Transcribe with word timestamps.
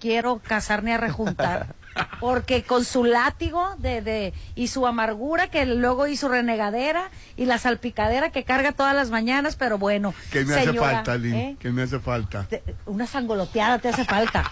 quiero 0.00 0.38
casar 0.38 0.82
ni 0.82 0.92
a 0.92 0.96
rejuntar. 0.96 1.74
Porque 2.20 2.62
con 2.62 2.84
su 2.84 3.04
látigo 3.04 3.74
de, 3.78 4.00
de, 4.00 4.32
y 4.54 4.68
su 4.68 4.86
amargura, 4.86 5.48
que 5.48 5.66
luego 5.66 6.06
y 6.06 6.16
su 6.16 6.28
renegadera 6.28 7.10
y 7.36 7.46
la 7.46 7.58
salpicadera 7.58 8.30
que 8.30 8.44
carga 8.44 8.72
todas 8.72 8.94
las 8.94 9.10
mañanas, 9.10 9.56
pero 9.56 9.76
bueno. 9.76 10.14
¿Qué 10.30 10.44
me 10.44 10.54
hace 10.54 10.72
falta, 10.72 11.16
Lin? 11.16 11.34
¿eh? 11.34 11.56
¿Qué 11.58 11.70
me 11.70 11.82
hace 11.82 11.98
falta? 11.98 12.46
una 12.86 13.06
sangoloteada 13.06 13.78
te 13.80 13.88
hace 13.88 14.04
falta. 14.04 14.50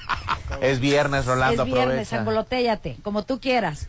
es 0.61 0.81
viernes, 0.81 1.27
Rolando, 1.27 1.63
Es 1.63 1.73
viernes, 1.73 2.09
sangoloteate, 2.09 2.97
como 3.03 3.25
tú 3.25 3.41
quieras. 3.41 3.89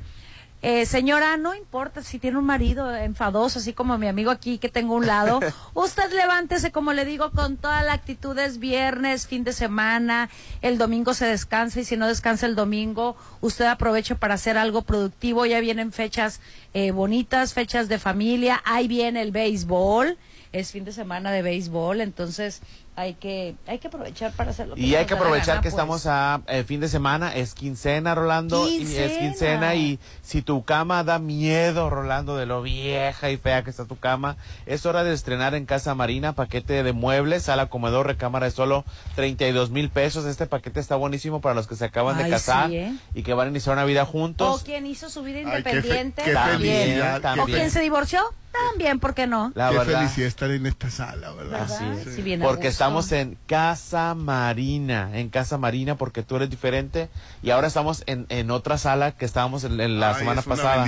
Eh, 0.61 0.85
señora, 0.85 1.37
no 1.37 1.55
importa 1.55 2.03
si 2.03 2.19
tiene 2.19 2.37
un 2.37 2.45
marido 2.45 2.93
enfadoso, 2.93 3.59
así 3.59 3.71
como 3.71 3.97
mi 3.97 4.07
amigo 4.07 4.29
aquí 4.29 4.57
que 4.57 4.67
tengo 4.67 4.95
un 4.95 5.07
lado. 5.07 5.39
Usted 5.73 6.11
levántese, 6.11 6.71
como 6.71 6.91
le 6.91 7.05
digo, 7.05 7.31
con 7.31 7.55
toda 7.55 7.81
la 7.83 7.93
actitud. 7.93 8.37
Es 8.37 8.59
viernes, 8.59 9.25
fin 9.25 9.45
de 9.45 9.53
semana. 9.53 10.29
El 10.61 10.77
domingo 10.77 11.13
se 11.13 11.25
descansa 11.25 11.79
y 11.79 11.85
si 11.85 11.95
no 11.95 12.07
descansa 12.07 12.45
el 12.45 12.55
domingo, 12.55 13.15
usted 13.39 13.65
aproveche 13.65 14.15
para 14.15 14.33
hacer 14.33 14.57
algo 14.57 14.81
productivo. 14.81 15.45
Ya 15.45 15.61
vienen 15.61 15.93
fechas 15.93 16.41
eh, 16.73 16.91
bonitas, 16.91 17.53
fechas 17.53 17.87
de 17.87 17.97
familia. 17.97 18.61
Ahí 18.65 18.89
viene 18.89 19.21
el 19.21 19.31
béisbol. 19.31 20.17
Es 20.51 20.71
fin 20.71 20.83
de 20.83 20.91
semana 20.91 21.31
de 21.31 21.43
béisbol, 21.43 22.01
entonces 22.01 22.61
hay 22.99 23.13
que 23.13 23.55
hay 23.65 23.79
que 23.79 23.87
aprovechar 23.87 24.33
para 24.33 24.51
hacerlo. 24.51 24.75
Y 24.77 24.95
hay 24.95 25.05
que 25.05 25.13
aprovechar 25.13 25.57
que 25.57 25.63
pues. 25.63 25.73
estamos 25.73 26.05
a 26.05 26.41
eh, 26.47 26.65
fin 26.65 26.81
de 26.81 26.89
semana, 26.89 27.33
es 27.33 27.53
quincena, 27.53 28.13
Rolando, 28.13 28.67
y 28.67 28.83
es 28.95 29.17
quincena 29.17 29.75
y 29.75 29.99
si 30.21 30.41
tu 30.41 30.65
cama 30.65 31.05
da 31.05 31.17
miedo, 31.17 31.89
Rolando, 31.89 32.35
de 32.35 32.45
lo 32.45 32.61
vieja 32.61 33.31
y 33.31 33.37
fea 33.37 33.63
que 33.63 33.69
está 33.69 33.85
tu 33.85 33.97
cama, 33.97 34.35
es 34.65 34.85
hora 34.85 35.05
de 35.05 35.13
estrenar 35.13 35.55
en 35.55 35.65
Casa 35.65 35.95
Marina 35.95 36.33
paquete 36.33 36.83
de 36.83 36.91
muebles, 36.91 37.43
sala, 37.43 37.67
comedor, 37.69 38.05
recámara 38.05 38.47
de 38.47 38.51
solo 38.51 38.83
32 39.15 39.69
mil 39.69 39.89
pesos. 39.89 40.25
Este 40.25 40.45
paquete 40.45 40.81
está 40.81 40.97
buenísimo 40.97 41.39
para 41.39 41.55
los 41.55 41.67
que 41.67 41.75
se 41.75 41.85
acaban 41.85 42.17
de 42.17 42.29
casar 42.29 42.69
¿eh? 42.71 42.93
y 43.13 43.23
que 43.23 43.33
van 43.33 43.47
a 43.47 43.51
iniciar 43.51 43.77
una 43.77 43.85
vida 43.85 44.03
juntos. 44.03 44.61
O 44.61 44.65
quien 44.65 44.85
hizo 44.85 45.09
su 45.09 45.23
vida 45.23 45.39
independiente. 45.39 46.33
también, 46.33 47.01
O 47.39 47.45
quien 47.45 47.71
se 47.71 47.79
divorció. 47.79 48.19
También, 48.51 48.99
¿por 48.99 49.13
qué 49.13 49.27
no? 49.27 49.51
La 49.55 49.69
Qué 49.69 49.79
felicidad 49.81 50.27
estar 50.27 50.51
en 50.51 50.65
esta 50.65 50.89
sala, 50.89 51.31
¿verdad? 51.33 51.67
Sí, 51.67 52.37
porque 52.41 52.71
estamos 52.89 53.11
en 53.11 53.37
Casa 53.45 54.15
Marina, 54.15 55.11
en 55.13 55.29
Casa 55.29 55.57
Marina, 55.57 55.95
porque 55.95 56.23
tú 56.23 56.37
eres 56.37 56.49
diferente. 56.49 57.09
Y 57.43 57.51
ahora 57.51 57.67
estamos 57.67 58.03
en, 58.07 58.25
en 58.29 58.49
otra 58.51 58.77
sala 58.77 59.11
que 59.11 59.25
estábamos 59.25 59.63
en, 59.63 59.99
la 59.99 60.17
semana 60.17 60.41
pasada. 60.41 60.85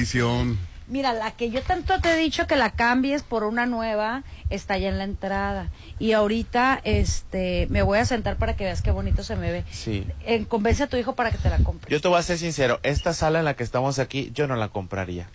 Mira, 0.88 1.14
la 1.14 1.32
que 1.32 1.50
yo 1.50 1.62
tanto 1.62 2.02
te 2.02 2.12
he 2.12 2.18
dicho 2.18 2.48
que 2.48 2.58
la 2.58 2.72
cambies 2.72 3.24
por 3.24 3.46
una 3.46 3.66
nueva 3.66 4.24
está 4.50 4.78
ya 4.78 4.90
en 4.90 4.98
la 4.98 5.06
entrada. 5.06 5.70
Y 6.00 6.12
ahorita 6.12 6.82
este 6.84 7.68
me 7.70 7.82
voy 7.82 8.00
a 8.00 8.06
sentar 8.06 8.36
para 8.36 8.58
que 8.58 8.66
veas 8.66 8.82
qué 8.82 8.92
bonito 8.92 9.24
se 9.24 9.38
me 9.38 9.52
ve. 9.52 9.64
Sí. 9.72 10.06
En, 10.26 10.44
convence 10.44 10.84
a 10.84 10.88
tu 10.88 10.98
hijo 10.98 11.16
para 11.16 11.32
que 11.32 11.38
te 11.38 11.50
la 11.50 11.60
compre. 11.60 11.90
Yo 11.90 12.02
te 12.02 12.08
voy 12.10 12.20
a 12.20 12.24
ser 12.24 12.38
sincero, 12.38 12.80
esta 12.84 13.14
sala 13.14 13.40
en 13.40 13.46
la 13.46 13.54
que 13.54 13.64
estamos 13.64 14.00
aquí, 14.00 14.32
yo 14.34 14.48
no 14.48 14.58
la 14.58 14.68
compraría. 14.68 15.30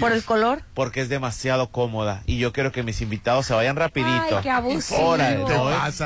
¿Por 0.00 0.12
el 0.12 0.24
color? 0.24 0.62
Porque 0.74 1.00
es 1.00 1.08
demasiado 1.08 1.70
cómoda 1.70 2.22
y 2.26 2.38
yo 2.38 2.52
quiero 2.52 2.72
que 2.72 2.82
mis 2.82 3.00
invitados 3.00 3.46
se 3.46 3.54
vayan 3.54 3.76
rapidito. 3.76 4.36
Ay, 4.36 4.42
qué 4.42 4.50
abusivo. 4.50 5.16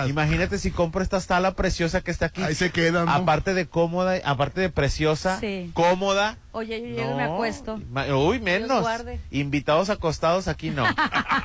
Imagínate 0.08 0.58
si 0.58 0.70
compro 0.70 1.02
esta 1.02 1.20
sala 1.20 1.54
preciosa 1.54 2.00
que 2.00 2.10
está 2.10 2.26
aquí. 2.26 2.42
Ahí 2.42 2.54
se 2.54 2.70
quedan. 2.70 3.08
Aparte 3.08 3.54
de 3.54 3.66
cómoda, 3.66 4.18
aparte 4.24 4.60
de 4.60 4.70
preciosa, 4.70 5.40
cómoda. 5.72 6.38
Oye, 6.52 6.80
yo 6.80 6.86
llego 6.86 7.12
y 7.12 7.14
me 7.14 7.24
acuesto. 7.24 7.80
Uy, 8.16 8.40
menos. 8.40 8.86
Invitados 9.30 9.90
acostados 9.90 10.48
aquí 10.48 10.70
no. 10.70 10.84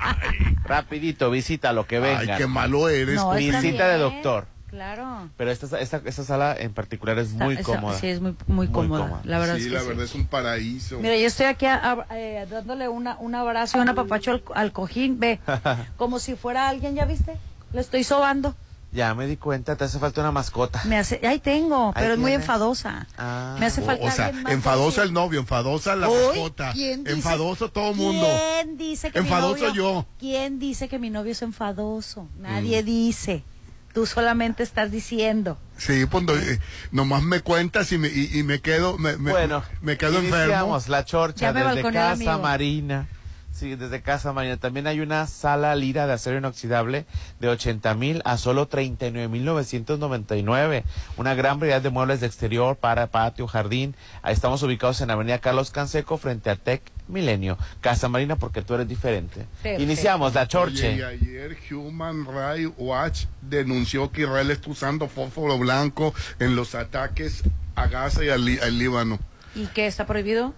rapidito, 0.65 1.31
visita 1.31 1.73
lo 1.73 1.87
que 1.87 1.99
venga. 1.99 2.19
Ay, 2.19 2.29
qué 2.37 2.47
malo 2.47 2.89
eres. 2.89 3.21
visita 3.35 3.87
de 3.87 3.97
doctor. 3.97 4.47
Claro. 4.69 5.29
Pero 5.35 5.51
esta, 5.51 5.79
esta, 5.79 6.01
esta 6.05 6.23
sala 6.23 6.55
en 6.57 6.73
particular 6.73 7.17
es 7.17 7.31
muy 7.31 7.57
cómoda. 7.57 7.97
Sí, 7.97 8.07
es 8.07 8.21
muy, 8.21 8.35
muy, 8.47 8.67
cómoda. 8.67 9.21
La 9.23 9.39
verdad 9.39 9.55
sí, 9.57 9.65
es 9.65 9.71
la 9.71 9.81
verdad 9.81 10.05
es 10.05 10.13
un 10.13 10.27
paraíso. 10.27 10.99
Mira, 10.99 11.17
yo 11.17 11.25
estoy 11.25 11.47
aquí 11.47 11.65
eh, 12.11 12.45
dándole 12.49 12.87
una, 12.87 13.17
un 13.17 13.33
abrazo 13.33 13.77
y 13.77 13.81
un 13.81 13.89
apapacho 13.89 14.41
al, 14.53 14.71
cojín. 14.71 15.19
Ve, 15.19 15.39
como 15.97 16.19
si 16.19 16.35
fuera 16.35 16.69
alguien, 16.69 16.95
¿ya 16.95 17.05
viste? 17.05 17.35
Le 17.73 17.81
estoy 17.81 18.03
sobando. 18.03 18.55
Ya 18.91 19.13
me 19.13 19.27
di 19.27 19.37
cuenta, 19.37 19.75
te 19.75 19.83
hace 19.83 19.99
falta 19.99 20.21
una 20.21 20.31
mascota. 20.31 20.81
Me 20.85 20.97
hace, 20.97 21.19
ahí 21.27 21.39
tengo, 21.39 21.91
pero 21.93 22.13
es 22.13 22.19
muy 22.19 22.33
enfadosa. 22.33 23.07
Ah. 23.17 23.55
me 23.59 23.67
hace 23.67 23.83
falta. 23.83 24.05
O, 24.05 24.11
sea, 24.11 24.29
enfadosa 24.49 25.03
el 25.03 25.13
novio, 25.13 25.39
enfadosa 25.39 25.95
la 25.95 26.09
mascota. 26.09 26.73
enfadoso 26.75 27.69
todo 27.69 27.91
el 27.91 27.97
mundo. 27.97 28.25
¿Quién 28.25 28.77
dice 28.77 29.11
que 29.11 29.19
enfadoso 29.19 29.55
mi 29.55 29.61
novio, 29.61 29.73
yo? 29.73 30.05
¿Quién 30.19 30.57
dice 30.57 30.89
que 30.89 30.97
mi 30.97 31.11
novio 31.11 31.33
es 31.33 31.41
enfadoso? 31.43 32.27
Nadie 32.39 32.81
mm. 32.81 32.85
dice. 32.85 33.43
Tú 33.93 34.05
solamente 34.05 34.63
estás 34.63 34.91
diciendo. 34.91 35.57
Sí, 35.77 36.05
pues 36.05 36.25
eh, 36.29 36.59
nomás 36.91 37.23
me 37.23 37.41
cuentas 37.41 37.91
y 37.91 37.97
me, 37.97 38.09
y, 38.09 38.43
me 38.43 38.59
quedo, 38.59 38.97
me, 38.97 39.15
bueno, 39.15 39.63
me 39.81 39.97
quedo 39.97 40.19
enfermo. 40.19 40.77
la 40.87 41.05
chorcha 41.05 41.53
desde 41.53 41.91
Casa 41.91 42.37
Marina. 42.37 43.07
Sí, 43.59 43.75
desde 43.75 44.01
Casa 44.01 44.31
Marina. 44.31 44.55
También 44.55 44.87
hay 44.87 45.01
una 45.01 45.27
sala 45.27 45.75
lira 45.75 46.07
de 46.07 46.13
acero 46.13 46.37
inoxidable 46.37 47.05
de 47.41 47.49
80 47.49 47.93
mil 47.95 48.21
a 48.23 48.37
solo 48.37 48.69
39 48.69 49.27
mil 49.27 49.43
999. 49.43 50.85
Una 51.17 51.35
gran 51.35 51.59
variedad 51.59 51.81
de 51.81 51.89
muebles 51.89 52.21
de 52.21 52.27
exterior 52.27 52.77
para 52.77 53.07
patio, 53.07 53.47
jardín. 53.47 53.95
Ahí 54.21 54.33
estamos 54.33 54.63
ubicados 54.63 55.01
en 55.01 55.11
Avenida 55.11 55.39
Carlos 55.39 55.71
Canseco 55.71 56.17
frente 56.17 56.49
a 56.49 56.55
Tec 56.55 56.81
Milenio. 57.09 57.57
Casa 57.81 58.07
Marina 58.07 58.37
porque 58.37 58.61
tú 58.61 58.75
eres 58.75 58.87
diferente. 58.87 59.45
Iniciamos 59.77 60.33
la 60.35 60.47
chorche. 60.47 60.95
y 60.95 61.01
ayer 61.01 61.57
Human 61.69 62.25
Rights 62.25 62.71
Watch 62.77 63.25
denunció 63.41 64.09
que 64.09 64.21
Israel 64.21 64.51
está 64.51 64.69
usando 64.69 65.09
fósforo 65.09 65.57
blanco 65.57 66.13
en 66.39 66.55
los 66.55 66.75
ataques 66.75 67.43
a 67.75 67.87
Gaza 67.87 68.23
y 68.23 68.29
al 68.29 68.77
Líbano. 68.77 69.19
¿Y 69.55 69.65
qué 69.67 69.87
está 69.87 70.05
prohibido? 70.05 70.53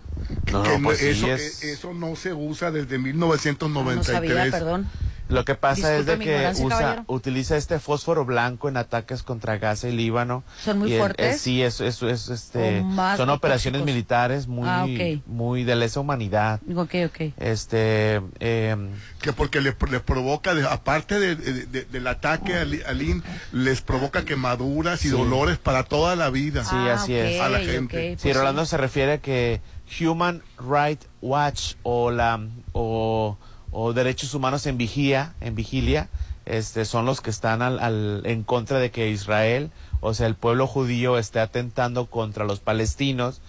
No, 0.52 0.64
pues 0.84 1.02
eso, 1.02 1.28
e, 1.28 1.36
eso 1.36 1.94
no 1.94 2.16
se 2.16 2.34
usa 2.34 2.72
desde 2.72 2.98
1993. 2.98 3.96
No, 3.96 4.04
sabía, 4.04 4.52
perdón. 4.52 4.88
Lo 5.32 5.46
que 5.46 5.56
pasa 5.56 5.96
es 5.98 6.06
de 6.06 6.20
que 6.20 6.52
usa, 6.62 7.04
utiliza 7.08 7.58
este 7.58 7.80
fósforo 7.80 8.26
blanco 8.26 8.70
en 8.70 8.78
ataques 8.78 9.24
contra 9.24 9.58
Gaza 9.58 9.90
y 9.90 9.94
Líbano. 9.94 10.44
¿Son 10.64 10.80
muy 10.80 10.98
fuertes? 10.98 11.42
sí, 11.42 11.62
eso, 11.62 11.86
es, 11.86 12.02
este, 12.30 12.84
son 13.18 13.30
operaciones 13.30 13.84
militares 13.84 14.48
muy, 14.48 14.68
ah, 14.68 14.86
muy 15.26 15.64
de 15.64 15.76
lesa 15.76 16.00
humanidad. 16.00 16.60
Ok, 16.76 16.96
ok. 17.06 17.34
Este, 17.38 18.22
em, 18.40 18.90
que 19.22 19.34
porque 19.34 19.62
les, 19.62 19.74
provoca, 19.74 20.54
aparte 20.70 21.20
del 21.20 22.08
ataque 22.08 22.56
al, 22.56 23.02
IN, 23.02 23.24
les 23.52 23.82
provoca 23.82 24.26
quemaduras 24.26 25.06
y 25.06 25.10
dolores 25.10 25.58
para 25.58 25.84
toda 25.84 26.16
la 26.16 26.30
vida. 26.30 26.64
Sí, 26.64 26.76
así 26.76 27.16
es. 27.16 27.42
A 27.42 27.50
la 27.50 27.60
gente. 27.60 28.16
sí, 28.18 28.24
pues 28.24 28.36
Rolando 28.36 28.66
se 28.66 28.78
refiere 28.78 29.14
a 29.14 29.18
que 29.20 29.62
Human 30.00 30.42
Rights 30.58 31.08
Watch 31.22 31.76
o 31.84 32.12
la 32.12 32.40
o 32.74 33.38
o 33.72 33.94
derechos 33.94 34.34
humanos 34.34 34.66
en 34.66 34.78
vigía, 34.78 35.34
en 35.42 35.56
vigilia, 35.56 36.10
este, 36.46 36.86
son 36.86 37.06
los 37.06 37.22
que 37.22 37.30
están 37.30 37.62
al, 37.62 38.22
en 38.26 38.44
contra 38.44 38.80
de 38.80 38.92
que 38.92 39.10
Israel, 39.10 39.72
o 40.00 40.14
sea, 40.14 40.28
el 40.28 40.36
pueblo 40.36 40.68
judío 40.68 41.18
esté 41.18 41.40
atentando 41.40 42.08
contra 42.08 42.46
los 42.46 42.60
palestinos 42.60 43.42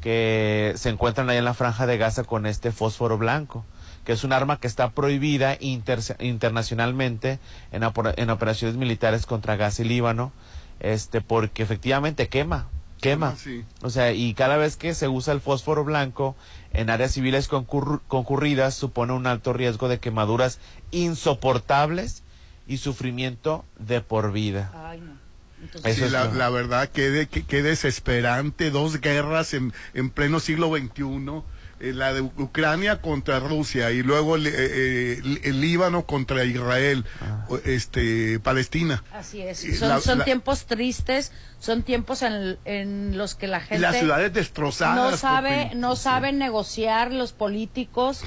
que 0.00 0.72
se 0.76 0.88
encuentran 0.88 1.28
ahí 1.30 1.36
en 1.36 1.44
la 1.44 1.54
franja 1.54 1.86
de 1.86 1.98
Gaza 1.98 2.24
con 2.24 2.46
este 2.46 2.72
fósforo 2.72 3.18
blanco, 3.18 3.64
que 4.04 4.12
es 4.12 4.24
un 4.24 4.32
arma 4.32 4.58
que 4.58 4.66
está 4.66 4.90
prohibida 4.90 5.56
internacionalmente 5.60 7.38
en, 7.70 7.82
en 8.16 8.30
operaciones 8.30 8.76
militares 8.76 9.26
contra 9.26 9.56
Gaza 9.56 9.82
y 9.82 9.86
Líbano, 9.86 10.32
este, 10.80 11.20
porque 11.20 11.62
efectivamente 11.62 12.28
quema, 12.28 12.68
quema. 13.00 13.36
O 13.82 13.90
sea, 13.90 14.12
y 14.12 14.34
cada 14.34 14.56
vez 14.56 14.76
que 14.76 14.94
se 14.94 15.08
usa 15.08 15.32
el 15.32 15.40
fósforo 15.40 15.84
blanco 15.84 16.36
en 16.72 16.90
áreas 16.90 17.12
civiles 17.12 17.48
concurridas 17.48 18.74
supone 18.74 19.12
un 19.12 19.26
alto 19.26 19.52
riesgo 19.52 19.88
de 19.88 19.98
quemaduras 19.98 20.58
insoportables 20.90 22.22
y 22.66 22.76
sufrimiento 22.76 23.64
de 23.78 24.00
por 24.00 24.32
vida. 24.32 24.72
Ay, 24.74 25.00
no. 25.00 25.92
sí, 25.92 26.08
la, 26.08 26.50
verdad 26.50 26.88
que, 26.88 27.26
que, 27.26 27.62
desesperante, 27.62 28.70
dos 28.70 29.00
guerras 29.00 29.54
en, 29.54 29.72
en 29.94 30.10
pleno 30.10 30.38
siglo 30.38 30.70
XXI 30.76 31.42
eh, 31.80 31.94
la 31.94 32.12
de 32.12 32.20
Ucrania 32.20 33.00
contra 33.00 33.40
Rusia 33.40 33.90
y 33.90 34.02
luego 34.02 34.36
el, 34.36 34.46
eh, 34.46 34.52
eh, 34.54 35.40
el, 35.44 35.60
Líbano 35.62 36.04
contra 36.04 36.44
Israel, 36.44 37.06
ah. 37.22 37.46
este 37.64 38.38
Palestina. 38.38 39.02
Así 39.14 39.40
es. 39.40 39.66
Son, 39.78 40.22
tiempos 40.24 40.66
tristes, 40.66 41.32
son 41.58 41.82
tiempos 41.82 42.20
en, 42.20 42.58
en, 42.66 43.16
los 43.16 43.34
que 43.34 43.46
la 43.46 43.60
gente 43.60 43.80
las 43.80 43.96
ciudades 43.96 44.30
destrozadas 44.32 44.96
no 45.12 45.16
sabe 45.16 45.74
no 45.74 45.96
saben 45.96 46.38
negociar 46.38 47.14
los 47.14 47.32
políticos, 47.32 48.22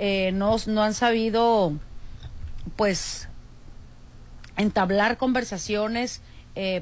no 0.00 0.56
no 0.66 0.82
han 0.82 0.94
sabido 0.94 1.74
pues 2.76 3.28
entablar 4.56 5.18
conversaciones 5.18 6.22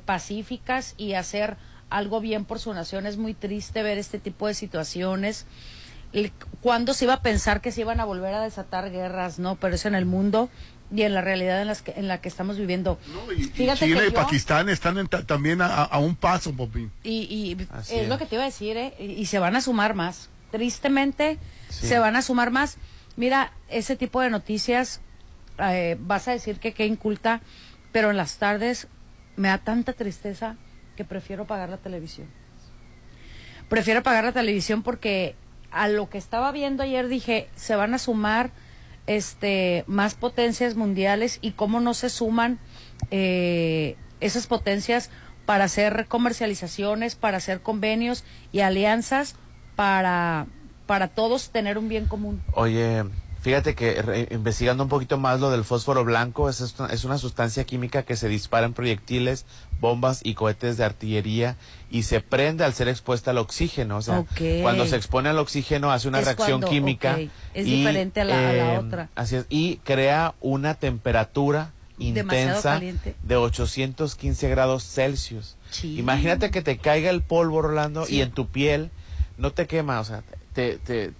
pacíficas 0.04 0.94
y 0.98 1.14
hacer 1.14 1.56
algo 1.90 2.20
bien 2.20 2.44
por 2.44 2.60
su 2.60 2.72
nación. 2.72 3.06
Es 3.06 3.16
muy 3.16 3.34
triste 3.34 3.82
ver 3.82 3.98
este 3.98 4.18
tipo 4.18 4.46
de 4.46 4.54
situaciones 4.54 5.46
cuándo 6.60 6.94
se 6.94 7.04
iba 7.04 7.14
a 7.14 7.22
pensar 7.22 7.60
que 7.60 7.72
se 7.72 7.80
iban 7.80 8.00
a 8.00 8.04
volver 8.04 8.34
a 8.34 8.42
desatar 8.42 8.90
guerras, 8.90 9.38
¿no? 9.38 9.56
Pero 9.56 9.74
eso 9.74 9.88
en 9.88 9.94
el 9.94 10.06
mundo 10.06 10.48
y 10.94 11.02
en 11.02 11.14
la 11.14 11.22
realidad 11.22 11.60
en, 11.62 11.66
las 11.68 11.82
que, 11.82 11.92
en 11.96 12.06
la 12.06 12.20
que 12.20 12.28
estamos 12.28 12.58
viviendo. 12.58 12.98
y, 13.36 13.50
China 13.50 14.06
y 14.06 14.10
Pakistán 14.10 14.68
están 14.68 15.08
también 15.26 15.60
a, 15.62 15.98
un 15.98 16.14
paso, 16.16 16.52
Popín. 16.52 16.92
Y, 17.02 17.56
es, 17.90 18.08
lo 18.08 18.18
que 18.18 18.26
te 18.26 18.34
iba 18.36 18.44
a 18.44 18.46
decir, 18.46 18.76
¿eh? 18.76 18.94
y, 18.98 19.26
se 19.26 19.38
van 19.38 19.56
a 19.56 19.60
sumar 19.60 19.94
más. 19.94 20.28
Tristemente, 20.50 21.38
se 21.70 21.98
van 21.98 22.14
a 22.14 22.22
sumar 22.22 22.50
más. 22.50 22.76
Mira, 23.16 23.52
ese 23.68 23.96
tipo 23.96 24.20
de 24.20 24.28
noticias, 24.28 25.00
eh, 25.58 25.96
vas 25.98 26.28
a 26.28 26.32
decir 26.32 26.58
que 26.58 26.74
qué 26.74 26.86
inculta, 26.86 27.40
pero 27.90 28.10
en 28.10 28.18
las 28.18 28.36
tardes 28.36 28.86
me 29.36 29.48
da 29.48 29.58
tanta 29.58 29.94
tristeza 29.94 30.56
que 30.96 31.04
prefiero 31.04 31.46
pagar 31.46 31.70
la 31.70 31.78
televisión. 31.78 32.28
Prefiero 33.70 34.02
pagar 34.02 34.24
la 34.24 34.32
televisión 34.32 34.82
porque 34.82 35.36
a 35.72 35.88
lo 35.88 36.08
que 36.08 36.18
estaba 36.18 36.52
viendo 36.52 36.82
ayer 36.82 37.08
dije, 37.08 37.48
se 37.54 37.76
van 37.76 37.94
a 37.94 37.98
sumar 37.98 38.50
este 39.06 39.84
más 39.86 40.14
potencias 40.14 40.76
mundiales 40.76 41.38
y 41.42 41.52
cómo 41.52 41.80
no 41.80 41.92
se 41.94 42.08
suman 42.08 42.58
eh, 43.10 43.96
esas 44.20 44.46
potencias 44.46 45.10
para 45.46 45.64
hacer 45.64 46.06
comercializaciones, 46.06 47.16
para 47.16 47.38
hacer 47.38 47.62
convenios 47.62 48.24
y 48.52 48.60
alianzas 48.60 49.34
para, 49.74 50.46
para 50.86 51.08
todos 51.08 51.50
tener 51.50 51.78
un 51.78 51.88
bien 51.88 52.06
común. 52.06 52.42
Oye, 52.54 53.04
Fíjate 53.42 53.74
que 53.74 54.28
investigando 54.30 54.84
un 54.84 54.88
poquito 54.88 55.18
más 55.18 55.40
lo 55.40 55.50
del 55.50 55.64
fósforo 55.64 56.04
blanco, 56.04 56.48
es, 56.48 56.60
es 56.60 57.04
una 57.04 57.18
sustancia 57.18 57.64
química 57.64 58.04
que 58.04 58.14
se 58.14 58.28
dispara 58.28 58.66
en 58.66 58.72
proyectiles, 58.72 59.46
bombas 59.80 60.20
y 60.22 60.34
cohetes 60.34 60.76
de 60.76 60.84
artillería 60.84 61.56
y 61.90 62.04
se 62.04 62.20
prende 62.20 62.64
al 62.64 62.72
ser 62.72 62.86
expuesta 62.86 63.32
al 63.32 63.38
oxígeno. 63.38 63.96
O 63.96 64.02
sea, 64.02 64.24
cuando 64.62 64.86
se 64.86 64.94
expone 64.94 65.28
al 65.28 65.38
oxígeno 65.38 65.90
hace 65.90 66.06
una 66.06 66.20
reacción 66.20 66.62
química. 66.62 67.18
Es 67.52 67.64
diferente 67.64 68.20
a 68.20 68.24
la, 68.24 68.74
em, 68.74 68.78
otra. 68.78 69.08
Así 69.16 69.34
es. 69.34 69.46
Y 69.48 69.78
crea 69.78 70.36
una 70.40 70.74
temperatura 70.74 71.72
intensa 71.98 72.80
de 73.22 73.36
815 73.36 74.48
grados 74.50 74.84
Celsius. 74.84 75.56
Imagínate 75.82 76.52
que 76.52 76.62
te 76.62 76.78
caiga 76.78 77.10
el 77.10 77.22
polvo, 77.22 77.60
Rolando, 77.60 78.06
y 78.08 78.20
en 78.20 78.30
tu 78.30 78.46
piel 78.46 78.92
no 79.36 79.50
te 79.52 79.66
quema, 79.66 79.98
o 79.98 80.04
sea, 80.04 80.22
te, 80.52 80.78
te, 80.78 81.12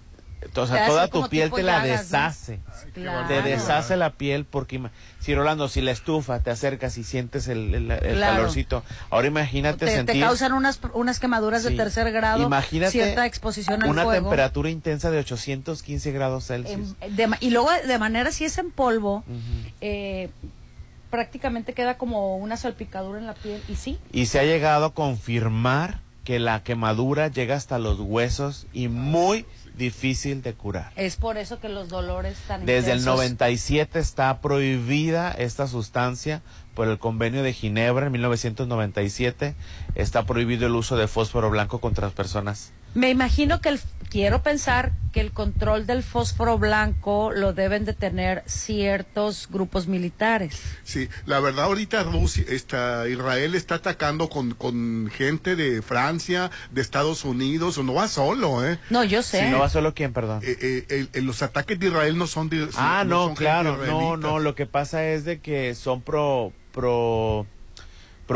o 0.55 0.67
sea, 0.67 0.87
toda 0.87 1.09
tu 1.09 1.29
piel 1.29 1.51
te 1.51 1.63
la 1.63 1.83
deshace. 1.83 2.61
Te 2.95 3.43
deshace 3.43 3.97
la 3.97 4.11
piel 4.11 4.45
porque, 4.45 4.81
si 5.21 5.35
Rolando, 5.35 5.69
si 5.69 5.81
la 5.81 5.91
estufa 5.91 6.41
te 6.41 6.51
acercas 6.51 6.99
y 6.99 7.05
sientes 7.05 7.49
el, 7.49 7.89
calorcito, 8.21 8.83
ahora 9.11 9.29
imagínate 9.29 9.87
te, 9.87 9.93
sentir... 9.93 10.15
Te 10.17 10.21
causan 10.21 10.53
unas, 10.53 10.81
unas 10.95 11.21
quemaduras 11.21 11.63
de 11.63 11.73
tercer 11.73 12.13
grado, 12.13 12.43
imagínate 12.43 12.93
cierta 12.93 13.27
exposición 13.27 13.83
al 13.83 13.91
una 13.91 14.11
temperatura 14.11 14.71
intensa 14.71 15.11
de 15.11 15.19
815 15.19 16.13
grados 16.13 16.47
Celsius. 16.47 16.95
y 17.41 17.51
luego, 17.51 17.71
de 17.87 17.99
manera, 17.99 18.33
si 18.33 18.45
es 18.45 18.59
en 18.59 18.71
polvo, 18.71 19.25
eh, 19.81 20.31
prácticamente 21.11 21.75
queda 21.75 21.99
como 21.99 22.37
una 22.37 22.57
salpicadura 22.57 23.19
en 23.19 23.27
la 23.27 23.35
piel, 23.35 23.63
y 23.69 23.77
sí. 23.77 23.99
Y 24.13 24.27
se 24.27 24.39
ha 24.41 24.45
llegado 24.45 24.87
a 24.87 24.95
confirmar 24.95 26.01
que 26.25 26.39
la 26.39 26.63
quemadura 26.63 27.29
llega 27.29 27.57
hasta 27.57 27.79
los 27.79 27.99
huesos 28.01 28.67
y 28.73 28.89
muy 28.89 29.45
difícil 29.77 30.43
de 30.43 30.55
curar. 30.55 30.93
Es 30.97 31.17
por 31.17 31.39
eso 31.39 31.61
que 31.61 31.69
los 31.69 31.89
dolores 31.89 32.39
están 32.39 32.67
Desde 32.67 32.93
el 32.93 33.05
97 33.05 33.99
está 33.99 34.41
prohibida 34.41 35.31
esta 35.33 35.67
sustancia 35.67 36.43
por 36.75 36.89
el 36.89 36.99
convenio 36.99 37.43
de 37.43 37.53
Ginebra 37.53 38.07
en 38.07 38.13
1997. 38.13 39.55
Está 39.95 40.25
prohibido 40.25 40.67
el 40.67 40.75
uso 40.75 40.97
de 40.97 41.09
fósforo 41.09 41.51
blanco 41.51 41.81
contra 41.81 42.07
las 42.07 42.15
personas 42.15 42.73
me 42.95 43.11
imagino 43.11 43.61
que 43.61 43.71
el, 43.71 43.81
quiero 44.13 44.43
pensar 44.43 44.93
que 45.11 45.21
el 45.21 45.33
control 45.33 45.87
del 45.87 46.03
fósforo 46.03 46.59
blanco 46.59 47.33
lo 47.33 47.55
deben 47.55 47.87
de 47.87 47.95
tener 47.95 48.43
ciertos 48.47 49.49
grupos 49.51 49.87
militares. 49.87 50.61
Sí, 50.85 51.09
la 51.25 51.41
verdad 51.41 51.65
ahorita 51.65 52.03
Rusia, 52.03 52.45
está, 52.49 53.09
Israel 53.09 53.55
está 53.55 53.77
atacando 53.77 54.29
con, 54.29 54.53
con 54.53 55.11
gente 55.11 55.57
de 55.57 55.81
Francia, 55.81 56.51
de 56.71 56.83
Estados 56.83 57.25
Unidos, 57.25 57.83
no 57.83 57.95
va 57.95 58.07
solo, 58.09 58.67
¿eh? 58.67 58.79
No, 58.91 59.03
yo 59.03 59.23
sé. 59.23 59.51
¿No 59.51 59.61
va 59.61 59.71
solo 59.71 59.95
quién, 59.95 60.13
perdón? 60.13 60.41
Eh, 60.43 61.09
eh, 61.15 61.23
los 61.23 61.43
ataques 61.43 61.79
de 61.79 61.87
Israel 61.87 62.19
no 62.19 62.27
son 62.27 62.51
de... 62.51 62.69
Ah, 62.77 63.05
no, 63.07 63.33
claro, 63.35 63.79
no, 63.87 64.19
no, 64.19 64.39
lo 64.41 64.55
que 64.55 64.67
pasa 64.67 65.07
es 65.09 65.25
de 65.25 65.41
que 65.41 65.75
son 65.75 66.03
pro... 66.03 66.53
pro 66.73 67.47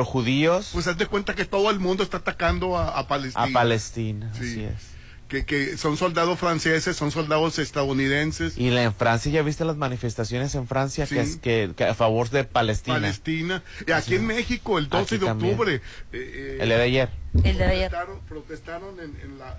judíos. 0.05 0.71
Pues 0.73 0.87
haz 0.87 0.99
de 0.99 1.07
cuenta 1.07 1.35
que 1.35 1.45
todo 1.45 1.71
el 1.71 1.79
mundo 1.79 2.03
está 2.03 2.19
atacando 2.19 2.79
a, 2.79 3.07
Palestina. 3.07 3.45
A 3.45 3.49
Palestina, 3.49 4.31
así 4.33 4.65
es. 4.65 4.97
Que, 5.29 5.45
que, 5.45 5.77
son 5.77 5.97
soldados 5.97 6.39
franceses, 6.39 6.97
son 6.97 7.11
soldados 7.11 7.59
estadounidenses. 7.59 8.57
Y 8.57 8.69
en 8.69 8.95
Francia, 8.95 9.33
¿ya 9.33 9.43
viste 9.43 9.65
las 9.65 9.77
manifestaciones 9.77 10.55
en 10.55 10.69
Francia 10.69 11.05
que, 11.07 11.21
es, 11.21 11.37
que, 11.39 11.75
a 11.85 11.95
favor 11.95 12.31
de 12.31 12.45
Palestina? 12.45 12.97
Palestina. 12.97 13.63
Y 13.87 13.91
aquí 13.91 14.15
en 14.15 14.27
México, 14.27 14.79
el 14.79 14.89
12 14.89 15.19
de 15.19 15.31
octubre. 15.31 15.75
Eh, 15.75 15.81
eh, 16.13 16.59
el 16.61 16.69
de 16.69 16.75
ayer. 16.77 17.11
El 17.43 17.59
de 17.59 17.65
ayer. 17.65 17.93
Protestaron, 18.29 19.01
en, 19.01 19.39
la, 19.39 19.59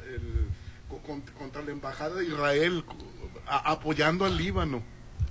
contra 1.38 1.62
la 1.62 1.72
embajada 1.72 2.16
de 2.16 2.26
Israel, 2.28 2.86
apoyando 3.46 4.24
al 4.24 4.38
Líbano 4.38 4.82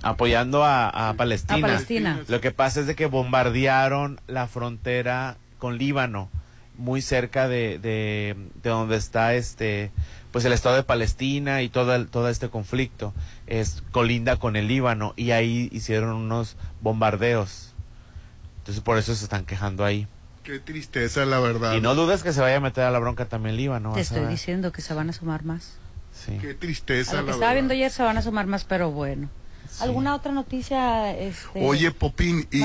apoyando 0.01 0.63
a, 0.63 1.13
Palestina. 1.17 2.19
Lo 2.27 2.41
que 2.41 2.51
pasa 2.51 2.81
es 2.81 2.87
de 2.87 2.95
que 2.95 3.05
bombardearon 3.05 4.19
la 4.27 4.47
frontera 4.47 5.37
con 5.59 5.77
Líbano, 5.77 6.29
muy 6.77 7.01
cerca 7.01 7.47
de, 7.47 7.79
de, 7.79 8.35
donde 8.63 8.97
está 8.97 9.33
este 9.33 9.91
pues 10.31 10.45
el 10.45 10.53
estado 10.53 10.75
de 10.75 10.83
Palestina 10.83 11.63
y 11.63 11.69
todo, 11.69 12.05
todo 12.05 12.29
este 12.29 12.49
conflicto 12.49 13.13
es 13.47 13.81
colinda 13.91 14.35
con 14.35 14.55
el 14.55 14.67
Líbano 14.67 15.13
y 15.15 15.31
ahí 15.31 15.69
hicieron 15.71 16.11
unos 16.11 16.57
bombardeos. 16.81 17.73
Entonces 18.59 18.83
por 18.83 18.97
eso 18.97 19.15
se 19.15 19.23
están 19.23 19.45
quejando 19.45 19.83
ahí. 19.83 20.07
Qué 20.43 20.59
tristeza, 20.59 21.25
la 21.25 21.39
verdad. 21.39 21.73
Y 21.73 21.81
no 21.81 21.95
dudes 21.95 22.23
que 22.23 22.33
se 22.33 22.41
vaya 22.41 22.57
a 22.57 22.59
meter 22.59 22.83
a 22.83 22.91
la 22.91 22.99
bronca 22.99 23.25
también 23.25 23.57
Líbano. 23.57 23.93
Te 23.93 24.01
estoy 24.01 24.25
diciendo 24.27 24.71
que 24.71 24.81
se 24.81 24.93
van 24.93 25.09
a 25.09 25.13
sumar 25.13 25.43
más. 25.43 25.77
Sí. 26.13 26.37
Qué 26.39 26.53
tristeza. 26.53 27.17
lo 27.17 27.25
que 27.25 27.31
estaba 27.31 27.53
viendo 27.53 27.73
ayer 27.73 27.91
se 27.91 28.03
van 28.03 28.17
a 28.17 28.21
sumar 28.21 28.47
más, 28.47 28.63
pero 28.63 28.91
bueno. 28.91 29.29
¿Alguna 29.79 30.15
otra 30.15 30.31
noticia? 30.31 31.11
Este, 31.17 31.65
Oye, 31.65 31.91
Popín, 31.91 32.47
y, 32.51 32.63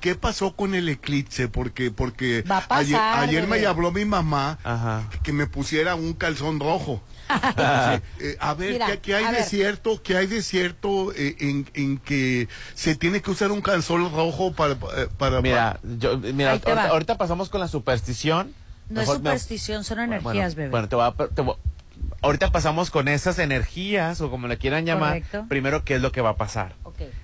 qué 0.00 0.14
pasó 0.14 0.54
con 0.54 0.74
el 0.74 0.88
eclipse? 0.88 1.48
Porque, 1.48 1.90
porque 1.90 2.44
ayer, 2.68 3.46
me 3.46 3.64
habló 3.66 3.92
mi 3.92 4.04
mamá 4.04 4.58
que 5.22 5.32
me 5.32 5.46
pusiera 5.46 5.94
un 5.94 6.14
calzón 6.14 6.60
rojo. 6.60 7.02
Eh, 8.20 8.36
a 8.40 8.54
ver, 8.54 9.00
¿qué, 9.00 9.14
hay 9.14 9.34
de 9.34 9.42
cierto? 9.44 10.02
¿Qué 10.02 10.16
hay 10.16 10.26
de 10.26 10.42
cierto 10.42 11.12
eh, 11.14 11.36
en, 11.38 11.98
que 11.98 12.48
se 12.74 12.94
tiene 12.94 13.22
que 13.22 13.30
usar 13.30 13.50
un 13.50 13.60
calzón 13.60 14.12
rojo 14.12 14.52
para... 14.52 14.74
Eh, 14.74 15.08
para 15.16 15.40
mira, 15.40 15.80
Yo, 15.82 16.18
mira 16.18 16.60
ahorita, 16.90 17.16
pasamos 17.16 17.48
con 17.48 17.60
la 17.60 17.68
superstición. 17.68 18.54
No 18.88 19.00
es 19.00 19.08
superstición, 19.08 19.84
son 19.84 20.00
energías, 20.00 20.54
bebé. 20.54 20.70
Bueno, 20.70 20.88
te 20.88 20.96
voy, 20.96 21.04
a, 21.04 21.14
ahorita 22.22 22.50
pasamos 22.50 22.90
con 22.90 23.08
esas 23.08 23.38
energías 23.38 24.20
o 24.20 24.30
como 24.30 24.46
le 24.48 24.56
quieran 24.56 24.86
llamar. 24.86 25.22
Primero, 25.48 25.84
¿qué 25.84 25.96
es 25.96 26.00
lo 26.02 26.12
que 26.12 26.20
va 26.20 26.30
a 26.30 26.36
pasar? 26.36 26.74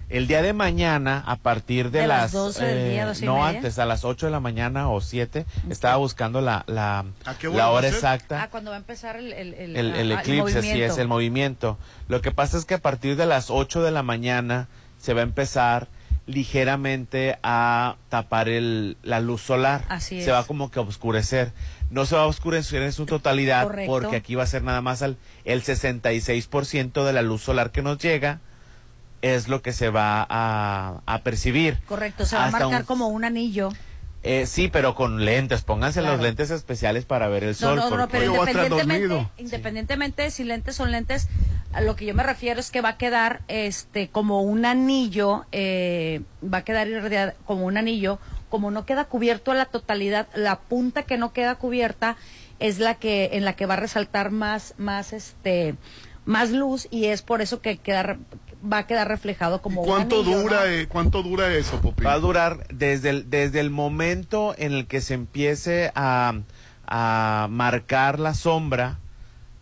El 0.09 0.26
día 0.26 0.43
de 0.43 0.52
mañana, 0.55 1.23
a 1.26 1.37
partir 1.37 1.90
de, 1.90 2.07
las, 2.07 2.33
12 2.33 2.64
del 2.64 2.90
día, 2.90 3.12
eh, 3.12 3.25
no 3.25 3.45
antes, 3.45 3.78
a 3.78 3.85
las 3.85 4.05
8 4.05 4.26
de 4.26 4.33
la 4.33 4.40
mañana 4.40 4.88
o 4.88 5.00
7, 5.00 5.45
estaba 5.69 5.97
buscando 5.97 6.40
la, 6.40 6.64
la, 6.67 7.05
la 7.43 7.71
hora 7.71 7.88
exacta. 7.88 8.43
Ah, 8.43 8.49
cuando 8.50 8.71
va 8.71 8.76
a 8.76 8.81
empezar 8.81 9.17
el, 9.17 9.33
el, 9.35 9.76
el, 9.76 10.12
ah, 10.12 10.21
eclipse, 10.21 10.62
sí 10.62 10.83
es 10.83 10.99
el 10.99 11.09
movimiento. 11.09 11.78
Lo 12.09 12.23
que 12.23 12.33
pasa 12.33 12.57
es 12.57 12.64
que 12.64 12.75
a 12.75 12.78
partir 12.78 13.17
de 13.17 13.26
las 13.26 13.50
8 13.50 13.83
de 13.83 13.90
la 13.90 14.02
mañana 14.02 14.69
se 14.99 15.12
va 15.12 15.21
a 15.21 15.25
empezar 15.25 15.88
ligeramente 16.26 17.38
a 17.43 17.97
tapar 18.09 18.49
el, 18.49 18.97
la 19.02 19.21
luz 19.21 19.43
solar. 19.43 19.85
Así 19.88 20.23
se 20.23 20.31
va 20.31 20.45
como 20.45 20.71
que 20.71 20.78
a 20.78 20.83
oscurecer 20.83 21.52
no 21.90 22.07
se 22.07 22.16
va 22.16 22.23
a 22.23 22.26
oscurecer 22.26 22.83
en 22.83 22.92
su 22.92 23.07
totalidad 23.07 23.68
porque 23.87 24.16
aquí 24.16 24.35
va 24.35 24.42
a 24.42 24.47
ser 24.47 24.62
nada 24.62 24.80
más 24.80 25.02
al, 25.02 25.16
el 25.45 25.62
66% 25.62 27.04
de 27.04 27.12
la 27.12 27.23
luz 27.23 27.42
solar 27.42 27.71
que 27.71 27.83
nos 27.83 27.99
llega 27.99 28.40
es 29.23 29.49
lo 29.49 29.62
que 29.62 29.73
se 29.73 29.90
va 29.90 30.26
a, 30.28 31.00
a 31.07 31.23
percibir. 31.23 31.78
Correcto, 31.87 32.25
se 32.25 32.37
va 32.37 32.47
a 32.47 32.50
marcar 32.50 32.85
como 32.85 33.09
un 33.09 33.25
anillo. 33.25 33.71
Eh, 34.25 34.47
sí, 34.47 34.68
pero 34.68 34.95
con 34.95 35.25
lentes. 35.25 35.62
Pónganse 35.62 36.02
los 36.02 36.21
lentes 36.21 36.50
especiales 36.50 37.04
para 37.04 37.28
ver 37.28 37.45
el 37.45 37.54
sol. 37.54 37.76
No, 37.76 37.97
no, 37.97 38.09
pero 38.09 38.35
independientemente, 38.35 39.28
independientemente 39.38 40.23
de 40.23 40.30
si 40.30 40.45
lentes 40.45 40.75
son 40.75 40.90
lentes, 40.90 41.28
a 41.73 41.80
lo 41.80 41.95
que 41.95 42.04
yo 42.04 42.14
me 42.14 42.25
refiero 42.25 42.59
es 42.59 42.71
que 42.71 42.80
va 42.80 42.90
a 42.90 42.97
quedar 42.97 43.42
este 43.47 44.09
como 44.09 44.42
un 44.42 44.64
anillo, 44.66 45.47
eh, 45.52 46.23
va 46.42 46.59
a 46.59 46.64
quedar 46.64 47.37
como 47.47 47.64
un 47.64 47.76
anillo 47.76 48.18
como 48.49 48.71
no 48.71 48.85
queda 48.85 49.05
cubierto 49.05 49.52
a 49.52 49.55
la 49.55 49.67
totalidad, 49.67 50.28
la 50.35 50.61
punta 50.61 51.02
que 51.02 51.19
no 51.19 51.33
queda 51.33 51.57
cubierta 51.57 52.17
es 52.59 52.78
la 52.78 52.95
que 52.95 53.31
en 53.33 53.45
la 53.45 53.55
que 53.55 53.67
va 53.67 53.75
a 53.75 53.78
resaltar 53.78 54.31
más 54.31 54.75
más 54.78 55.12
este 55.12 55.76
más 56.25 56.50
luz 56.50 56.88
y 56.90 57.07
es 57.07 57.23
por 57.23 57.40
eso 57.40 57.61
que 57.61 57.78
queda 57.78 58.19
va 58.61 58.78
a 58.78 58.87
quedar 58.87 59.07
reflejado 59.07 59.62
como 59.62 59.83
cuánto 59.83 60.23
dura 60.23 60.73
eh, 60.73 60.88
cuánto 60.88 61.23
dura 61.23 61.55
eso 61.55 61.81
Popi? 61.81 62.02
va 62.02 62.14
a 62.14 62.19
durar 62.19 62.67
desde 62.69 63.11
el 63.11 63.31
desde 63.31 63.61
el 63.61 63.71
momento 63.71 64.55
en 64.59 64.73
el 64.73 64.87
que 64.87 65.00
se 65.00 65.14
empiece 65.14 65.93
a, 65.95 66.35
a 66.87 67.47
marcar 67.50 68.19
la 68.19 68.35
sombra 68.35 68.99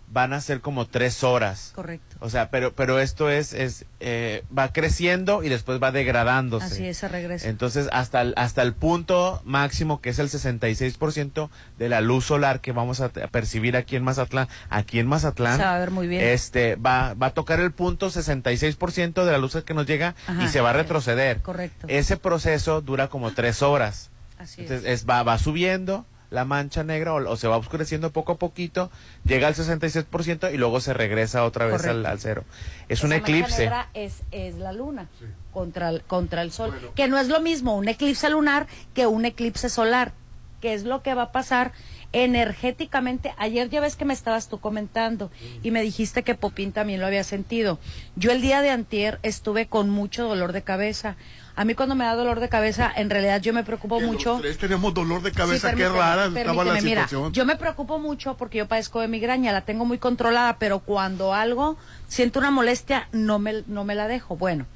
van 0.08 0.32
a 0.32 0.40
ser 0.40 0.60
como 0.60 0.86
tres 0.86 1.24
horas. 1.24 1.72
Correcto 1.74 2.05
O 2.20 2.30
sea, 2.30 2.50
pero, 2.50 2.72
pero 2.72 2.98
esto 2.98 3.30
es, 3.30 3.52
es 3.52 3.84
eh, 4.00 4.42
va 4.56 4.72
creciendo 4.72 5.42
y 5.42 5.48
después 5.48 5.82
va 5.82 5.92
degradándose. 5.92 6.66
Así 6.66 6.86
es, 6.86 6.96
se 6.96 7.08
regresa. 7.08 7.48
Entonces, 7.48 7.88
hasta 7.92 8.22
el, 8.22 8.32
hasta 8.36 8.62
el 8.62 8.72
punto 8.72 9.42
máximo, 9.44 10.00
que 10.00 10.10
es 10.10 10.18
el 10.18 10.28
66% 10.28 11.50
de 11.78 11.88
la 11.88 12.00
luz 12.00 12.24
solar 12.24 12.60
que 12.60 12.72
vamos 12.72 13.00
a, 13.00 13.10
percibir 13.10 13.76
aquí 13.76 13.96
en 13.96 14.04
Mazatlán, 14.04 14.48
aquí 14.70 14.98
en 14.98 15.06
Mazatlán, 15.06 15.58
se 15.58 15.64
va 15.64 15.76
a 15.76 15.78
ver 15.78 15.90
muy 15.90 16.06
bien. 16.06 16.24
Este, 16.24 16.76
va, 16.76 17.14
va 17.14 17.28
a 17.28 17.34
tocar 17.34 17.60
el 17.60 17.72
punto 17.72 18.08
66% 18.08 19.24
de 19.24 19.32
la 19.32 19.38
luz 19.38 19.56
que 19.64 19.74
nos 19.74 19.86
llega 19.86 20.14
y 20.42 20.48
se 20.48 20.60
va 20.60 20.70
a 20.70 20.72
retroceder. 20.72 21.42
Correcto. 21.42 21.86
Ese 21.88 22.16
proceso 22.16 22.80
dura 22.80 23.08
como 23.08 23.32
tres 23.32 23.62
horas. 23.62 24.10
Así 24.38 24.62
Entonces, 24.62 24.86
es. 24.88 25.08
va, 25.08 25.22
va 25.22 25.38
subiendo 25.38 26.06
la 26.30 26.44
mancha 26.44 26.84
negra 26.84 27.14
o, 27.14 27.36
se 27.36 27.48
va 27.48 27.56
oscureciendo 27.56 28.10
poco 28.10 28.32
a 28.32 28.36
poquito, 28.36 28.90
llega 29.24 29.48
al 29.48 29.54
66% 29.54 30.52
y 30.52 30.56
luego 30.56 30.80
se 30.80 30.92
regresa 30.92 31.44
otra 31.44 31.66
vez 31.66 31.84
al, 31.84 32.06
cero. 32.18 32.44
Es 32.88 33.04
un 33.04 33.12
eclipse. 33.12 33.64
Negra 33.64 33.88
es, 33.94 34.22
es 34.30 34.56
la 34.56 34.72
luna 34.72 35.08
contra, 35.52 35.90
el, 35.90 36.02
contra 36.02 36.42
el 36.42 36.52
sol, 36.52 36.74
que 36.94 37.08
no 37.08 37.18
es 37.18 37.28
lo 37.28 37.40
mismo 37.40 37.76
un 37.76 37.88
eclipse 37.88 38.28
lunar 38.30 38.66
que 38.94 39.06
un 39.06 39.24
eclipse 39.24 39.68
solar, 39.68 40.12
que 40.60 40.74
es 40.74 40.84
lo 40.84 41.02
que 41.02 41.14
va 41.14 41.22
a 41.22 41.32
pasar 41.32 41.72
energéticamente. 42.12 43.34
Ayer 43.36 43.68
ya 43.68 43.80
ves 43.80 43.96
que 43.96 44.04
me 44.04 44.14
estabas 44.14 44.48
tú 44.48 44.58
comentando 44.58 45.30
y 45.62 45.70
me 45.70 45.82
dijiste 45.82 46.22
que 46.22 46.34
Popín 46.34 46.72
también 46.72 47.00
lo 47.00 47.06
había 47.06 47.24
sentido. 47.24 47.78
Yo 48.16 48.32
el 48.32 48.40
día 48.40 48.62
de 48.62 48.70
antier 48.70 49.18
estuve 49.22 49.66
con 49.66 49.90
mucho 49.90 50.26
dolor 50.26 50.52
de 50.52 50.62
cabeza. 50.62 51.16
A 51.56 51.64
mí 51.64 51.74
cuando 51.74 51.94
me 51.94 52.04
da 52.04 52.14
dolor 52.14 52.38
de 52.38 52.50
cabeza, 52.50 52.92
en 52.94 53.08
realidad 53.08 53.40
yo 53.40 53.54
me 53.54 53.64
preocupo 53.64 53.98
mucho. 53.98 54.34
Los 54.34 54.42
tres 54.42 54.58
tenemos 54.58 54.92
dolor 54.92 55.22
de 55.22 55.32
cabeza, 55.32 55.74
qué 55.74 55.88
rara 55.88 56.26
estaba 56.26 56.64
la 56.64 56.80
situación. 56.80 57.32
yo 57.32 57.46
me 57.46 57.56
preocupo 57.56 57.98
mucho 57.98 58.36
porque 58.36 58.58
yo 58.58 58.68
padezco 58.68 59.00
de 59.00 59.08
migraña, 59.08 59.52
la 59.52 59.62
tengo 59.62 59.86
muy 59.86 59.96
controlada, 59.96 60.58
pero 60.58 60.80
cuando 60.80 61.32
algo 61.32 61.78
siento 62.08 62.40
una 62.40 62.50
molestia, 62.50 63.08
no 63.12 63.38
me, 63.38 63.64
no 63.66 63.84
me 63.84 63.94
la 63.94 64.06
dejo. 64.06 64.36
Bueno, 64.36 64.66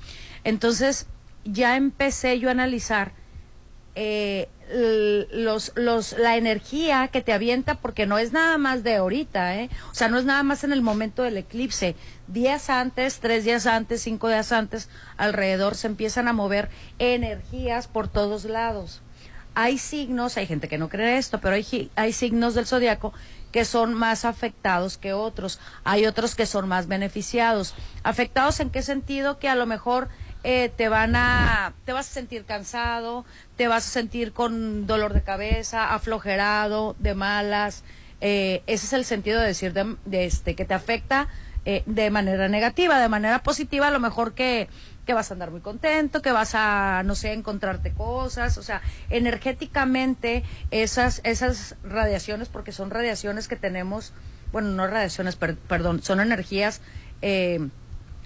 entonces 0.43 1.07
ya 1.45 1.77
empecé 1.77 2.39
yo 2.39 2.49
a 2.49 2.53
analizar 2.53 3.13
eh, 3.94 4.49
los, 5.32 5.73
los, 5.75 6.16
la 6.18 6.37
energía 6.37 7.09
que 7.09 7.23
te 7.23 7.32
avienta, 7.32 7.75
porque 7.75 8.06
no 8.06 8.18
es 8.18 8.32
nada 8.32 8.56
más 8.59 8.82
de 8.85 8.97
ahorita, 8.97 9.56
¿eh? 9.56 9.70
O 9.90 9.94
sea, 9.94 10.09
no 10.09 10.18
es 10.18 10.25
nada 10.25 10.42
más 10.42 10.62
en 10.64 10.73
el 10.73 10.82
momento 10.82 11.23
del 11.23 11.37
eclipse. 11.37 11.97
Días 12.28 12.70
antes, 12.70 13.18
tres 13.18 13.44
días 13.44 13.66
antes, 13.66 14.02
cinco 14.02 14.28
días 14.28 14.52
antes, 14.52 14.88
alrededor 15.16 15.75
se 15.75 15.88
empiezan 15.88 16.28
a 16.28 16.32
mover 16.32 16.68
energías 16.99 17.88
por 17.88 18.06
todos 18.09 18.44
lados. 18.44 19.02
Hay 19.54 19.78
signos, 19.78 20.37
hay 20.37 20.47
gente 20.47 20.68
que 20.68 20.78
no 20.78 20.88
cree 20.88 21.18
esto, 21.18 21.40
pero 21.40 21.56
hay, 21.56 21.90
hay 21.97 22.12
signos 22.12 22.54
del 22.54 22.66
zodiaco 22.66 23.12
que 23.50 23.64
son 23.64 23.94
más 23.94 24.25
afectados 24.25 24.97
que 24.97 25.12
otros. 25.12 25.59
Hay 25.82 26.06
otros 26.06 26.37
que 26.37 26.47
son 26.47 26.68
más 26.68 26.87
beneficiados. 26.87 27.75
¿Afectados 28.04 28.61
en 28.61 28.70
qué 28.70 28.82
sentido? 28.82 29.40
Que 29.40 29.49
a 29.49 29.56
lo 29.56 29.66
mejor 29.66 30.09
eh, 30.42 30.70
te 30.75 30.88
van 30.88 31.16
a, 31.16 31.75
te 31.85 31.92
vas 31.92 32.09
a 32.09 32.12
sentir 32.12 32.44
cansado, 32.44 33.25
te 33.56 33.68
vas 33.68 33.87
a 33.87 33.90
sentir 33.90 34.32
con 34.32 34.87
dolor 34.87 35.12
de 35.12 35.23
cabeza, 35.23 35.92
aflojerado, 35.94 36.97
de 36.99 37.14
malas. 37.14 37.85
Eh, 38.20 38.62
ese 38.66 38.87
es 38.87 38.92
el 38.92 39.04
sentido 39.04 39.40
de 39.40 39.47
decir 39.47 39.73
de, 39.73 40.25
este 40.25 40.54
que 40.54 40.64
te 40.64 40.75
afecta 40.75 41.28
eh, 41.64 41.82
de 41.87 42.11
manera 42.11 42.49
negativa, 42.49 42.99
de 43.00 43.09
manera 43.09 43.42
positiva, 43.42 43.88
a 43.88 43.90
lo 43.90 44.00
mejor 44.00 44.32
que, 44.35 44.68
que 45.06 45.14
vas 45.14 45.30
a 45.30 45.35
andar 45.35 45.50
muy 45.50 45.61
contento, 45.61 46.23
que 46.23 46.32
vas 46.32 46.54
a, 46.54 47.02
no 47.04 47.14
sé, 47.14 47.32
encontrarte 47.32 47.92
cosas, 47.92 48.56
o 48.59 48.62
sea, 48.62 48.80
energéticamente 49.11 50.42
esas, 50.70 51.20
esas 51.25 51.76
radiaciones, 51.82 52.49
porque 52.49 52.73
son 52.73 52.90
radiaciones 52.90 53.49
que 53.49 53.56
tenemos, 53.56 54.12
bueno, 54.52 54.70
no 54.70 54.87
radiaciones, 54.87 55.37
perdón, 55.37 56.02
son 56.02 56.20
energías 56.20 56.80
eh, 57.23 57.68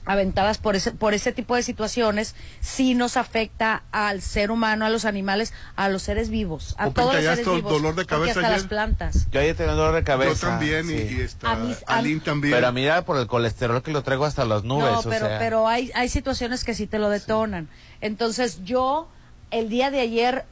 aventadas 0.06 0.58
por 0.58 0.76
ese, 0.76 0.92
por 0.92 1.14
ese 1.14 1.32
tipo 1.32 1.56
de 1.56 1.62
situaciones, 1.62 2.34
sí 2.60 2.94
nos 2.94 3.16
afecta 3.16 3.82
al 3.90 4.20
ser 4.20 4.50
humano, 4.50 4.84
a 4.84 4.90
los 4.90 5.04
animales, 5.04 5.52
a 5.76 5.88
los 5.88 6.02
seres 6.02 6.30
vivos, 6.30 6.74
a 6.78 6.90
todos 6.90 7.14
los 7.14 7.24
seres 7.24 7.46
vivos, 7.46 7.72
dolor 7.72 7.94
de 7.94 8.04
cabeza 8.06 8.40
hasta 8.40 8.50
las 8.50 8.64
plantas. 8.64 9.26
Yo 9.30 9.40
ayer 9.40 9.56
tenía 9.56 9.72
dolor 9.72 9.94
de 9.94 10.04
cabeza. 10.04 10.32
Yo 10.32 10.48
también, 10.48 10.90
y, 10.90 11.20
está, 11.20 11.52
a 11.52 12.02
también. 12.24 12.54
Pero 12.54 12.72
mira 12.72 13.04
por 13.04 13.18
el 13.18 13.26
colesterol 13.26 13.82
que 13.82 13.92
lo 13.92 14.02
traigo 14.02 14.24
hasta 14.24 14.44
las 14.44 14.64
nubes. 14.64 14.92
No, 14.92 15.02
pero, 15.10 15.28
pero 15.38 15.68
hay, 15.68 15.90
hay 15.94 16.08
situaciones 16.08 16.64
que 16.64 16.74
sí 16.74 16.86
te 16.86 16.98
lo 16.98 17.08
detonan. 17.08 17.68
Entonces 18.00 18.64
yo, 18.64 19.08
el 19.50 19.68
día 19.68 19.90
de 19.90 20.00
ayer, 20.00 20.44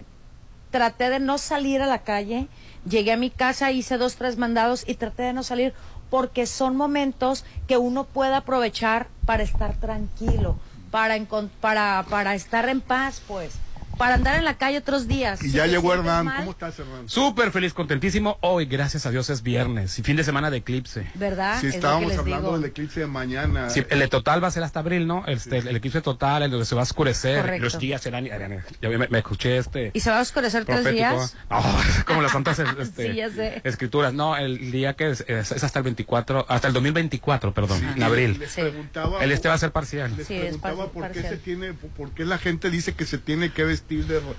traté 0.71 1.11
de 1.11 1.21
no 1.21 1.39
salir 1.39 1.83
a 1.83 1.87
la 1.87 2.03
calle, 2.03 2.49
llegué 2.89 3.13
a 3.13 3.17
mi 3.17 3.31
casa, 3.31 3.71
hice 3.71 3.99
dos, 3.99 4.17
tres 4.17 4.39
mandados 4.39 4.85
y 4.87 4.95
traté 4.95 5.23
de 5.23 5.33
no 5.33 5.43
salir 5.45 5.75
porque 6.13 6.45
son 6.45 6.77
momentos 6.77 7.43
que 7.67 7.79
uno 7.79 8.05
puede 8.05 8.35
aprovechar 8.35 9.07
para 9.25 9.45
estar 9.45 9.73
tranquilo, 9.77 10.57
para, 10.91 12.05
para, 12.11 12.35
estar 12.35 12.69
en 12.69 12.83
paz, 12.83 13.23
pues 13.27 13.55
para 13.97 14.15
andar 14.15 14.37
en 14.37 14.45
la 14.45 14.55
calle 14.55 14.79
otros 14.79 15.07
días. 15.07 15.43
Y 15.43 15.51
ya 15.51 15.67
llegó 15.67 15.95
Hernán. 15.95 16.33
¿Cómo 16.37 16.51
estás, 16.53 16.79
Hernán? 16.79 17.09
Súper 17.09 17.51
feliz, 17.51 17.75
contentísimo. 17.75 18.39
Hoy, 18.41 18.67
gracias 18.67 19.07
a 19.07 19.11
Dios, 19.11 19.31
es 19.31 19.43
viernes 19.43 19.99
y 19.99 20.03
fin 20.03 20.17
de 20.17 20.25
semana 20.25 20.51
de 20.51 20.59
eclipse. 20.59 21.07
¿Verdad? 21.15 21.61
Sí, 21.61 21.69
estábamos 21.69 22.17
hablando 22.17 22.57
del 22.59 22.71
eclipse 22.71 23.01
de 23.01 23.07
mañana. 23.07 23.71
Sí, 23.71 23.85
el 23.89 24.09
total 24.09 24.43
va 24.43 24.49
a 24.49 24.51
ser 24.51 24.63
hasta 24.63 24.81
abril, 24.81 25.07
¿no? 25.07 25.25
Este, 25.27 25.59
El 25.59 25.77
eclipse 25.77 26.01
total, 26.01 26.43
en 26.43 26.51
donde 26.51 26.67
se 26.67 26.75
va 26.75 26.83
a 26.83 26.85
oscurecer. 26.85 27.61
Los 27.61 27.79
días 27.79 28.01
serán. 28.01 28.25
Ya 28.25 28.89
me, 28.89 29.19
escuché 29.19 29.59
este. 29.59 29.91
¿Y 29.95 30.01
se 30.01 30.11
va 30.11 30.19
a 30.19 30.23
oscurecer 30.23 30.65
tres 30.65 30.85
días? 30.91 31.37
como 32.07 32.23
las 32.23 32.33
santas 32.33 32.59
este, 32.79 33.61
escrituras. 33.65 34.13
No, 34.13 34.37
el 34.37 34.73
día 34.73 34.95
que 34.95 35.11
es, 35.11 35.53
hasta 35.53 35.79
el 35.79 35.85
24, 35.85 36.47
hasta 36.49 36.69
el 36.69 36.75
2024, 36.75 37.55
perdón, 37.55 37.85
en 37.97 38.03
abril. 38.03 38.39
Les 38.39 38.55
preguntaba, 38.55 39.23
el 39.23 39.33
este 39.33 39.49
va 39.49 39.55
a 39.55 39.59
ser 39.59 39.73
parcial. 39.73 40.17
Les 40.17 40.27
preguntaba 40.27 40.89
por 40.89 41.11
qué 41.11 41.23
se 41.23 41.37
tiene, 41.37 41.73
por 41.73 42.11
qué 42.11 42.25
la 42.25 42.39
gente 42.39 42.71
dice 42.71 42.95
que 42.95 43.05
se 43.05 43.19
tiene 43.19 43.53
que 43.53 43.65
vestir 43.65 43.82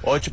Ocho, 0.03 0.31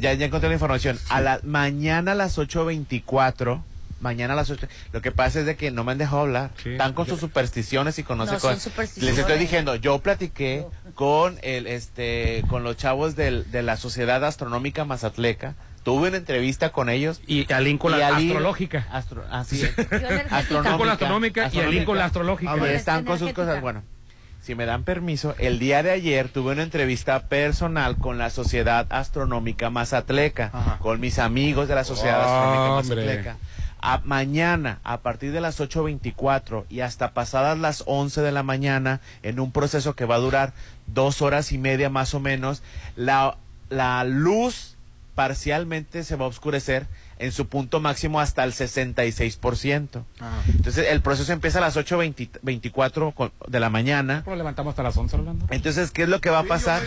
ya, 0.00 0.14
ya 0.14 0.26
encontré 0.26 0.48
la 0.48 0.54
información. 0.54 0.98
A 1.08 1.20
la 1.20 1.40
mañana 1.42 2.12
a 2.12 2.14
las 2.14 2.38
8.24 2.38 3.62
mañana 4.02 4.34
a 4.34 4.36
las 4.36 4.50
8. 4.50 4.66
Lo 4.92 5.00
que 5.00 5.12
pasa 5.12 5.40
es 5.40 5.46
de 5.46 5.56
que 5.56 5.70
no 5.70 5.84
me 5.84 5.92
han 5.92 5.98
dejado 5.98 6.22
hablar. 6.22 6.50
Están 6.64 6.92
con 6.92 7.06
sus 7.06 7.20
supersticiones 7.20 7.98
y 7.98 8.02
con 8.02 8.18
no, 8.18 8.24
Les 8.24 9.18
estoy 9.18 9.38
diciendo, 9.38 9.76
yo 9.76 10.00
platiqué 10.00 10.66
con 10.94 11.38
el 11.42 11.66
este 11.66 12.44
con 12.48 12.64
los 12.64 12.76
chavos 12.76 13.16
del, 13.16 13.50
de 13.50 13.62
la 13.62 13.76
Sociedad 13.76 14.22
Astronómica 14.24 14.84
Mazatleca. 14.84 15.54
Tuve 15.84 16.08
una 16.08 16.18
entrevista 16.18 16.70
con 16.70 16.88
ellos. 16.88 17.20
Y 17.26 17.50
al 17.52 17.78
con 17.78 17.98
la 17.98 18.16
astrológica. 18.16 18.86
así 19.30 19.62
es. 19.62 19.72
Astronómica, 20.30 20.84
la 20.84 20.92
astronómica 20.92 21.50
y 21.52 21.58
al 21.58 21.84
con 21.84 21.98
la 21.98 22.04
astrológica. 22.04 22.72
están 22.72 23.04
con 23.04 23.18
sus 23.18 23.32
cosas. 23.32 23.60
Bueno, 23.60 23.82
si 24.42 24.56
me 24.56 24.66
dan 24.66 24.82
permiso, 24.82 25.36
el 25.38 25.60
día 25.60 25.84
de 25.84 25.92
ayer 25.92 26.28
tuve 26.28 26.52
una 26.52 26.64
entrevista 26.64 27.28
personal 27.28 27.96
con 27.96 28.18
la 28.18 28.28
Sociedad 28.28 28.86
Astronómica 28.90 29.70
Mazatleca, 29.70 30.78
con 30.80 30.98
mis 30.98 31.20
amigos 31.20 31.68
de 31.68 31.76
la 31.76 31.84
Sociedad 31.84 32.20
Astronómica 32.20 32.74
Mazatleca. 32.74 33.36
A, 33.80 34.00
mañana, 34.04 34.80
a 34.82 34.98
partir 34.98 35.30
de 35.30 35.40
las 35.40 35.60
8.24 35.60 36.64
y 36.68 36.80
hasta 36.80 37.12
pasadas 37.12 37.56
las 37.58 37.84
11 37.86 38.20
de 38.20 38.32
la 38.32 38.42
mañana, 38.42 39.00
en 39.22 39.38
un 39.38 39.52
proceso 39.52 39.94
que 39.94 40.06
va 40.06 40.16
a 40.16 40.18
durar 40.18 40.54
dos 40.88 41.22
horas 41.22 41.52
y 41.52 41.58
media 41.58 41.88
más 41.88 42.12
o 42.14 42.20
menos, 42.20 42.62
la, 42.96 43.36
la 43.70 44.02
luz 44.02 44.76
parcialmente 45.14 46.02
se 46.02 46.16
va 46.16 46.24
a 46.24 46.28
oscurecer 46.28 46.88
en 47.22 47.30
su 47.30 47.46
punto 47.46 47.78
máximo 47.78 48.20
hasta 48.20 48.42
el 48.42 48.52
66%. 48.52 50.04
Entonces, 50.48 50.86
el 50.88 51.00
proceso 51.02 51.32
empieza 51.32 51.58
a 51.58 51.60
las 51.60 51.76
8.24 51.76 53.32
de 53.46 53.60
la 53.60 53.70
mañana. 53.70 54.22
¿Cómo 54.24 54.34
levantamos 54.34 54.72
hasta 54.72 54.82
las 54.82 54.96
11, 54.96 55.16
Orlando? 55.16 55.46
Entonces, 55.50 55.92
¿qué 55.92 56.02
es 56.02 56.08
lo 56.08 56.20
que 56.20 56.30
va 56.30 56.40
a 56.40 56.44
pasar? 56.44 56.82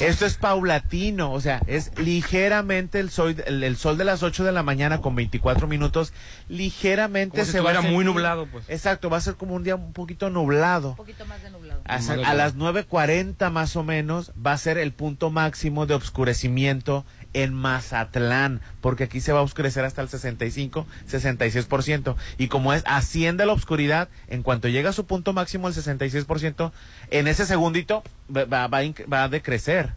Esto 0.00 0.24
es 0.24 0.36
paulatino, 0.38 1.32
o 1.32 1.40
sea, 1.40 1.60
es 1.66 1.92
ligeramente 1.98 2.98
el 2.98 3.10
sol, 3.10 3.36
el, 3.46 3.76
sol 3.76 3.98
de 3.98 4.04
las 4.04 4.22
8 4.22 4.42
de 4.42 4.52
la 4.52 4.62
mañana 4.62 5.02
con 5.02 5.14
24 5.14 5.68
minutos, 5.68 6.14
ligeramente 6.48 7.44
se 7.44 7.60
va 7.60 7.76
a... 7.76 7.82
muy 7.82 8.06
nublado, 8.06 8.46
pues. 8.46 8.64
Exacto, 8.68 9.10
va 9.10 9.18
a 9.18 9.20
ser 9.20 9.34
como 9.34 9.54
un 9.54 9.64
día 9.64 9.74
un 9.74 9.92
poquito 9.92 10.30
nublado. 10.30 10.90
Un 10.90 10.96
poquito 10.96 11.26
más 11.26 11.42
de 11.42 11.50
nublado. 11.50 11.82
A, 11.84 11.96
a 11.96 12.34
las 12.34 12.56
9.40 12.56 13.50
más 13.50 13.76
o 13.76 13.82
menos 13.84 14.32
va 14.34 14.52
a 14.52 14.58
ser 14.58 14.78
el 14.78 14.92
punto 14.92 15.30
máximo 15.30 15.84
de 15.84 15.94
oscurecimiento 15.94 17.04
en 17.34 17.54
Mazatlán, 17.54 18.60
porque 18.80 19.04
aquí 19.04 19.20
se 19.20 19.32
va 19.32 19.40
a 19.40 19.42
oscurecer 19.42 19.84
hasta 19.84 20.02
el 20.02 20.08
65, 20.08 20.86
66%. 21.10 22.16
Y 22.38 22.48
como 22.48 22.72
es, 22.72 22.82
asciende 22.86 23.46
la 23.46 23.52
oscuridad, 23.52 24.08
en 24.28 24.42
cuanto 24.42 24.68
llega 24.68 24.90
a 24.90 24.92
su 24.92 25.06
punto 25.06 25.32
máximo 25.32 25.68
el 25.68 25.74
66%, 25.74 26.72
en 27.10 27.28
ese 27.28 27.46
segundito 27.46 28.02
va, 28.34 28.66
va, 28.66 29.22
a 29.22 29.28
decrecer. 29.28 29.94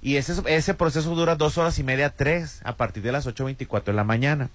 Y 0.00 0.16
ese, 0.16 0.34
ese 0.46 0.74
proceso 0.74 1.14
dura 1.14 1.36
dos 1.36 1.56
horas 1.56 1.78
y 1.78 1.84
media, 1.84 2.10
tres, 2.10 2.60
a 2.64 2.76
partir 2.76 3.02
de 3.02 3.12
las 3.12 3.26
8.24 3.26 3.84
de 3.84 3.92
la 3.92 4.04
mañana. 4.04 4.50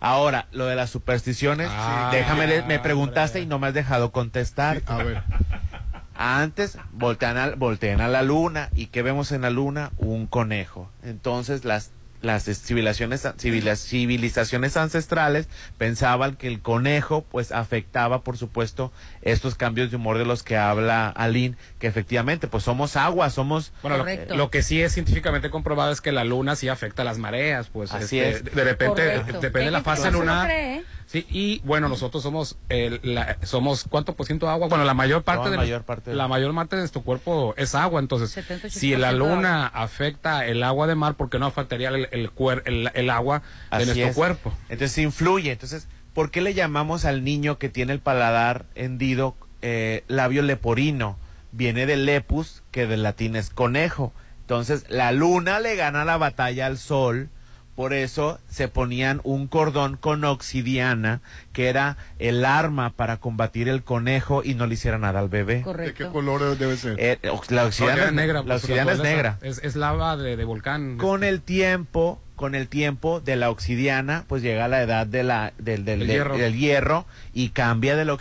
Ahora, 0.00 0.48
lo 0.50 0.66
de 0.66 0.74
las 0.74 0.90
supersticiones, 0.90 1.68
ah, 1.70 2.08
déjame, 2.10 2.62
me 2.62 2.80
preguntaste 2.80 3.40
y 3.40 3.46
no 3.46 3.60
me 3.60 3.68
has 3.68 3.74
dejado 3.74 4.10
contestar. 4.10 4.82
a 4.86 4.96
ver. 4.96 5.22
Antes 6.14 6.78
voltean 6.92 7.38
a, 7.38 7.50
voltean 7.54 8.00
a 8.00 8.08
la 8.08 8.22
luna 8.22 8.70
y 8.74 8.86
¿qué 8.86 9.02
vemos 9.02 9.32
en 9.32 9.42
la 9.42 9.50
luna? 9.50 9.92
Un 9.98 10.26
conejo. 10.26 10.90
Entonces 11.02 11.64
las 11.64 11.92
las 12.22 12.44
civilizaciones, 12.44 13.26
civilizaciones 13.36 14.76
ancestrales 14.76 15.48
pensaban 15.76 16.36
que 16.36 16.46
el 16.46 16.60
conejo 16.60 17.24
pues 17.28 17.50
afectaba 17.52 18.22
por 18.22 18.38
supuesto 18.38 18.92
estos 19.22 19.56
cambios 19.56 19.90
de 19.90 19.96
humor 19.96 20.18
de 20.18 20.24
los 20.24 20.42
que 20.42 20.56
habla 20.56 21.08
Aline, 21.08 21.56
que 21.80 21.88
efectivamente 21.88 22.46
pues 22.46 22.62
somos 22.62 22.96
agua, 22.96 23.28
somos... 23.30 23.72
Bueno, 23.82 24.04
lo, 24.34 24.50
que 24.50 24.62
sí 24.62 24.80
es 24.80 24.92
científicamente 24.92 25.50
comprobado 25.50 25.90
es 25.90 26.00
que 26.00 26.12
la 26.12 26.24
luna 26.24 26.54
sí 26.54 26.68
afecta 26.68 27.02
a 27.02 27.04
las 27.04 27.18
mareas, 27.18 27.68
pues 27.68 27.92
Así 27.92 28.20
este, 28.20 28.48
es. 28.48 28.54
de 28.54 28.64
repente 28.64 29.02
depende 29.40 29.66
de 29.66 29.70
la 29.72 29.82
fase 29.82 30.10
lunar. 30.10 30.50
Sí, 31.12 31.26
y 31.28 31.60
bueno, 31.66 31.90
nosotros 31.90 32.22
somos, 32.22 32.56
la, 33.02 33.36
somos 33.42 33.84
¿cuánto 33.86 34.14
por 34.14 34.24
ciento 34.24 34.48
agua? 34.48 34.68
Bueno, 34.68 34.84
la 34.84 34.94
mayor 34.94 35.22
parte, 35.22 35.50
de, 35.50 35.58
mayor 35.58 35.82
parte 35.82 36.14
la 36.14 36.26
mayor 36.26 36.54
parte 36.54 36.76
de 36.76 36.80
nuestro 36.80 37.02
cuerpo 37.02 37.52
es 37.58 37.74
agua, 37.74 38.00
entonces 38.00 38.34
si 38.70 38.96
la 38.96 39.12
luna 39.12 39.66
afecta 39.66 40.46
el 40.46 40.62
agua 40.62 40.86
de 40.86 40.94
mar, 40.94 41.16
¿por 41.16 41.28
qué 41.28 41.38
no 41.38 41.44
afectaría 41.44 41.90
el, 41.90 42.08
el, 42.12 42.90
el, 42.94 43.10
agua 43.10 43.42
de 43.76 43.84
nuestro 43.84 44.14
cuerpo? 44.14 44.54
Entonces 44.70 44.96
influye, 44.96 45.52
entonces, 45.52 45.86
¿por 46.14 46.30
qué 46.30 46.40
le 46.40 46.54
llamamos 46.54 47.04
al 47.04 47.24
niño 47.24 47.58
que 47.58 47.68
tiene 47.68 47.92
el 47.92 48.00
paladar 48.00 48.64
hendido 48.74 49.36
eh, 49.60 50.04
labio 50.08 50.40
leporino? 50.40 51.18
Viene 51.52 51.84
de 51.84 51.96
lepus, 51.96 52.62
que 52.70 52.86
del 52.86 53.02
latín 53.02 53.36
es 53.36 53.50
conejo. 53.50 54.14
Entonces, 54.40 54.86
la 54.88 55.12
luna 55.12 55.60
le 55.60 55.76
gana 55.76 56.06
la 56.06 56.16
batalla 56.16 56.64
al 56.64 56.78
sol, 56.78 57.28
por 57.82 57.94
eso 57.94 58.38
se 58.48 58.68
ponían 58.68 59.20
un 59.24 59.48
cordón 59.48 59.96
con 59.96 60.22
obsidiana, 60.24 61.20
que 61.52 61.68
era 61.68 61.96
el 62.20 62.44
arma 62.44 62.90
para 62.90 63.16
combatir 63.16 63.68
el 63.68 63.82
conejo 63.82 64.44
y 64.44 64.54
no 64.54 64.68
le 64.68 64.74
hiciera 64.74 64.98
nada 64.98 65.18
al 65.18 65.28
bebé. 65.28 65.64
¿De 65.64 65.92
qué 65.92 66.06
color 66.06 66.56
debe 66.56 66.76
ser? 66.76 66.94
Eh, 67.00 67.18
la 67.48 67.64
obsidiana, 67.64 68.04
es 68.04 68.12
negra. 68.12 68.44
La 68.44 68.54
obsidiana 68.54 68.92
es 68.92 69.00
negra. 69.00 69.38
Es, 69.42 69.74
lava 69.74 70.16
de, 70.16 70.44
volcán. 70.44 70.96
Con 70.96 71.24
el 71.24 71.40
tiempo, 71.40 72.20
con 72.36 72.54
el 72.54 72.68
tiempo 72.68 73.18
de 73.18 73.34
la 73.34 73.50
obsidiana, 73.50 74.26
pues 74.28 74.42
llega 74.44 74.68
la 74.68 74.80
edad 74.80 75.04
de 75.04 75.24
la, 75.24 75.52
del, 75.58 75.84
del, 75.84 76.06
hierro. 76.06 76.36
del 76.36 76.56
hierro 76.56 77.04
y 77.34 77.48
cambia 77.48 77.96
de 77.96 78.04
la 78.04 78.12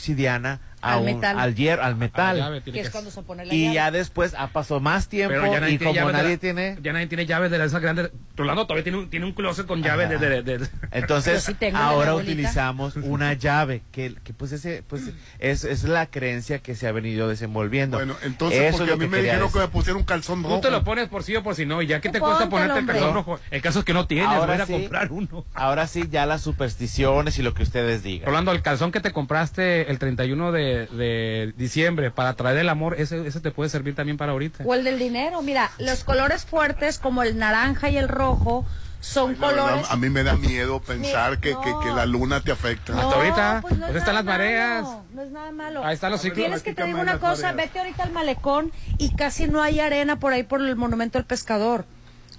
obsidiana 0.81 0.97
al 0.97 1.03
metal. 1.03 1.39
Al, 1.39 1.55
hierro, 1.55 1.83
al 1.83 1.95
metal. 1.95 2.63
que 2.63 2.79
es 2.79 2.89
cuando 2.89 3.11
se 3.11 3.21
pone 3.21 3.45
la 3.45 3.53
y 3.53 3.73
ya 3.73 3.91
después 3.91 4.33
ha 4.37 4.47
pasado 4.47 4.79
más 4.79 5.07
tiempo 5.07 5.35
y 5.67 5.77
como 5.77 6.11
nadie 6.11 6.37
tiene... 6.37 6.77
Ya 6.81 6.93
nadie 6.93 7.07
tiene 7.07 7.25
llaves 7.25 7.51
de 7.51 7.63
esas 7.63 7.81
grandes... 7.81 8.11
Rolando 8.35 8.65
todavía 8.65 8.83
tiene 8.83 8.97
un, 8.97 9.09
tiene 9.09 9.25
un 9.25 9.33
closet 9.33 9.65
con 9.67 9.83
llaves 9.83 10.09
de, 10.09 10.41
de, 10.41 10.67
Entonces, 10.91 11.51
ahora 11.73 12.15
utilizamos 12.15 12.95
una 13.03 13.33
llave 13.33 13.81
que, 13.91 14.15
que 14.23 14.33
pues 14.33 14.51
ese 14.51 14.83
pues 14.87 15.03
es, 15.39 15.63
es 15.63 15.83
la 15.83 16.07
creencia 16.07 16.59
que 16.59 16.75
se 16.75 16.87
ha 16.87 16.91
venido 16.91 17.27
desenvolviendo. 17.27 17.97
Bueno, 17.97 18.15
entonces 18.23 18.75
porque 18.75 18.93
a 18.93 18.95
mí 18.95 19.07
me 19.07 19.21
dijeron 19.21 19.51
que 19.51 19.59
me 19.59 19.67
pusiera 19.67 19.97
un 19.97 20.05
calzón 20.05 20.43
rojo. 20.43 20.55
Tú 20.55 20.61
te 20.61 20.71
lo 20.71 20.83
pones 20.83 21.07
por 21.09 21.23
sí 21.23 21.35
o 21.35 21.43
por 21.43 21.55
si 21.55 21.65
no, 21.65 21.81
y 21.81 21.87
ya 21.87 22.01
que 22.01 22.09
te 22.09 22.19
cuesta 22.19 22.49
ponerte 22.49 22.79
el 22.79 22.85
calzón 22.85 23.13
rojo. 23.13 23.39
El 23.51 23.61
caso 23.61 23.79
es 23.79 23.85
que 23.85 23.93
no 23.93 24.07
tienes, 24.07 24.27
ahora 24.27 24.63
a 24.63 24.65
comprar 24.65 25.11
uno. 25.11 25.45
Ahora 25.53 25.87
sí, 25.87 26.07
ya 26.09 26.25
las 26.25 26.41
supersticiones 26.41 27.37
y 27.37 27.43
lo 27.43 27.53
que 27.53 27.63
ustedes 27.63 28.03
digan. 28.03 28.27
Rolando, 28.27 28.51
el 28.51 28.61
calzón 28.61 28.91
que 28.91 28.99
te 28.99 29.11
compraste 29.11 29.89
el 29.89 29.99
31 29.99 30.51
de 30.51 30.70
de, 30.91 31.53
diciembre 31.57 32.11
para 32.11 32.33
traer 32.33 32.57
el 32.57 32.69
amor, 32.69 32.95
ese, 32.99 33.25
ese 33.27 33.39
te 33.39 33.51
puede 33.51 33.69
servir 33.69 33.95
también 33.95 34.17
para 34.17 34.31
ahorita. 34.31 34.63
O 34.65 34.73
el 34.73 34.83
del 34.83 34.99
dinero. 34.99 35.41
Mira, 35.41 35.71
los 35.79 36.03
colores 36.03 36.45
fuertes 36.45 36.99
como 36.99 37.23
el 37.23 37.37
naranja 37.37 37.89
y 37.89 37.97
el 37.97 38.07
rojo 38.07 38.65
son 39.01 39.35
colores. 39.35 39.87
a 39.89 39.97
mí 39.97 40.09
me 40.09 40.23
da 40.23 40.35
miedo 40.37 40.79
pensar 40.79 41.39
que, 41.39 41.55
que, 41.83 41.89
la 41.89 42.05
luna 42.05 42.41
te 42.41 42.51
afecta. 42.51 42.93
Hasta 42.93 43.15
ahorita, 43.15 43.59
pues, 43.61 43.75
pues 43.79 43.95
están 43.95 44.15
las 44.15 44.23
mareas. 44.23 44.85
no 45.13 45.21
es 45.23 45.31
nada 45.31 45.51
malo. 45.51 45.83
Ahí 45.83 45.95
están 45.95 46.11
los 46.11 46.21
ciclos. 46.21 46.37
Tienes 46.37 46.63
que 46.63 46.73
te 46.73 46.85
digo 46.85 46.99
una 46.99 47.19
cosa, 47.19 47.51
vete 47.51 47.79
ahorita 47.79 48.03
al 48.03 48.11
malecón 48.11 48.71
y 48.97 49.15
casi 49.15 49.47
no 49.47 49.61
hay 49.61 49.79
arena 49.79 50.19
por 50.19 50.33
ahí 50.33 50.43
por 50.43 50.61
el 50.61 50.75
monumento 50.75 51.17
del 51.17 51.25
pescador. 51.25 51.85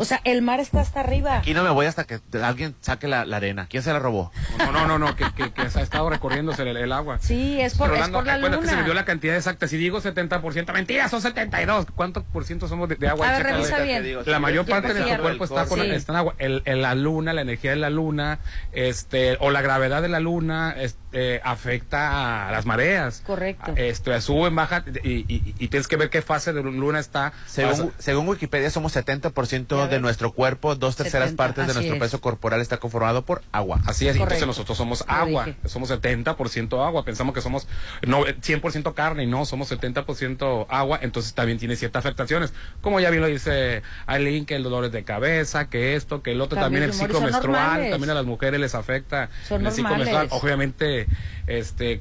O 0.02 0.04
sea, 0.04 0.20
el 0.24 0.42
mar 0.42 0.58
está 0.58 0.80
hasta 0.80 0.98
arriba. 0.98 1.36
Aquí 1.36 1.54
no 1.54 1.62
me 1.62 1.70
voy 1.70 1.86
hasta 1.86 2.02
que 2.02 2.18
alguien 2.42 2.74
saque 2.80 3.06
la, 3.06 3.20
arena. 3.20 3.68
¿Quién 3.70 3.84
se 3.84 3.92
la 3.92 4.00
robó? 4.00 4.32
No, 4.58 4.72
no, 4.72 4.88
no, 4.88 4.98
no 4.98 5.14
que, 5.14 5.24
que, 5.36 5.52
que, 5.52 5.70
se 5.70 5.78
ha 5.78 5.82
estado 5.82 6.10
recorriéndose 6.10 6.68
el, 6.68 6.90
agua. 6.90 7.18
Sí, 7.20 7.60
es 7.60 7.76
por, 7.76 7.94
es 7.94 8.08
por 8.08 8.26
la 8.26 8.36
luna. 8.36 8.58
que 8.58 8.66
se 8.66 8.74
me 8.74 8.82
dio 8.82 8.94
la 8.94 9.04
cantidad 9.04 9.36
exacta. 9.36 9.68
Si 9.68 9.76
digo 9.76 10.00
70%, 10.00 10.72
mentira, 10.72 11.08
son 11.08 11.22
72. 11.22 11.86
¿Cuánto 11.94 12.24
por 12.24 12.44
ciento 12.44 12.66
somos 12.66 12.88
de, 12.88 13.08
agua? 13.08 13.28
A 13.28 13.32
ver, 13.38 13.42
revisa 13.44 13.78
bien. 13.78 14.18
La 14.26 14.40
mayor 14.40 14.66
parte 14.66 14.92
de 14.92 15.02
nuestro 15.02 15.22
cuerpo 15.22 15.44
está, 15.44 15.66
con, 15.66 15.80
está 15.80 16.12
en 16.14 16.18
agua. 16.18 16.34
El, 16.38 16.62
la 16.64 16.96
luna, 16.96 17.32
la 17.32 17.42
energía 17.42 17.70
de 17.70 17.76
la 17.76 17.90
luna, 17.90 18.40
este, 18.72 19.36
o 19.38 19.52
la 19.52 19.62
gravedad 19.62 20.02
de 20.02 20.08
la 20.08 20.18
luna, 20.18 20.74
este, 20.76 21.01
afecta 21.44 22.48
a 22.48 22.52
las 22.52 22.66
mareas. 22.66 23.22
Correcto. 23.26 23.72
Este, 23.76 24.20
sube, 24.20 24.50
baja, 24.50 24.84
y, 25.04 25.24
y, 25.28 25.68
tienes 25.68 25.88
que 25.88 25.96
ver 25.96 26.10
qué 26.10 26.22
fase 26.22 26.52
de 26.52 26.62
luna 26.62 26.98
está. 26.98 27.32
Según, 27.46 27.92
según 27.98 28.28
Wikipedia, 28.28 28.70
somos 28.70 28.94
70% 28.96 29.88
de 29.88 30.00
nuestro 30.00 30.32
cuerpo, 30.32 30.74
dos 30.74 30.96
terceras 30.96 31.32
partes 31.32 31.66
de 31.66 31.74
nuestro 31.74 31.98
peso 31.98 32.20
corporal 32.20 32.60
está 32.60 32.78
conformado 32.78 33.22
por 33.24 33.42
agua. 33.52 33.80
Así 33.86 34.08
es, 34.08 34.16
entonces 34.16 34.46
nosotros 34.46 34.76
somos 34.76 35.04
agua, 35.08 35.48
somos 35.66 35.90
70% 35.90 36.84
agua, 36.84 37.04
pensamos 37.04 37.34
que 37.34 37.40
somos 37.40 37.66
no, 38.06 38.24
100% 38.24 38.94
carne 38.94 39.24
y 39.24 39.26
no, 39.26 39.44
somos 39.44 39.70
70% 39.70 40.66
agua, 40.68 40.98
entonces 41.02 41.34
también 41.34 41.58
tiene 41.58 41.76
ciertas 41.76 42.04
afectaciones, 42.04 42.52
como 42.80 43.00
ya 43.00 43.10
bien 43.10 43.22
lo 43.22 43.28
dice 43.28 43.82
Aileen, 44.06 44.46
que 44.46 44.56
el 44.56 44.62
dolor 44.62 44.84
es 44.84 44.92
de 44.92 45.04
cabeza, 45.04 45.68
que 45.68 45.94
esto, 45.94 46.22
que 46.22 46.32
el 46.32 46.40
otro, 46.40 46.58
también, 46.58 46.84
el 46.84 46.92
ciclo 46.92 47.20
menstrual, 47.20 47.90
también 47.90 48.10
a 48.10 48.14
las 48.14 48.24
mujeres 48.24 48.60
les 48.60 48.74
afecta 48.74 49.28
el 49.50 49.72
ciclo 49.72 49.96
menstrual, 49.96 50.28
obviamente 50.30 51.01
este 51.46 52.00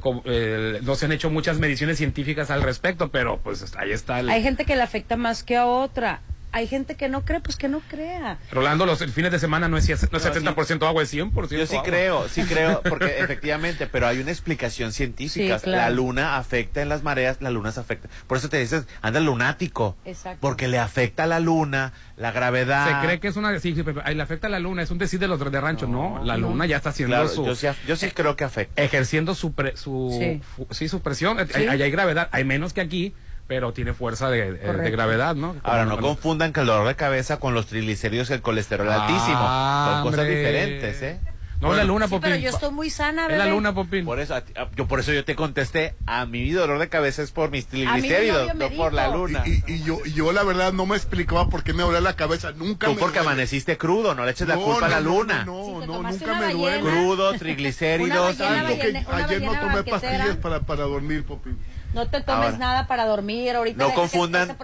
no 0.82 0.96
se 0.96 1.06
han 1.06 1.12
hecho 1.12 1.30
muchas 1.30 1.60
mediciones 1.60 1.98
científicas 1.98 2.52
al 2.52 2.62
respecto, 2.62 3.10
pero 3.10 3.40
pues 3.40 3.76
ahí 3.78 3.92
está. 3.92 4.16
Hay 4.16 4.44
gente 4.44 4.66
que 4.66 4.76
le 4.76 4.82
afecta 4.82 5.18
más 5.18 5.44
que 5.44 5.58
a 5.58 5.66
otra 5.66 6.22
hay 6.52 6.68
gente 6.68 6.96
que 6.96 7.08
no 7.10 7.24
cree, 7.24 7.40
pues 7.40 7.56
que 7.56 7.68
no 7.68 7.80
crea. 7.82 8.38
Rolando, 8.52 8.86
los 8.86 9.00
fines 9.06 9.32
de 9.32 9.40
semana 9.40 9.68
no 9.68 9.78
es, 9.78 9.88
no 10.12 10.18
es 10.18 10.26
70% 10.26 10.88
agua, 10.88 11.04
es 11.04 11.14
100%. 11.14 11.50
Yo 11.50 11.66
sí 11.66 11.78
creo, 11.84 12.28
sí 12.28 12.44
creo, 12.44 12.82
porque 12.90 13.20
efectivamente, 13.20 13.88
pero 13.88 14.08
hay 14.08 14.20
una 14.20 14.32
explicación 14.32 14.92
científica. 14.92 15.60
La 15.66 15.90
luna 15.90 16.38
afecta 16.38 16.82
en 16.82 16.90
las 16.90 17.04
mareas, 17.04 17.38
la 17.42 17.52
luna 17.52 17.72
se 17.72 17.80
afecta. 17.80 18.10
Por 18.28 18.38
eso 18.38 18.50
te 18.50 18.58
dices, 18.58 18.86
anda 19.02 19.20
lunático. 19.20 19.96
Exacto. 20.06 20.40
Porque 20.42 20.68
le 20.68 20.80
afecta 20.80 21.24
a 21.24 21.28
la 21.28 21.40
luna, 21.40 21.94
la 22.18 22.32
gravedad. 22.32 22.88
Se 22.88 23.06
cree 23.06 23.20
que 23.20 23.30
es 23.30 23.36
una. 23.38 23.58
Sí, 23.60 23.74
sí 23.76 23.84
pero 23.84 24.02
le 24.02 24.22
afecta 24.22 24.48
a 24.48 24.50
la 24.50 24.60
luna, 24.60 24.84
es 24.84 24.92
un 24.92 24.98
decir 24.98 25.20
de 25.20 25.28
los 25.28 25.40
de 25.40 25.62
rancho. 25.62 25.88
No, 25.88 26.22
la 26.24 26.38
luna 26.38 26.66
ya 26.66 26.78
está 26.78 26.90
haciendo 26.90 27.28
su. 27.28 27.46
Yo 27.88 27.96
sí, 27.96 28.12
creo 28.12 28.36
que 28.36 28.44
afecta. 28.44 28.82
Ejerciendo 28.82 29.36
su, 29.36 29.54
su, 29.76 30.42
sí. 30.72 30.90
su 30.90 31.02
presión. 31.02 31.38
Hay, 31.54 31.68
hay 31.68 31.92
gravedad, 31.92 32.30
hay 32.32 32.44
menos 32.44 32.74
que 32.74 32.82
aquí 32.82 33.14
pero 33.52 33.74
tiene 33.74 33.94
fuerza 33.94 34.30
de, 34.30 34.54
gravedad, 34.92 35.36
¿no? 35.36 35.58
Ahora, 35.64 35.84
no 35.84 35.98
confundan 36.00 36.54
que 36.54 36.62
el 36.62 36.68
dolor 36.68 36.88
de 36.88 36.96
cabeza 36.96 37.38
con 37.38 37.54
los 37.54 37.66
triglicéridos 37.66 38.30
y 38.30 38.34
el 38.34 38.42
colesterol 38.42 38.88
altísimo. 38.88 39.46
Son 39.92 40.04
cosas 40.04 40.26
diferentes, 40.26 41.02
¿eh? 41.02 41.20
No, 41.60 41.74
la 41.74 41.84
luna, 41.84 42.08
Popín. 42.08 42.22
pero 42.22 42.36
yo 42.38 42.50
estoy 42.50 42.72
muy 42.72 42.90
sana, 42.90 43.24
bebé. 43.28 43.40
Es 43.40 43.46
la 43.46 43.52
luna, 43.52 43.74
Popín. 43.74 44.06
Por 44.06 44.22
eso, 44.22 44.42
yo, 44.78 44.88
por 44.88 45.02
eso 45.02 45.12
yo 45.12 45.26
te 45.26 45.36
contesté, 45.36 45.96
a 46.06 46.26
mi 46.26 46.50
dolor 46.50 46.80
de 46.80 46.88
cabeza 46.88 47.24
es 47.24 47.32
por 47.32 47.52
mis 47.52 47.68
triglicéridos, 47.68 48.56
no 48.56 48.70
por 48.70 48.94
la 48.94 49.10
luna. 49.10 49.44
Y, 49.46 49.84
yo, 49.84 50.02
yo 50.06 50.32
la 50.32 50.44
verdad 50.44 50.72
no 50.72 50.86
me 50.86 50.96
explicaba 50.96 51.50
por 51.50 51.66
qué 51.66 51.74
me 51.74 51.84
dolía 51.84 52.00
la 52.00 52.16
cabeza, 52.16 52.54
nunca 52.54 52.88
Tú 52.88 52.96
porque 52.96 53.20
amaneciste 53.20 53.78
crudo, 53.78 54.16
no 54.16 54.24
le 54.24 54.32
eches 54.32 54.48
la 54.48 54.56
culpa 54.56 54.86
a 54.86 54.90
la 54.90 55.02
luna. 55.02 55.44
No, 55.44 55.86
no, 55.86 56.02
nunca 56.02 56.40
me 56.40 56.54
duele. 56.54 56.80
Crudo, 56.80 57.34
triglicéridos. 57.34 58.40
ayer 58.40 59.42
no 59.42 59.60
tomé 59.60 59.84
pastillas 59.84 60.38
para, 60.38 60.62
para 60.62 60.84
dormir, 60.84 61.26
Popín. 61.26 61.60
No 61.94 62.08
te 62.08 62.22
tomes 62.22 62.58
nada 62.58 62.88
para 62.88 63.06
dormir. 63.06 63.56
Ahorita 63.56 63.84
no 63.84 63.94
confundan 63.94 64.58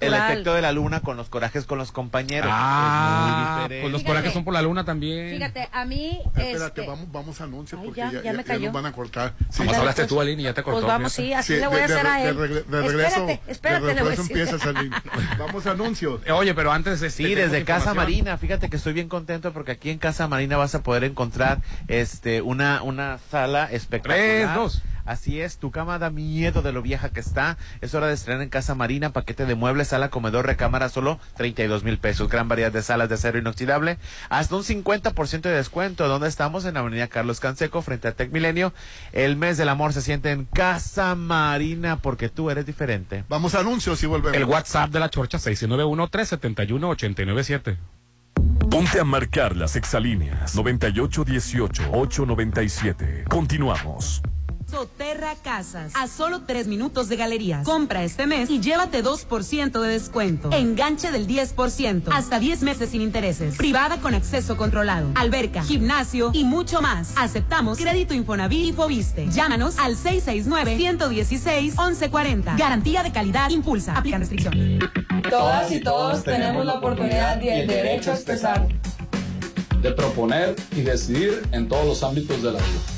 el 0.00 0.14
efecto 0.14 0.54
de 0.54 0.62
la 0.62 0.72
luna 0.72 1.00
con 1.00 1.16
los 1.16 1.28
corajes 1.28 1.64
con 1.64 1.78
los 1.78 1.92
compañeros. 1.92 2.50
Ah, 2.52 3.66
pues 3.68 3.90
los 3.90 4.02
corajes 4.02 4.32
son 4.32 4.44
por 4.44 4.54
la 4.54 4.62
luna 4.62 4.84
también. 4.84 5.36
Fíjate, 5.36 5.68
a 5.72 5.84
mí. 5.84 6.20
Espérate, 6.36 6.80
este... 6.80 6.86
vamos, 6.86 7.10
vamos 7.10 7.40
a 7.40 7.44
anuncios 7.44 7.80
porque 7.82 8.00
ya, 8.00 8.10
ya, 8.10 8.22
ya, 8.22 8.58
nos 8.58 8.72
van 8.72 8.86
a 8.86 8.92
cortar. 8.92 9.34
Sí. 9.50 9.60
Vamos, 9.60 9.76
hablaste 9.76 10.06
tú, 10.06 10.20
Aline, 10.20 10.42
y 10.42 10.44
ya 10.44 10.54
te 10.54 10.62
cortó. 10.62 10.80
Pues 10.80 10.86
vamos, 10.86 11.12
sí, 11.12 11.32
así 11.32 11.56
le 11.56 11.66
voy 11.66 11.80
a 11.80 11.84
hacer 11.84 12.06
a 12.06 12.22
él. 12.22 12.36
De, 12.36 12.82
regreso. 12.82 13.28
Espérate, 13.28 13.40
espérate, 13.46 13.86
de 13.86 13.94
regreso 13.94 14.22
empiezas, 14.22 14.66
Aline. 14.66 14.96
Vamos 15.38 15.66
a 15.66 15.70
anuncios. 15.70 16.20
Oye, 16.30 16.54
pero 16.54 16.72
antes. 16.72 17.02
Este, 17.02 17.10
sí, 17.10 17.34
desde 17.34 17.64
Casa 17.64 17.94
Marina. 17.94 18.36
Fíjate 18.38 18.68
que 18.68 18.76
estoy 18.76 18.92
bien 18.92 19.08
contento 19.08 19.52
porque 19.52 19.72
aquí 19.72 19.90
en 19.90 19.98
Casa 19.98 20.28
Marina 20.28 20.56
vas 20.56 20.74
a 20.74 20.82
poder 20.82 21.04
encontrar 21.04 21.60
este 21.88 22.42
una, 22.42 22.82
una 22.82 23.18
sala 23.30 23.68
espectacular. 23.70 24.18
Tres, 24.18 24.54
dos. 24.54 24.82
Así 25.06 25.40
es, 25.40 25.56
tu 25.58 25.70
cama 25.70 25.98
da 25.98 26.10
miedo 26.10 26.60
de 26.62 26.72
lo 26.72 26.82
vieja 26.82 27.10
que 27.10 27.20
está. 27.20 27.56
Es 27.80 27.94
hora 27.94 28.08
de 28.08 28.14
estrenar 28.14 28.42
en 28.42 28.48
Casa 28.48 28.74
Marina, 28.74 29.10
paquete 29.10 29.46
de 29.46 29.54
muebles, 29.54 29.86
sala, 29.88 30.10
comedor, 30.10 30.46
recámara, 30.46 30.88
solo 30.88 31.20
32 31.36 31.84
mil 31.84 31.98
pesos. 31.98 32.28
Gran 32.28 32.48
variedad 32.48 32.72
de 32.72 32.82
salas 32.82 33.08
de 33.08 33.14
acero 33.14 33.38
inoxidable, 33.38 33.98
hasta 34.28 34.56
un 34.56 34.64
50% 34.64 35.42
de 35.42 35.50
descuento. 35.50 36.08
¿Dónde 36.08 36.26
estamos? 36.28 36.64
En 36.64 36.74
la 36.74 36.80
avenida 36.80 37.06
Carlos 37.06 37.38
Canseco, 37.40 37.82
frente 37.82 38.08
a 38.08 38.12
Tec 38.12 38.32
Milenio. 38.32 38.72
El 39.12 39.36
mes 39.36 39.56
del 39.56 39.68
amor 39.68 39.92
se 39.92 40.02
siente 40.02 40.32
en 40.32 40.44
Casa 40.44 41.14
Marina, 41.14 41.98
porque 41.98 42.28
tú 42.28 42.50
eres 42.50 42.66
diferente. 42.66 43.22
Vamos 43.28 43.54
a 43.54 43.60
anuncios 43.60 44.02
y 44.02 44.06
volvemos. 44.06 44.36
El 44.36 44.44
WhatsApp 44.44 44.90
de 44.90 44.98
la 45.00 45.08
Chorcha, 45.08 45.38
691-371-897. 45.38 47.76
Ponte 48.70 49.00
a 49.00 49.04
marcar 49.04 49.56
las 49.56 49.76
exalíneas 49.76 50.56
9818-897. 50.56 53.28
Continuamos. 53.28 54.22
Soterra 54.76 55.34
Casas, 55.42 55.92
a 55.94 56.06
solo 56.06 56.42
tres 56.42 56.66
minutos 56.66 57.08
de 57.08 57.16
galerías. 57.16 57.64
Compra 57.64 58.04
este 58.04 58.26
mes 58.26 58.50
y 58.50 58.60
llévate 58.60 59.02
2% 59.02 59.80
de 59.80 59.88
descuento. 59.88 60.52
Enganche 60.52 61.10
del 61.10 61.26
10%, 61.26 62.10
hasta 62.12 62.38
10 62.38 62.60
meses 62.60 62.90
sin 62.90 63.00
intereses. 63.00 63.56
Privada 63.56 63.96
con 64.02 64.12
acceso 64.12 64.58
controlado. 64.58 65.12
Alberca, 65.14 65.62
gimnasio 65.62 66.30
y 66.34 66.44
mucho 66.44 66.82
más. 66.82 67.14
Aceptamos 67.16 67.78
crédito 67.78 68.12
Infonavit 68.12 68.66
y 68.66 68.74
Fobiste. 68.74 69.26
Llámanos 69.30 69.78
al 69.78 69.96
669-116-1140. 69.96 72.58
Garantía 72.58 73.02
de 73.02 73.12
calidad 73.12 73.48
Impulsa. 73.48 73.96
Aplican 73.96 74.20
restricciones. 74.20 74.84
Todas 75.30 75.72
y 75.72 75.80
todos 75.80 76.22
tenemos 76.22 76.66
la 76.66 76.74
oportunidad 76.74 77.40
y 77.40 77.48
el 77.48 77.66
derecho 77.66 78.10
a 78.10 78.14
expresar. 78.14 78.68
De 79.80 79.90
proponer 79.92 80.54
y 80.72 80.82
decidir 80.82 81.48
en 81.52 81.66
todos 81.66 81.86
los 81.86 82.02
ámbitos 82.02 82.42
de 82.42 82.52
la 82.52 82.58
vida. 82.58 82.95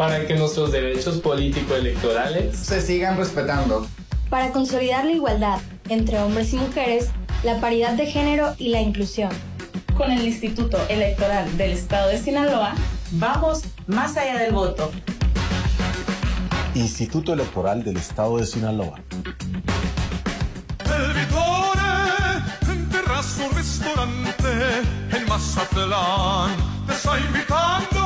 Para 0.00 0.26
que 0.26 0.34
nuestros 0.34 0.72
derechos 0.72 1.18
político-electorales 1.18 2.56
se 2.56 2.80
sigan 2.80 3.18
respetando. 3.18 3.86
Para 4.30 4.50
consolidar 4.50 5.04
la 5.04 5.12
igualdad 5.12 5.58
entre 5.90 6.18
hombres 6.20 6.54
y 6.54 6.56
mujeres, 6.56 7.10
la 7.42 7.60
paridad 7.60 7.92
de 7.92 8.06
género 8.06 8.54
y 8.56 8.70
la 8.70 8.80
inclusión. 8.80 9.28
Con 9.98 10.10
el 10.10 10.26
Instituto 10.26 10.78
Electoral 10.88 11.54
del 11.58 11.72
Estado 11.72 12.08
de 12.08 12.16
Sinaloa, 12.16 12.74
vamos 13.10 13.60
más 13.88 14.16
allá 14.16 14.38
del 14.38 14.54
voto. 14.54 14.90
Instituto 16.74 17.34
Electoral 17.34 17.84
del 17.84 17.98
Estado 17.98 18.38
de 18.38 18.46
Sinaloa. 18.46 19.02
El 20.86 21.12
Vitore, 21.12 22.72
en 22.72 22.88
terrazo 22.88 23.50
restaurante, 23.54 24.48
en 25.12 25.28
Mazatlán, 25.28 26.56
te 26.86 26.94
está 26.94 27.20
invitando 27.20 27.99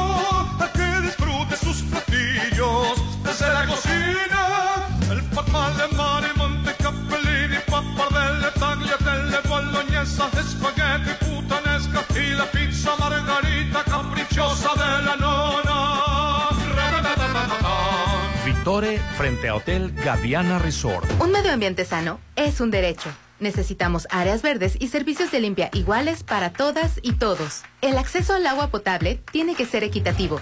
Frente 18.65 19.51
a 19.51 19.57
Hotel 19.57 19.93
Gaviana 19.93 20.59
Resort. 20.59 21.05
Un 21.21 21.33
medio 21.33 21.53
ambiente 21.53 21.85
sano 21.85 22.19
es 22.35 22.63
un 22.63 22.71
derecho. 22.71 23.11
Necesitamos 23.39 24.09
áreas 24.11 24.41
verdes 24.41 24.77
y 24.81 24.89
servicios 24.89 25.31
de 25.31 25.41
limpia 25.41 25.69
iguales 25.75 26.23
para 26.23 26.51
todas 26.51 26.99
y 27.03 27.13
todos. 27.13 27.63
El 27.83 27.99
acceso 27.99 28.33
al 28.33 28.47
agua 28.47 28.69
potable 28.69 29.21
tiene 29.31 29.55
que 29.55 29.67
ser 29.67 29.85
equitativo, 29.85 30.41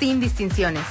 sin 0.00 0.18
distinciones. 0.18 0.84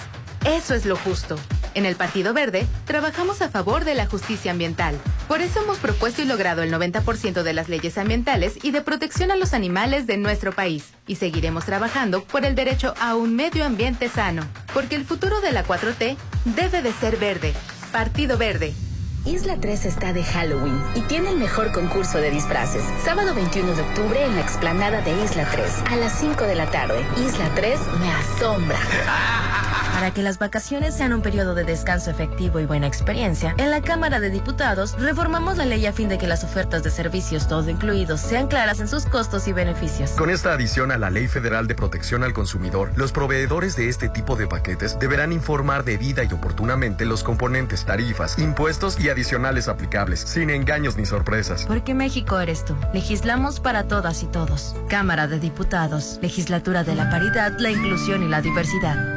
Eso 0.46 0.74
es 0.74 0.86
lo 0.86 0.96
justo. 0.96 1.36
En 1.74 1.86
el 1.86 1.96
Partido 1.96 2.34
Verde, 2.34 2.66
trabajamos 2.86 3.42
a 3.42 3.50
favor 3.50 3.86
de 3.86 3.94
la 3.94 4.08
justicia 4.08 4.52
ambiental. 4.52 4.98
Por 5.28 5.42
eso 5.42 5.62
hemos 5.62 5.78
propuesto 5.78 6.22
y 6.22 6.26
logrado 6.26 6.64
el 6.64 6.74
90% 6.74 7.44
de 7.44 7.54
las 7.54 7.70
leyes 7.70 7.98
ambientales 7.98 8.58
y 8.64 8.72
de 8.72 8.82
protección 8.82 9.30
a 9.30 9.36
los 9.36 9.54
animales 9.54 10.08
de 10.08 10.18
nuestro 10.18 10.54
país. 10.54 10.94
Y 11.06 11.16
seguiremos 11.16 11.66
trabajando 11.66 12.24
por 12.24 12.46
el 12.46 12.56
derecho 12.56 12.94
a 13.00 13.16
un 13.16 13.36
medio 13.36 13.66
ambiente 13.66 14.10
sano. 14.10 14.44
Porque 14.74 14.96
el 14.96 15.06
futuro 15.06 15.40
de 15.42 15.52
la 15.52 15.66
4T 15.66 16.18
debe 16.46 16.82
de 16.82 16.94
ser 16.94 17.18
verde. 17.18 17.54
Partido 17.92 18.38
Verde. 18.38 18.74
Isla 19.28 19.58
3 19.60 19.86
está 19.86 20.14
de 20.14 20.24
Halloween 20.24 20.82
y 20.96 21.02
tiene 21.02 21.32
el 21.32 21.38
mejor 21.38 21.74
concurso 21.74 22.18
de 22.20 22.32
disfraces. 22.32 22.82
Sábado 23.04 23.36
21 23.36 23.76
de 23.76 23.82
octubre 23.82 24.24
en 24.24 24.36
la 24.36 24.42
explanada 24.42 25.02
de 25.02 25.12
Isla 25.22 25.46
3 25.52 25.70
a 25.92 25.96
las 25.98 26.18
5 26.20 26.46
de 26.46 26.56
la 26.56 26.72
tarde. 26.72 27.06
Isla 27.18 27.52
3 27.54 27.78
me 28.00 28.10
asombra. 28.10 28.80
Para 29.98 30.12
que 30.12 30.22
las 30.22 30.38
vacaciones 30.38 30.96
sean 30.96 31.12
un 31.12 31.24
periodo 31.24 31.56
de 31.56 31.64
descanso 31.64 32.12
efectivo 32.12 32.60
y 32.60 32.68
buena 32.68 32.86
experiencia, 32.86 33.56
en 33.58 33.72
la 33.72 33.82
Cámara 33.82 34.20
de 34.20 34.30
Diputados 34.30 34.96
reformamos 35.00 35.58
la 35.58 35.66
ley 35.66 35.88
a 35.88 35.92
fin 35.92 36.08
de 36.08 36.20
que 36.20 36.28
las 36.28 36.44
ofertas 36.44 36.84
de 36.84 36.92
servicios 36.92 37.48
todo 37.48 37.68
incluidos 37.68 38.22
sean 38.22 38.48
claras 38.48 38.80
en 38.80 38.88
sus 38.88 39.08
costos 39.08 39.48
y 39.48 39.54
beneficios. 39.54 40.12
Con 40.12 40.30
esta 40.30 40.54
adición 40.54 40.92
a 40.92 41.00
la 41.00 41.10
Ley 41.10 41.28
Federal 41.28 41.66
de 41.66 41.74
Protección 41.74 42.24
al 42.24 42.34
Consumidor, 42.34 42.92
los 42.96 43.12
proveedores 43.12 43.76
de 43.76 43.90
este 43.90 44.08
tipo 44.08 44.36
de 44.36 44.46
paquetes 44.46 45.00
deberán 45.00 45.34
informar 45.34 45.84
debida 45.84 46.24
y 46.24 46.32
oportunamente 46.32 47.04
los 47.04 47.24
componentes, 47.24 47.84
tarifas, 47.84 48.38
impuestos 48.38 49.00
y 49.00 49.10
adicionales 49.18 49.68
aplicables, 49.68 50.20
sin 50.20 50.52
engaños 50.52 50.96
ni 50.96 51.06
sorpresas. 51.06 51.66
Porque 51.66 51.96
México 51.96 52.40
eres 52.40 52.64
tú. 52.64 52.76
Legislamos 52.94 53.60
para 53.60 53.88
todas 53.88 54.22
y 54.22 54.28
todos. 54.28 54.76
Cámara 54.90 55.28
de 55.28 55.40
Diputados, 55.40 56.20
Legislatura 56.22 56.84
de 56.84 56.94
la 56.94 57.10
Paridad, 57.10 57.54
la 57.58 57.72
Inclusión 57.72 58.22
y 58.22 58.28
la 58.28 58.42
Diversidad. 58.42 59.17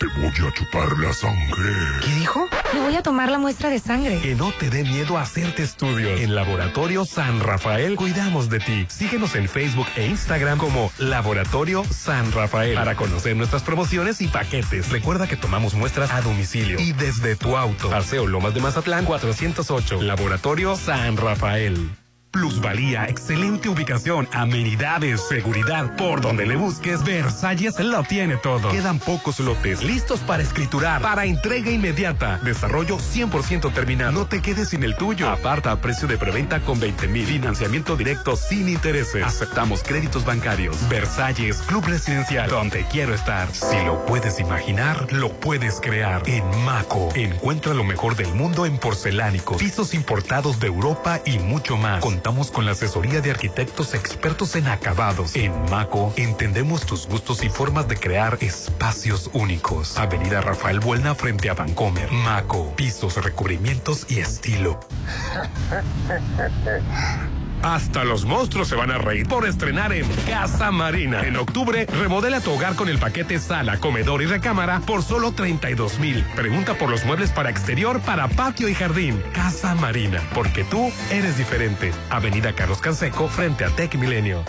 Te 0.00 0.06
voy 0.06 0.48
a 0.48 0.54
chupar 0.54 0.98
la 0.98 1.12
sangre. 1.12 1.74
¿Qué 2.00 2.14
dijo? 2.14 2.48
Le 2.72 2.80
voy 2.80 2.96
a 2.96 3.02
tomar 3.02 3.30
la 3.30 3.36
muestra 3.36 3.68
de 3.68 3.78
sangre. 3.78 4.18
Que 4.22 4.34
no 4.34 4.50
te 4.50 4.70
dé 4.70 4.82
miedo 4.82 5.18
a 5.18 5.20
hacerte 5.20 5.62
estudios. 5.62 6.18
En 6.22 6.34
Laboratorio 6.34 7.04
San 7.04 7.38
Rafael 7.40 7.96
cuidamos 7.96 8.48
de 8.48 8.60
ti. 8.60 8.86
Síguenos 8.88 9.34
en 9.34 9.46
Facebook 9.46 9.86
e 9.96 10.06
Instagram 10.06 10.56
como 10.56 10.90
Laboratorio 10.96 11.84
San 11.84 12.32
Rafael 12.32 12.76
para 12.76 12.94
conocer 12.96 13.36
nuestras 13.36 13.62
promociones 13.62 14.22
y 14.22 14.28
paquetes. 14.28 14.88
Recuerda 14.88 15.28
que 15.28 15.36
tomamos 15.36 15.74
muestras 15.74 16.10
a 16.12 16.22
domicilio 16.22 16.80
y 16.80 16.92
desde 16.92 17.36
tu 17.36 17.58
auto. 17.58 17.90
Paseo 17.90 18.26
Lomas 18.26 18.54
de 18.54 18.60
Mazatlán 18.60 19.04
408. 19.04 20.00
Laboratorio 20.00 20.76
San 20.76 21.18
Rafael. 21.18 21.90
Plusvalía, 22.30 23.06
excelente 23.06 23.68
ubicación, 23.68 24.28
amenidades, 24.32 25.20
seguridad. 25.28 25.96
Por 25.96 26.20
donde 26.20 26.46
le 26.46 26.54
busques, 26.54 27.02
Versalles 27.02 27.80
lo 27.80 28.04
tiene 28.04 28.36
todo. 28.36 28.70
Quedan 28.70 29.00
pocos 29.00 29.40
lotes 29.40 29.82
listos 29.82 30.20
para 30.20 30.40
escriturar, 30.40 31.02
para 31.02 31.24
entrega 31.24 31.72
inmediata. 31.72 32.38
Desarrollo 32.44 32.98
100% 32.98 33.72
terminado. 33.72 34.12
No 34.12 34.26
te 34.26 34.40
quedes 34.40 34.68
sin 34.68 34.84
el 34.84 34.94
tuyo. 34.94 35.28
Aparta 35.28 35.72
a 35.72 35.80
precio 35.80 36.06
de 36.06 36.18
preventa 36.18 36.60
con 36.60 36.78
20 36.78 37.08
mil. 37.08 37.26
Financiamiento 37.26 37.96
directo 37.96 38.36
sin 38.36 38.68
intereses. 38.68 39.24
Aceptamos 39.24 39.82
créditos 39.82 40.24
bancarios. 40.24 40.88
Versalles, 40.88 41.56
Club 41.62 41.84
Residencial, 41.86 42.48
donde 42.48 42.86
quiero 42.92 43.12
estar. 43.12 43.52
Si 43.52 43.84
lo 43.84 44.06
puedes 44.06 44.38
imaginar, 44.38 45.12
lo 45.12 45.32
puedes 45.32 45.80
crear. 45.80 46.22
En 46.26 46.44
Maco, 46.64 47.08
encuentra 47.16 47.74
lo 47.74 47.82
mejor 47.82 48.14
del 48.14 48.32
mundo 48.34 48.66
en 48.66 48.78
porcelánicos, 48.78 49.58
pisos 49.58 49.94
importados 49.94 50.60
de 50.60 50.68
Europa 50.68 51.20
y 51.24 51.40
mucho 51.40 51.76
más. 51.76 52.00
Contamos 52.20 52.50
con 52.50 52.66
la 52.66 52.72
asesoría 52.72 53.22
de 53.22 53.30
arquitectos 53.30 53.94
expertos 53.94 54.54
en 54.54 54.68
acabados. 54.68 55.34
En 55.36 55.54
Maco 55.70 56.12
entendemos 56.18 56.84
tus 56.84 57.06
gustos 57.06 57.42
y 57.42 57.48
formas 57.48 57.88
de 57.88 57.96
crear 57.96 58.36
espacios 58.42 59.30
únicos. 59.32 59.96
Avenida 59.96 60.42
Rafael 60.42 60.80
Buelna 60.80 61.14
frente 61.14 61.48
a 61.48 61.54
Vancomer. 61.54 62.12
Maco, 62.12 62.74
pisos, 62.76 63.16
recubrimientos 63.24 64.04
y 64.10 64.20
estilo. 64.20 64.78
Hasta 67.62 68.04
los 68.04 68.24
monstruos 68.24 68.68
se 68.68 68.74
van 68.74 68.90
a 68.90 68.98
reír 68.98 69.28
por 69.28 69.46
estrenar 69.46 69.92
en 69.92 70.08
Casa 70.26 70.70
Marina. 70.70 71.22
En 71.26 71.36
octubre, 71.36 71.86
remodela 71.86 72.40
tu 72.40 72.52
hogar 72.52 72.74
con 72.74 72.88
el 72.88 72.98
paquete 72.98 73.38
sala, 73.38 73.78
comedor 73.78 74.22
y 74.22 74.26
recámara 74.26 74.80
por 74.80 75.02
solo 75.02 75.32
32 75.32 75.98
mil. 75.98 76.24
Pregunta 76.34 76.74
por 76.74 76.88
los 76.90 77.04
muebles 77.04 77.30
para 77.30 77.50
exterior, 77.50 78.00
para 78.00 78.28
patio 78.28 78.68
y 78.68 78.74
jardín. 78.74 79.22
Casa 79.34 79.74
Marina, 79.74 80.22
porque 80.34 80.64
tú 80.64 80.90
eres 81.10 81.36
diferente. 81.36 81.92
Avenida 82.08 82.54
Carlos 82.54 82.80
Canseco, 82.80 83.28
frente 83.28 83.64
a 83.64 83.68
Tech 83.70 83.94
Milenio. 83.96 84.42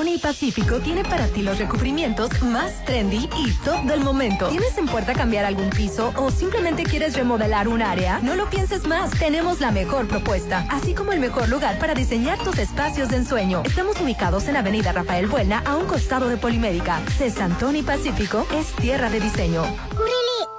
Y 0.08 0.18
Pacífico 0.18 0.78
tiene 0.78 1.02
para 1.04 1.26
ti 1.26 1.42
los 1.42 1.58
recubrimientos 1.58 2.30
más 2.42 2.84
trendy 2.84 3.28
y 3.36 3.52
top 3.64 3.82
del 3.84 4.00
momento. 4.00 4.48
¿Tienes 4.48 4.76
en 4.78 4.86
puerta 4.86 5.14
cambiar 5.14 5.44
algún 5.44 5.70
piso 5.70 6.12
o 6.16 6.30
simplemente 6.30 6.84
quieres 6.84 7.14
remodelar 7.14 7.68
un 7.68 7.82
área? 7.82 8.18
No 8.20 8.34
lo 8.34 8.48
pienses 8.50 8.86
más. 8.86 9.10
Tenemos 9.10 9.60
la 9.60 9.70
mejor 9.70 10.08
propuesta, 10.08 10.66
así 10.70 10.94
como 10.94 11.12
el 11.12 11.20
mejor 11.20 11.48
lugar 11.48 11.78
para 11.78 11.94
diseñar 11.94 12.38
tus 12.38 12.58
espacios 12.58 13.08
de 13.08 13.16
ensueño. 13.16 13.62
Estamos 13.64 14.00
ubicados 14.00 14.48
en 14.48 14.56
Avenida 14.56 14.92
Rafael 14.92 15.26
Buena, 15.26 15.60
a 15.60 15.76
un 15.76 15.86
costado 15.86 16.28
de 16.28 16.36
Polimédica. 16.36 17.00
Cesantón 17.16 17.76
y 17.76 17.82
Pacífico 17.82 18.46
es 18.54 18.72
tierra 18.76 19.10
de 19.10 19.20
diseño. 19.20 19.62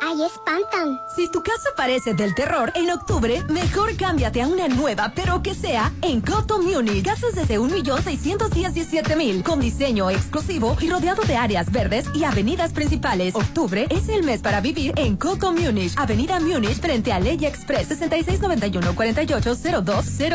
¡Ahí 0.02 0.24
espantan! 0.24 1.02
Si 1.14 1.30
tu 1.30 1.44
casa 1.44 1.70
parece 1.76 2.14
del 2.14 2.34
terror, 2.34 2.72
en 2.76 2.90
octubre, 2.90 3.44
mejor 3.50 3.98
cámbiate 3.98 4.42
a 4.42 4.48
una 4.48 4.68
nueva, 4.68 5.12
pero 5.16 5.44
que 5.44 5.54
sea 5.54 5.92
en 6.02 6.22
Coto 6.22 6.62
Munich. 6.62 7.04
Casas 7.04 7.36
desde 7.36 7.60
1.617.000, 7.60 9.44
con 9.44 9.60
diseño 9.60 10.10
exclusivo 10.10 10.78
y 10.80 10.90
rodeado 10.90 11.24
de 11.24 11.36
áreas 11.36 11.70
verdes 11.72 12.06
y 12.14 12.24
avenidas 12.24 12.72
principales. 12.74 13.36
Octubre 13.36 13.88
es 13.90 14.08
el 14.10 14.24
mes 14.24 14.42
para 14.42 14.62
vivir 14.62 14.94
en 14.96 15.18
Coto 15.18 15.52
Munich, 15.54 15.94
Avenida 15.98 16.40
Munich, 16.40 16.80
frente 16.80 17.12
a 17.12 17.20
Ley 17.20 17.44
Express, 17.46 17.90
6691-480200. 17.90 20.04
Se 20.04 20.30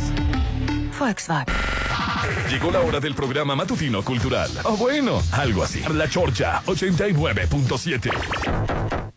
Volkswagen. 0.96 1.52
Llegó 2.48 2.70
la 2.70 2.78
hora 2.80 3.00
del 3.00 3.16
programa 3.16 3.56
matutino 3.56 4.04
cultural. 4.04 4.48
O 4.62 4.76
bueno, 4.76 5.20
algo 5.32 5.64
así. 5.64 5.82
La 5.92 6.08
Chorcha 6.08 6.62
89.7. 6.66 9.09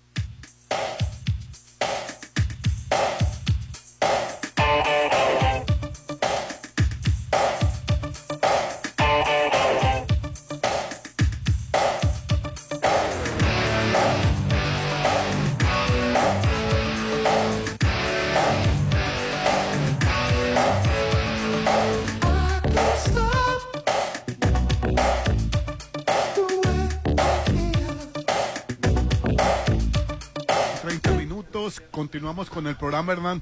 continuamos 32.23 32.49
con 32.49 32.65
el 32.67 32.77
programa, 32.77 33.11
Hernán. 33.11 33.41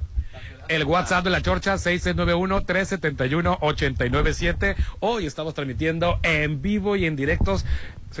El 0.66 0.82
WhatsApp 0.84 1.22
de 1.22 1.30
la 1.30 1.40
Chorcha, 1.40 1.74
691-371-897. 1.74 4.74
Hoy 4.98 5.26
estamos 5.26 5.54
transmitiendo 5.54 6.18
en 6.24 6.60
vivo 6.60 6.96
y 6.96 7.06
en 7.06 7.14
directos. 7.14 7.64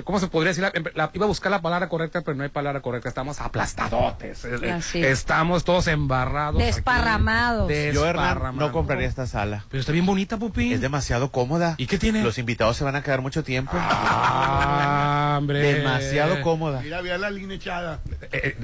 ¿Cómo 0.04 0.20
se 0.20 0.28
podría 0.28 0.50
decir? 0.54 0.62
La- 0.62 0.72
la- 0.94 1.10
iba 1.14 1.24
a 1.24 1.28
buscar 1.28 1.50
la 1.50 1.60
palabra 1.60 1.88
correcta, 1.88 2.20
pero 2.22 2.36
no 2.36 2.44
hay 2.44 2.48
palabra 2.50 2.80
correcta. 2.80 3.08
Estamos 3.08 3.40
aplastadotes. 3.40 4.44
Eh, 4.44 4.70
Así. 4.70 5.04
Estamos 5.04 5.64
todos 5.64 5.88
embarrados. 5.88 6.62
aquí. 6.62 6.66
Desparramados. 6.66 7.68
Yo, 7.68 8.06
Hernán, 8.06 8.28
Desparramados. 8.28 8.68
no 8.68 8.72
compraría 8.72 9.08
esta 9.08 9.26
sala. 9.26 9.64
Pero 9.68 9.80
está 9.80 9.90
bien 9.92 10.06
bonita, 10.06 10.36
Pupi. 10.38 10.72
Es 10.74 10.80
demasiado 10.80 11.32
cómoda. 11.32 11.74
¿Y 11.76 11.86
qué 11.88 11.98
tiene? 11.98 12.22
Los 12.22 12.38
invitados 12.38 12.76
se 12.76 12.84
van 12.84 12.94
a 12.96 13.02
quedar 13.02 13.20
mucho 13.20 13.42
tiempo. 13.42 13.72
Ah, 13.74 15.34
hombre. 15.38 15.58
Demasiado 15.60 16.40
cómoda. 16.42 16.80
Mira, 16.82 17.00
vea 17.02 17.18
la 17.18 17.30
línea 17.30 17.56
echada. 17.56 17.98
Eh, 18.30 18.32
eh, 18.32 18.56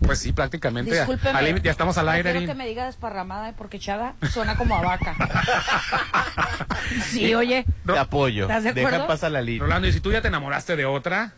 pues 0.00 0.18
sí, 0.18 0.32
prácticamente. 0.32 0.94
Discúlpeme. 0.94 1.60
Ya 1.62 1.70
estamos 1.70 1.98
al 1.98 2.08
aire. 2.08 2.32
Quiero 2.32 2.46
que 2.46 2.54
me 2.54 2.66
diga 2.66 2.86
desparramada 2.86 3.52
porque 3.52 3.78
echada 3.78 4.14
suena 4.30 4.56
como 4.56 4.76
a 4.76 4.82
vaca. 4.82 5.16
sí, 7.10 7.34
oye. 7.34 7.64
Te 7.84 7.98
apoyo. 7.98 8.44
¿Estás 8.44 8.64
de 8.64 8.72
Deja 8.72 8.88
acuerdo? 8.88 9.06
pasar 9.06 9.32
la 9.32 9.42
línea. 9.42 9.62
Rolando, 9.62 9.88
y 9.88 9.92
si 9.92 10.00
tú 10.00 10.12
ya 10.12 10.22
te 10.22 10.28
enamoraste 10.28 10.76
de 10.76 10.84
otra, 10.84 11.32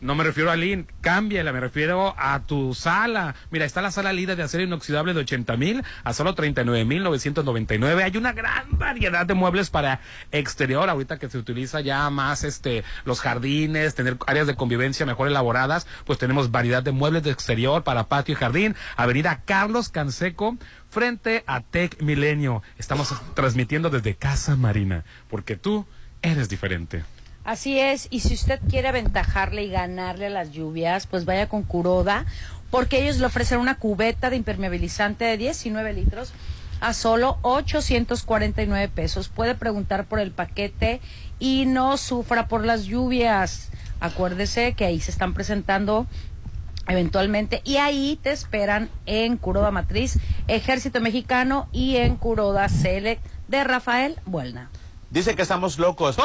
no 0.00 0.14
me 0.14 0.24
refiero 0.24 0.50
a 0.50 0.56
Lynn, 0.56 0.86
cámbiala, 1.00 1.52
me 1.52 1.60
refiero 1.60 2.14
a 2.18 2.40
tu 2.40 2.74
sala. 2.74 3.34
Mira, 3.50 3.64
está 3.64 3.82
la 3.82 3.90
sala 3.90 4.12
líder 4.12 4.36
de 4.36 4.42
acero 4.42 4.62
inoxidable 4.62 5.14
de 5.14 5.20
80 5.20 5.56
mil 5.56 5.82
a 6.02 6.12
solo 6.12 6.34
39 6.34 6.84
mil 6.84 7.02
999. 7.02 8.02
Hay 8.02 8.16
una 8.16 8.32
gran 8.32 8.78
variedad 8.78 9.26
de 9.26 9.34
muebles 9.34 9.70
para 9.70 10.00
exterior, 10.32 10.88
ahorita 10.88 11.18
que 11.18 11.28
se 11.28 11.38
utiliza 11.38 11.80
ya 11.80 12.08
más 12.10 12.44
este 12.44 12.84
los 13.04 13.20
jardines, 13.20 13.94
tener 13.94 14.16
áreas 14.26 14.46
de 14.46 14.56
convivencia 14.56 15.06
mejor 15.06 15.28
elaboradas, 15.28 15.86
pues 16.04 16.18
tenemos 16.18 16.50
variedad 16.50 16.82
de 16.82 16.92
muebles 16.92 17.22
de 17.22 17.30
exterior 17.30 17.84
para 17.84 18.08
patio 18.08 18.32
y 18.34 18.36
jardín. 18.36 18.74
Avenida 18.96 19.42
Carlos 19.44 19.88
Canseco, 19.88 20.56
frente 20.90 21.44
a 21.46 21.60
Tech 21.60 22.00
Milenio. 22.02 22.62
Estamos 22.78 23.14
transmitiendo 23.34 23.90
desde 23.90 24.14
Casa 24.14 24.56
Marina, 24.56 25.04
porque 25.28 25.56
tú 25.56 25.86
eres 26.22 26.48
diferente. 26.48 27.04
Así 27.44 27.78
es, 27.78 28.08
y 28.10 28.20
si 28.20 28.32
usted 28.34 28.58
quiere 28.70 28.88
aventajarle 28.88 29.64
y 29.64 29.68
ganarle 29.68 30.26
a 30.26 30.30
las 30.30 30.50
lluvias, 30.50 31.06
pues 31.06 31.26
vaya 31.26 31.46
con 31.46 31.62
Curoda, 31.62 32.24
porque 32.70 33.02
ellos 33.02 33.18
le 33.18 33.26
ofrecen 33.26 33.60
una 33.60 33.76
cubeta 33.76 34.30
de 34.30 34.36
impermeabilizante 34.36 35.26
de 35.26 35.36
19 35.36 35.92
litros 35.92 36.32
a 36.80 36.94
solo 36.94 37.38
849 37.42 38.88
pesos. 38.88 39.28
Puede 39.28 39.54
preguntar 39.54 40.06
por 40.06 40.20
el 40.20 40.30
paquete 40.32 41.00
y 41.38 41.66
no 41.66 41.98
sufra 41.98 42.48
por 42.48 42.64
las 42.64 42.84
lluvias. 42.84 43.68
Acuérdese 44.00 44.72
que 44.72 44.86
ahí 44.86 45.00
se 45.00 45.10
están 45.10 45.34
presentando 45.34 46.06
eventualmente 46.88 47.60
y 47.64 47.76
ahí 47.76 48.18
te 48.22 48.32
esperan 48.32 48.90
en 49.06 49.36
Curoda 49.36 49.70
Matriz, 49.70 50.18
Ejército 50.48 51.00
Mexicano 51.00 51.68
y 51.72 51.96
en 51.96 52.16
Curoda 52.16 52.68
Select 52.68 53.24
de 53.48 53.64
Rafael 53.64 54.18
Buelna. 54.26 54.70
Dice 55.14 55.36
que 55.36 55.42
estamos 55.42 55.78
locos. 55.78 56.16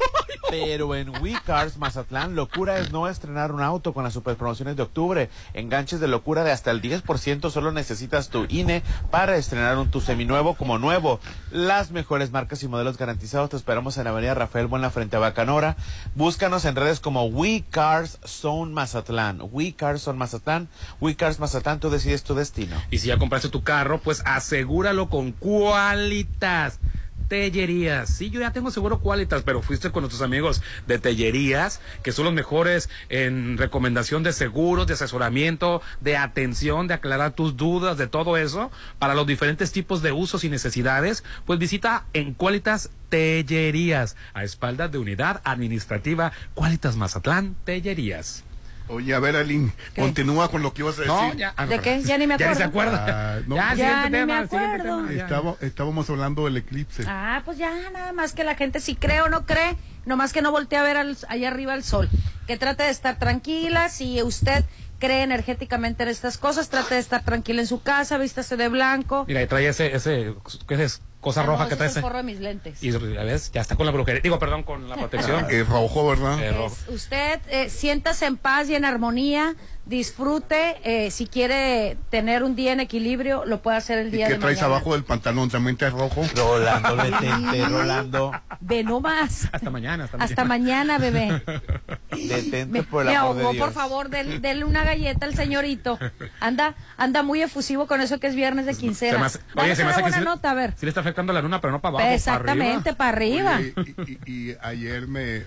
Pero 0.50 0.94
en 0.94 1.10
WeCars 1.22 1.76
Mazatlán, 1.76 2.34
locura 2.34 2.78
es 2.78 2.90
no 2.90 3.06
estrenar 3.06 3.52
un 3.52 3.60
auto 3.60 3.92
con 3.92 4.04
las 4.04 4.14
superpromociones 4.14 4.74
de 4.74 4.84
octubre. 4.84 5.28
Enganches 5.52 6.00
de 6.00 6.08
locura 6.08 6.44
de 6.44 6.52
hasta 6.52 6.70
el 6.70 6.80
10%. 6.80 7.50
Solo 7.50 7.72
necesitas 7.72 8.30
tu 8.30 8.46
INE 8.48 8.82
para 9.10 9.36
estrenar 9.36 9.76
un 9.76 9.90
tu 9.90 10.00
seminuevo 10.00 10.54
como 10.54 10.78
nuevo. 10.78 11.20
Las 11.50 11.90
mejores 11.90 12.30
marcas 12.30 12.62
y 12.62 12.68
modelos 12.68 12.96
garantizados. 12.96 13.50
Te 13.50 13.58
esperamos 13.58 13.98
en 13.98 14.04
la 14.04 14.10
Avenida 14.10 14.32
Rafael 14.32 14.66
Buena 14.66 14.88
frente 14.88 15.16
a 15.16 15.20
Bacanora. 15.20 15.76
Búscanos 16.14 16.64
en 16.64 16.74
redes 16.74 17.00
como 17.00 17.26
WeCars 17.26 18.18
Zone 18.24 18.72
Mazatlán. 18.72 19.42
WeCars 19.52 20.00
Zone 20.00 20.18
Mazatlán. 20.18 20.70
WeCars 21.02 21.38
Mazatlán, 21.38 21.80
tú 21.80 21.90
decides 21.90 22.22
tu 22.22 22.34
destino. 22.34 22.76
Y 22.90 22.96
si 22.96 23.08
ya 23.08 23.18
compraste 23.18 23.50
tu 23.50 23.62
carro, 23.62 23.98
pues 23.98 24.22
asegúralo 24.24 25.10
con 25.10 25.32
Cualitas. 25.32 26.80
Tellerías. 27.28 28.08
Sí, 28.08 28.30
yo 28.30 28.40
ya 28.40 28.52
tengo 28.52 28.70
seguro 28.70 29.00
Cualitas, 29.00 29.42
pero 29.42 29.62
fuiste 29.62 29.90
con 29.90 30.02
nuestros 30.02 30.22
amigos 30.22 30.62
de 30.86 30.98
Tellerías, 30.98 31.80
que 32.02 32.12
son 32.12 32.24
los 32.24 32.34
mejores 32.34 32.88
en 33.10 33.58
recomendación 33.58 34.22
de 34.22 34.32
seguros, 34.32 34.86
de 34.86 34.94
asesoramiento, 34.94 35.82
de 36.00 36.16
atención, 36.16 36.88
de 36.88 36.94
aclarar 36.94 37.32
tus 37.32 37.56
dudas, 37.56 37.98
de 37.98 38.06
todo 38.06 38.36
eso, 38.36 38.70
para 38.98 39.14
los 39.14 39.26
diferentes 39.26 39.72
tipos 39.72 40.02
de 40.02 40.12
usos 40.12 40.44
y 40.44 40.48
necesidades, 40.48 41.22
pues 41.44 41.58
visita 41.58 42.06
en 42.14 42.34
Cualitas 42.34 42.90
Tellerías, 43.10 44.16
a 44.34 44.44
espaldas 44.44 44.90
de 44.90 44.98
unidad 44.98 45.40
administrativa 45.44 46.32
Cualitas 46.54 46.96
Mazatlán 46.96 47.56
Tellerías. 47.64 48.44
Oye, 48.88 49.14
a 49.14 49.18
ver, 49.20 49.36
Aline, 49.36 49.70
continúa 49.96 50.50
con 50.50 50.62
lo 50.62 50.72
que 50.72 50.82
ibas 50.82 50.96
a 50.98 51.02
decir. 51.02 51.14
No, 51.14 51.34
ya- 51.34 51.52
ah, 51.56 51.64
no, 51.66 51.70
¿De 51.70 51.78
qué? 51.80 52.02
Ya 52.02 52.16
ni 52.18 52.26
me 52.26 52.36
Ya 52.38 52.48
ni 52.50 52.54
se 52.56 52.64
acuerdo. 52.64 52.96
acuerda. 52.96 53.36
Ah, 53.36 53.40
no, 53.46 53.56
Ya, 53.56 53.68
pues- 53.68 53.78
Ya 53.78 53.84
siguiente 53.86 54.10
ni 54.10 54.12
tema, 54.26 54.40
me 54.42 54.48
siguiente 54.48 54.74
acuerdo. 54.76 54.96
tema, 55.06 55.12
ya. 55.12 55.22
Estaba- 55.24 55.56
estábamos 55.60 56.10
hablando 56.10 56.44
del 56.46 56.56
eclipse. 56.56 57.04
Ah, 57.06 57.42
pues 57.44 57.58
ya, 57.58 57.70
nada 57.92 58.12
más 58.12 58.32
que 58.32 58.44
la 58.44 58.54
gente 58.54 58.80
si 58.80 58.94
cree 58.96 59.20
o 59.20 59.28
no 59.28 59.44
cree, 59.46 59.76
nomás 60.06 60.32
que 60.32 60.42
no 60.42 60.50
voltee 60.50 60.78
a 60.78 60.82
ver 60.82 60.96
al- 60.96 61.16
allá 61.28 61.48
arriba 61.48 61.74
el 61.74 61.84
sol. 61.84 62.08
Que 62.46 62.56
trate 62.56 62.84
de 62.84 62.90
estar 62.90 63.18
tranquila, 63.18 63.88
si 63.90 64.22
usted 64.22 64.64
cree 64.98 65.22
energéticamente 65.22 66.02
en 66.02 66.08
estas 66.08 66.38
cosas, 66.38 66.70
trate 66.70 66.94
de 66.94 67.00
estar 67.00 67.22
tranquila 67.24 67.60
en 67.60 67.66
su 67.68 67.82
casa, 67.82 68.18
vístase 68.18 68.56
de 68.56 68.68
blanco. 68.68 69.24
Mira, 69.28 69.42
y 69.42 69.46
trae 69.46 69.68
ese, 69.68 69.94
ese, 69.94 70.34
¿qué 70.66 70.82
es? 70.82 71.02
Cosa 71.20 71.40
Ah, 71.40 71.44
no, 71.46 71.52
roja 71.52 71.68
que 71.68 71.74
trae 71.76 71.88
es 71.88 71.96
el 71.96 72.02
forro 72.02 72.18
de 72.18 72.22
mis 72.22 72.38
lentes. 72.38 72.82
Y 72.82 72.92
ya 72.92 72.98
ves, 72.98 73.50
ya 73.50 73.60
está 73.60 73.74
con 73.74 73.84
la 73.86 73.92
brujería. 73.92 74.20
Digo, 74.22 74.38
perdón, 74.38 74.62
con 74.62 74.88
la 74.88 74.94
protección. 74.96 75.46
Es 75.50 75.68
rojo, 75.68 76.06
¿verdad? 76.08 76.38
Rojo. 76.56 76.76
Es- 76.88 76.94
usted 76.94 77.40
eh, 77.48 77.68
siéntase 77.70 78.26
en 78.26 78.36
paz 78.36 78.68
y 78.68 78.76
en 78.76 78.84
armonía, 78.84 79.56
disfrute, 79.84 80.76
eh, 80.84 81.10
si 81.10 81.26
quiere 81.26 81.96
tener 82.10 82.44
un 82.44 82.54
día 82.54 82.72
en 82.72 82.78
equilibrio, 82.80 83.44
lo 83.46 83.62
puede 83.62 83.78
hacer 83.78 83.98
el 83.98 84.08
¿Y 84.08 84.10
día 84.18 84.26
qué 84.28 84.34
de 84.34 84.38
traes 84.38 84.58
mañana. 84.58 84.76
abajo 84.76 84.92
del 84.92 85.02
pantalón? 85.02 85.48
¿También 85.50 85.76
te 85.76 85.86
es 85.88 85.92
rojo? 85.92 86.22
Rolando, 86.36 86.94
detente, 86.96 87.66
Rolando. 87.66 88.32
Ve 88.60 88.84
nomás. 88.84 89.48
Hasta 89.50 89.70
mañana, 89.70 90.04
hasta, 90.04 90.18
Hasta 90.18 90.44
mañana, 90.44 90.98
bebé. 90.98 91.42
Detente 92.10 92.82
por 92.84 93.02
el 93.02 93.08
Me 93.08 93.16
amor 93.16 93.34
de 93.36 93.42
ahogó, 93.42 93.52
Dios. 93.54 93.64
por 93.64 93.72
favor, 93.74 94.08
del- 94.08 94.40
denle 94.40 94.64
una 94.64 94.84
galleta 94.84 95.26
al 95.26 95.34
señorito. 95.34 95.98
Anda, 96.40 96.74
anda 96.96 97.22
muy 97.22 97.42
efusivo 97.42 97.86
con 97.86 98.00
eso 98.00 98.18
que 98.20 98.28
es 98.28 98.34
viernes 98.34 98.66
de 98.66 98.74
Se 98.74 98.80
quincena. 98.80 99.18
me 99.18 99.26
hace- 99.26 99.40
Dale 99.54 99.68
oye, 99.68 99.76
se 99.76 99.82
me 99.82 99.86
una 99.86 99.90
hace 99.92 99.98
que 99.98 100.02
buena 100.10 100.18
sí, 100.18 100.24
nota, 100.24 100.50
a 100.50 100.54
ver. 100.54 100.74
sí 100.76 100.86
le 100.86 100.90
está 100.90 101.00
afectando 101.00 101.17
la 101.32 101.42
luna, 101.42 101.60
pero 101.60 101.72
no 101.72 101.80
para 101.80 101.98
abajo. 101.98 102.14
Exactamente, 102.14 102.94
para 102.94 103.10
arriba. 103.10 103.56
Oye, 103.58 103.74
y, 104.06 104.12
y- 104.12 104.50
y 104.50 104.56
ayer 104.62 105.06
me 105.06 105.42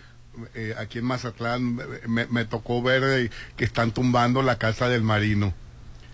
eh, 0.55 0.73
aquí 0.77 0.99
en 0.99 1.05
Mazatlán 1.05 1.75
me, 2.07 2.25
me 2.27 2.45
tocó 2.45 2.81
ver 2.81 3.03
eh, 3.03 3.29
que 3.57 3.65
están 3.65 3.91
tumbando 3.91 4.41
la 4.41 4.57
casa 4.57 4.87
del 4.87 5.01
marino. 5.03 5.53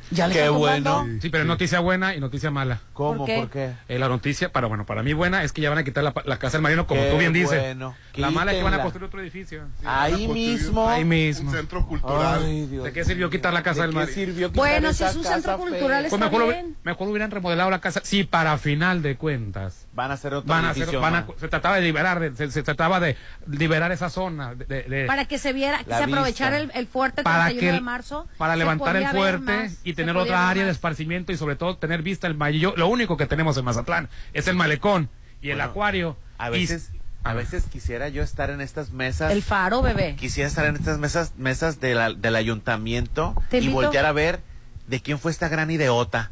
Ya 0.10 0.30
Qué 0.30 0.48
bueno. 0.50 1.06
Sí, 1.22 1.30
pero 1.30 1.44
noticia 1.44 1.80
buena 1.82 2.16
y 2.16 2.20
noticia 2.20 2.50
mala. 2.50 2.80
¿Cómo? 2.94 3.20
¿Por 3.20 3.26
qué? 3.28 3.38
¿Por 3.40 3.50
qué? 3.50 3.72
Eh, 3.90 4.00
la 4.00 4.08
noticia, 4.08 4.52
para 4.52 4.68
bueno, 4.68 4.86
para 4.86 5.04
mí 5.04 5.12
buena 5.14 5.44
es 5.44 5.52
que 5.52 5.62
ya 5.62 5.70
van 5.70 5.80
a 5.80 5.84
quitar 5.84 6.04
la, 6.04 6.14
la 6.26 6.40
casa 6.40 6.58
del 6.58 6.62
marino, 6.62 6.88
como 6.88 7.02
Qué 7.02 7.10
tú 7.12 7.18
bien 7.18 7.34
dices. 7.34 7.60
bueno. 7.60 7.96
La 8.16 8.32
mala 8.32 8.52
es 8.52 8.58
que 8.58 8.64
van 8.64 8.74
a 8.74 8.82
construir 8.82 9.06
otro 9.08 9.22
edificio. 9.22 9.64
Sí. 9.80 9.86
Ahí 9.86 10.28
mismo. 10.28 10.90
Ahí 10.90 11.04
mismo. 11.04 11.50
Un 11.52 11.56
centro 11.58 11.86
cultural. 11.86 12.42
Ay, 12.46 12.68
Dios 12.68 12.84
¿De 12.86 12.94
qué 12.94 13.04
sirvió 13.04 13.30
quitar 13.30 13.54
la 13.54 13.64
casa 13.64 13.82
¿De 13.82 13.88
del 13.88 13.92
qué 13.92 13.96
marino? 14.00 14.16
sirvió 14.16 14.50
quitar 14.52 14.58
Bueno, 14.72 14.94
si 14.94 15.04
es 15.04 15.16
un 15.16 15.24
centro 15.24 15.58
cultural, 15.58 16.04
Pues 16.04 16.14
está 16.14 16.26
mejor, 16.26 16.40
lo- 16.40 16.48
bien. 16.48 16.76
mejor 16.84 17.08
hubieran 17.10 17.30
remodelado 17.32 17.70
la 17.70 17.80
casa. 17.82 18.02
Sí, 18.04 18.24
para 18.24 18.58
final 18.58 19.02
de 19.02 19.18
cuentas. 19.18 19.87
Van 19.98 20.12
a 20.12 20.14
hacer 20.14 20.32
otro 20.36 20.48
Van 20.48 20.64
a 20.64 20.70
hacer, 20.70 20.84
edificio 20.84 21.02
van 21.02 21.16
a- 21.16 21.22
más. 21.22 21.40
se 21.40 21.48
trataba 21.48 21.76
de 21.78 21.82
liberar, 21.82 22.32
se, 22.36 22.52
se 22.52 22.62
trataba 22.62 23.00
de 23.00 23.18
liberar 23.48 23.92
esa 23.92 24.12
zona, 24.12 24.54
de, 24.54 24.64
de- 24.66 24.84
de- 24.84 25.06
Para 25.08 25.26
que 25.26 25.40
se 25.40 25.54
viera, 25.54 25.80
que 25.84 25.86
se 25.90 26.04
aprovechara 26.04 26.58
el, 26.60 26.88
fuerte 26.88 27.24
para 27.24 27.46
31 27.46 27.60
que 27.72 27.74
de 27.74 27.82
marzo. 27.82 28.28
para 28.38 28.56
levantar 28.56 28.96
el 28.96 29.08
fuerte 29.08 29.40
más, 29.64 29.78
y 29.84 29.94
tener 29.96 30.16
otra 30.16 30.50
área 30.52 30.66
de 30.66 30.72
esparcimiento 30.72 31.32
y 31.32 31.38
sobre 31.38 31.56
todo 31.56 31.78
tener 31.78 32.04
vista 32.04 32.28
el 32.28 32.36
mayor. 32.36 32.78
Lo 32.78 32.88
único 32.90 33.18
que 33.18 33.26
tenemos 33.26 33.58
en 33.58 33.66
Mazatlán 33.66 34.08
es 34.34 34.48
el 34.48 34.56
malecón 34.56 35.10
y 35.42 35.50
el 35.50 35.56
Bueno, 35.58 35.72
acuario. 35.72 36.18
A 36.38 36.50
Y- 36.50 36.52
veces, 36.62 36.92
a 37.24 37.34
veces 37.34 37.64
quisiera 37.66 38.08
yo 38.08 38.22
estar 38.22 38.52
en 38.52 38.62
estas 38.62 38.92
mesas. 38.92 39.32
El 39.32 39.42
faro, 39.42 39.82
bebé. 39.82 40.16
Quisiera 40.16 40.48
estar 40.48 40.68
en 40.68 40.76
estas 40.76 41.00
mesas, 41.00 41.34
mesas 41.38 41.80
de 41.80 41.96
la- 41.96 42.14
del 42.14 42.36
ayuntamiento 42.36 43.34
Te 43.50 43.58
y 43.58 43.62
invito. 43.62 43.82
voltear 43.82 44.06
a 44.06 44.12
ver 44.12 44.42
de 44.86 45.00
quién 45.02 45.18
fue 45.18 45.32
esta 45.32 45.48
gran 45.50 45.72
ideota. 45.72 46.30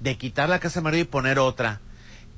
De 0.00 0.16
quitar 0.16 0.48
la 0.48 0.58
casa 0.58 0.80
de 0.80 0.84
Mario 0.84 1.00
y 1.00 1.04
poner 1.04 1.38
otra. 1.38 1.80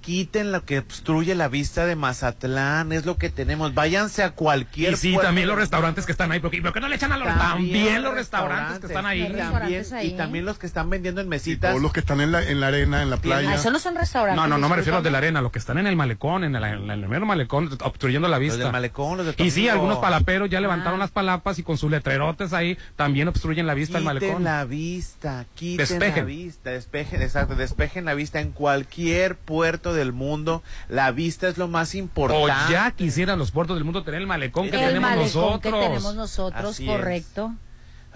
Quiten 0.07 0.53
lo 0.53 0.65
que 0.65 0.79
obstruye 0.79 1.35
la 1.35 1.49
vista 1.49 1.85
de 1.85 1.97
Mazatlán, 1.97 2.93
es 2.93 3.05
lo 3.07 3.17
que 3.19 3.29
tenemos. 3.29 3.75
Váyanse 3.75 4.23
a 4.23 4.31
cualquier 4.31 4.93
Y 4.93 4.97
sí, 4.97 5.17
también 5.21 5.49
los 5.49 5.57
restaurantes 5.59 6.07
que 6.07 6.13
están 6.13 6.31
ahí. 6.31 6.39
porque 6.39 6.63
¿Por 6.63 6.73
qué 6.73 6.79
no 6.79 6.87
le 6.87 6.95
echan 6.95 7.11
a 7.11 7.17
los 7.19 7.27
también, 7.27 8.05
los 8.05 8.15
restaurantes 8.15 8.79
que 8.79 8.87
están 8.87 9.05
ahí? 9.05 9.23
Y 9.23 9.33
también, 9.37 9.85
y 10.03 10.11
también 10.13 10.45
los 10.45 10.59
que 10.61 10.67
están 10.69 10.89
vendiendo 10.91 11.21
en 11.21 11.29
mesitas. 11.29 11.71
Todos 11.73 11.83
los 11.83 11.93
que 11.93 11.99
están 11.99 12.21
en 12.21 12.31
la, 12.31 12.41
en 12.49 12.61
la 12.61 12.69
arena, 12.69 13.03
en 13.03 13.11
la 13.11 13.17
playa. 13.17 13.51
Ah, 13.51 13.55
eso 13.57 13.73
no 13.73 13.81
son 13.81 13.97
restaurantes. 13.97 14.41
No, 14.41 14.47
no, 14.47 14.59
no 14.59 14.69
me 14.69 14.77
refiero 14.77 14.97
a 14.97 15.01
los 15.01 15.05
de 15.05 15.11
la 15.11 15.19
arena, 15.19 15.41
los 15.43 15.51
que 15.51 15.59
están 15.59 15.77
en 15.79 15.89
el 15.89 15.97
malecón, 15.97 16.45
en 16.45 16.55
el, 16.55 16.63
en 16.63 16.89
el 16.89 17.09
mero 17.09 17.27
malecón, 17.27 17.69
obstruyendo 17.83 18.29
la 18.29 18.39
vista. 18.39 18.59
Los 18.59 18.65
del 18.67 18.73
malecón, 18.73 19.17
los 19.17 19.27
de 19.27 19.33
tu 19.33 19.43
y 19.43 19.51
sí, 19.51 19.63
amigo. 19.63 19.73
algunos 19.73 19.99
palaperos 19.99 20.49
ya 20.49 20.61
levantaron 20.61 21.01
Ah. 21.01 21.05
las 21.05 21.11
palapas 21.11 21.59
y 21.59 21.65
con 21.65 21.79
sus 21.79 21.91
letrerotes 21.91 22.53
ahí 22.53 22.79
también 22.95 23.27
obstruyen 23.27 23.67
la 23.67 23.75
vista 23.75 23.99
del 23.99 24.05
Quiten 24.07 24.21
malecón. 24.29 24.45
la 24.45 24.65
vista, 24.65 25.47
quiten 25.57 25.99
la 25.99 26.23
vista, 26.23 26.71
despejen, 26.71 27.23
exacto, 27.23 27.57
despejen 27.57 28.05
la 28.05 28.15
vista 28.15 28.39
en 28.41 28.53
cualquier 28.53 29.35
puerto 29.35 29.96
del 29.97 30.13
mundo. 30.13 30.63
La 30.89 31.11
vista 31.11 31.49
es 31.49 31.59
lo 31.59 31.67
más 31.69 31.95
O 31.95 31.99
importante. 31.99 32.73
ya 32.73 32.91
quisieran 32.93 33.39
los 33.39 33.51
puertos 33.51 33.77
del 33.77 33.85
mundo 33.85 34.05
tener 34.05 34.21
el 34.21 34.27
malecón 34.27 34.71
que 34.71 34.77
El 34.77 34.87
tenemos 34.89 35.03
malecón 35.11 35.25
nosotros. 35.25 35.61
que 35.63 35.71
tenemos 35.89 36.15
nosotros, 36.15 36.71
Así 36.71 36.85
es. 36.89 36.91
correcto. 36.97 37.55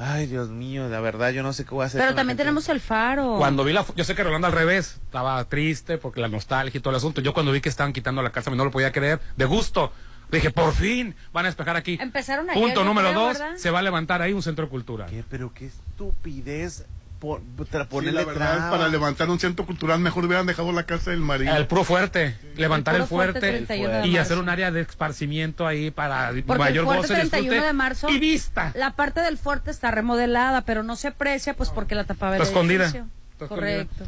Ay, 0.03 0.26
Dios 0.26 0.49
mío, 0.49 0.89
la 0.89 1.01
verdad, 1.01 1.31
yo 1.31 1.43
no 1.43 1.53
sé 1.53 1.64
qué 1.66 1.70
voy 1.74 1.83
a 1.83 1.87
hacer. 1.87 2.01
Pero 2.01 2.14
también 2.14 2.37
tenemos 2.39 2.68
el 2.70 2.81
faro. 2.81 3.37
Cuando 3.37 3.64
vi 3.64 3.74
la, 3.74 3.85
yo 3.97 4.05
sé 4.05 4.14
que 4.14 4.24
Rolando 4.24 4.47
al 4.47 4.53
revés, 4.55 4.99
estaba 5.05 5.45
triste 5.45 5.99
porque 5.99 6.22
la 6.22 6.28
nostalgia 6.28 6.78
y 6.78 6.81
todo 6.81 6.91
el 6.93 6.97
asunto. 6.97 7.20
Yo 7.20 7.35
cuando 7.35 7.53
vi 7.53 7.61
que 7.61 7.68
estaban 7.68 7.93
quitando 7.93 8.22
la 8.22 8.31
casa, 8.31 8.51
no 8.51 8.64
lo 8.64 8.70
podía 8.70 8.93
creer, 8.93 9.20
de 9.37 9.45
gusto. 9.45 9.93
Dije, 10.33 10.51
por 10.53 10.72
fin 10.72 11.14
van 11.35 11.45
a 11.45 11.49
despejar 11.49 11.76
aquí. 11.76 11.99
Empezaron 12.01 12.49
ayer, 12.49 12.62
Punto 12.62 12.83
número 12.85 13.09
creo, 13.11 13.20
dos, 13.20 13.39
¿verdad? 13.39 13.57
se 13.57 13.70
va 13.70 13.81
a 13.81 13.83
levantar 13.83 14.22
ahí 14.22 14.33
un 14.33 14.43
centro 14.43 14.70
cultural. 14.70 15.11
¿Qué? 15.11 15.22
Pero 15.28 15.53
qué 15.53 15.66
estupidez 15.66 16.87
por, 17.21 17.41
tra- 17.71 17.83
Sí, 17.83 17.89
ponerle 17.91 18.21
la 18.21 18.27
verdad, 18.27 18.71
para 18.71 18.89
levantar 18.89 19.29
un 19.31 19.39
centro 19.39 19.64
cultural 19.66 20.01
mejor 20.01 20.25
hubieran 20.25 20.47
dejado 20.47 20.73
la 20.73 20.85
casa 20.85 21.11
del 21.11 21.21
marino. 21.21 21.55
El 21.55 21.66
puro 21.66 21.85
fuerte, 21.85 22.35
levantar 22.57 22.95
el, 22.97 23.05
fuerte, 23.05 23.39
fuerte, 23.41 23.57
31 23.66 23.99
de 24.01 24.07
y 24.09 24.16
hacer 24.16 24.39
un 24.39 24.49
área 24.49 24.71
de 24.71 24.81
esparcimiento 24.81 25.66
ahí 25.66 25.91
para 25.91 26.33
Porque 26.47 26.59
mayor 26.59 26.77
el 26.79 26.85
fuerte 26.87 27.03
goce, 27.03 27.14
31 27.14 27.43
disfrute 27.51 27.66
de 27.66 27.73
marzo. 27.75 28.09
y 28.09 28.18
vista. 28.18 28.73
La 28.75 28.97
parte 28.97 29.21
del 29.21 29.37
fuerte 29.39 29.71
está 29.71 29.91
remodelada, 29.91 30.62
pero 30.62 30.83
no 30.83 30.97
se 30.97 31.09
aprecia, 31.09 31.55
pues 31.55 31.68
porque 31.68 31.95
la 31.95 32.05
tapaba 32.05 32.37
el 32.37 32.43
Está 32.43 32.53
escondida. 32.53 32.87
Está 32.87 33.47
Correcto. 33.49 34.05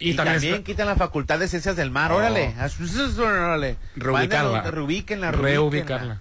Y, 0.00 0.10
Y 0.12 0.14
también, 0.14 0.36
también- 0.40 0.62
quitan 0.62 0.86
la 0.86 0.94
facultad 0.94 1.40
de 1.40 1.48
ciencias 1.48 1.74
del 1.74 1.90
mar, 1.90 2.12
Oh. 2.12 2.16
órale. 2.18 2.54
órale. 3.18 3.76
Reubicarla. 3.96 4.62
Reubicarla. 4.70 6.20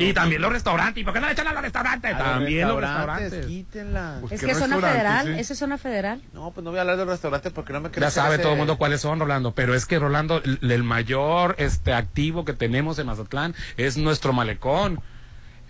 Y 0.00 0.12
también 0.12 0.40
los 0.42 0.52
restaurantes. 0.52 1.00
¿Y 1.00 1.04
por 1.04 1.12
qué 1.14 1.20
no 1.20 1.26
le 1.26 1.32
echan 1.32 1.46
a 1.48 1.52
los 1.52 1.62
restaurantes? 1.62 2.14
A 2.14 2.18
los 2.18 2.26
también 2.26 2.68
los 2.68 2.80
restaurantes, 2.80 3.22
restaurantes. 3.32 3.46
quítenla. 3.46 4.16
Pues 4.20 4.32
Es 4.32 4.40
que 4.40 4.50
es 4.52 4.58
zona 4.58 4.76
restaurantes, 4.76 5.02
federal, 5.02 5.26
¿sí? 5.36 5.40
esa 5.40 5.52
es 5.52 5.58
zona 5.58 5.78
federal. 5.78 6.22
No, 6.32 6.50
pues 6.52 6.64
no 6.64 6.70
voy 6.70 6.78
a 6.78 6.80
hablar 6.82 6.96
del 6.96 7.06
restaurante 7.08 7.50
porque 7.50 7.72
no 7.72 7.80
me 7.80 7.90
quiero 7.90 8.06
Ya 8.06 8.10
sabe 8.10 8.34
ese- 8.34 8.42
todo 8.42 8.52
el 8.52 8.58
mundo 8.58 8.76
cuáles 8.78 9.00
son, 9.00 9.20
Rolando. 9.20 9.52
Pero 9.54 9.74
es 9.74 9.86
que, 9.86 9.98
Rolando, 9.98 10.42
el, 10.44 10.58
el 10.70 10.82
mayor 10.82 11.54
este 11.58 11.92
activo 11.92 12.44
que 12.44 12.52
tenemos 12.52 12.98
en 12.98 13.06
Mazatlán 13.06 13.54
es 13.76 13.96
nuestro 13.96 14.32
malecón. 14.32 15.00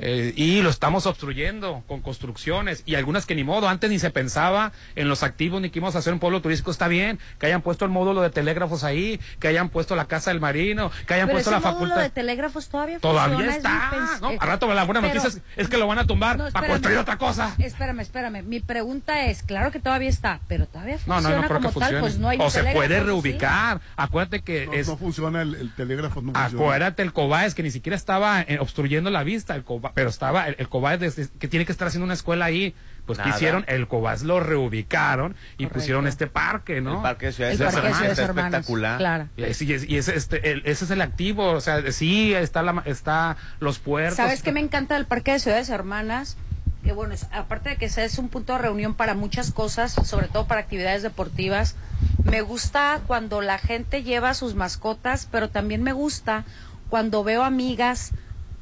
Eh, 0.03 0.33
y 0.35 0.63
lo 0.63 0.71
estamos 0.71 1.05
obstruyendo 1.05 1.85
con 1.87 2.01
construcciones 2.01 2.83
y 2.87 2.95
algunas 2.95 3.27
que 3.27 3.35
ni 3.35 3.45
modo, 3.45 3.69
antes 3.69 3.91
ni 3.91 3.99
se 3.99 4.11
pensaba 4.11 4.73
en 4.97 5.09
los 5.09 5.23
activos 5.23 5.61
ni 5.61 5.69
que 5.69 5.79
íbamos 5.79 5.95
a 5.95 5.99
hacer 5.99 6.13
un 6.15 6.19
pueblo 6.21 6.41
turístico, 6.41 6.71
está 6.71 6.89
bien, 6.89 7.19
que 7.39 7.45
hayan 7.47 7.61
puesto 7.61 7.85
el 7.85 7.91
módulo 7.91 8.23
de 8.23 8.31
telégrafos 8.31 8.83
ahí, 8.83 9.21
que 9.41 9.49
hayan 9.49 9.69
puesto 9.69 9.97
la 9.97 10.07
casa 10.07 10.31
del 10.31 10.41
marino, 10.41 10.91
que 11.07 11.13
hayan 11.15 11.27
Pero 11.27 11.37
puesto 11.37 11.51
ese 11.51 11.61
la 11.61 11.61
módulo 11.71 11.89
facultad. 11.91 12.03
de 12.03 12.11
telégrafos 12.11 12.69
todavía 12.71 12.99
Todavía 12.99 13.37
funciona, 13.37 13.57
está. 13.57 14.19
¿no? 14.23 14.31
eh, 14.31 14.39
Al 14.41 14.49
rato 14.49 14.73
la 14.73 14.85
buena 14.85 15.03
pero- 15.03 15.15
noticia 15.15 15.39
es, 15.39 15.43
es 15.57 15.69
que 15.69 15.77
lo 15.77 15.87
van 15.87 15.99
a 15.99 16.07
tumbar 16.07 16.39
No, 16.39 16.49
para 16.51 16.67
construir 16.67 16.97
otra 16.97 17.19
cosa. 17.19 17.55
Espérame, 17.59 18.01
espérame. 18.01 18.43
Mi 18.43 18.61
pregunta 18.61 19.27
es, 19.27 19.43
claro 19.43 19.71
que 19.71 19.81
todavía 19.81 20.09
está, 20.09 20.41
pero 20.49 20.67
todavía 20.67 20.95
No, 21.07 21.15
funciona 21.17 21.37
no, 21.37 21.43
no 21.43 21.49
creo 21.49 21.59
que 21.61 21.65
tal, 21.65 21.73
funcione. 21.73 22.01
pues 22.01 22.19
no 22.19 22.29
hay 22.31 22.39
o 22.41 22.49
se 22.49 22.63
puede 22.65 22.99
¿sí? 22.99 23.05
reubicar. 23.05 23.81
Acuérdate 23.97 24.41
que 24.41 24.67
No, 24.67 24.73
es, 24.73 24.89
no 24.89 24.97
funciona 24.97 25.43
el, 25.43 25.55
el 25.57 25.75
telégrafo, 25.75 26.23
no 26.23 26.33
funciona. 26.33 26.47
Acuérdate 26.65 27.03
el 27.03 27.13
Cobaes 27.13 27.55
que 27.55 27.63
ni 27.63 27.71
siquiera 27.71 27.97
estaba 27.97 28.41
eh, 28.43 28.59
obstruyendo 28.61 29.11
la 29.11 29.25
vista, 29.25 29.55
el 29.55 29.65
Coba- 29.65 29.90
pero 29.95 30.11
estaba 30.11 30.47
el, 30.49 30.57
el 30.59 30.69
desde- 30.99 31.29
que 31.39 31.49
tiene 31.49 31.65
que 31.67 31.73
estar 31.73 31.89
haciendo 31.89 32.05
una 32.05 32.15
escuela 32.15 32.45
ahí. 32.47 32.75
Pues 33.07 33.19
que 33.19 33.29
hicieron, 33.31 33.65
el 33.67 33.89
Cobaes 33.89 34.23
lo 34.23 34.39
reubicaron 34.39 35.33
y 35.55 35.65
Correcto. 35.65 35.75
pusieron 35.75 36.07
este 36.07 36.29
parque, 36.29 36.81
¿no? 36.81 36.97
El 36.97 37.03
parque 37.03 37.27
de 37.27 37.33
Ciudades 37.33 37.59
El 37.59 37.67
parque 37.67 37.81
de 37.81 37.87
Hermanas 37.89 37.99
Ciudades 37.99 38.19
está 38.29 38.41
espectacular. 38.43 38.99
claro. 38.99 39.29
Y, 39.37 39.43
es- 39.43 39.89
y 39.89 39.97
este, 39.97 40.53
el- 40.53 40.63
ese 40.65 40.85
es 40.85 40.91
el 40.93 41.01
activo, 41.01 41.51
o 41.51 41.61
sea, 41.61 41.91
sí, 41.91 42.33
está, 42.35 42.63
la, 42.63 42.83
está 42.87 43.37
los 43.59 43.81
puertos. 43.81 44.17
¿Sabes 44.17 44.43
qué 44.43 44.53
me 44.53 44.61
encanta 44.61 44.95
del 44.95 45.07
Parque 45.07 45.33
de 45.33 45.41
Ciudades 45.41 45.71
Hermanas? 45.71 46.37
Que 46.85 46.93
bueno, 46.93 47.13
es- 47.15 47.27
aparte 47.33 47.71
de 47.71 47.77
que 47.77 47.87
ese 47.87 48.05
es 48.05 48.17
un 48.19 48.29
punto 48.29 48.53
de 48.53 48.61
reunión 48.61 48.95
para 48.95 49.15
muchas 49.15 49.51
cosas, 49.51 49.93
sobre 49.93 50.29
todo 50.29 50.47
para 50.47 50.61
actividades 50.61 51.03
deportivas, 51.03 51.75
me 52.23 52.43
gusta 52.43 53.01
cuando 53.09 53.41
la 53.41 53.59
gente 53.59 54.05
lleva 54.05 54.35
sus 54.35 54.55
mascotas, 54.55 55.27
pero 55.33 55.49
también 55.51 55.83
me 55.83 55.93
gusta 55.93 56.45
cuando 56.91 57.25
veo 57.25 57.43
amigas, 57.45 58.13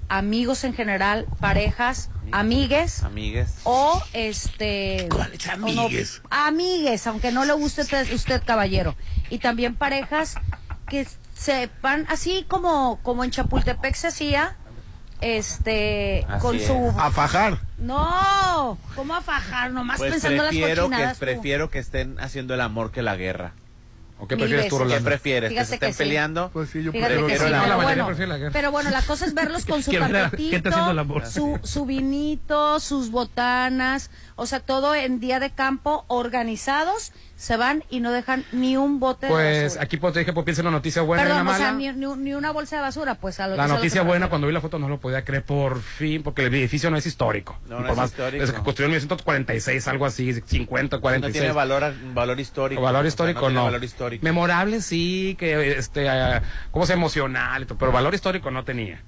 amigos 0.09 0.65
en 0.65 0.75
general, 0.75 1.27
parejas, 1.41 2.11
amigues 2.33 3.03
Amigues. 3.03 3.55
o 3.65 4.03
este 4.13 5.07
¿Cuáles 5.11 5.47
o 5.49 5.57
no, 5.57 5.67
amigues? 5.83 6.23
amigues, 6.31 7.07
aunque 7.07 7.33
no 7.33 7.45
le 7.45 7.53
guste 7.55 7.83
usted, 7.83 8.13
usted, 8.13 8.43
caballero 8.45 8.95
y 9.31 9.39
también 9.39 9.75
parejas 9.75 10.35
que 10.89 11.07
se 11.35 11.71
van 11.83 12.07
así 12.09 12.45
como 12.49 12.99
como 13.03 13.25
en 13.25 13.31
Chapultepec 13.31 13.95
se 13.95 14.07
hacía 14.09 14.57
este 15.21 16.25
Así 16.29 16.41
con 16.41 16.57
es. 16.57 16.67
su 16.67 16.95
A 16.99 17.11
fajar. 17.11 17.59
no 17.79 18.79
cómo 18.95 19.15
a 19.15 19.21
fajar 19.21 19.73
nomás 19.73 19.99
Pues 19.99 20.13
pensando 20.13 20.37
en 20.45 20.47
las 20.47 20.49
prefiero 20.51 20.89
que, 20.91 20.97
tú. 20.97 21.19
prefiero 21.19 21.71
que 21.71 21.79
estén 21.81 22.19
haciendo 22.21 22.55
el 22.55 22.61
amor 22.61 22.93
que 22.93 23.03
la 23.03 23.17
guerra. 23.17 23.53
¿O 24.21 24.27
qué 24.27 24.37
prefieres 24.37 24.69
tú, 24.69 24.77
veces. 24.77 24.79
¿Qué 24.79 24.85
Rolando? 24.85 25.09
prefieres? 25.09 25.49
Fíjate 25.51 25.64
¿Que 25.64 25.69
se 25.69 25.75
estén 25.77 25.89
que 25.91 25.93
sí. 25.93 25.99
peleando? 25.99 26.51
Pues 26.53 26.71
sí, 26.71 26.83
yo 26.83 26.91
Fíjate 26.93 27.14
prefiero 27.14 27.27
que 27.29 27.33
prefiero 27.39 27.47
sí, 27.47 27.51
la- 27.53 27.59
pero 27.61 27.69
la 27.79 27.85
bueno, 27.85 28.07
prefiere 28.07 28.29
la 28.29 28.39
guerra. 28.39 28.51
pero 28.53 28.71
bueno, 28.73 28.91
la 28.91 29.03
cosa 29.03 29.27
es 29.27 29.35
verlos 29.35 29.64
con 29.66 29.83
su 29.83 29.91
¿Quién 29.91 30.03
era- 30.05 30.25
tapetito, 30.31 30.71
su, 31.31 31.61
su 31.62 31.87
vinito, 31.87 32.81
sus 32.81 33.11
botanas, 33.11 34.11
o 34.37 34.47
sea, 34.47 34.61
todo 34.61 34.95
en 34.95 35.21
día 35.21 35.39
de 35.41 35.51
campo, 35.51 36.05
organizados, 36.09 37.12
se 37.39 37.57
van 37.57 37.84
y 37.89 38.01
no 38.01 38.11
dejan 38.11 38.45
ni 38.51 38.76
un 38.76 38.99
bote 38.99 39.26
de 39.26 39.32
Pues 39.32 39.76
aquí 39.78 39.97
pues, 39.97 40.12
te 40.12 40.18
dije, 40.18 40.32
pues 40.32 40.45
piensa 40.45 40.61
en 40.62 40.66
una 40.66 40.76
noticia 40.78 41.03
buena 41.03 41.22
y 41.22 41.26
Perdón, 41.26 41.43
una 41.43 41.53
o 41.53 41.57
sea, 41.57 41.72
ni, 41.72 41.89
ni- 41.93 42.16
ni 42.16 42.34
una 42.34 42.51
bolsa 42.51 42.76
de 42.76 42.82
basura, 42.82 43.14
pues 43.14 43.39
a 43.39 43.47
lo 43.47 43.55
La 43.55 43.64
a 43.64 43.68
lo 43.68 43.74
noticia 43.76 44.03
me 44.03 44.09
buena, 44.09 44.28
cuando 44.28 44.49
vi 44.49 44.53
la 44.53 44.61
foto 44.61 44.80
no 44.80 44.89
lo 44.89 44.99
podía 44.99 45.24
creer 45.24 45.45
por 45.45 45.80
fin, 45.80 46.24
porque 46.24 46.45
el 46.45 46.53
edificio 46.53 46.91
no 46.91 46.97
es 46.97 47.07
histórico. 47.07 47.57
No, 47.68 47.76
no 47.76 47.82
Por 47.82 47.91
es 47.93 47.97
más- 47.97 48.11
histórico. 48.11 48.41
Desde 48.41 48.55
que 48.55 48.62
construyeron 48.62 48.91
en 48.93 48.97
1946, 49.03 49.86
algo 49.89 50.05
así, 50.07 50.34
50, 50.45 50.97
No 50.97 51.01
46. 51.01 51.41
tiene 51.41 51.55
valor, 51.55 51.95
valor 52.12 52.41
histórico. 52.41 52.80
O 52.80 52.84
valor 52.84 53.01
O 53.01 53.03
sea, 53.05 53.09
histórico 53.09 53.41
no. 53.43 53.47
tiene 53.47 53.55
no. 53.61 53.64
valor 53.66 53.84
histórico. 53.84 54.24
Memorable 54.24 54.80
sí, 54.82 55.36
que 55.39 55.78
este, 55.78 56.07
eh, 56.09 56.41
cómo 56.72 56.86
se 56.86 56.95
emocional, 56.95 57.62
y 57.62 57.66
pero 57.74 57.93
valor 57.93 58.14
histórico 58.14 58.51
no 58.51 58.64
tenía. 58.64 59.01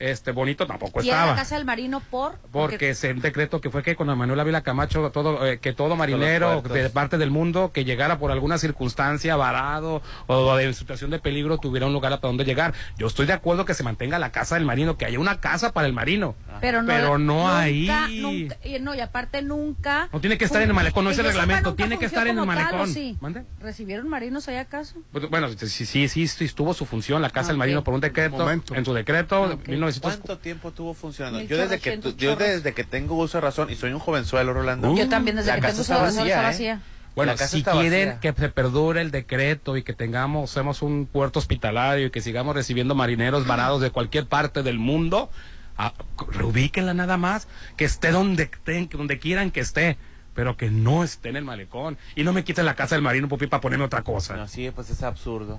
Este, 0.00 0.32
bonito 0.32 0.66
tampoco 0.66 1.02
Y 1.02 1.10
en 1.10 1.14
la 1.14 1.20
estaba. 1.20 1.36
casa 1.36 1.56
del 1.56 1.66
marino 1.66 2.00
por... 2.00 2.36
Porque 2.50 2.90
es 2.90 3.04
el 3.04 3.20
decreto 3.20 3.60
que 3.60 3.68
fue 3.70 3.82
que 3.82 3.94
con 3.96 4.06
Manuel 4.16 4.40
Ávila 4.40 4.62
Camacho, 4.62 5.10
todo, 5.10 5.46
eh, 5.46 5.58
que 5.58 5.74
todo 5.74 5.94
marinero 5.94 6.62
de 6.62 6.88
parte 6.88 7.18
del 7.18 7.30
mundo 7.30 7.70
que 7.72 7.84
llegara 7.84 8.18
por 8.18 8.30
alguna 8.32 8.56
circunstancia 8.56 9.36
varado 9.36 10.00
o 10.26 10.56
de 10.56 10.72
situación 10.72 11.10
de 11.10 11.18
peligro 11.18 11.58
tuviera 11.58 11.86
un 11.86 11.92
lugar 11.92 12.12
para 12.18 12.28
donde 12.28 12.44
llegar. 12.46 12.72
Yo 12.96 13.06
estoy 13.08 13.26
de 13.26 13.34
acuerdo 13.34 13.66
que 13.66 13.74
se 13.74 13.82
mantenga 13.82 14.18
la 14.18 14.32
casa 14.32 14.54
del 14.54 14.64
marino, 14.64 14.96
que 14.96 15.04
haya 15.04 15.18
una 15.20 15.38
casa 15.38 15.72
para 15.72 15.86
el 15.86 15.92
marino. 15.92 16.34
Pero 16.62 16.80
no, 16.82 16.88
Pero 16.88 17.18
no 17.18 17.34
nunca, 17.42 17.58
ahí. 17.60 17.86
Nunca, 18.20 18.56
y 18.64 18.78
no, 18.80 18.94
y 18.94 19.00
aparte 19.00 19.42
nunca... 19.42 20.08
No 20.12 20.20
tiene 20.20 20.38
que 20.38 20.46
estar 20.46 20.62
en 20.62 20.68
el 20.68 20.74
malecón, 20.74 21.04
no 21.04 21.10
es 21.10 21.18
el 21.18 21.26
reglamento, 21.26 21.74
tiene 21.74 21.98
que 21.98 22.06
estar 22.06 22.26
en 22.26 22.38
el 22.38 22.40
como 22.40 22.52
tal, 22.54 22.62
¿o 22.62 22.64
malecón. 22.70 22.94
sí? 22.94 23.16
¿Mande? 23.20 23.44
¿Recibieron 23.60 24.08
marinos 24.08 24.48
allá 24.48 24.62
acaso? 24.62 24.94
Bueno, 25.30 25.48
sí, 25.50 25.84
sí, 25.86 26.08
sí, 26.08 26.22
estuvo 26.44 26.72
su 26.72 26.86
función 26.86 27.20
la 27.20 27.28
casa 27.28 27.48
del 27.48 27.56
Ok. 27.56 27.58
marino 27.58 27.84
por 27.84 27.92
un 27.92 28.00
decreto, 28.00 28.50
en 28.50 28.84
su 28.84 28.94
decreto, 28.94 29.42
Ok. 29.42 29.68
1900. 29.96 30.26
¿Cuánto 30.26 30.42
tiempo 30.42 30.70
tuvo 30.72 30.94
funcionando? 30.94 31.40
Yo 31.40 31.56
desde 31.58 31.78
que 31.78 31.98
tu- 31.98 32.16
yo 32.16 32.36
desde 32.36 32.72
que 32.74 32.84
tengo 32.84 33.16
uso 33.16 33.38
de 33.38 33.42
razón 33.42 33.70
y 33.70 33.76
soy 33.76 33.92
un 33.92 33.98
jovenzuelo, 33.98 34.52
Rolando. 34.52 34.94
Yo 34.96 35.08
también 35.08 35.36
desde 35.36 35.48
la 35.50 35.56
que 35.56 35.60
casa 35.62 35.72
tengo 35.72 35.82
está 35.82 35.94
su 35.96 36.00
razón 36.02 36.16
vacía, 36.18 36.34
está 36.34 36.42
¿eh? 36.42 36.46
vacía. 36.52 36.82
Bueno, 37.16 37.36
si 37.36 37.62
quieren 37.64 38.08
vacía. 38.14 38.20
que 38.20 38.40
se 38.40 38.48
perdure 38.50 39.00
el 39.00 39.10
decreto 39.10 39.76
y 39.76 39.82
que 39.82 39.92
tengamos, 39.92 40.50
seamos 40.50 40.80
un 40.80 41.06
puerto 41.06 41.38
hospitalario 41.40 42.06
y 42.06 42.10
que 42.10 42.20
sigamos 42.20 42.54
recibiendo 42.54 42.94
marineros 42.94 43.46
varados 43.46 43.80
de 43.80 43.90
cualquier 43.90 44.26
parte 44.26 44.62
del 44.62 44.78
mundo, 44.78 45.28
ah, 45.76 45.92
reubíquenla 46.30 46.94
nada 46.94 47.16
más, 47.16 47.48
que 47.76 47.84
esté 47.84 48.10
donde, 48.12 48.44
estén, 48.44 48.88
donde 48.88 49.18
quieran 49.18 49.50
que 49.50 49.60
esté, 49.60 49.98
pero 50.34 50.56
que 50.56 50.70
no 50.70 51.02
esté 51.02 51.30
en 51.30 51.36
el 51.36 51.44
malecón. 51.44 51.98
Y 52.14 52.22
no 52.22 52.32
me 52.32 52.44
quiten 52.44 52.64
la 52.64 52.74
casa 52.76 52.94
del 52.94 53.02
marino, 53.02 53.28
pupi, 53.28 53.48
para 53.48 53.60
ponerme 53.60 53.84
otra 53.84 54.02
cosa. 54.02 54.36
No, 54.36 54.46
sí, 54.46 54.70
pues 54.70 54.88
es 54.90 55.02
absurdo. 55.02 55.58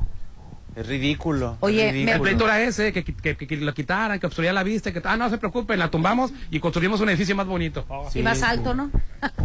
Es 0.75 0.87
ridículo. 0.87 1.57
Oye, 1.59 1.87
es 1.87 1.87
me- 1.87 1.91
ridículo. 1.93 2.15
El 2.15 2.21
pleito 2.21 2.45
era 2.45 2.61
ese, 2.61 2.93
que, 2.93 3.03
que, 3.03 3.35
que- 3.35 3.47
que 3.47 3.57
lo 3.57 3.73
quitaran, 3.73 4.19
que 4.19 4.25
obstruía 4.25 4.53
la 4.53 4.63
vista, 4.63 4.91
que, 4.93 5.01
ah, 5.03 5.17
no 5.17 5.29
se 5.29 5.37
preocupen, 5.37 5.77
la 5.77 5.89
tumbamos 5.91 6.31
y 6.49 6.59
construimos 6.61 7.01
un 7.01 7.09
edificio 7.09 7.35
más 7.35 7.45
bonito. 7.47 7.85
Sí, 8.11 8.19
y 8.19 8.23
más 8.23 8.41
alto, 8.41 8.73
¿no? 8.73 8.89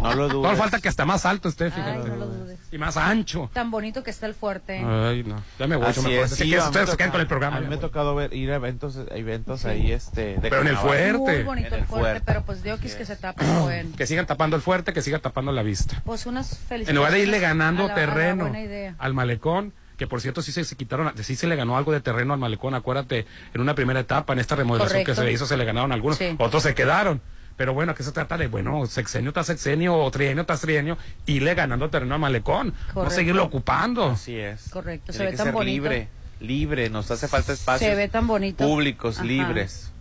No 0.01 0.13
lo 0.15 0.29
dudes. 0.29 0.51
No 0.51 0.57
falta 0.57 0.79
que 0.79 0.87
hasta 0.87 1.05
más 1.05 1.25
alto 1.25 1.49
esté, 1.49 1.65
Ay, 1.65 1.71
fíjate. 1.71 2.09
no 2.09 2.15
lo 2.15 2.27
dudes. 2.27 2.57
Y 2.71 2.77
más 2.77 2.95
ancho. 2.97 3.49
Tan 3.53 3.71
bonito 3.71 4.03
que 4.03 4.09
está 4.11 4.25
el 4.25 4.33
fuerte. 4.35 4.77
Ay, 4.85 5.23
no. 5.23 5.41
Ya 5.59 5.67
me 5.67 5.75
voy, 5.75 5.87
Así 5.87 6.01
yo 6.01 6.07
me 6.09 6.21
es, 6.21 6.31
sí, 6.31 6.49
que 6.49 6.57
ustedes 6.59 6.87
me 6.87 6.91
se 6.91 6.97
quedan 6.97 7.09
toca- 7.09 7.11
con 7.11 7.21
el 7.21 7.27
programa. 7.27 7.57
A 7.57 7.59
mí 7.61 7.67
me 7.67 7.75
ha 7.75 7.79
tocado 7.79 8.15
ver, 8.15 8.33
ir 8.33 8.51
a 8.51 8.55
eventos, 8.55 8.97
eventos 9.11 9.65
ahí, 9.65 9.91
este, 9.91 10.35
de 10.37 10.49
Pero 10.49 10.61
en 10.61 10.67
el 10.67 10.77
fuerte. 10.77 11.17
Muy 11.17 11.43
bonito 11.43 11.67
En 11.67 11.73
el 11.73 11.79
el 11.81 11.85
fuerte, 11.85 12.03
fuerte. 12.09 12.21
pero 12.25 12.43
pues 12.43 12.63
Dios 12.63 12.79
quis 12.79 12.95
que 12.95 13.05
se 13.05 13.15
tape 13.17 13.43
el 13.43 13.59
buen. 13.59 13.91
Que 13.93 14.05
sigan 14.07 14.25
tapando 14.25 14.55
el 14.55 14.61
fuerte, 14.61 14.93
que 14.93 15.01
sigan 15.01 15.19
tapando 15.21 15.51
la 15.51 15.63
vista. 15.63 16.01
Pues 16.05 16.25
unas 16.25 16.57
felicidades. 16.57 16.89
En 16.89 16.95
lugar 16.95 17.11
de 17.11 17.19
irle 17.19 17.39
ganando 17.39 17.87
terreno 17.93 18.43
buena 18.45 18.61
idea. 18.61 18.95
al 18.97 19.13
malecón, 19.13 19.73
que 19.97 20.07
por 20.07 20.21
cierto 20.21 20.41
sí 20.41 20.51
se, 20.51 20.63
se 20.63 20.75
quitaron, 20.75 21.11
sí 21.23 21.35
se 21.35 21.47
le 21.47 21.55
ganó 21.55 21.75
algo 21.77 21.91
de 21.91 21.99
terreno 22.01 22.33
al 22.33 22.39
malecón, 22.39 22.75
acuérdate, 22.75 23.25
en 23.53 23.61
una 23.61 23.73
primera 23.75 23.99
etapa, 23.99 24.33
en 24.33 24.39
esta 24.39 24.55
remodelación 24.55 25.01
Correcto. 25.03 25.21
que 25.21 25.27
se 25.27 25.33
hizo, 25.33 25.45
se 25.45 25.57
le 25.57 25.65
ganaron 25.65 25.91
algunos, 25.91 26.17
Sí. 26.17 26.35
otros 26.37 26.63
se 26.63 26.75
quedaron. 26.75 27.19
Pero 27.57 27.73
bueno, 27.73 27.95
que 27.95 28.03
se 28.03 28.11
trata 28.11 28.37
de, 28.37 28.45
bueno, 28.45 28.85
sexenio 28.85 29.33
tras 29.33 29.47
sexenio 29.47 29.95
o 29.97 30.11
trienio 30.11 30.45
tras 30.45 30.61
trienio, 30.61 30.95
irle 31.25 31.55
ganando 31.55 31.89
terreno 31.89 32.13
al 32.13 32.21
malecón, 32.21 32.75
no 32.93 33.09
seguirlo 33.09 33.43
ocupando. 33.43 34.11
Así 34.11 34.35
es. 34.35 34.69
Correcto, 34.69 35.11
se 35.11 35.23
ve 35.25 35.31
que 35.31 35.37
tan 35.37 35.45
ser 35.47 35.53
bonito. 35.55 35.71
libre, 35.89 36.07
libre. 36.39 36.89
Nos 36.91 37.09
hace 37.09 37.27
falta 37.27 37.53
espacios 37.53 37.89
Se 37.89 37.95
ve 37.95 38.07
tan 38.09 38.27
bonito. 38.27 38.63
públicos, 38.63 39.15
Ajá. 39.17 39.25
libres. 39.25 39.91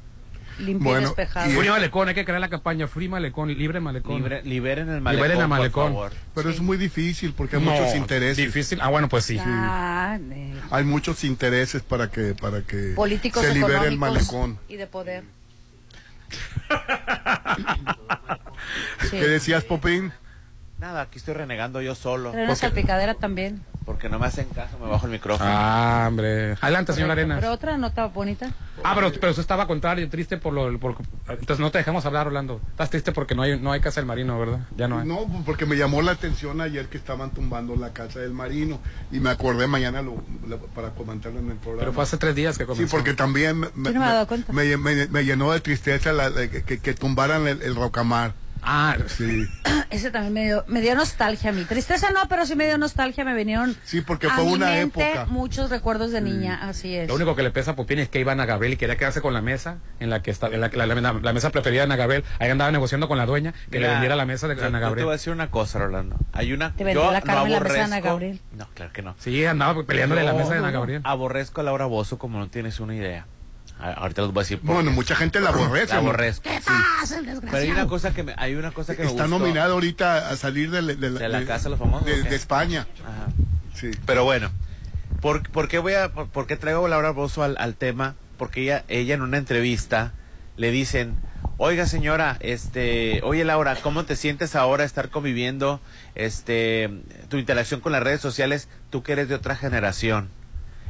Limpio 0.58 0.74
y 0.88 0.92
Bueno, 0.92 1.08
despejado. 1.08 1.50
y- 1.50 1.54
Free 1.54 1.68
Malecón, 1.68 2.08
hay 2.08 2.14
que 2.14 2.24
crear 2.24 2.40
la 2.40 2.48
campaña 2.48 2.88
Free 2.88 3.08
Malecón, 3.08 3.48
libre 3.48 3.78
Malecón. 3.80 4.16
Libre, 4.16 4.42
liberen 4.42 4.88
el 4.88 5.00
malecón, 5.02 5.16
Liberen 5.28 5.36
el 5.42 5.48
por 5.48 5.58
malecón. 5.58 5.92
favor. 5.92 6.12
Pero 6.34 6.50
es 6.50 6.60
muy 6.60 6.76
difícil 6.78 7.34
porque 7.34 7.56
hay 7.56 7.62
No, 7.62 7.70
muchos 7.72 7.94
intereses. 7.94 8.36
Difícil. 8.38 8.78
Ah, 8.80 8.88
bueno, 8.88 9.08
pues 9.08 9.24
sí. 9.24 9.38
Ah, 9.40 10.18
Hay 10.70 10.84
muchos 10.84 11.24
intereses 11.24 11.82
para 11.82 12.10
que 12.10 12.34
para 12.34 12.62
que 12.62 12.92
políticos 12.96 13.44
se 13.44 13.52
libere 13.54 13.86
el 13.88 13.98
malecón. 13.98 14.58
y 14.68 14.76
de 14.76 14.86
poder. 14.86 15.24
Sí. 19.02 19.10
¿Qué 19.10 19.28
decías, 19.28 19.64
Popín? 19.64 20.12
Nada, 20.78 21.02
aquí 21.02 21.18
estoy 21.18 21.34
renegando 21.34 21.80
yo 21.80 21.94
solo. 21.94 22.32
Pero 22.32 22.44
una 22.44 22.56
salpicadera 22.56 23.14
también. 23.14 23.62
Porque 23.86 24.08
no 24.08 24.18
me 24.18 24.26
hacen 24.26 24.48
caso, 24.48 24.76
me 24.80 24.88
bajo 24.90 25.06
el 25.06 25.12
micrófono. 25.12 25.48
Ah, 25.48 26.06
hombre. 26.08 26.56
Adelante, 26.60 26.92
señor 26.92 27.12
Arenas. 27.12 27.38
Pero 27.40 27.52
otra 27.52 27.78
nota 27.78 28.06
bonita. 28.06 28.50
Ah, 28.82 28.92
pero, 28.96 29.12
pero 29.12 29.30
usted 29.30 29.40
estaba 29.42 29.68
contrario, 29.68 30.08
triste 30.10 30.38
por 30.38 30.52
lo... 30.52 30.76
Por, 30.80 30.96
entonces 31.28 31.60
no 31.60 31.70
te 31.70 31.78
dejamos 31.78 32.04
hablar, 32.04 32.26
Orlando. 32.26 32.60
Estás 32.70 32.90
triste 32.90 33.12
porque 33.12 33.36
no 33.36 33.42
hay, 33.42 33.60
no 33.60 33.70
hay 33.70 33.80
casa 33.80 34.00
del 34.00 34.06
marino, 34.06 34.36
¿verdad? 34.40 34.58
Ya 34.76 34.88
no 34.88 34.98
hay. 34.98 35.06
No, 35.06 35.18
pues, 35.28 35.44
porque 35.46 35.66
me 35.66 35.76
llamó 35.76 36.02
la 36.02 36.10
atención 36.12 36.60
ayer 36.60 36.88
que 36.88 36.98
estaban 36.98 37.30
tumbando 37.30 37.76
la 37.76 37.92
casa 37.92 38.18
del 38.18 38.32
marino 38.32 38.80
y 39.12 39.20
me 39.20 39.30
acordé 39.30 39.68
mañana 39.68 40.02
lo, 40.02 40.20
lo- 40.48 40.58
para 40.58 40.90
comentarlo 40.90 41.38
en 41.38 41.52
el 41.52 41.56
programa. 41.56 41.78
Pero 41.82 41.92
fue 41.92 42.02
hace 42.02 42.16
tres 42.16 42.34
días 42.34 42.58
que 42.58 42.66
comenzó. 42.66 42.88
Sí, 42.88 42.90
porque 42.90 43.14
también 43.14 43.60
me, 43.60 43.68
no 43.92 44.26
me- 44.52 44.76
me- 44.76 45.06
me 45.06 45.24
llenó 45.24 45.52
de 45.52 45.60
tristeza 45.60 46.12
la- 46.12 46.28
la- 46.30 46.48
que, 46.48 46.80
que 46.80 46.94
tumbaran 46.94 47.46
el, 47.46 47.62
el 47.62 47.76
rocamar. 47.76 48.32
Ah, 48.62 48.96
sí. 49.06 49.46
Ese 49.90 50.10
también 50.10 50.32
me 50.32 50.44
dio, 50.46 50.64
me 50.66 50.80
dio 50.80 50.94
nostalgia 50.94 51.50
a 51.50 51.52
mí. 51.52 51.64
Tristeza 51.64 52.10
no, 52.10 52.26
pero 52.28 52.44
sí 52.46 52.56
me 52.56 52.66
dio 52.66 52.78
nostalgia. 52.78 53.24
Me 53.24 53.34
vinieron 53.34 53.76
Sí, 53.84 54.00
porque 54.00 54.26
a 54.26 54.30
fue 54.30 54.44
mi 54.44 54.52
una 54.54 54.66
mente 54.70 55.12
época. 55.12 55.26
muchos 55.26 55.70
recuerdos 55.70 56.10
de 56.10 56.20
niña. 56.20 56.58
Así 56.68 56.94
es. 56.96 57.08
Lo 57.08 57.14
único 57.14 57.36
que 57.36 57.42
le 57.42 57.50
pesa 57.50 57.72
a 57.72 57.76
Popín 57.76 57.98
es 57.98 58.08
que 58.08 58.18
iba 58.20 58.32
Ana 58.32 58.46
Gabriel 58.46 58.74
y 58.74 58.76
quería 58.76 58.96
quedarse 58.96 59.20
con 59.20 59.32
la 59.34 59.40
mesa 59.42 59.78
en 60.00 60.10
la 60.10 60.22
que 60.22 60.30
está, 60.30 60.48
en 60.48 60.60
la, 60.60 60.68
la, 60.72 60.86
la- 60.86 61.12
la 61.12 61.32
mesa 61.32 61.50
preferida 61.50 61.80
de 61.82 61.84
Ana 61.84 61.96
Gabriel. 61.96 62.24
Ahí 62.40 62.50
andaba 62.50 62.70
negociando 62.72 63.08
con 63.08 63.18
la 63.18 63.26
dueña 63.26 63.54
que 63.70 63.78
le 63.80 63.88
vendiera 63.88 64.16
la 64.16 64.26
mesa 64.26 64.48
de 64.48 64.56
yo- 64.56 64.64
Ana 64.66 64.66
Yo 64.66 64.72
te 64.72 64.78
voy 64.78 64.86
a 64.86 64.88
Gabriel. 64.88 65.08
decir 65.10 65.32
una 65.32 65.50
cosa, 65.50 65.78
Rolando. 65.78 66.16
Hay 66.32 66.52
una. 66.52 66.72
Te 66.74 66.84
vendió 66.84 67.04
yo 67.04 67.12
la 67.12 67.20
no 67.20 67.26
Carmen 67.26 67.52
la 67.52 67.60
mesa 67.60 67.74
de 67.74 67.80
Ana 67.82 68.00
Gabriel. 68.00 68.40
No, 68.56 68.66
claro 68.74 68.92
que 68.92 69.02
no. 69.02 69.14
Sí, 69.18 69.44
andaba 69.44 69.82
peleándole 69.84 70.24
la 70.24 70.32
mesa 70.32 70.52
de 70.52 70.58
Ana 70.58 70.70
Gabriel. 70.72 71.02
Aborrezco 71.04 71.60
a 71.60 71.64
Laura 71.64 71.86
Bozo 71.86 72.18
como 72.18 72.38
no 72.38 72.48
tienes 72.48 72.80
una 72.80 72.94
idea. 72.94 73.26
A- 73.78 73.92
Ahorita 73.92 74.22
les 74.22 74.30
voy 74.32 74.40
a 74.40 74.44
decir. 74.44 74.58
por 74.60 74.74
Bueno, 74.74 74.90
qué. 74.90 74.94
mucha 74.96 75.16
gente 75.16 75.40
la 75.40 75.50
aborrece. 75.50 75.88
La 75.94 76.00
¿no? 76.00 76.08
aborrezco. 76.08 76.42
¿Qué 76.48 76.60
pasa, 76.64 77.18
el 77.18 77.40
Pero 77.40 77.56
hay 77.56 77.70
una 77.70 77.86
cosa 77.86 78.14
que 78.14 78.22
me, 78.22 78.34
hay 78.38 78.54
una 78.54 78.70
cosa 78.72 78.94
que 78.96 79.02
me 79.02 79.08
Está 79.08 79.24
gustó. 79.24 79.38
nominada 79.38 79.72
ahorita 79.72 80.30
a 80.30 80.36
salir 80.36 80.70
de, 80.70 80.82
de- 80.82 81.10
De 81.10 81.28
la 81.28 81.44
Casa 81.44 81.64
de 81.64 81.70
los 81.70 81.78
Famosos, 81.78 82.06
de, 82.06 82.34
España. 82.34 82.86
Ajá. 83.02 83.26
Sí. 83.74 83.90
Pero 84.06 84.24
bueno, 84.24 84.50
¿por, 85.20 85.48
por 85.50 85.68
qué 85.68 85.78
voy 85.78 85.92
a, 85.94 86.10
por, 86.12 86.28
por 86.28 86.46
qué 86.46 86.56
traigo 86.56 86.86
a 86.86 86.88
Laura 86.88 87.10
Bozo 87.10 87.42
al, 87.42 87.56
al 87.58 87.74
tema? 87.74 88.14
Porque 88.38 88.62
ella, 88.62 88.84
ella 88.88 89.14
en 89.14 89.20
una 89.22 89.36
entrevista 89.36 90.12
le 90.56 90.70
dicen, 90.70 91.14
oiga 91.58 91.86
señora, 91.86 92.38
este, 92.40 93.20
oye 93.24 93.44
Laura, 93.44 93.76
¿cómo 93.82 94.04
te 94.06 94.16
sientes 94.16 94.56
ahora 94.56 94.84
estar 94.84 95.10
conviviendo, 95.10 95.80
este, 96.14 96.90
tu 97.28 97.36
interacción 97.36 97.80
con 97.80 97.92
las 97.92 98.02
redes 98.02 98.20
sociales, 98.22 98.68
tú 98.90 99.02
que 99.02 99.12
eres 99.12 99.28
de 99.28 99.34
otra 99.34 99.54
generación? 99.56 100.28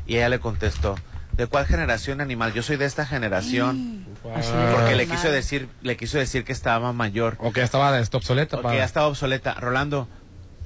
Y 0.06 0.16
ella 0.16 0.28
le 0.28 0.38
contestó, 0.38 0.94
¿de 1.36 1.46
cuál 1.46 1.66
generación 1.66 2.20
animal? 2.20 2.52
Yo 2.52 2.62
soy 2.62 2.76
de 2.76 2.84
esta 2.84 3.06
generación. 3.06 4.04
Porque 4.22 4.94
le 4.96 5.06
quiso 5.06 5.30
decir, 5.30 5.68
le 5.82 5.96
quiso 5.96 6.18
decir 6.18 6.44
que 6.44 6.52
estaba 6.52 6.92
mayor. 6.92 7.36
O 7.40 7.52
que 7.52 7.60
ya 7.60 7.64
estaba 7.64 7.98
este, 7.98 8.16
obsoleta. 8.16 8.58
O 8.58 8.62
para- 8.62 8.72
que 8.72 8.78
ya 8.78 8.84
estaba 8.84 9.06
obsoleta. 9.06 9.54
Rolando, 9.54 10.08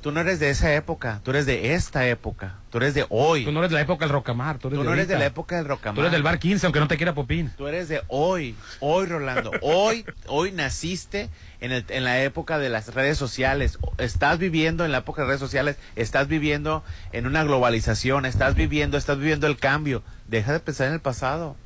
tú 0.00 0.12
no 0.12 0.20
eres 0.20 0.40
de 0.40 0.50
esa 0.50 0.72
época, 0.74 1.20
tú 1.22 1.30
eres 1.32 1.44
de 1.46 1.74
esta 1.74 2.06
época, 2.06 2.54
tú 2.70 2.78
eres 2.78 2.94
de 2.94 3.04
hoy. 3.10 3.44
Tú 3.44 3.52
no 3.52 3.58
eres 3.60 3.70
de 3.70 3.74
la 3.76 3.82
época 3.82 4.06
del 4.06 4.12
Rocamar. 4.12 4.58
Tú, 4.58 4.68
eres 4.68 4.78
Tú 4.78 4.82
de 4.82 4.88
no 4.88 4.94
eres 4.94 5.08
de 5.08 5.18
la 5.18 5.26
época 5.26 5.56
del 5.56 5.66
rocamar. 5.66 5.94
Tú 5.94 6.00
eres 6.00 6.12
del 6.12 6.22
bar 6.22 6.38
15, 6.38 6.66
aunque 6.66 6.80
no 6.80 6.88
te 6.88 6.96
quiera 6.96 7.14
Popín. 7.14 7.52
Tú 7.56 7.66
eres 7.68 7.88
de 7.88 8.02
hoy, 8.08 8.54
hoy 8.80 9.06
Rolando, 9.06 9.50
hoy, 9.60 10.06
hoy 10.26 10.52
naciste 10.52 11.28
en, 11.60 11.72
el- 11.72 11.84
en 11.88 12.04
la 12.04 12.22
época 12.22 12.58
de 12.58 12.68
las 12.68 12.94
redes 12.94 13.18
sociales, 13.18 13.78
estás 13.98 14.38
viviendo 14.38 14.84
en 14.84 14.92
la 14.92 14.98
época 14.98 15.22
de 15.22 15.28
redes 15.28 15.40
sociales, 15.40 15.76
estás 15.96 16.28
viviendo 16.28 16.82
en 17.12 17.26
una 17.26 17.44
globalización, 17.44 18.26
estás 18.26 18.54
viviendo, 18.54 18.96
estás 18.96 19.18
viviendo 19.18 19.46
el 19.46 19.56
cambio, 19.56 20.02
deja 20.28 20.52
de 20.52 20.60
pensar 20.60 20.88
en 20.88 20.94
el 20.94 21.00
pasado. 21.00 21.56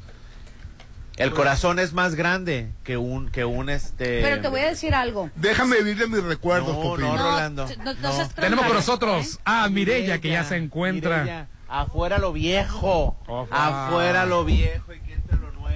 El 1.16 1.30
corazón 1.30 1.78
es 1.78 1.92
más 1.92 2.16
grande 2.16 2.70
que 2.82 2.97
un, 2.97 3.30
que 3.30 3.45
un 3.45 3.70
este. 3.70 4.20
Pero 4.20 4.40
te 4.42 4.49
voy 4.49 4.62
a 4.62 4.68
decir 4.70 4.97
algo. 4.97 5.30
Déjame 5.36 5.76
vivir 5.76 5.97
de 5.97 6.09
mis 6.09 6.24
recuerdos, 6.24 6.74
No, 6.74 6.82
Popín. 6.82 7.05
no, 7.07 7.16
Rolando. 7.16 7.68
no, 7.84 7.95
no 7.95 8.12
seas 8.12 8.34
Tenemos 8.34 8.64
con 8.66 8.74
nosotros 8.74 9.38
a 9.45 9.68
Mirella, 9.68 10.18
que 10.20 10.30
ya 10.30 10.42
se 10.42 10.57
encuentra. 10.57 11.47
Afuera 11.68 12.18
lo 12.18 12.32
viejo, 12.32 13.16
afuera 13.51 14.26
lo 14.26 14.45
viejo 14.45 14.92
y 14.92 15.01
que 15.01 15.13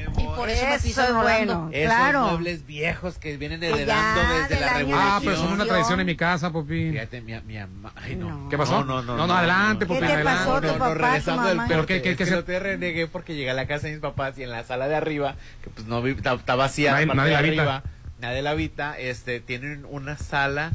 nuevo. 0.05 0.21
Y 0.21 0.37
por 0.37 0.49
eso, 0.49 0.65
me 0.67 0.75
Eso 0.75 0.85
pisan 0.85 1.07
es 1.07 1.15
bueno. 1.15 1.69
Esos 1.73 1.87
claro. 1.95 2.27
muebles 2.29 2.67
viejos 2.67 3.19
que 3.19 3.37
vienen 3.37 3.61
Que 3.61 3.69
heredando 3.71 4.23
ya 4.23 4.33
desde 4.43 4.49
del 4.55 4.61
la 4.61 4.67
año 4.69 4.79
revolución. 4.79 5.09
Ah, 5.13 5.21
pero 5.25 5.37
son 5.37 5.53
una 5.53 5.65
tradición 5.67 6.01
en 6.01 6.07
mi 6.07 6.17
casa, 6.17 6.51
Popín. 6.51 6.93
Fíjate, 6.93 7.21
mi, 7.21 7.41
mi 7.41 7.59
ama- 7.59 7.93
ay, 7.97 8.17
no. 8.17 8.49
¿Qué 8.49 8.57
pasó? 8.59 8.85
No, 8.85 8.85
no, 8.85 9.03
no. 9.03 9.17
No, 9.17 9.27
no, 9.27 9.35
adelante, 9.35 9.85
¿Qué 9.85 9.89
Popín, 9.89 10.07
te 10.07 10.13
adelante. 10.13 10.39
pasó, 10.45 10.61
tu 10.61 10.67
No, 10.67 10.73
no, 10.73 10.79
papá, 10.79 10.93
tu 10.95 10.99
regresando 10.99 11.43
del 11.45 11.57
mamá? 11.57 11.69
Pero 11.69 11.81
corte, 11.81 11.95
qué- 11.95 12.03
qué- 12.03 12.11
es 12.11 12.17
qué 12.17 12.25
que 12.25 12.31
se- 12.31 12.37
no 12.37 12.45
te 12.45 12.59
renegué 12.59 13.07
porque 13.07 13.35
llegué 13.35 13.51
a 13.51 13.55
la 13.55 13.67
casa 13.67 13.87
de 13.87 13.93
mis 13.95 14.01
papás 14.03 14.39
y 14.39 14.43
en 14.45 14.51
la 14.51 14.65
sala 14.65 14.89
de 14.89 14.97
arriba, 14.97 15.35
que 15.63 15.71
pues 15.71 15.87
no 15.87 16.01
vi- 16.03 16.13
está, 16.13 16.35
está 16.35 16.55
vacía, 16.55 16.93
Nadie- 16.93 17.07
la 17.07 17.15
nadie 17.15 17.29
de 17.31 17.33
la 17.55 17.63
habita. 17.63 17.83
nadie 18.21 18.43
la 18.43 18.51
habita, 18.51 18.99
este, 18.99 19.41
tienen 19.41 19.85
una 19.89 20.17
sala, 20.17 20.71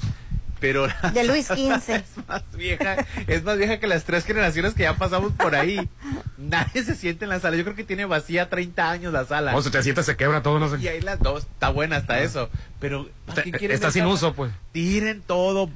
pero 0.64 0.88
De 1.14 1.26
Luis 1.26 1.48
XV. 1.48 1.90
es 1.90 2.06
más 2.26 2.44
vieja, 2.56 2.96
es 3.28 3.44
más 3.44 3.58
vieja 3.58 3.82
que 3.82 3.88
las 3.88 4.06
tres 4.06 4.24
generaciones 4.24 4.74
que 4.74 4.84
ya 4.84 4.96
pasamos 4.96 5.34
por 5.34 5.56
ahí. 5.56 5.90
Nadie 6.38 6.84
se 6.86 6.96
siente 6.96 7.26
en 7.26 7.30
la 7.32 7.42
sala, 7.42 7.58
yo 7.58 7.66
creo 7.66 7.76
que 7.76 7.84
tiene 7.84 8.06
vacía 8.06 8.48
30 8.48 8.90
años 8.90 9.12
la 9.12 9.26
sala. 9.26 9.58
O 9.58 9.62
se 9.62 9.72
te 9.72 9.84
siente, 9.84 10.04
se 10.04 10.16
quebra 10.16 10.42
todo, 10.42 10.60
no 10.60 10.70
sé. 10.70 10.78
Y 10.82 10.88
ahí 10.88 11.02
las 11.02 11.20
dos, 11.20 11.44
está 11.44 11.68
buena 11.68 11.98
hasta 11.98 12.22
eso. 12.22 12.50
Pero, 12.80 13.10
¿para 13.26 13.44
qué 13.44 13.52
quieren 13.52 13.76
está 13.76 13.92
sin 13.92 14.06
uso, 14.06 14.34
pues. 14.36 14.54
Tiren 14.72 15.22
todo, 15.22 15.70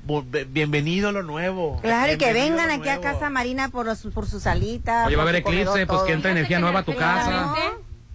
bienvenido 0.47 1.09
a 1.09 1.11
lo 1.11 1.21
nuevo. 1.23 1.81
Claro, 1.81 2.13
y 2.13 2.17
que 2.17 2.31
vengan 2.31 2.71
aquí 2.71 2.87
a. 2.87 3.01
Casa 3.01 3.29
Marina 3.29 3.67
por, 3.67 3.87
los- 3.87 4.07
por 4.13 4.25
su 4.25 4.39
salita. 4.39 5.05
Oye, 5.07 5.17
va 5.17 5.23
a 5.23 5.25
haber 5.25 5.35
eclipse, 5.35 5.85
pues 5.85 6.01
que 6.03 6.13
entra 6.13 6.31
energía 6.31 6.59
nueva 6.59 6.79
a 6.79 6.83
tu 6.83 6.95
casa. 6.95 7.53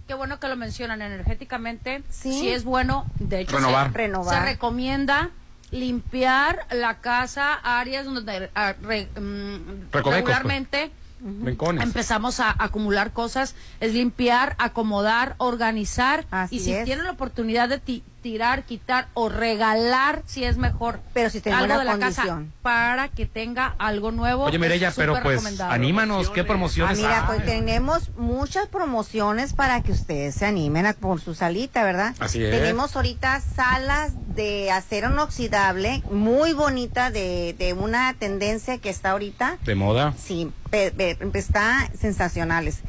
Qué 0.07 0.15
bueno 0.15 0.39
que 0.39 0.47
lo 0.47 0.55
mencionan 0.55 1.03
energéticamente. 1.03 2.01
Sí. 2.09 2.33
Sí, 2.33 2.49
es 2.49 2.63
bueno. 2.63 3.05
De 3.19 3.41
hecho, 3.41 3.57
Renovar. 3.57 3.91
Se, 3.91 3.97
Renovar. 3.99 4.39
se 4.39 4.45
recomienda 4.51 5.29
limpiar 5.73 6.65
la 6.71 6.99
casa, 7.01 7.53
áreas 7.55 8.05
donde 8.05 8.49
ah, 8.55 8.73
re- 8.81 9.07
mm, 9.19 9.91
Recovecos, 9.91 10.13
regularmente 10.15 10.91
empezamos 11.81 12.39
a 12.39 12.53
acumular 12.57 13.11
cosas. 13.13 13.55
Es 13.79 13.93
limpiar, 13.93 14.55
acomodar, 14.59 15.35
organizar. 15.37 16.25
Así 16.31 16.57
y 16.57 16.59
si 16.59 16.73
es. 16.73 16.85
tienen 16.85 17.05
la 17.05 17.11
oportunidad 17.11 17.69
de 17.69 17.79
ti- 17.79 18.03
tirar, 18.23 18.63
quitar 18.63 19.09
o 19.13 19.29
regalar, 19.29 20.23
si 20.25 20.43
es 20.45 20.57
mejor. 20.57 20.99
Pero 21.13 21.29
si 21.29 21.41
tiene 21.41 21.57
algo 21.59 21.77
de 21.77 21.83
la 21.83 21.91
condición. 21.91 22.45
casa 22.45 22.57
para 22.63 23.09
que 23.09 23.27
tenga 23.27 23.75
algo 23.77 24.11
nuevo. 24.11 24.45
Oye, 24.45 24.57
Mirella, 24.57 24.87
es 24.89 24.95
pero 24.95 25.21
pues, 25.21 25.59
anímanos, 25.61 26.31
¿qué 26.31 26.41
Ah, 26.41 26.45
promociones 26.47 26.97
mira, 26.97 27.19
hay? 27.19 27.25
pues 27.27 27.45
tenemos 27.45 28.09
muchas 28.15 28.67
promociones 28.67 29.53
para 29.53 29.81
que 29.83 29.91
ustedes 29.91 30.33
se 30.35 30.45
animen 30.47 30.85
a 30.87 30.93
por 30.93 31.19
su 31.21 31.35
salita, 31.35 31.83
¿verdad? 31.83 32.15
Así 32.19 32.43
es. 32.43 32.49
Tenemos 32.51 32.95
ahorita 32.95 33.41
salas 33.41 34.13
de 34.35 34.71
acero 34.71 35.11
inoxidable, 35.11 36.01
muy 36.09 36.53
bonita, 36.53 37.11
de, 37.11 37.53
de 37.59 37.73
una 37.73 38.13
tendencia 38.15 38.77
que 38.77 38.89
está 38.89 39.11
ahorita. 39.11 39.57
De 39.65 39.75
moda. 39.75 40.13
Sí, 40.17 40.49
pe- 40.71 40.91
pe- 40.91 41.17
está 41.33 41.89
sensacionales. 41.99 42.79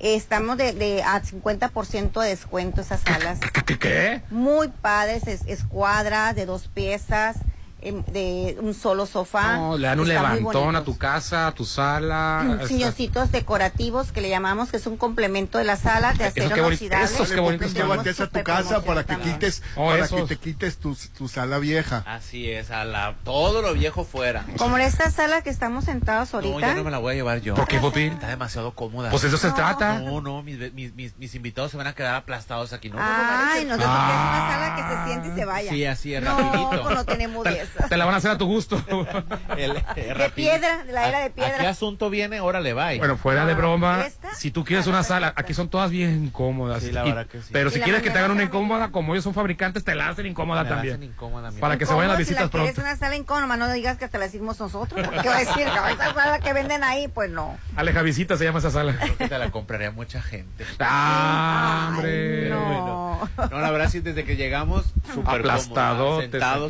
Estamos 0.00 0.56
de, 0.56 0.72
de 0.72 1.02
a 1.02 1.20
50% 1.22 2.20
de 2.20 2.28
descuento 2.28 2.80
esas 2.80 3.00
salas. 3.00 3.40
¿Qué? 3.66 3.78
qué? 3.78 4.22
Muy 4.30 4.68
padres, 4.68 5.26
es, 5.26 5.42
escuadras 5.46 6.36
de 6.36 6.46
dos 6.46 6.68
piezas, 6.68 7.36
de 7.80 8.56
un 8.60 8.74
solo 8.74 9.06
sofá. 9.06 9.56
No, 9.56 9.78
le 9.78 9.86
dan 9.86 10.00
un 10.00 10.08
levantón 10.08 10.74
a 10.76 10.82
tu 10.84 10.98
casa, 10.98 11.46
a 11.46 11.52
tu 11.52 11.64
sala. 11.64 12.44
Mm, 12.44 12.66
silloncitos 12.66 13.30
decorativos 13.30 14.10
que 14.12 14.20
le 14.20 14.28
llamamos 14.28 14.70
que 14.70 14.78
es 14.78 14.86
un 14.86 14.96
complemento 14.96 15.58
de 15.58 15.64
la 15.64 15.76
sala 15.76 16.12
de 16.12 16.24
acero 16.24 16.32
qué 16.34 16.74
esos 17.04 17.30
qué 17.30 17.40
bonitos 17.40 17.68
Popín, 17.68 17.80
son. 17.82 17.90
llévate 17.90 18.10
esa 18.10 18.24
a 18.24 18.26
tu 18.26 18.30
Súper 18.38 18.44
casa 18.44 18.80
para 18.82 19.02
que 19.04 19.06
promoción 19.14 19.34
quites, 19.38 19.62
Oh, 19.76 19.86
para 19.90 20.04
esos. 20.04 20.20
que 20.22 20.26
te 20.26 20.36
quites 20.36 20.78
tu, 20.78 20.96
tu 21.16 21.28
sala 21.28 21.58
vieja. 21.58 22.02
Así 22.06 22.50
es, 22.50 22.70
a 22.72 22.84
la, 22.84 23.14
todo 23.24 23.62
lo 23.62 23.72
viejo 23.74 24.04
fuera. 24.04 24.44
Como 24.58 24.76
en 24.76 24.82
esta 24.82 25.10
sala 25.10 25.42
que 25.42 25.50
estamos 25.50 25.84
sentados 25.84 26.32
No, 26.32 26.38
ahorita. 26.40 26.60
ya 26.60 26.74
no 26.74 26.84
me 26.84 26.90
la 26.90 26.98
voy 26.98 27.12
a 27.12 27.14
llevar 27.16 27.40
yo. 27.40 27.54
¿Por 27.54 27.68
qué, 27.68 27.78
Popín? 27.78 28.12
Está 28.14 28.26
demasiado 28.28 28.72
cómoda. 28.72 29.10
Pues 29.10 29.22
eso 29.24 29.36
se 29.36 29.52
trata. 29.52 30.00
No, 30.00 30.20
no, 30.20 30.42
mis, 30.42 30.72
mis, 30.72 30.92
mis, 30.94 31.16
mis 31.16 31.34
invitados 31.36 31.70
se 31.70 31.76
van 31.76 31.86
a 31.86 31.94
quedar 31.94 32.16
aplastados 32.16 32.72
aquí. 32.72 32.90
No, 32.90 32.96
no, 32.96 33.02
no, 33.02 33.08
Ay, 33.10 33.64
no, 33.64 33.76
no, 33.76 33.84
porque 33.84 33.84
es 33.84 33.88
una 33.88 34.48
sala 34.50 34.74
que 34.76 34.82
se 34.82 35.04
siente 35.06 35.28
y 35.28 35.32
se 35.40 35.44
vaya. 35.44 35.70
Sí, 35.70 35.84
así 35.86 36.14
es, 36.14 36.22
no, 36.22 36.36
rapidito. 36.36 36.90
no 36.94 37.04
tenemos 37.04 37.44
de 37.44 37.52
esas. 37.60 37.67
Te 37.88 37.96
la 37.96 38.04
van 38.04 38.14
a 38.14 38.16
hacer 38.18 38.30
a 38.30 38.38
tu 38.38 38.46
gusto. 38.46 38.82
El- 39.56 39.76
eh, 39.96 40.14
De 40.16 40.30
piedra, 40.30 40.84
de 40.84 40.92
la 40.92 41.08
era 41.08 41.18
de 41.20 41.24
¿A 41.24 41.28
qué 41.28 41.34
piedra. 41.42 41.68
asunto 41.70 42.10
viene? 42.10 42.40
Órale, 42.40 42.74
bye. 42.74 42.98
Bueno, 42.98 43.16
fuera 43.16 43.44
de 43.46 43.54
broma, 43.54 44.04
¿Esta? 44.06 44.34
si 44.34 44.50
tú 44.50 44.64
quieres 44.64 44.86
una 44.86 45.02
sala, 45.02 45.32
aquí 45.36 45.54
son 45.54 45.68
todas 45.68 45.90
bien 45.90 46.30
cómodas. 46.30 46.82
Sí, 46.82 46.92
la 46.92 47.04
Y- 47.06 47.08
verdad 47.10 47.26
que 47.26 47.40
sí. 47.40 47.48
Pero 47.52 47.70
si 47.70 47.80
quieres 47.80 48.02
que 48.02 48.10
te 48.10 48.18
hagan 48.18 48.30
una 48.32 48.42
incómoda, 48.44 48.90
como 48.90 49.14
ellos 49.14 49.24
son 49.24 49.34
fabricantes, 49.34 49.84
te 49.84 49.94
la 49.94 50.08
hacen 50.08 50.26
incómoda 50.26 50.62
Me 50.64 50.68
la 50.70 50.74
también. 50.76 50.94
hacen 50.96 51.04
incómoda, 51.10 51.50
mira. 51.50 51.60
Para 51.60 51.78
que 51.78 51.86
se 51.86 51.92
vayan 51.94 52.08
las 52.08 52.16
¿Cómo? 52.16 52.24
Si 52.24 52.30
visitas 52.30 52.44
la 52.44 52.50
quieres 52.50 52.74
pronto. 52.74 52.88
una 52.90 52.96
sala 52.96 53.16
incómoda, 53.16 53.56
no 53.56 53.72
digas 53.72 53.98
que 53.98 54.08
te 54.08 54.18
la 54.18 54.24
decimos 54.24 54.58
nosotros. 54.60 55.06
Porque 55.06 55.28
va 55.28 55.36
a 55.36 55.40
decir, 55.40 55.66
esa 55.66 56.14
sala 56.14 56.38
que 56.40 56.52
venden 56.52 56.84
ahí, 56.84 57.08
pues 57.08 57.30
no. 57.30 57.56
Aleja 57.76 58.02
Visita 58.02 58.36
se 58.36 58.44
llama 58.44 58.58
esa 58.60 58.70
sala. 58.70 58.96
Creo 58.98 59.16
que 59.16 59.28
te 59.28 59.38
la 59.38 59.50
compraría 59.50 59.90
mucha 59.90 60.20
gente. 60.22 60.64
Ah, 60.80 61.88
Ay, 61.90 61.94
hombre. 61.96 62.50
no. 62.50 63.28
No, 63.50 63.60
la 63.60 63.70
verdad 63.70 63.88
sí, 63.90 64.00
desde 64.00 64.24
que 64.24 64.36
llegamos, 64.36 64.86
súper 65.12 65.42
sentados 65.60 66.24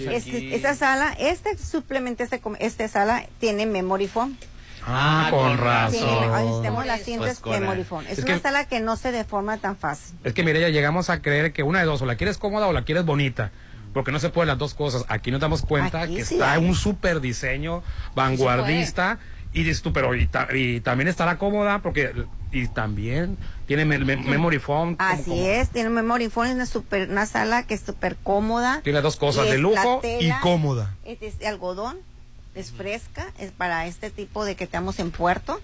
aquí. 0.06 0.14
Este- 0.14 0.54
esa 0.54 0.74
sala, 0.74 0.87
este 1.18 1.56
suplemento, 1.58 2.22
este, 2.22 2.40
esta 2.60 2.88
sala 2.88 3.24
tiene 3.38 3.66
memory 3.66 4.08
foam. 4.08 4.36
Ah, 4.90 5.26
Ah, 5.26 5.30
con 5.30 5.58
razón. 5.58 6.62
tenemos 6.62 6.86
las 6.86 7.00
Pues 7.00 7.04
cintas 7.04 7.40
con 7.40 7.52
memory 7.60 7.84
foam. 7.84 8.04
Es, 8.06 8.18
Es 8.18 8.24
una 8.24 8.34
que- 8.34 8.40
sala 8.40 8.64
que 8.68 8.80
no 8.80 8.96
se 8.96 9.12
deforma 9.12 9.58
tan 9.58 9.76
fácil. 9.76 10.16
Es 10.24 10.32
que 10.32 10.42
mire, 10.42 10.60
ya 10.60 10.68
llegamos 10.70 11.10
a 11.10 11.20
creer 11.20 11.52
que 11.52 11.62
una 11.62 11.80
de 11.80 11.84
dos, 11.84 12.00
o 12.00 12.06
la 12.06 12.16
quieres 12.16 12.38
cómoda 12.38 12.66
o 12.68 12.72
la 12.72 12.82
quieres 12.84 13.04
bonita. 13.04 13.50
porque 13.94 14.12
no 14.12 14.20
se 14.20 14.28
pueden 14.28 14.48
las 14.48 14.58
dos 14.58 14.74
cosas. 14.74 15.04
Aquí 15.08 15.30
nos 15.30 15.40
damos 15.40 15.62
cuenta 15.62 16.02
Aquí 16.02 16.16
que 16.16 16.24
sí 16.24 16.34
está 16.34 16.52
hay. 16.52 16.64
un 16.64 16.74
super 16.74 17.20
diseño 17.22 17.82
vanguardista. 18.14 19.18
Y 19.54 19.62
dices 19.64 19.80
tú, 19.82 19.92
pero 19.94 20.14
y, 20.14 20.26
ta- 20.26 20.48
y 20.54 20.80
también 20.80 21.08
estará 21.08 21.38
cómoda 21.38 21.80
porque 21.80 22.12
y 22.52 22.68
también 22.68 23.38
tiene 23.68 23.84
me- 23.84 23.98
me- 23.98 24.16
memory 24.16 24.58
foam. 24.58 24.96
Así 24.98 25.30
como- 25.30 25.46
es, 25.46 25.68
tiene 25.70 25.90
memory 25.90 26.28
phone, 26.28 26.48
es 26.48 26.54
una, 26.56 26.66
super, 26.66 27.08
una 27.08 27.26
sala 27.26 27.62
que 27.64 27.74
es 27.74 27.82
súper 27.82 28.16
cómoda. 28.16 28.80
Tiene 28.82 29.00
dos 29.00 29.14
cosas, 29.14 29.48
de 29.48 29.58
lujo 29.58 30.00
y 30.02 30.30
cómoda. 30.42 30.96
Es, 31.04 31.18
es 31.22 31.38
de 31.38 31.46
algodón, 31.46 31.98
es 32.56 32.72
fresca, 32.72 33.26
es 33.38 33.52
para 33.52 33.86
este 33.86 34.10
tipo 34.10 34.44
de 34.44 34.56
que 34.56 34.64
estamos 34.64 34.98
en 34.98 35.12
puerto. 35.12 35.60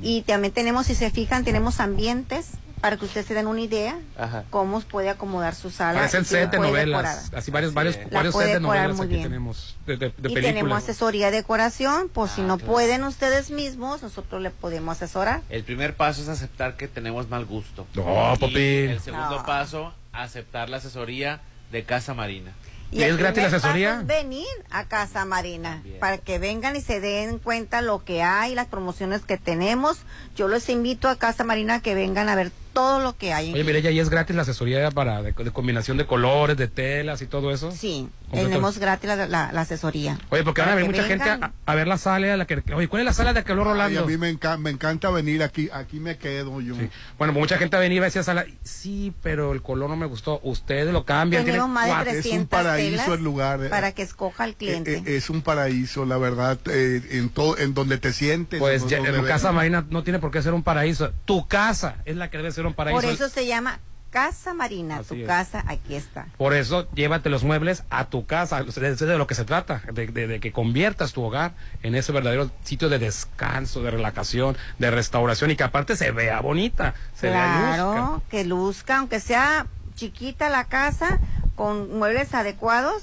Y 0.00 0.22
también 0.22 0.54
tenemos, 0.54 0.86
si 0.86 0.94
se 0.94 1.10
fijan, 1.10 1.44
tenemos 1.44 1.80
ambientes 1.80 2.50
para 2.84 2.98
que 2.98 3.06
ustedes 3.06 3.24
se 3.26 3.32
den 3.32 3.46
una 3.46 3.62
idea 3.62 3.98
Ajá. 4.18 4.44
cómo 4.50 4.78
puede 4.82 5.08
acomodar 5.08 5.54
su 5.54 5.70
sala. 5.70 6.00
Parece 6.00 6.18
el 6.18 6.26
set 6.26 6.50
de 6.50 6.58
novelas. 6.58 7.22
decorar. 7.24 7.38
Así 7.40 7.50
varios, 7.50 7.72
varios, 7.72 7.96
La 7.96 8.18
varios 8.18 8.34
puede 8.34 8.48
sets 8.48 8.56
de 8.56 8.60
decorar 8.60 8.82
novelas 8.82 8.96
muy 8.98 9.06
aquí 9.06 9.14
bien. 9.14 9.22
tenemos. 9.28 9.76
De, 9.86 9.96
de, 9.96 10.12
de 10.18 10.30
y 10.30 10.34
tenemos 10.34 10.76
asesoría 10.82 11.30
de 11.30 11.38
decoración, 11.38 12.10
por 12.10 12.28
si 12.28 12.42
Ah, 12.42 12.44
no 12.44 12.58
claro. 12.58 12.72
pueden 12.72 13.04
ustedes 13.04 13.50
mismos, 13.50 14.02
nosotros 14.02 14.42
le 14.42 14.50
podemos 14.50 14.98
asesorar. 14.98 15.40
El 15.48 15.64
primer 15.64 15.96
paso 15.96 16.20
es 16.20 16.28
aceptar 16.28 16.76
que 16.76 16.86
tenemos 16.86 17.30
mal 17.30 17.46
gusto. 17.46 17.86
No, 17.94 18.34
Y 18.34 18.38
Popín. 18.38 18.90
El 18.90 19.00
segundo 19.00 19.36
No. 19.38 19.46
paso, 19.46 19.94
aceptar 20.12 20.68
la 20.68 20.76
asesoría 20.76 21.40
de 21.72 21.84
Casa 21.84 22.12
Marina. 22.12 22.52
Y 22.90 23.02
¿Es 23.02 23.16
gratis 23.16 23.44
la 23.44 23.48
asesoría? 23.48 24.00
es 24.00 24.06
venir 24.06 24.46
a 24.70 24.84
Casa 24.84 25.24
Marina 25.24 25.82
para 26.00 26.18
que 26.18 26.38
vengan 26.38 26.76
y 26.76 26.82
se 26.82 27.00
den 27.00 27.38
cuenta 27.38 27.80
lo 27.80 28.04
que 28.04 28.22
hay, 28.22 28.54
las 28.54 28.66
promociones 28.66 29.22
que 29.22 29.38
tenemos. 29.38 30.00
Yo 30.36 30.48
los 30.48 30.68
invito 30.68 31.08
a 31.08 31.16
Casa 31.16 31.44
Marina 31.44 31.76
a 31.76 31.80
que 31.80 31.94
vengan 31.94 32.28
a 32.28 32.34
ver 32.34 32.52
todo 32.74 33.00
lo 33.00 33.16
que 33.16 33.32
hay. 33.32 33.52
Oye, 33.54 33.64
mire, 33.64 33.80
ya 33.80 33.88
ahí 33.90 33.98
es 34.00 34.10
gratis 34.10 34.36
la 34.36 34.42
asesoría 34.42 34.90
para 34.90 35.22
de, 35.22 35.32
de 35.32 35.50
combinación 35.50 35.96
de 35.96 36.04
colores, 36.06 36.56
de 36.56 36.68
telas 36.68 37.22
y 37.22 37.26
todo 37.26 37.50
eso. 37.52 37.70
Sí, 37.72 38.08
tenemos 38.32 38.78
gratis 38.78 39.08
la, 39.08 39.26
la- 39.26 39.52
la 39.52 39.60
asesoría. 39.62 40.18
Oye, 40.30 40.42
porque 40.44 40.60
van 40.60 40.70
a 40.70 40.74
venir 40.74 40.90
mucha 40.90 41.04
gente 41.04 41.28
a, 41.30 41.52
a 41.64 41.74
ver 41.74 41.86
la 41.86 41.96
sala 41.98 42.36
la 42.36 42.46
que 42.46 42.62
Oye, 42.74 42.88
¿cuál 42.88 43.00
es 43.02 43.06
la 43.06 43.12
sala 43.12 43.32
de 43.32 43.44
que 43.44 43.52
habló 43.52 43.62
Ay, 43.64 43.68
Rolando? 43.70 44.00
a 44.02 44.06
mí 44.06 44.16
me, 44.16 44.30
enca- 44.32 44.58
me 44.58 44.70
encanta 44.70 45.10
venir 45.10 45.42
aquí, 45.42 45.68
aquí 45.72 46.00
me 46.00 46.16
quedo 46.18 46.60
yo. 46.60 46.74
Bueno, 46.74 46.88
pues 47.16 47.34
mucha 47.34 47.58
gente 47.58 47.76
va 47.76 47.80
a 47.80 47.82
venir 47.84 48.02
a 48.02 48.06
esa 48.08 48.22
sala. 48.22 48.44
Sí, 48.62 49.12
pero 49.22 49.52
el 49.52 49.62
color 49.62 49.88
no 49.88 49.96
me 49.96 50.06
gustó. 50.06 50.40
Ustedes 50.42 50.92
lo 50.92 51.04
cambian. 51.04 51.44
Tenemos 51.44 51.66
tienen 51.68 51.74
más 51.74 51.84
de 51.86 51.90
cuatro- 51.92 52.12
300 52.12 52.48
paraíso 52.48 53.02
telas 53.02 53.18
el 53.18 53.24
lugar, 53.24 53.64
eh. 53.64 53.68
para 53.68 53.92
que 53.92 54.02
escoja 54.02 54.44
el 54.44 54.54
cliente. 54.56 54.96
Eh, 54.96 55.02
eh, 55.06 55.16
es 55.16 55.30
un 55.30 55.42
paraíso, 55.42 56.04
la 56.04 56.18
verdad, 56.18 56.58
eh, 56.70 57.02
en 57.12 57.28
todo, 57.28 57.56
en 57.58 57.72
donde 57.74 57.98
te 57.98 58.12
sientes. 58.12 58.58
Pues 58.60 58.82
en 58.82 58.88
ya, 58.88 58.98
en. 58.98 59.24
Casa 59.24 59.52
Marina 59.52 59.84
no 59.90 60.02
tiene 60.02 60.18
por 60.18 60.30
qué 60.30 60.42
ser 60.42 60.54
un 60.54 60.62
paraíso. 60.62 61.12
Tu 61.24 61.46
casa 61.46 61.96
es 62.04 62.16
la 62.16 62.30
que 62.30 62.36
debe 62.38 62.50
ser 62.52 62.63
un 62.66 62.74
paraíso. 62.74 63.00
Por 63.00 63.10
eso 63.10 63.28
se 63.28 63.46
llama 63.46 63.78
Casa 64.10 64.54
Marina. 64.54 64.98
Así 64.98 65.08
tu 65.08 65.14
es. 65.16 65.26
casa, 65.26 65.64
aquí 65.66 65.96
está. 65.96 66.26
Por 66.38 66.54
eso 66.54 66.88
llévate 66.94 67.30
los 67.30 67.42
muebles 67.42 67.82
a 67.90 68.04
tu 68.04 68.26
casa. 68.26 68.60
Es 68.60 68.74
de 68.98 69.18
lo 69.18 69.26
que 69.26 69.34
se 69.34 69.44
trata, 69.44 69.82
de, 69.92 70.06
de- 70.06 70.26
de 70.28 70.40
que 70.40 70.52
conviertas 70.52 71.12
tu 71.12 71.22
hogar 71.22 71.52
en 71.82 71.94
ese 71.96 72.12
verdadero 72.12 72.50
sitio 72.62 72.88
de 72.88 72.98
descanso, 73.00 73.82
de 73.82 73.90
relajación, 73.90 74.56
de 74.78 74.90
restauración 74.92 75.50
y 75.50 75.56
que 75.56 75.64
aparte 75.64 75.96
se 75.96 76.12
vea 76.12 76.40
bonita, 76.40 76.94
se 77.16 77.28
vea 77.28 77.74
Claro, 77.74 77.94
luzca. 78.12 78.20
que 78.30 78.44
luzca, 78.44 78.98
aunque 78.98 79.18
sea 79.20 79.66
chiquita 79.96 80.48
la 80.48 80.64
casa, 80.64 81.18
con 81.56 81.98
muebles 81.98 82.34
adecuados, 82.34 83.02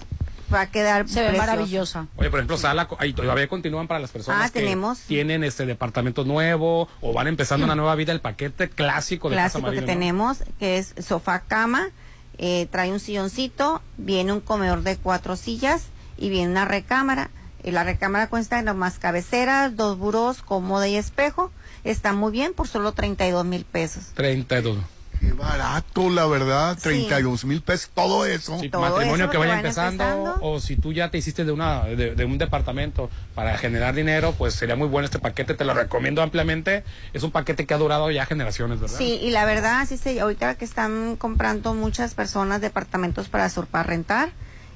va 0.53 0.61
a 0.61 0.67
quedar 0.71 1.07
Se 1.07 1.21
ve 1.21 1.37
maravillosa. 1.37 2.07
Oye, 2.15 2.29
por 2.29 2.39
ejemplo, 2.39 2.57
sala, 2.57 2.87
ahí 2.99 3.13
todavía 3.13 3.47
continúan 3.47 3.87
para 3.87 3.99
las 3.99 4.11
personas 4.11 4.49
Ah, 4.49 4.53
que 4.53 4.59
tenemos. 4.59 4.99
tienen 5.01 5.43
este 5.43 5.65
departamento 5.65 6.23
nuevo 6.25 6.87
o 7.01 7.13
van 7.13 7.27
empezando 7.27 7.65
una 7.65 7.75
nueva 7.75 7.95
vida, 7.95 8.11
el 8.11 8.21
paquete 8.21 8.69
clásico 8.69 9.29
de 9.29 9.35
Casa 9.37 9.59
clásico 9.59 9.71
que 9.71 9.75
Marina. 9.77 9.81
¿no? 9.81 9.87
tenemos, 9.99 10.43
que 10.59 10.77
es 10.77 10.93
sofá 11.05 11.39
cama, 11.41 11.89
eh, 12.37 12.67
trae 12.71 12.91
un 12.91 12.99
silloncito, 12.99 13.81
viene 13.97 14.33
un 14.33 14.41
comedor 14.41 14.81
de 14.83 14.97
cuatro 14.97 15.35
sillas 15.35 15.83
y 16.17 16.29
viene 16.29 16.51
una 16.51 16.65
recámara. 16.65 17.29
Y 17.63 17.69
la 17.71 17.83
recámara 17.83 18.27
cuesta 18.27 18.55
de 18.57 18.63
nomás 18.63 18.97
cabeceras, 18.97 19.75
dos 19.75 19.97
burós, 19.97 20.41
cómoda 20.41 20.87
y 20.87 20.95
espejo. 20.95 21.51
Está 21.83 22.13
muy 22.13 22.31
bien 22.31 22.53
por 22.53 22.67
solo 22.67 22.91
32 22.91 23.45
mil 23.45 23.65
pesos. 23.65 24.05
32. 24.15 24.77
Qué 25.21 25.33
barato, 25.33 26.09
la 26.09 26.25
verdad, 26.25 26.75
Sí. 26.77 26.83
32 26.83 27.45
mil 27.45 27.61
pesos, 27.61 27.91
todo 27.93 28.25
eso. 28.25 28.57
Sí, 28.59 28.69
Todo 28.69 28.81
matrimonio 28.81 29.25
eso 29.25 29.31
que 29.31 29.37
vaya 29.37 29.55
empezando, 29.57 30.03
empezando. 30.03 30.37
o 30.41 30.59
si 30.59 30.75
tú 30.77 30.93
ya 30.93 31.11
te 31.11 31.19
hiciste 31.19 31.45
de 31.45 31.51
una 31.51 31.83
de, 31.85 32.15
de 32.15 32.25
un 32.25 32.39
departamento 32.39 33.07
para 33.35 33.55
generar 33.59 33.93
dinero, 33.93 34.33
pues 34.35 34.55
sería 34.55 34.75
muy 34.75 34.87
bueno 34.87 35.05
este 35.05 35.19
paquete, 35.19 35.53
te 35.53 35.63
lo 35.63 35.75
recomiendo 35.75 36.23
ampliamente. 36.23 36.83
Es 37.13 37.21
un 37.21 37.29
paquete 37.31 37.67
que 37.67 37.73
ha 37.75 37.77
durado 37.77 38.09
ya 38.09 38.25
generaciones, 38.25 38.79
¿verdad? 38.79 38.97
Sí, 38.97 39.19
y 39.21 39.29
la 39.29 39.45
verdad, 39.45 39.85
sí 39.87 39.97
se, 39.97 40.19
ahorita 40.19 40.55
que 40.55 40.65
están 40.65 41.15
comprando 41.17 41.75
muchas 41.75 42.15
personas 42.15 42.59
departamentos 42.59 43.29
para, 43.29 43.47
sur- 43.49 43.67
para 43.67 43.83
rentar, 43.83 44.31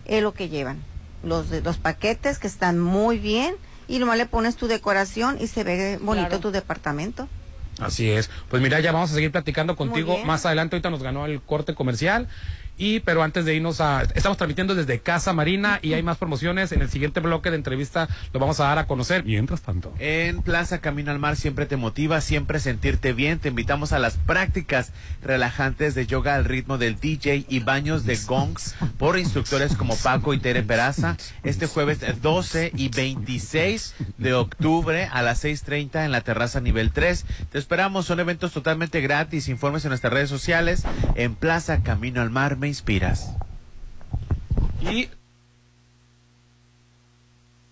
es 0.06 0.22
lo 0.22 0.36
que 0.36 0.48
llevan. 0.50 0.84
Los, 1.24 1.50
de- 1.50 1.62
los 1.62 1.78
paquetes 1.78 2.38
que 2.38 2.46
están 2.46 2.80
muy 2.80 3.18
bien 3.18 3.56
y 3.88 3.98
nomás 3.98 4.18
le 4.18 4.28
pones 4.28 4.56
tu 4.58 4.68
decoración 4.68 5.38
y 5.42 5.48
se 5.48 5.64
ve 5.64 5.98
bonito 6.00 6.28
Claro. 6.28 6.40
tu 6.40 6.52
departamento. 6.52 7.28
Así 7.80 8.10
es. 8.10 8.30
Pues 8.50 8.62
mira, 8.62 8.80
ya 8.80 8.92
vamos 8.92 9.12
a 9.12 9.16
seguir 9.16 9.32
platicando 9.32 9.76
contigo 9.76 10.18
más 10.26 10.46
adelante. 10.46 10.76
Ahorita 10.76 10.90
nos 10.90 11.04
ganó 11.04 11.26
el 11.26 11.42
corte 11.42 11.76
comercial. 11.76 12.28
Y, 12.78 13.00
pero 13.02 13.24
antes 13.24 13.46
de 13.46 13.56
irnos 13.56 13.80
a. 13.80 14.04
Estamos 14.16 14.38
transmitiendo 14.38 14.76
desde 14.76 15.00
Casa 15.00 15.34
Marina 15.34 15.80
y 15.82 15.94
hay 15.94 16.04
más 16.04 16.18
promociones. 16.18 16.72
En 16.72 16.82
el 16.82 16.90
siguiente 16.90 17.22
bloque 17.22 17.50
de 17.50 17.56
entrevista 17.56 18.10
lo 18.34 18.40
vamos 18.40 18.60
a 18.60 18.66
dar 18.66 18.80
a 18.80 18.88
conocer. 18.88 19.24
Mientras 19.24 19.62
tanto. 19.62 19.94
En 20.00 20.42
Plaza 20.42 20.80
Camino 20.82 21.12
al 21.12 21.20
Mar 21.20 21.38
siempre 21.38 21.66
te 21.66 21.78
motiva, 21.78 22.20
siempre 22.22 22.60
sentirte 22.60 23.14
bien. 23.14 23.40
Te 23.40 23.50
invitamos 23.50 23.94
a 23.94 24.00
las 24.00 24.18
prácticas 24.18 24.92
relajantes 25.22 25.96
de 25.96 26.06
yoga 26.06 26.36
al 26.36 26.46
ritmo 26.46 26.78
del 26.78 27.00
DJ 27.00 27.46
y 27.48 27.60
baños 27.60 28.06
de 28.06 28.18
gongs 28.18 28.76
por 28.98 29.18
instructores 29.18 29.76
como 29.76 29.96
Paco 29.96 30.34
y 30.34 30.40
Tere 30.40 30.64
Peraza. 30.64 31.16
Este 31.44 31.68
jueves 31.68 32.00
12 32.22 32.72
y 32.76 32.90
26 32.90 33.96
de 34.18 34.34
octubre 34.34 35.10
a 35.12 35.22
las 35.22 35.46
6.30 35.46 36.04
en 36.04 36.12
la 36.12 36.22
terraza 36.22 36.60
nivel 36.60 36.92
3. 36.92 37.26
Te 37.52 37.58
esperamos, 37.58 38.06
son 38.06 38.20
eventos 38.20 38.52
totalmente 38.52 39.00
gratis. 39.00 39.48
Informes 39.48 39.86
en 39.86 39.90
nuestras 39.90 40.12
redes 40.12 40.30
sociales. 40.30 40.84
En 41.16 41.36
Plaza 41.36 41.82
Camino 41.82 42.22
al 42.22 42.32
Mar 42.32 42.58
me 42.66 42.70
inspiras. 42.70 43.30
Y 44.82 45.08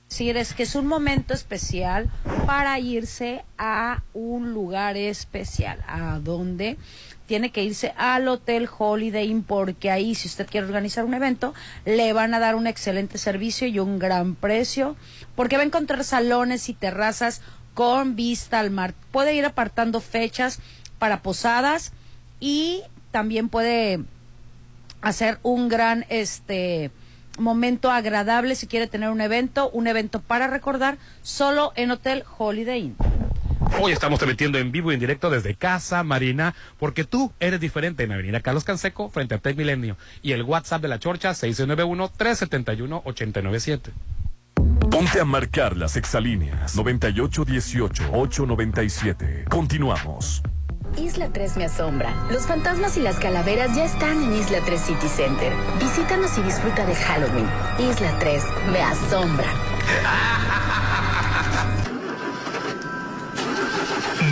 decir 0.07 0.37
es 0.37 0.53
que 0.53 0.61
es 0.61 0.75
un 0.75 0.85
momento 0.85 1.33
especial 1.33 2.11
para 2.45 2.77
irse 2.77 3.43
a 3.57 4.03
un 4.13 4.53
lugar 4.53 4.95
especial, 4.95 5.83
a 5.87 6.19
donde 6.19 6.77
tiene 7.25 7.49
que 7.51 7.63
irse 7.63 7.95
al 7.97 8.27
Hotel 8.27 8.69
Holiday 8.77 9.31
Inn 9.31 9.41
porque 9.41 9.89
ahí 9.89 10.13
si 10.13 10.27
usted 10.27 10.45
quiere 10.45 10.67
organizar 10.67 11.05
un 11.05 11.15
evento 11.15 11.55
le 11.85 12.13
van 12.13 12.35
a 12.35 12.39
dar 12.39 12.53
un 12.53 12.67
excelente 12.67 13.17
servicio 13.17 13.65
y 13.65 13.79
un 13.79 13.97
gran 13.97 14.35
precio 14.35 14.95
porque 15.35 15.55
va 15.55 15.63
a 15.63 15.65
encontrar 15.65 16.03
salones 16.03 16.69
y 16.69 16.75
terrazas 16.75 17.41
con 17.73 18.15
vista 18.15 18.59
al 18.59 18.69
mar. 18.69 18.93
Puede 19.11 19.33
ir 19.33 19.45
apartando 19.45 20.01
fechas 20.01 20.59
para 20.99 21.23
posadas 21.23 21.93
y 22.39 22.83
también 23.09 23.49
puede 23.49 24.03
hacer 25.03 25.37
un 25.43 25.69
gran 25.69 26.05
este 26.09 26.89
momento 27.37 27.91
agradable 27.91 28.55
si 28.55 28.65
quiere 28.67 28.87
tener 28.87 29.09
un 29.09 29.21
evento, 29.21 29.69
un 29.69 29.85
evento 29.87 30.19
para 30.21 30.47
recordar 30.47 30.97
solo 31.21 31.71
en 31.75 31.91
Hotel 31.91 32.23
Holiday 32.37 32.79
Inn. 32.79 32.95
Hoy 33.81 33.91
estamos 33.91 34.19
transmitiendo 34.19 34.59
en 34.59 34.71
vivo 34.71 34.91
y 34.91 34.93
en 34.93 34.99
directo 34.99 35.31
desde 35.31 35.55
Casa 35.55 36.03
Marina, 36.03 36.53
porque 36.77 37.05
tú 37.05 37.31
eres 37.39 37.59
diferente 37.59 38.03
en 38.03 38.11
Avenida 38.11 38.39
Carlos 38.39 38.63
Canseco, 38.63 39.09
frente 39.09 39.33
a 39.35 39.39
Tech 39.39 39.57
Milenio. 39.57 39.97
Y 40.21 40.33
el 40.33 40.43
WhatsApp 40.43 40.83
de 40.83 40.89
la 40.89 40.99
Chorcha, 40.99 41.31
691-371-897. 41.31 43.89
Ponte 44.91 45.19
a 45.19 45.25
marcar 45.25 45.75
las 45.75 45.97
exalíneas 45.97 46.77
9818-897. 46.77 49.49
Continuamos. 49.49 50.43
Isla 50.97 51.29
3 51.31 51.57
me 51.57 51.65
asombra. 51.65 52.13
Los 52.31 52.45
fantasmas 52.45 52.97
y 52.97 53.01
las 53.01 53.19
calaveras 53.19 53.75
ya 53.75 53.85
están 53.85 54.21
en 54.23 54.33
Isla 54.33 54.59
3 54.65 54.81
City 54.81 55.07
Center. 55.07 55.51
Visítanos 55.79 56.37
y 56.37 56.41
disfruta 56.43 56.85
de 56.85 56.95
Halloween. 56.95 57.47
Isla 57.79 58.17
3 58.19 58.43
me 58.71 58.81
asombra. 58.81 59.47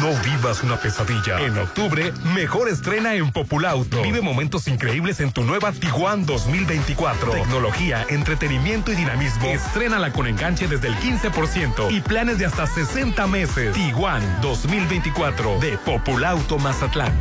No 0.01 0.09
vivas 0.23 0.63
una 0.63 0.77
pesadilla. 0.77 1.39
En 1.41 1.55
octubre, 1.59 2.11
mejor 2.33 2.69
estrena 2.69 3.13
en 3.13 3.31
Populauto. 3.31 4.01
Vive 4.01 4.21
momentos 4.21 4.67
increíbles 4.67 5.19
en 5.19 5.31
tu 5.31 5.43
nueva 5.43 5.71
Tiguan 5.73 6.25
2024. 6.25 7.31
Tecnología, 7.31 8.03
entretenimiento 8.09 8.91
y 8.91 8.95
dinamismo. 8.95 9.45
Estrénala 9.45 10.11
con 10.11 10.25
enganche 10.25 10.67
desde 10.67 10.87
el 10.87 10.95
15% 10.95 11.91
y 11.91 12.01
planes 12.01 12.39
de 12.39 12.47
hasta 12.47 12.65
60 12.65 13.27
meses. 13.27 13.73
Tiguan 13.73 14.23
2024 14.41 15.59
de 15.59 15.77
Populauto 15.77 16.57
Mazatlán. 16.57 17.13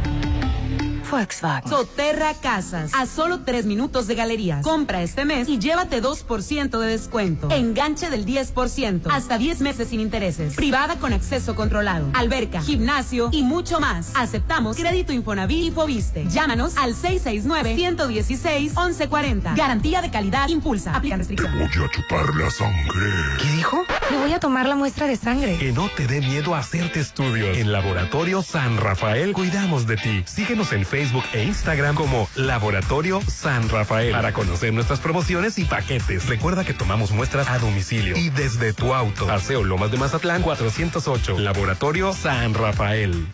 Volkswagen. 1.10 1.68
Soterra 1.68 2.34
Casas, 2.34 2.92
a 2.94 3.06
solo 3.06 3.40
tres 3.40 3.66
minutos 3.66 4.06
de 4.06 4.14
galerías. 4.14 4.62
Compra 4.62 5.02
este 5.02 5.24
mes 5.24 5.48
y 5.48 5.58
llévate 5.58 6.00
2% 6.00 6.78
de 6.78 6.86
descuento. 6.86 7.50
Enganche 7.50 8.10
del 8.10 8.24
10%, 8.24 9.08
hasta 9.10 9.38
10 9.38 9.60
meses 9.60 9.88
sin 9.88 9.98
intereses. 10.00 10.54
Privada 10.54 10.94
con 10.96 11.12
acceso 11.12 11.56
controlado. 11.56 12.08
Alberca, 12.14 12.62
gimnasio 12.62 13.28
y 13.32 13.42
mucho 13.42 13.80
más. 13.80 14.12
Aceptamos 14.14 14.76
crédito 14.76 15.12
Infonavit 15.12 15.64
y 15.64 15.72
Fobiste. 15.72 16.26
Llámanos 16.28 16.76
al 16.76 16.94
669-116-1140. 16.94 19.56
Garantía 19.56 20.02
de 20.02 20.10
calidad 20.10 20.48
impulsa. 20.48 20.94
Aplican 20.94 21.18
restricciones. 21.18 21.76
Voy 21.76 21.84
a 21.84 21.90
chupar 21.90 22.36
la 22.36 22.48
sangre. 22.50 23.10
¿Qué 23.40 23.50
dijo? 23.56 23.84
Me 24.10 24.18
voy 24.18 24.32
a 24.32 24.40
tomar 24.40 24.68
la 24.68 24.76
muestra 24.76 25.08
de 25.08 25.16
sangre. 25.16 25.56
Que 25.58 25.72
no 25.72 25.88
te 25.88 26.06
dé 26.06 26.20
miedo 26.20 26.54
hacerte 26.54 27.00
estudios. 27.00 27.58
En 27.58 27.72
Laboratorio 27.72 28.42
San 28.42 28.76
Rafael 28.76 29.32
cuidamos 29.32 29.86
de 29.86 29.96
ti. 29.96 30.22
Síguenos 30.26 30.72
en 30.72 30.84
Facebook 30.84 30.99
e 31.32 31.44
Instagram 31.44 31.94
como 31.94 32.28
Laboratorio 32.34 33.22
San 33.26 33.70
Rafael 33.70 34.12
para 34.12 34.32
conocer 34.32 34.72
nuestras 34.74 35.00
promociones 35.00 35.58
y 35.58 35.64
paquetes. 35.64 36.26
Recuerda 36.26 36.62
que 36.62 36.74
tomamos 36.74 37.10
muestras 37.10 37.48
a 37.48 37.58
domicilio 37.58 38.16
y 38.16 38.28
desde 38.28 38.74
tu 38.74 38.92
auto. 38.92 39.26
Paseo 39.26 39.64
Lomas 39.64 39.90
de 39.90 39.96
Mazatlán 39.96 40.42
408. 40.42 41.38
Laboratorio 41.38 42.12
San 42.12 42.52
Rafael. 42.52 43.26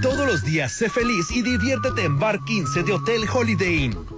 Todos 0.00 0.26
los 0.26 0.44
días 0.44 0.72
sé 0.72 0.88
feliz 0.88 1.30
y 1.30 1.42
diviértete 1.42 2.04
en 2.04 2.18
Bar 2.18 2.40
15 2.42 2.84
de 2.84 2.92
Hotel 2.94 3.28
Holiday 3.30 3.84
Inn. 3.84 4.17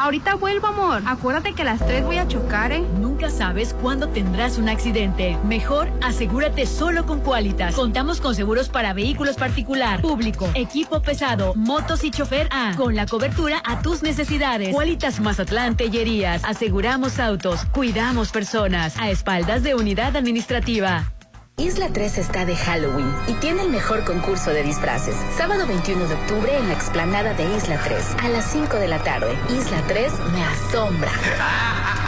Ahorita 0.00 0.34
vuelvo, 0.34 0.66
amor. 0.66 1.02
Acuérdate 1.04 1.52
que 1.52 1.60
a 1.60 1.66
las 1.66 1.86
3 1.86 2.04
voy 2.06 2.16
a 2.16 2.26
chocar, 2.26 2.72
¿eh? 2.72 2.82
Nunca 2.98 3.28
sabes 3.28 3.74
cuándo 3.74 4.08
tendrás 4.08 4.56
un 4.56 4.70
accidente. 4.70 5.36
Mejor 5.44 5.90
asegúrate 6.00 6.64
solo 6.64 7.04
con 7.04 7.20
Qualitas. 7.20 7.74
Contamos 7.74 8.18
con 8.18 8.34
seguros 8.34 8.70
para 8.70 8.94
vehículos 8.94 9.36
particular, 9.36 10.00
público, 10.00 10.48
equipo 10.54 11.02
pesado, 11.02 11.52
motos 11.54 12.02
y 12.02 12.10
chofer 12.10 12.48
A, 12.50 12.74
con 12.78 12.96
la 12.96 13.04
cobertura 13.04 13.60
a 13.62 13.82
tus 13.82 14.02
necesidades. 14.02 14.70
Qualitas 14.70 15.20
Mazatlán 15.20 15.76
Tellerías. 15.76 16.44
Aseguramos 16.46 17.18
autos, 17.18 17.66
cuidamos 17.66 18.30
personas, 18.30 18.96
a 18.98 19.10
espaldas 19.10 19.62
de 19.62 19.74
unidad 19.74 20.16
administrativa. 20.16 21.12
Isla 21.60 21.90
3 21.92 22.16
está 22.16 22.46
de 22.46 22.56
Halloween 22.56 23.14
y 23.28 23.34
tiene 23.34 23.60
el 23.62 23.68
mejor 23.68 24.02
concurso 24.04 24.50
de 24.50 24.62
disfraces. 24.62 25.14
Sábado 25.36 25.66
21 25.66 26.08
de 26.08 26.14
octubre 26.14 26.56
en 26.56 26.68
la 26.68 26.74
explanada 26.74 27.34
de 27.34 27.44
Isla 27.54 27.78
3 27.84 28.02
a 28.18 28.28
las 28.30 28.50
5 28.50 28.78
de 28.78 28.88
la 28.88 28.98
tarde. 29.02 29.36
Isla 29.50 29.82
3 29.86 30.10
me 30.32 30.42
asombra. 30.42 31.12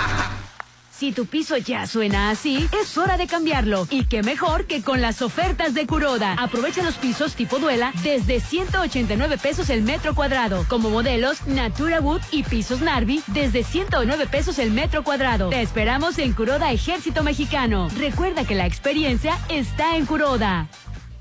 Si 1.02 1.10
tu 1.10 1.26
piso 1.26 1.56
ya 1.56 1.88
suena 1.88 2.30
así, 2.30 2.68
es 2.80 2.96
hora 2.96 3.16
de 3.16 3.26
cambiarlo. 3.26 3.88
Y 3.90 4.04
qué 4.04 4.22
mejor 4.22 4.66
que 4.66 4.82
con 4.82 5.00
las 5.00 5.20
ofertas 5.20 5.74
de 5.74 5.84
Curoda. 5.84 6.34
Aprovecha 6.38 6.84
los 6.84 6.94
pisos 6.94 7.34
tipo 7.34 7.58
duela 7.58 7.92
desde 8.04 8.38
189 8.38 9.36
pesos 9.36 9.68
el 9.70 9.82
metro 9.82 10.14
cuadrado. 10.14 10.64
Como 10.68 10.90
modelos 10.90 11.44
Natura 11.48 12.00
Wood 12.00 12.20
y 12.30 12.44
pisos 12.44 12.82
Narvi 12.82 13.20
desde 13.26 13.64
109 13.64 14.28
pesos 14.28 14.60
el 14.60 14.70
metro 14.70 15.02
cuadrado. 15.02 15.48
Te 15.48 15.60
esperamos 15.60 16.20
en 16.20 16.34
Curoda 16.34 16.70
Ejército 16.70 17.24
Mexicano. 17.24 17.88
Recuerda 17.98 18.44
que 18.44 18.54
la 18.54 18.66
experiencia 18.66 19.36
está 19.48 19.96
en 19.96 20.06
Curoda. 20.06 20.68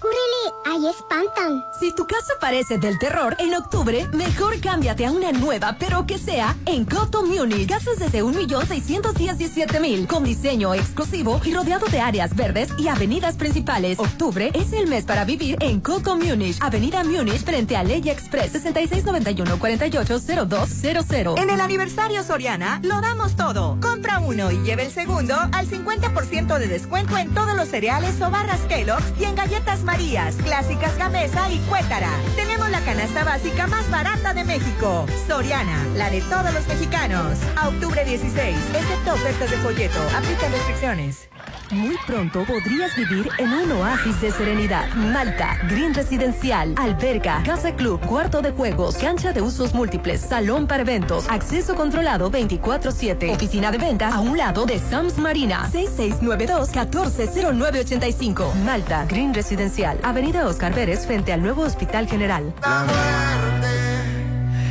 ¡Cúrele! 0.01 0.53
¡Ahí 0.65 0.87
espantan! 0.87 1.63
Si 1.79 1.93
tu 1.93 2.07
casa 2.07 2.33
parece 2.39 2.79
del 2.79 2.97
terror, 2.97 3.35
en 3.37 3.53
octubre, 3.53 4.07
mejor 4.13 4.59
cámbiate 4.59 5.05
a 5.05 5.11
una 5.11 5.31
nueva, 5.31 5.75
pero 5.77 6.07
que 6.07 6.17
sea 6.17 6.57
en 6.65 6.85
Coto 6.85 7.23
Munich. 7.23 7.69
Casas 7.69 7.99
desde 7.99 8.23
1.617.000, 8.23 10.07
con 10.07 10.23
diseño 10.23 10.73
exclusivo 10.73 11.39
y 11.43 11.53
rodeado 11.53 11.85
de 11.85 11.99
áreas 11.99 12.35
verdes 12.35 12.69
y 12.79 12.87
avenidas 12.87 13.35
principales. 13.35 13.99
Octubre 13.99 14.49
es 14.55 14.73
el 14.73 14.87
mes 14.87 15.05
para 15.05 15.23
vivir 15.23 15.57
en 15.59 15.81
Coto 15.81 16.17
Munich, 16.17 16.57
Avenida 16.61 17.03
Munich, 17.03 17.43
frente 17.43 17.77
a 17.77 17.83
Ley 17.83 18.09
Express, 18.09 18.55
6691-480200. 18.55 21.39
En 21.39 21.51
el 21.51 21.61
aniversario 21.61 22.23
Soriana, 22.23 22.79
lo 22.83 23.01
damos 23.01 23.35
todo. 23.35 23.77
Compra 23.79 24.19
uno 24.19 24.49
y 24.51 24.63
lleve 24.63 24.85
el 24.85 24.91
segundo 24.91 25.35
al 25.51 25.69
50% 25.69 26.57
de 26.57 26.67
descuento 26.67 27.19
en 27.19 27.31
todos 27.35 27.55
los 27.55 27.67
cereales 27.67 28.19
o 28.19 28.31
barras 28.31 28.61
Kellogg's 28.61 29.13
y 29.19 29.25
en 29.25 29.35
galletas 29.35 29.83
Marías, 29.91 30.35
clásicas 30.35 30.97
Gamesa 30.97 31.51
y 31.51 31.57
Cuétara. 31.67 32.11
Tenemos 32.37 32.69
la 32.69 32.79
canasta 32.79 33.25
básica 33.25 33.67
más 33.67 33.91
barata 33.91 34.33
de 34.33 34.45
México. 34.45 35.05
Soriana, 35.27 35.85
la 35.97 36.09
de 36.09 36.21
todos 36.21 36.53
los 36.53 36.65
mexicanos. 36.65 37.37
A 37.57 37.67
octubre 37.67 38.05
16, 38.05 38.57
excepto 38.73 39.13
ofertas 39.13 39.51
de 39.51 39.57
folleto. 39.57 39.99
Aplica 40.15 40.47
restricciones. 40.47 41.27
Muy 41.71 41.97
pronto 42.05 42.45
podrías 42.45 42.95
vivir 42.97 43.29
en 43.37 43.53
un 43.53 43.71
oasis 43.71 44.19
de 44.19 44.29
serenidad. 44.31 44.93
Malta, 44.93 45.57
Green 45.69 45.93
Residencial, 45.93 46.75
alberca, 46.77 47.41
casa 47.45 47.73
club, 47.73 48.05
cuarto 48.05 48.41
de 48.41 48.51
juegos, 48.51 48.97
cancha 48.97 49.31
de 49.31 49.41
usos 49.41 49.73
múltiples, 49.73 50.19
salón 50.19 50.67
para 50.67 50.83
eventos, 50.83 51.29
acceso 51.29 51.73
controlado 51.75 52.29
24-7, 52.29 53.33
oficina 53.33 53.71
de 53.71 53.77
venta 53.77 54.09
a 54.09 54.19
un 54.19 54.37
lado 54.37 54.65
de 54.65 54.79
Sams 54.79 55.17
Marina, 55.17 55.69
6692-140985. 55.71 58.53
Malta, 58.65 59.05
Green 59.05 59.33
Residencial, 59.33 59.71
Avenida 59.85 60.45
Oscar 60.45 60.73
Pérez 60.73 61.07
frente 61.07 61.33
al 61.33 61.41
nuevo 61.41 61.63
Hospital 61.63 62.07
General. 62.07 62.53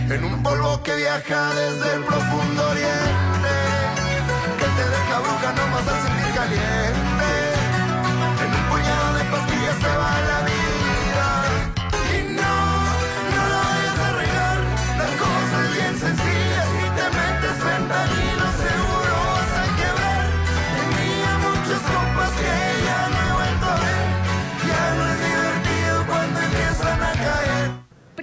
En 0.08 0.24
un 0.24 0.42
polvo 0.42 0.80
que 0.82 0.94
viaja 0.94 1.50
desde 1.54 1.94
el 1.94 2.04
profundo 2.04 2.70
oriente, 2.70 3.54
que 4.58 4.64
te 4.64 4.88
deja 4.88 5.18
bruja 5.18 5.52
nomás 5.52 5.88
al 5.88 6.02
sentir 6.06 6.34
caliente. 6.34 6.89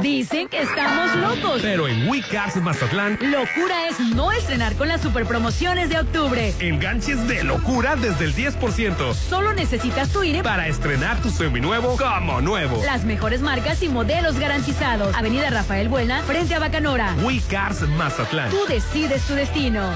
Dicen 0.00 0.48
que 0.48 0.62
estamos 0.62 1.14
locos. 1.16 1.60
Pero 1.60 1.86
en 1.86 2.08
WeCars 2.08 2.56
Mazatlán, 2.56 3.18
Locura 3.20 3.88
es 3.88 4.00
no 4.00 4.32
estrenar 4.32 4.74
con 4.76 4.88
las 4.88 5.02
super 5.02 5.26
promociones 5.26 5.90
de 5.90 5.98
octubre. 5.98 6.54
enganches 6.60 7.28
de 7.28 7.44
locura 7.44 7.96
desde 7.96 8.24
el 8.24 8.34
10%. 8.34 9.12
Solo 9.14 9.52
necesitas 9.52 10.08
tu 10.10 10.22
INE 10.22 10.42
Para 10.42 10.66
estrenar 10.68 11.20
tu 11.20 11.30
seminuevo 11.30 11.96
como 11.96 12.40
nuevo. 12.40 12.80
Las 12.86 13.04
mejores 13.04 13.42
marcas 13.42 13.82
y 13.82 13.88
modelos 13.88 14.38
garantizados. 14.38 15.14
Avenida 15.14 15.50
Rafael 15.50 15.88
Buena, 15.88 16.22
frente 16.22 16.54
a 16.54 16.58
Bacanora. 16.58 17.14
WeCars 17.22 17.82
Mazatlán. 17.88 18.50
Tú 18.50 18.64
decides 18.68 19.22
tu 19.26 19.34
destino. 19.34 19.94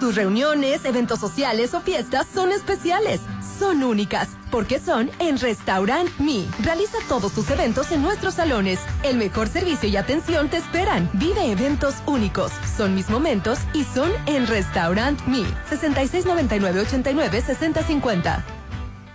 Tus 0.00 0.16
reuniones, 0.16 0.84
eventos 0.84 1.20
sociales 1.20 1.72
o 1.74 1.80
fiestas 1.80 2.26
son 2.32 2.50
especiales. 2.52 3.20
Son 3.58 3.82
únicas, 3.82 4.28
porque 4.50 4.78
son 4.80 5.10
en 5.20 5.38
Restaurant 5.38 6.10
Me. 6.18 6.44
Realiza 6.62 6.98
todos 7.08 7.32
tus 7.32 7.48
eventos 7.50 7.90
en 7.92 8.02
nuestros 8.02 8.34
salones. 8.34 8.80
El 9.04 9.16
mejor 9.16 9.48
servicio 9.48 9.88
y 9.88 9.96
atención 9.96 10.48
te 10.48 10.56
esperan. 10.56 11.08
Vive 11.14 11.50
eventos 11.50 11.94
únicos. 12.06 12.52
Son 12.76 12.94
mis 12.94 13.08
momentos 13.08 13.58
y 13.72 13.84
son 13.84 14.10
en 14.26 14.46
Restaurant 14.46 15.18
Me. 15.26 15.44
6699-89-6050. 15.70 18.63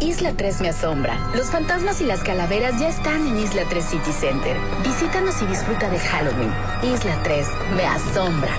Isla 0.00 0.32
3 0.36 0.60
me 0.60 0.68
asombra. 0.68 1.16
Los 1.34 1.50
fantasmas 1.50 2.00
y 2.00 2.04
las 2.04 2.22
calaveras 2.22 2.78
ya 2.80 2.88
están 2.88 3.26
en 3.26 3.36
Isla 3.38 3.62
3 3.68 3.84
City 3.84 4.12
Center. 4.12 4.56
Visítanos 4.82 5.40
y 5.42 5.46
disfruta 5.46 5.88
de 5.88 5.98
Halloween. 5.98 6.52
Isla 6.82 7.22
3 7.22 7.46
me 7.76 7.86
asombra. 7.86 8.52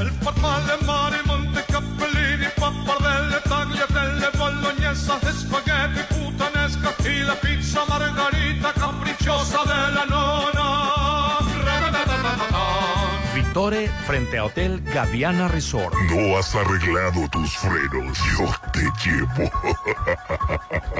El 0.00 0.10
papá 0.20 0.60
de 0.60 0.86
mar 0.86 1.12
y 1.12 1.26
monte 1.26 1.64
capellini, 1.64 2.46
pappardelle, 2.56 3.40
tagliatelle, 3.48 4.28
bolognesa, 4.38 5.18
Frente 13.68 14.38
a 14.38 14.46
Hotel 14.46 14.82
Gaviana 14.82 15.46
Resort. 15.46 15.94
No 16.10 16.38
has 16.38 16.54
arreglado 16.54 17.28
tus 17.30 17.54
frenos, 17.58 18.18
yo 18.38 18.50
te 18.72 18.80
llevo. 19.04 19.50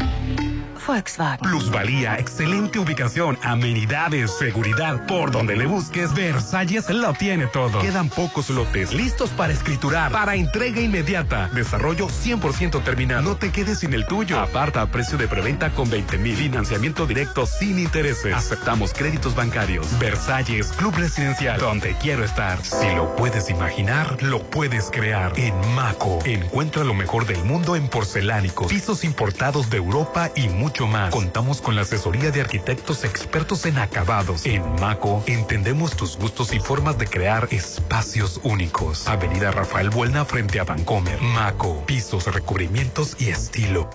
Volkswagen. 0.85 1.39
Plusvalía, 1.39 2.17
excelente 2.17 2.79
ubicación, 2.79 3.37
amenidades, 3.43 4.37
seguridad. 4.37 5.05
Por 5.05 5.31
donde 5.31 5.55
le 5.55 5.65
busques, 5.65 6.13
Versalles 6.13 6.89
lo 6.89 7.13
tiene 7.13 7.47
todo. 7.47 7.79
Quedan 7.79 8.09
pocos 8.09 8.49
lotes 8.49 8.93
listos 8.93 9.29
para 9.31 9.53
escriturar, 9.53 10.11
para 10.11 10.35
entrega 10.35 10.81
inmediata. 10.81 11.49
Desarrollo 11.53 12.07
100% 12.07 12.83
terminado. 12.83 13.21
No 13.21 13.35
te 13.37 13.51
quedes 13.51 13.79
sin 13.79 13.93
el 13.93 14.05
tuyo. 14.05 14.39
Aparta 14.39 14.81
a 14.81 14.87
precio 14.87 15.17
de 15.17 15.27
preventa 15.27 15.69
con 15.71 15.89
20 15.89 16.17
mil. 16.17 16.35
Financiamiento 16.35 17.05
directo 17.05 17.45
sin 17.45 17.79
intereses. 17.79 18.33
Aceptamos 18.33 18.93
créditos 18.93 19.35
bancarios. 19.35 19.87
Versalles, 19.99 20.71
Club 20.73 20.95
Residencial, 20.95 21.59
donde 21.59 21.95
quiero 22.01 22.23
estar. 22.23 22.63
Si 22.63 22.93
lo 22.95 23.15
puedes 23.15 23.49
imaginar, 23.49 24.21
lo 24.21 24.41
puedes 24.43 24.89
crear. 24.91 25.31
En 25.37 25.53
Maco, 25.75 26.19
encuentra 26.25 26.83
lo 26.83 26.93
mejor 26.93 27.25
del 27.25 27.43
mundo 27.43 27.75
en 27.75 27.87
porcelánicos, 27.87 28.67
pisos 28.67 29.03
importados 29.03 29.69
de 29.69 29.77
Europa 29.77 30.31
y 30.35 30.49
mucho 30.49 30.72
más. 30.81 31.11
Contamos 31.11 31.61
con 31.61 31.75
la 31.75 31.83
asesoría 31.83 32.31
de 32.31 32.41
arquitectos 32.41 33.03
expertos 33.03 33.65
en 33.65 33.77
acabados. 33.77 34.45
En 34.45 34.63
Maco 34.81 35.23
entendemos 35.27 35.95
tus 35.95 36.17
gustos 36.17 36.53
y 36.53 36.59
formas 36.59 36.97
de 36.97 37.07
crear 37.07 37.47
espacios 37.51 38.39
únicos. 38.43 39.07
Avenida 39.07 39.51
Rafael 39.51 39.89
Buelna 39.89 40.25
frente 40.25 40.59
a 40.59 40.63
Vancomer. 40.63 41.21
Maco, 41.21 41.85
pisos, 41.85 42.25
recubrimientos 42.33 43.15
y 43.19 43.29
estilo. 43.29 43.89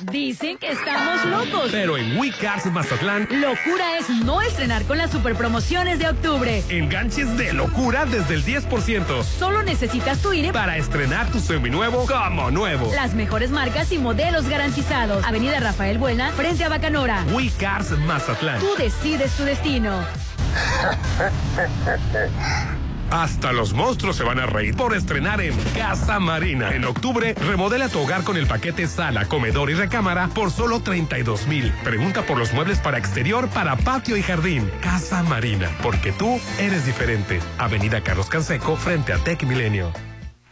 Dicen 0.00 0.58
que 0.58 0.70
estamos 0.70 1.24
locos. 1.24 1.70
Pero 1.72 1.96
en 1.96 2.16
WeCars 2.16 2.66
Mazatlán, 2.66 3.22
Locura 3.30 3.98
es 3.98 4.08
no 4.24 4.40
estrenar 4.42 4.84
con 4.84 4.98
las 4.98 5.10
super 5.10 5.34
promociones 5.34 5.98
de 5.98 6.08
octubre. 6.08 6.62
enganches 6.68 7.36
de 7.36 7.52
locura 7.52 8.04
desde 8.06 8.34
el 8.34 8.44
10%. 8.44 9.24
Solo 9.24 9.62
necesitas 9.62 10.22
tu 10.22 10.32
INE 10.32 10.52
Para 10.52 10.76
estrenar 10.76 11.30
tu 11.32 11.40
seminuevo 11.40 12.06
como 12.06 12.50
nuevo. 12.50 12.92
Las 12.94 13.14
mejores 13.14 13.50
marcas 13.50 13.90
y 13.90 13.98
modelos 13.98 14.48
garantizados. 14.48 15.24
Avenida 15.24 15.58
Rafael 15.60 15.98
Buena, 15.98 16.30
frente 16.32 16.64
a 16.64 16.68
Bacanora. 16.68 17.24
WeCars 17.32 17.90
Mazatlán. 17.98 18.60
Tú 18.60 18.68
decides 18.78 19.32
tu 19.32 19.44
destino. 19.44 19.98
Hasta 23.10 23.52
los 23.52 23.72
monstruos 23.72 24.16
se 24.16 24.24
van 24.24 24.38
a 24.38 24.46
reír 24.46 24.76
por 24.76 24.94
estrenar 24.94 25.40
en 25.40 25.56
Casa 25.74 26.20
Marina. 26.20 26.74
En 26.74 26.84
octubre, 26.84 27.34
remodela 27.34 27.88
tu 27.88 28.00
hogar 28.00 28.22
con 28.22 28.36
el 28.36 28.46
paquete 28.46 28.86
sala, 28.86 29.26
comedor 29.26 29.70
y 29.70 29.74
recámara 29.74 30.28
por 30.28 30.50
solo 30.50 30.80
32 30.80 31.46
mil. 31.46 31.72
Pregunta 31.84 32.22
por 32.22 32.38
los 32.38 32.52
muebles 32.52 32.78
para 32.80 32.98
exterior, 32.98 33.48
para 33.48 33.76
patio 33.76 34.16
y 34.16 34.22
jardín. 34.22 34.70
Casa 34.82 35.22
Marina, 35.22 35.70
porque 35.82 36.12
tú 36.12 36.38
eres 36.58 36.84
diferente. 36.84 37.40
Avenida 37.56 38.02
Carlos 38.02 38.28
Canseco, 38.28 38.76
frente 38.76 39.12
a 39.12 39.18
Tech 39.18 39.42
Milenio. 39.44 39.90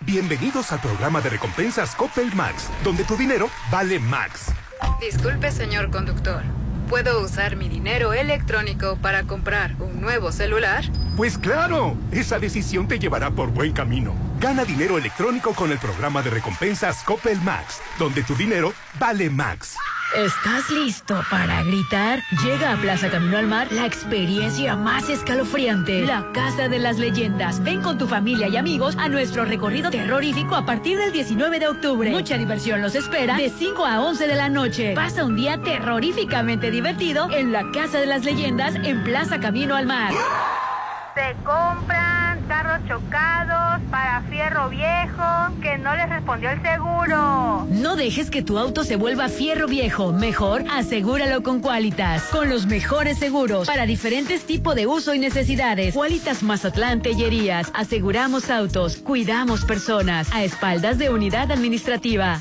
Bienvenidos 0.00 0.72
al 0.72 0.80
programa 0.80 1.20
de 1.20 1.30
recompensas 1.30 1.94
Coppel 1.94 2.34
Max, 2.34 2.70
donde 2.84 3.04
tu 3.04 3.16
dinero 3.16 3.50
vale 3.70 3.98
Max. 3.98 4.52
Disculpe, 5.00 5.50
señor 5.50 5.90
conductor. 5.90 6.42
¿Puedo 6.88 7.20
usar 7.20 7.56
mi 7.56 7.68
dinero 7.68 8.12
electrónico 8.12 8.96
para 9.02 9.24
comprar 9.24 9.74
un 9.80 10.00
nuevo 10.00 10.30
celular? 10.30 10.84
Pues 11.16 11.36
claro, 11.36 11.96
esa 12.12 12.38
decisión 12.38 12.86
te 12.86 13.00
llevará 13.00 13.30
por 13.32 13.50
buen 13.50 13.72
camino. 13.72 14.14
Gana 14.38 14.64
dinero 14.64 14.96
electrónico 14.96 15.52
con 15.52 15.72
el 15.72 15.78
programa 15.78 16.22
de 16.22 16.30
recompensas 16.30 17.02
Coppel 17.02 17.40
Max, 17.40 17.80
donde 17.98 18.22
tu 18.22 18.36
dinero 18.36 18.72
vale 19.00 19.28
Max. 19.30 19.76
¿Estás 20.14 20.70
listo 20.70 21.20
para 21.30 21.62
gritar? 21.64 22.22
Llega 22.44 22.72
a 22.72 22.76
Plaza 22.76 23.10
Camino 23.10 23.36
al 23.38 23.48
Mar 23.48 23.72
la 23.72 23.86
experiencia 23.86 24.76
más 24.76 25.08
escalofriante, 25.08 26.02
la 26.06 26.30
Casa 26.32 26.68
de 26.68 26.78
las 26.78 26.98
Leyendas. 26.98 27.62
Ven 27.62 27.82
con 27.82 27.98
tu 27.98 28.06
familia 28.06 28.46
y 28.46 28.56
amigos 28.56 28.96
a 28.98 29.08
nuestro 29.08 29.44
recorrido 29.44 29.90
terrorífico 29.90 30.54
a 30.54 30.64
partir 30.64 30.96
del 30.96 31.12
19 31.12 31.58
de 31.58 31.68
octubre. 31.68 32.10
Mucha 32.10 32.38
diversión 32.38 32.82
los 32.82 32.94
espera 32.94 33.36
de 33.36 33.50
5 33.50 33.84
a 33.84 34.00
11 34.00 34.28
de 34.28 34.36
la 34.36 34.48
noche. 34.48 34.94
Pasa 34.94 35.24
un 35.24 35.34
día 35.34 35.60
terroríficamente 35.60 36.70
divertido 36.70 37.28
en 37.30 37.52
la 37.52 37.70
Casa 37.72 37.98
de 37.98 38.06
las 38.06 38.24
Leyendas 38.24 38.76
en 38.76 39.02
Plaza 39.02 39.40
Camino 39.40 39.74
al 39.74 39.86
Mar. 39.86 40.12
Se 41.14 41.34
compran 41.42 42.15
carros 42.46 42.80
chocados 42.88 43.80
para 43.90 44.22
fierro 44.22 44.68
viejo 44.68 45.24
que 45.62 45.78
no 45.78 45.94
les 45.94 46.08
respondió 46.08 46.50
el 46.50 46.62
seguro. 46.62 47.66
No 47.70 47.96
dejes 47.96 48.30
que 48.30 48.42
tu 48.42 48.58
auto 48.58 48.84
se 48.84 48.96
vuelva 48.96 49.28
fierro 49.28 49.66
viejo. 49.66 50.12
Mejor 50.12 50.64
asegúralo 50.70 51.42
con 51.42 51.60
Qualitas. 51.60 52.24
Con 52.24 52.48
los 52.48 52.66
mejores 52.66 53.18
seguros 53.18 53.66
para 53.66 53.86
diferentes 53.86 54.44
tipos 54.44 54.74
de 54.74 54.86
uso 54.86 55.14
y 55.14 55.18
necesidades. 55.18 55.94
Qualitas 55.94 56.42
Mazatlán 56.42 57.02
Tellerías. 57.02 57.70
Aseguramos 57.74 58.50
autos. 58.50 58.96
Cuidamos 58.96 59.64
personas. 59.64 60.32
A 60.32 60.44
espaldas 60.44 60.98
de 60.98 61.10
unidad 61.10 61.50
administrativa. 61.50 62.40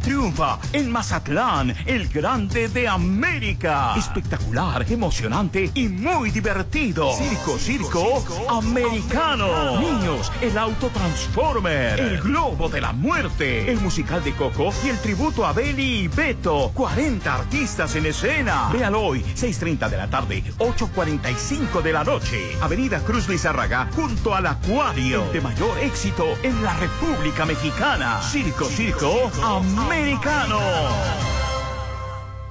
Triunfa 0.00 0.58
en 0.72 0.90
Mazatlán, 0.90 1.74
el 1.86 2.08
grande 2.08 2.68
de 2.68 2.88
América. 2.88 3.94
Espectacular, 3.96 4.84
emocionante 4.90 5.70
y 5.74 5.88
muy 5.88 6.30
divertido. 6.30 7.12
Circo, 7.14 7.58
circo, 7.58 8.24
americano. 8.48 9.80
Niños, 9.80 10.32
el 10.40 10.56
auto 10.58 10.88
Transformer, 10.88 12.00
el 12.00 12.20
globo 12.20 12.68
de 12.68 12.80
la 12.80 12.92
muerte, 12.92 13.70
el 13.70 13.80
musical 13.80 14.24
de 14.24 14.32
Coco 14.32 14.72
y 14.84 14.88
el 14.88 14.98
tributo 14.98 15.46
a 15.46 15.52
Beli 15.52 16.00
y 16.00 16.08
Beto. 16.08 16.70
40 16.74 17.34
artistas 17.34 17.94
en 17.96 18.06
escena. 18.06 18.70
Véalo 18.72 19.02
hoy, 19.02 19.20
6.30 19.20 19.88
de 19.88 19.96
la 19.96 20.08
tarde, 20.08 20.42
8.45 20.58 21.82
de 21.82 21.92
la 21.92 22.04
noche. 22.04 22.56
Avenida 22.60 23.00
Cruz 23.00 23.28
Lizárraga, 23.28 23.88
junto 23.94 24.34
al 24.34 24.46
Acuario. 24.46 25.24
De 25.32 25.40
mayor 25.40 25.78
éxito 25.78 26.24
en 26.42 26.62
la 26.62 26.74
República 26.78 27.44
Mexicana. 27.44 28.20
Circo, 28.22 28.64
circo, 28.64 29.30
americano 29.42 29.89
americano. 29.90 31.49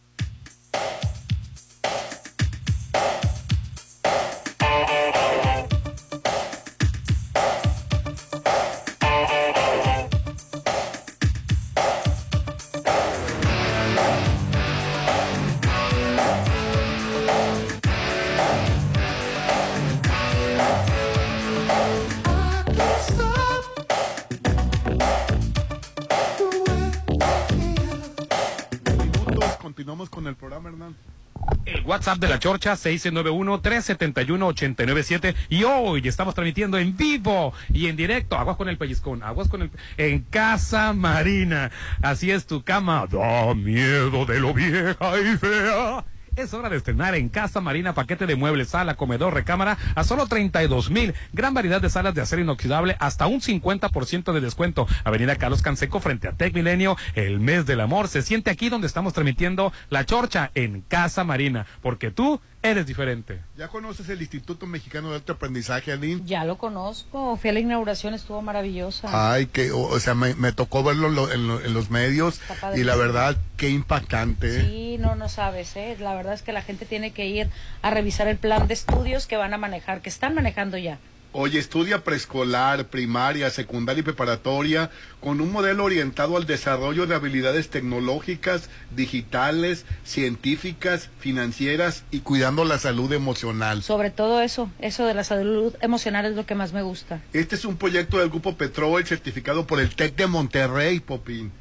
De 32.07 32.29
la 32.29 32.39
Chorcha 32.39 32.75
691-371-897 32.75 35.35
y 35.49 35.65
hoy 35.65 36.07
estamos 36.07 36.35
transmitiendo 36.35 36.77
en 36.77 36.95
vivo 36.95 37.51
y 37.73 37.87
en 37.87 37.97
directo. 37.97 38.37
Aguas 38.37 38.55
con 38.55 38.69
el 38.69 38.77
pellizcón, 38.77 39.23
aguas 39.23 39.49
con 39.49 39.63
el... 39.63 39.71
En 39.97 40.21
Casa 40.21 40.93
Marina. 40.93 41.69
Así 42.01 42.31
es 42.31 42.47
tu 42.47 42.63
cama. 42.63 43.07
Da 43.11 43.53
miedo 43.53 44.25
de 44.25 44.39
lo 44.39 44.53
vieja 44.53 45.19
y 45.19 45.35
fea. 45.35 46.05
Es 46.37 46.53
hora 46.53 46.69
de 46.69 46.77
estrenar 46.77 47.15
en 47.15 47.29
Casa 47.29 47.61
Marina 47.61 47.95
paquete 47.95 48.27
de 48.27 48.35
muebles, 48.35 48.69
sala, 48.69 48.95
comedor, 48.95 49.33
recámara 49.33 49.75
a 49.95 50.03
solo 50.03 50.27
32 50.27 50.91
mil. 50.91 51.15
Gran 51.33 51.55
variedad 51.55 51.81
de 51.81 51.89
salas 51.89 52.13
de 52.13 52.21
acero 52.21 52.43
inoxidable 52.43 52.95
hasta 52.99 53.25
un 53.25 53.41
50% 53.41 54.31
de 54.31 54.39
descuento. 54.39 54.85
Avenida 55.03 55.35
Carlos 55.37 55.63
Canseco 55.63 55.99
frente 55.99 56.27
a 56.27 56.33
Tec 56.33 56.53
Milenio. 56.53 56.95
El 57.15 57.39
mes 57.39 57.65
del 57.65 57.79
amor 57.79 58.07
se 58.07 58.21
siente 58.21 58.51
aquí 58.51 58.69
donde 58.69 58.85
estamos 58.85 59.13
transmitiendo 59.13 59.73
la 59.89 60.05
chorcha 60.05 60.51
en 60.53 60.81
Casa 60.81 61.23
Marina. 61.23 61.65
Porque 61.81 62.11
tú 62.11 62.39
eres 62.69 62.85
diferente. 62.85 63.39
¿Ya 63.57 63.67
conoces 63.67 64.07
el 64.09 64.21
Instituto 64.21 64.65
Mexicano 64.67 65.09
de 65.09 65.15
Alto 65.15 65.33
Aprendizaje, 65.33 65.91
Aline? 65.91 66.21
Ya 66.25 66.45
lo 66.45 66.57
conozco. 66.57 67.37
Fui 67.37 67.49
a 67.49 67.53
la 67.53 67.59
inauguración, 67.59 68.13
estuvo 68.13 68.41
maravillosa. 68.41 69.31
Ay, 69.33 69.47
que, 69.47 69.71
o, 69.71 69.79
o 69.81 69.99
sea, 69.99 70.13
me, 70.15 70.35
me 70.35 70.51
tocó 70.51 70.83
verlo 70.83 71.07
en, 71.07 71.15
lo- 71.15 71.31
en 71.31 71.47
lo- 71.47 71.61
en 71.61 71.73
los 71.73 71.89
medios 71.89 72.39
y 72.75 72.83
la 72.83 72.95
verdad, 72.95 73.37
qué 73.57 73.69
impactante. 73.69 74.59
¿eh? 74.59 74.61
Sí, 74.65 74.97
no, 74.99 75.15
no 75.15 75.29
sabes, 75.29 75.75
¿eh? 75.75 75.97
La 75.99 76.13
verdad 76.15 76.33
es 76.33 76.41
que 76.41 76.53
la 76.53 76.61
gente 76.61 76.85
tiene 76.85 77.11
que 77.11 77.25
ir 77.27 77.49
a 77.81 77.89
revisar 77.89 78.27
el 78.27 78.37
plan 78.37 78.67
de 78.67 78.73
estudios 78.73 79.27
que 79.27 79.37
van 79.37 79.53
a 79.53 79.57
manejar, 79.57 80.01
que 80.01 80.09
están 80.09 80.35
manejando 80.35 80.77
ya. 80.77 80.99
Oye, 81.39 81.59
estudia 81.59 82.03
preescolar, 82.03 82.87
primaria, 82.87 83.51
secundaria 83.51 83.99
y 83.99 84.03
preparatoria 84.03 84.89
con 85.19 85.39
un 85.39 85.51
modelo 85.51 85.83
orientado 85.83 86.35
al 86.35 86.47
desarrollo 86.47 87.05
de 87.05 87.13
habilidades 87.13 87.69
tecnológicas, 87.69 88.71
digitales, 88.95 89.85
científicas, 90.03 91.11
financieras 91.19 92.05
y 92.09 92.21
cuidando 92.21 92.65
la 92.65 92.79
salud 92.79 93.13
emocional. 93.13 93.83
Sobre 93.83 94.09
todo 94.09 94.41
eso, 94.41 94.71
eso 94.79 95.05
de 95.05 95.13
la 95.13 95.23
salud 95.23 95.75
emocional 95.79 96.25
es 96.25 96.35
lo 96.35 96.47
que 96.47 96.55
más 96.55 96.73
me 96.73 96.81
gusta. 96.81 97.21
Este 97.33 97.53
es 97.53 97.65
un 97.65 97.77
proyecto 97.77 98.17
del 98.17 98.29
Grupo 98.29 98.57
Petrol 98.57 99.05
certificado 99.05 99.67
por 99.67 99.79
el 99.79 99.93
TEC 99.93 100.15
de 100.15 100.25
Monterrey, 100.25 101.01
Popín. 101.01 101.51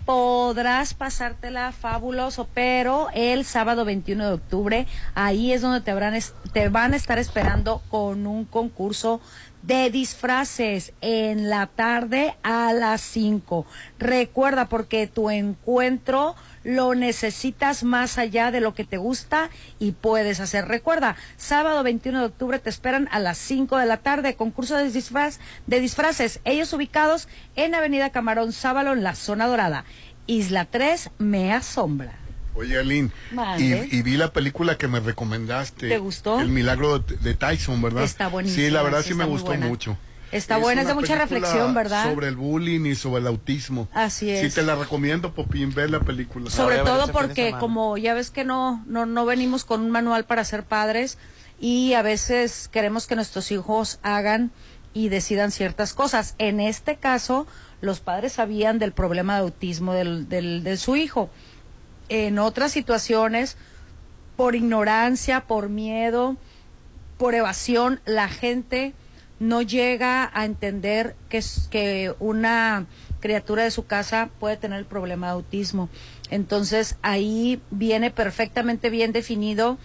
podrás 0.10 0.96
pasártela 0.96 1.72
fabuloso, 1.72 2.48
pero 2.56 3.10
el 3.14 3.46
sábado 3.46 3.86
21 3.86 4.26
de 4.26 4.34
octubre 4.34 4.88
ahí 5.14 5.54
es 5.54 5.62
donde 5.62 5.82
te, 5.82 5.92
habrán 5.92 6.18
te 6.52 6.68
van 6.70 6.94
a 6.94 6.96
estar 6.96 7.20
esperando 7.20 7.84
con 7.92 8.26
un 8.26 8.46
concurso 8.46 9.22
de 9.62 9.92
disfraces 9.92 10.94
en 11.02 11.52
la 11.52 11.68
tarde 11.68 12.36
a 12.42 12.74
las 12.74 13.02
5. 13.02 13.68
Recuerda 14.00 14.68
porque 14.68 15.06
tu 15.06 15.30
encuentro 15.30 16.36
lo 16.64 16.96
necesitas 16.96 17.84
más 17.84 18.18
allá 18.18 18.52
de 18.52 18.60
lo 18.62 18.74
que 18.74 18.84
te 18.84 18.98
gusta 18.98 19.50
y 19.80 19.92
puedes 19.94 20.40
hacer. 20.40 20.68
Recuerda, 20.68 21.16
sábado 21.38 21.84
21 21.84 22.20
de 22.20 22.26
octubre 22.26 22.60
te 22.60 22.70
esperan 22.70 23.08
a 23.12 23.20
las 23.20 23.38
5 23.38 23.78
de 23.78 23.86
la 23.86 23.98
tarde, 23.98 24.36
concurso 24.36 24.76
de, 24.78 24.90
disfraz, 24.90 25.40
de 25.68 25.80
disfraces, 25.80 26.40
ellos 26.46 26.72
ubicados 26.74 27.28
en 27.56 27.76
Avenida 27.76 28.10
Camarón 28.12 28.52
Sábalo, 28.52 28.94
en 28.94 29.04
la 29.04 29.16
zona 29.16 29.48
dorada. 29.48 29.86
Isla 30.28 30.66
3 30.66 31.12
me 31.18 31.54
asombra. 31.54 32.14
Oye, 32.56 32.78
Aline, 32.78 33.10
Mande. 33.32 33.88
y, 33.90 33.98
y 33.98 34.02
vi 34.02 34.18
la 34.18 34.34
película 34.34 34.78
que 34.78 34.88
me 34.90 35.00
recomendaste. 35.00 35.88
¿Te 35.88 35.98
gustó? 35.98 36.42
El 36.42 36.50
milagro 36.50 37.00
de, 37.00 37.16
de 37.18 37.34
Tyson, 37.34 37.82
¿verdad? 37.82 38.04
Está 38.04 38.28
buenísima, 38.28 38.66
Sí, 38.66 38.70
la 38.70 38.82
verdad 38.84 39.02
sí, 39.02 39.10
sí 39.10 39.14
me 39.14 39.24
gustó 39.26 39.48
buena. 39.48 39.68
mucho. 39.68 39.98
Está 40.32 40.58
buena, 40.58 40.82
es 40.82 40.88
de 40.88 40.94
mucha 40.94 41.16
reflexión, 41.16 41.74
¿verdad? 41.74 42.10
Sobre 42.10 42.28
el 42.28 42.36
bullying 42.36 42.86
y 42.86 42.96
sobre 42.96 43.22
el 43.22 43.28
autismo. 43.28 43.88
Así 43.94 44.30
es. 44.30 44.42
Sí, 44.42 44.56
te 44.56 44.64
la 44.64 44.76
recomiendo, 44.76 45.34
Popín, 45.34 45.74
ver 45.74 45.90
la 45.90 46.00
película. 46.00 46.50
Sobre 46.50 46.80
todo 46.80 47.08
porque 47.12 47.54
como 47.60 47.98
ya 47.98 48.14
ves 48.14 48.30
que 48.30 48.44
no, 48.44 48.84
no, 48.86 49.06
no 49.06 49.26
venimos 49.26 49.66
con 49.66 49.82
un 49.82 49.92
manual 49.92 50.26
para 50.26 50.44
ser 50.44 50.64
padres 50.64 51.18
y 51.60 51.94
a 51.94 52.02
veces 52.02 52.70
queremos 52.72 53.08
que 53.08 53.16
nuestros 53.16 53.52
hijos 53.52 54.00
hagan 54.04 54.52
y 54.94 55.10
decidan 55.10 55.52
ciertas 55.52 55.94
cosas. 55.94 56.36
En 56.38 56.60
este 56.60 56.96
caso, 56.96 57.48
los 57.82 58.00
padres 58.00 58.34
sabían 58.34 58.80
del 58.80 58.92
problema 58.92 59.36
de 59.36 59.42
autismo 59.42 59.94
del, 59.94 60.30
del, 60.30 60.64
de 60.64 60.78
su 60.78 60.96
hijo. 60.96 61.30
En 62.08 62.40
otras 62.40 62.72
situaciones, 62.72 63.58
por 64.36 64.56
ignorancia, 64.56 65.42
por 65.42 65.70
miedo, 65.70 66.38
por 67.18 67.36
evasión, 67.36 68.00
la 68.06 68.30
gente 68.30 68.94
no 69.40 69.62
llega 69.62 70.30
a 70.34 70.46
entender 70.46 71.16
que, 71.30 71.42
que 71.70 72.14
una 72.20 72.88
criatura 73.20 73.64
de 73.64 73.72
su 73.72 73.86
casa 73.86 74.30
puede 74.40 74.58
tener 74.58 74.80
el 74.80 74.86
problema 74.86 75.28
de 75.28 75.34
autismo. 75.34 75.90
Entonces 76.30 76.98
ahí 77.02 77.62
viene 77.72 78.12
perfectamente 78.12 78.90
bien 78.90 79.12
definido 79.12 79.78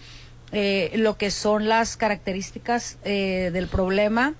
eh, 0.51 0.91
lo 0.95 1.17
que 1.17 1.31
son 1.31 1.67
las 1.67 1.97
características 1.97 2.97
eh, 3.03 3.49
del 3.51 3.67
problema, 3.67 4.35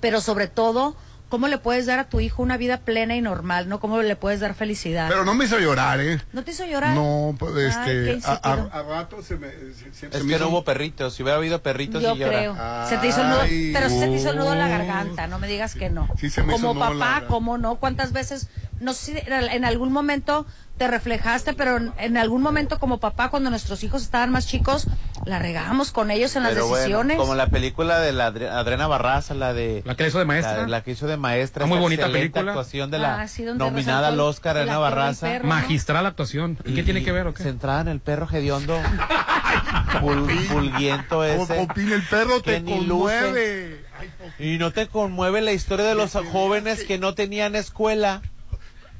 pero 0.00 0.20
sobre 0.20 0.46
todo 0.46 0.96
cómo 1.28 1.48
le 1.48 1.58
puedes 1.58 1.86
dar 1.86 1.98
a 1.98 2.04
tu 2.08 2.20
hijo 2.20 2.42
una 2.42 2.56
vida 2.56 2.78
plena 2.78 3.16
y 3.16 3.20
normal, 3.20 3.68
¿no? 3.68 3.80
Cómo 3.80 4.00
le 4.00 4.14
puedes 4.16 4.40
dar 4.40 4.54
felicidad. 4.54 5.08
Pero 5.08 5.24
no 5.24 5.34
me 5.34 5.44
hizo 5.46 5.58
llorar, 5.58 6.00
¿eh? 6.00 6.20
¿No 6.32 6.44
te 6.44 6.52
hizo 6.52 6.64
llorar? 6.64 6.94
No, 6.94 7.34
pues 7.38 7.56
este, 7.56 7.84
qué 7.84 8.20
a, 8.24 8.32
a- 8.32 8.78
a 8.78 8.82
rato 8.82 9.22
se 9.22 9.36
me... 9.36 9.50
se- 9.50 9.74
se- 9.74 9.88
Es 9.88 9.96
se 9.96 10.06
me 10.06 10.10
que 10.28 10.36
hizo- 10.36 10.38
no 10.44 10.48
hubo 10.50 10.64
perritos. 10.64 11.14
Si 11.14 11.22
hubiera 11.22 11.36
habido 11.38 11.62
perritos, 11.62 12.02
Yo 12.02 12.12
sí 12.14 12.20
llora. 12.20 12.38
creo. 12.38 12.56
se 12.88 12.98
te 12.98 13.08
hizo 13.08 13.22
el 13.22 13.28
nudo, 13.28 13.40
pero 13.72 13.88
se 13.88 14.06
te 14.06 14.12
hizo 14.12 14.30
el 14.30 14.36
nudo 14.36 14.52
en 14.52 14.58
la 14.60 14.68
garganta, 14.68 15.26
no 15.26 15.38
me 15.38 15.48
digas 15.48 15.74
que 15.74 15.90
no. 15.90 16.08
Sí 16.18 16.30
se 16.30 16.42
me 16.42 16.54
hizo 16.54 16.66
Como 16.68 16.78
papá. 16.80 17.24
¿cómo 17.26 17.58
no? 17.58 17.76
¿Cuántas 17.76 18.12
veces, 18.12 18.48
no 18.80 18.92
sé 18.92 19.20
si 19.20 19.30
en 19.30 19.64
algún 19.64 19.92
momento 19.92 20.46
te 20.76 20.88
reflejaste, 20.88 21.54
pero 21.54 21.76
en- 21.78 21.92
en 21.98 22.16
algún 22.18 22.42
momento 22.42 22.78
como 22.78 22.98
papá, 22.98 23.30
cuando 23.30 23.48
nuestros 23.50 23.82
hijos 23.82 24.02
estaban 24.02 24.30
más 24.30 24.46
chicos, 24.46 24.86
la 25.24 25.38
regábamos 25.38 25.90
con 25.90 26.10
ellos 26.10 26.36
en 26.36 26.42
las 26.42 26.52
Pero 26.52 26.66
bueno, 26.66 26.82
decisiones. 26.82 27.16
como 27.16 27.34
la 27.34 27.46
película 27.46 27.98
de 28.00 28.12
la 28.12 28.30
Adri- 28.32 28.48
Adriana 28.50 28.86
Barraza, 28.86 29.34
la 29.34 29.54
de... 29.54 29.82
La 29.86 29.94
que 29.94 30.06
hizo 30.06 30.18
de 30.18 30.24
maestra. 30.26 30.62
La, 30.62 30.68
la 30.68 30.82
que 30.82 30.90
hizo 30.90 31.06
de 31.06 31.16
maestra. 31.16 31.64
Ah, 31.64 31.66
muy 31.66 31.78
bonita 31.78 32.06
película. 32.10 32.52
actuación 32.52 32.90
de 32.90 32.98
la 32.98 33.22
Ah, 33.22 33.28
sí, 33.28 33.42
nominada 33.44 34.08
al 34.08 34.20
Oscar, 34.20 34.56
del 34.56 34.68
Barraza. 34.68 35.26
perro, 35.26 35.44
¿no? 35.44 35.54
Magistral 35.54 36.04
actuación. 36.06 36.58
¿Y 36.64 36.74
qué 36.74 36.82
tiene 36.82 37.02
que 37.02 37.12
ver 37.12 37.26
o 37.26 37.32
qué? 37.34 37.42
Centrada 37.42 37.80
en 37.80 37.88
el 37.88 38.00
perro 38.00 38.28
hediondo. 38.30 38.78
pul- 40.00 40.48
pulguiento 40.48 41.24
ese. 41.24 41.54
Popín, 41.54 41.92
el 41.92 42.02
perro 42.02 42.42
que 42.42 42.60
te 42.60 42.64
conmueve. 42.64 43.84
Y 44.38 44.58
no 44.58 44.72
te 44.72 44.86
conmueve 44.88 45.40
la 45.40 45.52
historia 45.52 45.86
de 45.86 45.94
los 45.94 46.12
jóvenes 46.12 46.84
que 46.84 46.98
no 46.98 47.14
tenían 47.14 47.54
escuela. 47.56 48.20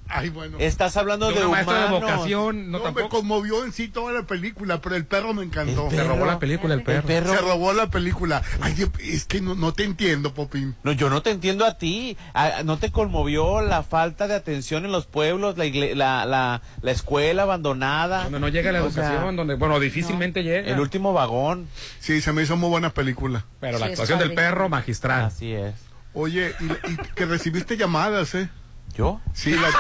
Ay, 0.09 0.29
bueno. 0.31 0.57
Estás 0.61 0.97
hablando 0.97 1.29
De 1.29 1.35
de, 1.35 1.41
de 1.41 1.47
humanos. 1.47 1.91
vocación, 1.91 2.71
no 2.71 2.79
No, 2.79 2.93
me 2.93 3.09
conmovió 3.09 3.65
en 3.65 3.73
sí 3.73 3.89
toda 3.89 4.13
la 4.13 4.23
película, 4.23 4.81
pero 4.81 4.95
el 4.97 5.05
perro 5.05 5.35
me 5.35 5.43
encantó. 5.43 5.91
Se 5.91 6.03
robó 6.05 6.25
la 6.27 6.39
película 6.39 6.75
el 6.75 6.83
perro. 6.83 7.07
perro. 7.07 7.31
Se 7.35 7.41
robó 7.41 7.73
la 7.73 7.91
película. 7.91 8.43
Ay, 8.61 8.75
es 9.01 9.25
que 9.25 9.41
no, 9.41 9.55
no 9.55 9.73
te 9.73 9.85
entiendo, 9.85 10.33
Popín. 10.35 10.75
No, 10.85 10.93
yo 10.93 11.11
no 11.11 11.23
te 11.23 11.31
entiendo 11.31 11.65
a 11.65 11.77
ti. 11.79 12.17
¿No 12.65 12.79
te 12.79 12.93
conmovió 12.93 13.61
la 13.63 13.83
falta 13.83 14.29
de 14.29 14.35
atención 14.35 14.85
en 14.85 14.93
los 14.93 15.07
pueblos, 15.07 15.57
la, 15.59 15.65
igle- 15.67 15.95
la, 15.95 16.25
la, 16.25 16.63
la 16.83 16.91
escuela 16.91 17.43
abandonada? 17.43 18.25
Donde 18.25 18.41
no 18.41 18.49
llega 18.49 18.73
la 18.73 18.83
O 18.85 18.91
sea, 18.91 19.05
educación, 19.07 19.37
donde, 19.37 19.55
bueno, 19.55 19.81
difícilmente 19.81 20.43
llega. 20.43 20.71
El 20.71 20.79
último 20.81 21.13
vagón. 21.13 21.67
Sí, 22.01 22.21
se 22.21 22.33
me 22.33 22.43
hizo 22.43 22.57
muy 22.57 22.69
buena 22.71 22.91
película. 22.91 23.45
Pero 23.61 23.79
la 23.79 23.87
actuación 23.87 24.19
del 24.19 24.35
perro, 24.35 24.69
magistral. 24.69 25.25
Así 25.25 25.53
es. 25.53 25.75
Oye, 26.15 26.55
y, 26.61 26.93
y 26.93 26.97
que 27.15 27.27
recibiste 27.27 27.77
llamadas, 27.77 28.35
¿eh? 28.35 28.49
¿Yo? 28.97 29.21
Sí, 29.35 29.55
la 29.55 29.71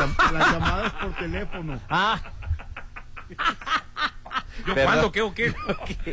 llamadas 0.53 0.93
por 0.93 1.17
teléfono. 1.17 1.81
Ah, 1.89 2.21
¿Yo 4.67 4.75
Perdón. 4.75 4.85
cuándo? 4.85 5.13
¿Qué 5.13 5.23
o 5.23 5.35
qué? 5.35 5.55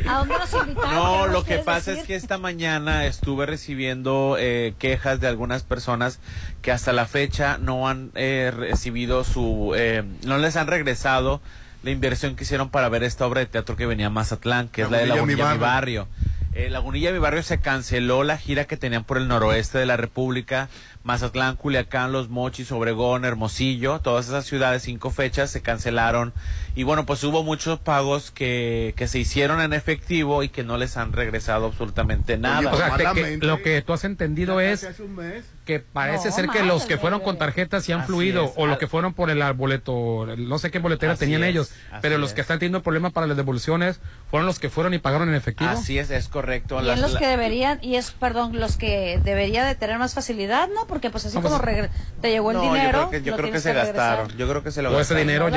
¿A 0.08 0.18
dónde 0.18 0.34
invitaron? 0.34 0.74
¿Qué 0.74 0.74
No, 0.94 1.26
lo 1.26 1.44
que 1.44 1.58
pasa 1.58 1.90
decir? 1.90 2.02
es 2.02 2.06
que 2.06 2.14
esta 2.14 2.38
mañana 2.38 3.04
estuve 3.06 3.46
recibiendo 3.46 4.36
eh, 4.38 4.74
quejas 4.78 5.20
de 5.20 5.28
algunas 5.28 5.62
personas 5.62 6.20
que 6.62 6.70
hasta 6.72 6.92
la 6.92 7.06
fecha 7.06 7.58
no 7.58 7.88
han 7.88 8.10
eh, 8.14 8.52
recibido 8.54 9.24
su, 9.24 9.72
eh, 9.76 10.04
no 10.24 10.38
les 10.38 10.56
han 10.56 10.66
regresado 10.66 11.40
la 11.82 11.90
inversión 11.90 12.36
que 12.36 12.44
hicieron 12.44 12.70
para 12.70 12.88
ver 12.88 13.02
esta 13.02 13.26
obra 13.26 13.40
de 13.40 13.46
teatro 13.46 13.76
que 13.76 13.86
venía 13.86 14.06
a 14.06 14.10
Mazatlán, 14.10 14.68
que 14.68 14.82
es 14.82 14.90
la 14.90 14.98
de 14.98 15.06
Lagunilla, 15.06 15.26
mi 15.26 15.38
Lagunilla, 15.40 15.54
mi 15.54 15.60
barrio. 15.60 16.08
Eh, 16.54 16.70
Lagunilla, 16.70 17.10
mi 17.10 17.18
barrio 17.18 17.42
se 17.42 17.58
canceló 17.60 18.22
la 18.22 18.38
gira 18.38 18.64
que 18.64 18.76
tenían 18.76 19.02
por 19.04 19.18
el 19.18 19.26
noroeste 19.26 19.78
de 19.78 19.86
la 19.86 19.96
República, 19.96 20.68
Mazatlán, 21.04 21.56
Culiacán, 21.56 22.12
Los 22.12 22.30
Mochis, 22.30 22.72
Obregón, 22.72 23.24
Hermosillo, 23.26 24.00
todas 24.00 24.26
esas 24.26 24.46
ciudades, 24.46 24.82
cinco 24.82 25.10
fechas 25.10 25.50
se 25.50 25.60
cancelaron. 25.62 26.32
Y 26.74 26.82
bueno, 26.82 27.04
pues 27.06 27.22
hubo 27.24 27.42
muchos 27.44 27.78
pagos 27.78 28.30
que, 28.30 28.94
que 28.96 29.06
se 29.06 29.18
hicieron 29.18 29.60
en 29.60 29.74
efectivo 29.74 30.42
y 30.42 30.48
que 30.48 30.64
no 30.64 30.78
les 30.78 30.96
han 30.96 31.12
regresado 31.12 31.66
absolutamente 31.66 32.38
nada. 32.38 32.72
O 32.72 32.76
sea, 32.76 33.12
que- 33.14 33.36
lo 33.46 33.62
que 33.62 33.82
tú 33.82 33.92
has 33.92 34.04
entendido 34.04 34.60
es 34.60 34.82
Hace 34.84 35.02
un 35.02 35.14
mes. 35.14 35.44
Que 35.64 35.80
parece 35.80 36.28
No, 36.28 36.34
ser 36.34 36.48
que 36.48 36.62
los 36.62 36.84
que 36.84 36.98
fueron 36.98 37.20
con 37.20 37.38
tarjetas 37.38 37.84
sí 37.84 37.92
han 37.92 38.00
Así 38.00 38.08
fluido 38.08 38.44
es. 38.44 38.50
o 38.56 38.66
los 38.66 38.74
Al- 38.74 38.78
que 38.78 38.86
fueron 38.86 39.14
por 39.14 39.30
el 39.30 39.42
boleto, 39.54 40.26
no 40.36 40.58
sé 40.58 40.70
qué 40.70 40.78
boletera 40.78 41.12
Así 41.14 41.20
tenían 41.20 41.42
es, 41.44 41.50
ellos, 41.50 41.72
así 41.90 41.98
pero 42.02 42.18
los 42.18 42.30
es. 42.30 42.34
que 42.34 42.40
están 42.42 42.58
teniendo 42.58 42.82
problemas 42.82 43.12
para 43.12 43.26
las 43.26 43.36
devoluciones 43.36 44.00
fueron 44.30 44.46
los 44.46 44.58
que 44.58 44.68
fueron 44.68 44.94
y 44.94 44.98
pagaron 44.98 45.28
en 45.30 45.34
efectivo. 45.34 45.70
Así 45.70 45.98
es, 45.98 46.10
es 46.10 46.28
correcto. 46.28 46.80
Y 46.80 46.84
Las- 46.84 46.96
en 46.96 47.02
los 47.02 47.12
la- 47.14 47.18
que 47.20 47.26
deberían, 47.26 47.78
y 47.82 47.96
es, 47.96 48.10
perdón, 48.10 48.60
los 48.60 48.76
que 48.76 49.18
debería 49.24 49.64
de 49.64 49.74
tener 49.74 49.98
más 49.98 50.14
facilidad, 50.14 50.68
¿no? 50.74 50.86
Porque 50.86 51.10
pues 51.10 51.24
así 51.24 51.40
como 51.40 51.58
regre- 51.58 51.88
te 52.20 52.30
llegó 52.30 52.50
el 52.50 52.58
No, 52.58 52.62
dinero, 52.64 52.84
yo 52.84 52.90
creo 52.90 53.10
que, 53.10 53.22
yo 53.22 53.30
lo 53.32 53.36
creo 53.38 53.52
que 53.52 53.60
tienes 53.60 53.62
se 53.62 53.72
gastaron. 53.72 54.28
Yo 54.36 54.48
creo 54.48 54.62
que 54.62 54.70
se 54.70 54.82
lo 54.82 54.90
O 54.90 54.92
ese 54.92 55.14
gastaron. 55.14 55.22
dinero 55.26 55.48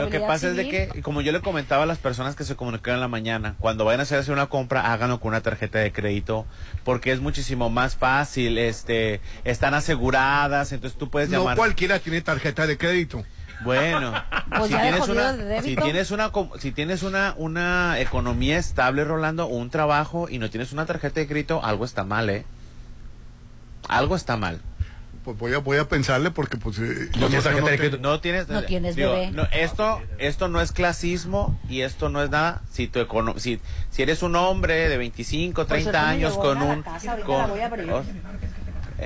Lo 0.00 0.10
que 0.10 0.20
pasa 0.20 0.48
es 0.48 0.56
de 0.56 0.68
que, 0.68 1.02
como 1.02 1.20
yo 1.22 1.32
le 1.32 1.40
comentaba 1.40 1.84
a 1.84 1.86
las 1.86 1.98
personas 1.98 2.34
que 2.36 2.44
se 2.44 2.54
comunicaron 2.56 2.96
en 2.96 3.00
la 3.00 3.08
mañana, 3.08 3.54
cuando 3.58 3.84
vayan 3.84 4.00
a 4.00 4.02
hacer 4.02 4.30
una 4.30 4.46
compra, 4.46 4.92
háganlo 4.92 5.20
con 5.20 5.28
una 5.28 5.40
tarjeta 5.40 5.78
de 5.78 5.90
crédito, 5.92 6.46
porque 6.84 7.12
es 7.12 7.20
muchísimo 7.20 7.70
más 7.70 7.96
fácil, 7.96 8.58
este, 8.58 9.20
están 9.54 9.72
aseguradas, 9.74 10.72
entonces 10.72 10.98
tú 10.98 11.08
puedes 11.08 11.30
No 11.30 11.38
llamar. 11.38 11.56
cualquiera 11.56 11.98
tiene 11.98 12.20
tarjeta 12.20 12.66
de 12.66 12.76
crédito. 12.76 13.24
Bueno, 13.64 14.12
Pues 14.58 14.70
si 14.70 14.76
tienes 14.76 15.08
una, 15.08 15.62
si 15.62 15.76
tienes 15.76 16.10
una, 16.10 16.30
si 16.58 16.72
tienes 16.72 17.02
una, 17.02 17.34
una 17.38 17.98
economía 18.00 18.58
estable, 18.58 19.04
Rolando, 19.04 19.44
o 19.46 19.56
un 19.56 19.70
trabajo 19.70 20.28
y 20.28 20.38
no 20.38 20.50
tienes 20.50 20.72
una 20.72 20.84
tarjeta 20.86 21.20
de 21.20 21.26
crédito, 21.28 21.64
algo 21.64 21.84
está 21.84 22.04
mal, 22.04 22.28
¿eh? 22.28 22.44
Algo 23.88 24.16
está 24.16 24.36
mal. 24.36 24.60
Pues 25.24 25.38
voy 25.38 25.54
a, 25.54 25.58
voy 25.58 25.78
a 25.78 25.88
pensarle 25.88 26.30
porque 26.30 26.58
pues... 26.58 26.78
eh, 26.80 27.08
No 27.18 27.28
tienes 27.28 27.44
tarjeta 27.44 27.64
de 27.70 27.70
tengo- 27.70 27.76
crédito. 27.78 27.98
No 27.98 28.20
tienes, 28.20 28.48
No 28.48 28.62
tienes 28.64 28.96
digo, 28.96 29.12
bebé. 29.12 29.30
no, 29.30 29.44
esto, 29.52 30.02
esto 30.18 30.48
no 30.48 30.60
es 30.60 30.72
clasismo 30.72 31.58
y 31.68 31.80
esto 31.80 32.10
no 32.10 32.22
es 32.22 32.28
nada. 32.28 32.60
Si 32.70 32.88
tu 32.88 32.98
econo- 33.00 33.38
si, 33.38 33.60
si 33.90 34.02
eres 34.02 34.22
un 34.22 34.36
hombre 34.36 34.88
de 34.90 34.98
25, 34.98 35.54
Por 35.54 35.66
30 35.66 35.90
cierto, 35.90 36.06
me 36.06 36.12
años 36.12 36.34
con 36.36 36.60
un, 36.60 36.84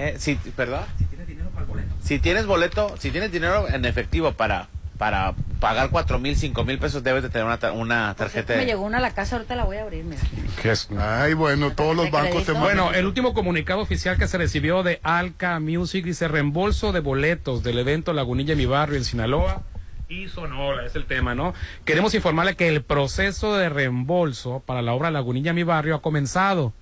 ahorita 0.03 0.27
con- 0.27 1.55
la 1.57 1.65
voy 1.65 1.67
a 1.67 1.83
abrir. 1.83 1.89
oh, 1.93 1.95
eh, 1.95 1.95
si, 1.95 1.95
perdón. 1.95 1.99
Si 2.03 2.19
tienes 2.19 2.47
boleto, 2.47 2.95
si 2.99 3.11
tienes 3.11 3.33
dinero 3.33 3.69
en 3.69 3.85
efectivo 3.85 4.33
para 4.33 4.69
para 4.99 5.35
pagar 5.61 5.91
cuatro 5.91 6.19
mil, 6.19 6.37
cinco 6.37 6.65
mil 6.65 6.79
pesos, 6.79 7.05
debes 7.05 7.23
de 7.23 7.31
tener 7.31 7.47
una, 7.47 7.73
una 7.73 8.15
tarjeta. 8.17 8.57
Me 8.57 8.67
llegó 8.67 8.83
una 8.83 8.99
a 8.99 9.01
la 9.01 9.15
casa, 9.15 9.37
ahorita 9.37 9.55
la 9.55 9.65
voy 9.65 9.77
a 9.77 9.83
abrir, 9.83 10.05
mira. 10.05 10.21
¿Qué 10.61 10.73
es? 10.73 10.89
Ay, 10.99 11.35
bueno, 11.35 11.73
todos 11.73 11.95
los 11.95 12.11
bancos 12.11 12.45
se 12.45 12.53
Bueno, 12.53 12.93
el 12.93 13.07
último 13.07 13.33
comunicado 13.33 13.81
oficial 13.81 14.19
que 14.19 14.27
se 14.27 14.39
recibió 14.39 14.83
de 14.83 14.99
Alca 15.05 15.61
Music 15.61 16.05
dice 16.05 16.27
reembolso 16.27 16.93
de 16.93 17.01
boletos 17.01 17.63
del 17.63 17.79
evento 17.79 18.13
Lagunilla 18.13 18.57
Mi 18.57 18.67
Barrio 18.67 18.97
en 18.99 19.05
Sinaloa 19.05 19.63
y 20.09 20.27
Sonora, 20.29 20.85
es 20.87 20.97
el 20.97 21.05
tema, 21.05 21.35
¿no? 21.35 21.55
Queremos 21.85 22.15
informarle 22.15 22.57
que 22.57 22.67
el 22.69 22.83
proceso 22.83 23.57
de 23.57 23.69
reembolso 23.69 24.63
para 24.67 24.83
la 24.83 24.95
obra 24.95 25.11
Lagunilla 25.11 25.53
Mi 25.53 25.63
Barrio 25.63 25.95
ha 25.95 26.03
comenzado. 26.03 26.73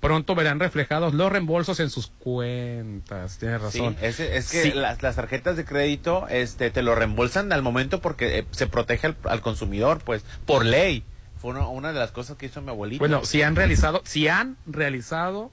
Pronto 0.00 0.34
verán 0.34 0.58
reflejados 0.60 1.12
los 1.12 1.30
reembolsos 1.30 1.78
en 1.78 1.90
sus 1.90 2.06
cuentas. 2.08 3.36
Tienes 3.38 3.60
Sí, 3.70 3.78
razón. 3.80 3.96
es, 4.00 4.18
es 4.18 4.50
que 4.50 4.62
Sí. 4.62 4.72
las, 4.72 5.02
las 5.02 5.16
tarjetas 5.16 5.56
de 5.58 5.64
crédito 5.66 6.26
este, 6.28 6.70
te 6.70 6.82
lo 6.82 6.94
reembolsan 6.94 7.52
al 7.52 7.62
momento 7.62 8.00
porque 8.00 8.38
eh, 8.38 8.46
se 8.50 8.66
protege 8.66 9.08
al, 9.08 9.16
al 9.24 9.42
consumidor, 9.42 10.00
pues, 10.04 10.24
por 10.46 10.64
ley. 10.64 11.04
Fue 11.36 11.50
una, 11.50 11.68
una 11.68 11.92
de 11.92 11.98
las 11.98 12.12
cosas 12.12 12.36
que 12.38 12.46
hizo 12.46 12.62
mi 12.62 12.70
abuelito. 12.70 12.98
Bueno, 13.00 13.24
si 13.24 13.42
han 13.42 13.56
realizado, 13.56 14.00
si 14.04 14.28
han 14.28 14.56
realizado 14.66 15.50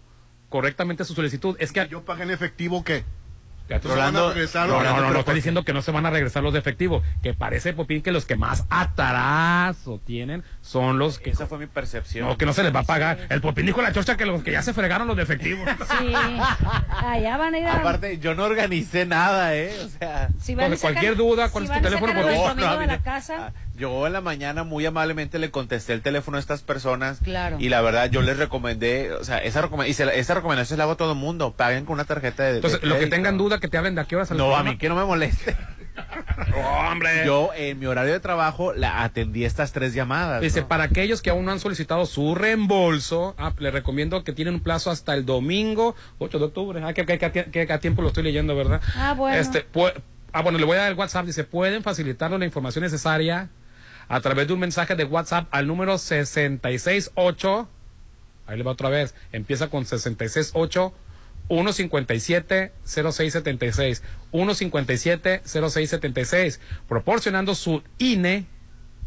correctamente 0.50 1.04
su 1.04 1.14
solicitud, 1.14 1.58
es 1.60 1.72
que 1.74 1.86
Yo 1.90 2.04
pagué 2.04 2.24
en 2.24 2.32
efectivo, 2.32 2.84
¿qué? 2.86 3.04
Rolando- 3.70 4.30
regresar, 4.34 4.68
no, 4.68 4.82
no, 4.82 4.96
no, 4.96 5.02
no, 5.02 5.08
estoy 5.08 5.24
¿por 5.24 5.34
diciendo 5.36 5.64
que 5.64 5.74
no 5.74 5.82
se 5.82 5.92
van 5.92 6.06
a 6.06 6.10
regresar 6.10 6.44
los 6.44 6.54
de 6.54 6.60
efectivo. 6.60 7.04
Que 7.22 7.34
parece, 7.34 7.74
Popín, 7.74 8.02
que 8.02 8.12
los 8.12 8.26
que 8.26 8.36
más 8.36 8.66
atraso 8.70 10.00
tienen 10.06 10.44
son 10.62 11.00
los 11.00 11.20
que. 11.20 11.32
Esa 11.32 11.48
fue 11.48 11.58
mi 11.58 11.68
percepción. 11.68 12.28
No, 12.28 12.38
que 12.38 12.46
no 12.46 12.54
se 12.54 12.64
les 12.64 12.74
va 12.76 12.82
a 12.82 12.84
pagar. 12.84 13.20
El 13.30 13.42
Popín 13.42 13.66
dijo 13.66 13.80
a 13.80 13.84
la 13.84 13.92
chocha 13.94 14.18
que 14.18 14.26
los 14.26 14.44
que 14.44 14.52
ya 14.52 14.62
se 14.62 14.74
fregaron 14.74 15.08
los 15.08 15.18
de 15.18 15.24
efectivo. 15.24 15.64
Sí, 16.00 16.14
allá 17.06 17.38
van 17.38 17.54
a 17.54 17.60
ir 17.60 17.68
a... 17.68 17.74
Aparte, 17.78 18.18
yo 18.20 18.36
no 18.36 18.44
organicé 18.44 19.06
nada, 19.06 19.56
¿eh? 19.56 19.74
O 19.86 19.90
sea, 19.90 20.30
si 20.40 20.56
van 20.56 20.66
a 20.66 20.70
Con 20.70 20.80
cualquier 20.80 21.14
sacar- 21.14 21.18
duda, 21.18 21.50
¿cuál 21.50 21.66
si 21.68 21.72
es 21.72 21.78
tu 21.78 21.84
teléfono? 21.84 22.12
sacar 22.14 22.24
Por 22.24 22.64
favor, 22.64 22.80
de 22.80 22.88
la 22.88 23.02
casa, 23.02 23.54
yo 23.78 24.08
en 24.08 24.14
la 24.14 24.22
mañana 24.22 24.64
muy 24.64 24.86
amablemente 24.86 25.40
le 25.40 25.52
contesté 25.52 25.94
el 25.94 26.02
teléfono 26.02 26.38
a 26.38 26.40
estas 26.40 26.62
personas. 26.64 27.20
Claro. 27.24 27.58
Y 27.60 27.70
la 27.70 27.82
verdad, 27.82 28.10
yo 28.10 28.22
les 28.22 28.38
recomendé, 28.38 29.12
o 29.14 29.24
sea, 29.24 29.38
esa, 29.38 29.62
recome- 29.68 29.88
y 29.88 29.94
se 29.94 30.06
la- 30.06 30.14
esa 30.14 30.34
recomendación 30.34 30.76
se 30.76 30.78
la 30.78 30.84
hago 30.84 30.94
a 30.94 30.98
todo 30.98 31.14
el 31.14 31.18
mundo. 31.18 31.54
Paguen 31.56 31.86
con 31.86 31.94
una 31.94 32.06
tarjeta 32.06 32.44
de. 32.44 32.50
de 32.52 32.56
Entonces, 32.58 32.84
lo 32.84 32.98
que 33.00 33.08
tengan 33.08 33.38
duda, 33.38 33.60
que 33.60 33.68
te 33.68 33.78
hablen 33.78 33.96
de 33.96 34.02
a 34.02 34.06
qué 34.06 34.16
horas 34.16 34.32
No, 34.32 34.56
a 34.56 34.64
mí 34.64 34.78
que 34.78 34.90
no 34.90 34.96
me 34.96 35.06
moleste. 35.06 35.56
Hombre. 36.90 37.26
Yo, 37.26 37.50
en 37.56 37.80
mi 37.80 37.86
horario 37.86 38.14
de 38.14 38.20
trabajo, 38.20 38.74
la 38.74 39.04
atendí 39.04 39.46
estas 39.46 39.72
tres 39.72 39.94
llamadas. 39.94 40.42
Dice, 40.42 40.62
¿no? 40.62 40.68
para 40.68 40.84
aquellos 40.84 41.22
que 41.22 41.30
aún 41.30 41.46
no 41.46 41.52
han 41.52 41.60
solicitado 41.60 42.06
su 42.06 42.36
reembolso, 42.36 43.36
ah, 43.38 43.54
les 43.58 43.74
recomiendo 43.74 44.24
que 44.24 44.34
tienen 44.34 44.56
un 44.56 44.60
plazo 44.62 44.92
hasta 44.92 45.14
el 45.14 45.26
domingo 45.26 45.96
8 46.20 46.40
de 46.40 46.46
octubre. 46.46 46.82
Ah, 46.84 46.94
que, 46.94 47.06
que- 47.06 47.18
que- 47.18 47.50
que 47.68 47.74
a 47.74 47.80
tiempo 47.80 48.02
lo 48.02 48.10
estoy 48.10 48.24
leyendo, 48.24 48.56
¿verdad? 48.56 48.82
Ah, 48.96 49.14
bueno. 49.14 49.38
Este, 49.38 49.66
pu- 49.72 49.92
ah, 50.34 50.42
bueno, 50.42 50.58
le 50.60 50.66
voy 50.66 50.78
a 50.78 50.82
dar 50.82 50.92
el 50.92 50.98
WhatsApp. 50.98 51.26
Dice, 51.26 51.44
pueden 51.44 51.82
facilitarnos 51.84 52.40
la 52.40 52.46
información 52.46 52.84
necesaria 52.84 53.50
a 54.10 54.22
través 54.22 54.48
de 54.48 54.54
un 54.54 54.60
mensaje 54.60 54.96
de 54.96 55.04
WhatsApp 55.04 55.48
al 55.52 55.68
número 55.68 55.98
668. 55.98 57.68
Ahí 58.46 58.58
le 58.58 58.64
va 58.64 58.72
otra 58.72 58.90
vez. 58.90 59.14
Empieza 59.32 59.70
con 59.70 59.86
668 59.86 60.94
157 61.50 62.74
0676 62.84 64.04
157 64.32 65.42
0676 65.46 66.60
proporcionando 66.88 67.56
su 67.56 67.84
INE 68.00 68.46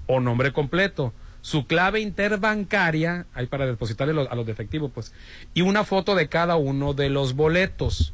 o 0.07 0.21
nombre 0.21 0.53
completo, 0.53 1.13
su 1.41 1.67
clave 1.67 2.01
interbancaria, 2.01 3.27
ahí 3.33 3.47
para 3.47 3.67
depositarle 3.67 4.27
a 4.29 4.35
los 4.35 4.47
defectivos, 4.47 4.91
pues, 4.93 5.13
y 5.55 5.63
una 5.63 5.85
foto 5.85 6.15
de 6.15 6.29
cada 6.29 6.57
uno 6.57 6.95
de 6.95 7.11
los 7.11 7.35
boletos. 7.35 8.13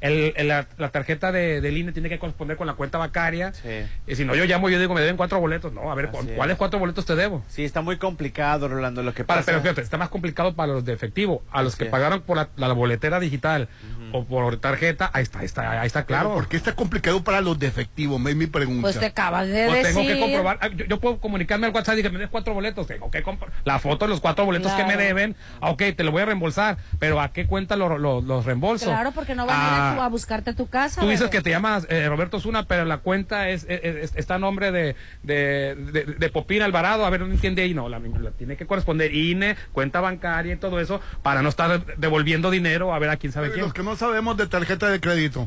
el- 0.00 0.32
el- 0.36 0.48
la, 0.48 0.66
la 0.78 0.88
tarjeta 0.90 1.32
de, 1.32 1.60
del 1.60 1.76
INE 1.76 1.92
tiene 1.92 2.08
que 2.08 2.18
corresponder 2.18 2.56
con 2.56 2.66
la 2.66 2.74
cuenta 2.74 2.98
bancaria. 2.98 3.52
Sí. 3.52 3.68
Y 4.06 4.14
si 4.16 4.24
no, 4.24 4.34
yo 4.34 4.44
llamo 4.44 4.68
y 4.68 4.72
yo 4.72 4.78
digo, 4.80 4.94
me 4.94 5.00
deben 5.00 5.16
cuatro 5.16 5.40
boletos. 5.40 5.72
No, 5.72 5.90
a 5.90 5.94
ver, 5.94 6.10
¿cu- 6.10 6.18
Así 6.18 6.30
es. 6.30 6.36
¿cuáles 6.36 6.56
cuatro 6.56 6.78
boletos 6.78 7.04
te 7.06 7.14
debo? 7.16 7.42
Sí, 7.48 7.64
está 7.64 7.80
muy 7.80 7.96
complicado, 7.96 8.68
Rolando, 8.68 9.02
lo 9.02 9.14
que 9.14 9.24
Para, 9.24 9.40
pasa. 9.40 9.46
pero 9.52 9.62
fíjate, 9.62 9.80
está 9.80 9.98
más 9.98 10.08
complicado 10.08 10.54
para 10.54 10.72
los 10.74 10.84
de 10.84 10.92
efectivo. 10.92 11.42
A 11.50 11.62
los 11.62 11.76
que 11.76 11.84
es. 11.84 11.90
pagaron 11.90 12.20
por 12.22 12.36
la, 12.36 12.48
la 12.56 12.72
boletera 12.72 13.20
digital 13.20 13.68
o 14.12 14.24
por 14.24 14.56
tarjeta, 14.58 15.10
ahí 15.12 15.22
está, 15.22 15.40
ahí 15.40 15.44
está, 15.46 15.80
ahí 15.80 15.86
está 15.86 16.04
claro. 16.04 16.34
¿Por 16.34 16.48
qué 16.48 16.56
está 16.56 16.74
complicado 16.74 17.22
para 17.24 17.40
los 17.40 17.58
de 17.58 17.66
efectivo? 17.66 18.16
Es 18.28 18.36
mi 18.46 18.50
pregunta. 18.50 18.82
Pues 18.82 18.98
te 18.98 19.06
acabas 19.06 19.46
de 19.48 19.66
Pues 19.66 19.82
decir. 19.84 19.94
tengo 20.02 20.14
que 20.14 20.20
comprobar. 20.20 20.58
ah, 20.60 20.68
Yo, 20.68 20.84
yo 20.86 21.00
puedo 21.00 21.18
comunicarme 21.18 21.66
al 21.66 21.72
WhatsApp 21.72 21.98
y 21.98 22.02
que 22.02 22.10
me 22.10 22.18
des 22.18 22.28
cuatro 22.28 22.54
boletos. 22.54 22.86
Tengo 22.86 23.10
que 23.10 23.22
compro- 23.24 23.48
la 23.64 23.78
foto 23.78 24.04
de 24.04 24.10
los 24.10 24.20
cuatro 24.20 24.44
boletos 24.44 24.72
que 24.72 24.84
me 24.84 24.96
deben. 24.96 25.36
Ah, 25.60 25.70
ok, 25.70 25.82
te 25.96 26.04
lo 26.04 26.12
voy 26.12 26.22
a 26.22 26.26
reembolsar. 26.26 26.76
Pero 26.98 27.20
¿a 27.20 27.32
qué 27.32 27.46
cuenta 27.46 27.76
los, 27.76 28.00
los, 28.00 28.24
los 28.24 28.44
reembolsos? 28.44 28.88
Claro, 28.88 29.12
porque 29.12 29.34
no 29.34 29.46
van 29.46 29.56
a 29.56 29.62
ir 29.62 29.64
a, 29.68 29.92
Ah, 29.92 29.94
tu- 29.96 30.02
a 30.02 30.08
buscarte 30.08 30.50
a 30.50 30.54
tu 30.54 30.66
casa. 30.68 31.00
Tú 31.00 31.06
dices 31.08 31.20
bebé. 31.20 31.30
que 31.32 31.40
te 31.42 31.50
llamas 31.50 31.86
eh, 31.90 32.08
Roberto 32.08 32.40
Zuna, 32.40 32.64
pero 32.64 32.84
la 32.84 32.98
cuenta 32.98 33.48
es, 33.48 33.64
es- 33.68 33.80
es- 33.82 34.12
está 34.16 34.34
a 34.34 34.38
nombre 34.38 34.72
de, 34.72 34.96
de, 35.22 35.74
de, 35.76 36.04
de 36.04 36.28
Popín 36.30 36.62
Alvarado. 36.62 37.04
A 37.06 37.10
ver, 37.10 37.20
no 37.20 37.26
entiende 37.26 37.62
ahí. 37.62 37.74
No, 37.74 37.88
la, 37.88 37.98
la 37.98 38.30
tiene 38.32 38.56
que 38.56 38.66
corresponder 38.66 39.14
INE, 39.14 39.56
cuenta 39.72 40.00
bancaria 40.00 40.54
y 40.54 40.56
todo 40.56 40.80
eso 40.80 41.00
para 41.22 41.42
no 41.42 41.48
estar 41.48 41.84
devolviendo 41.96 42.50
dinero 42.50 42.92
a 42.94 42.98
ver 42.98 43.10
a 43.10 43.16
quién 43.16 43.32
sabe 43.32 43.50
quién. 43.50 43.64
Los 43.64 43.72
que 43.74 43.82
no 43.82 43.96
sabemos 43.96 44.36
de 44.36 44.46
tarjeta 44.46 44.88
de 44.88 45.00
crédito. 45.00 45.46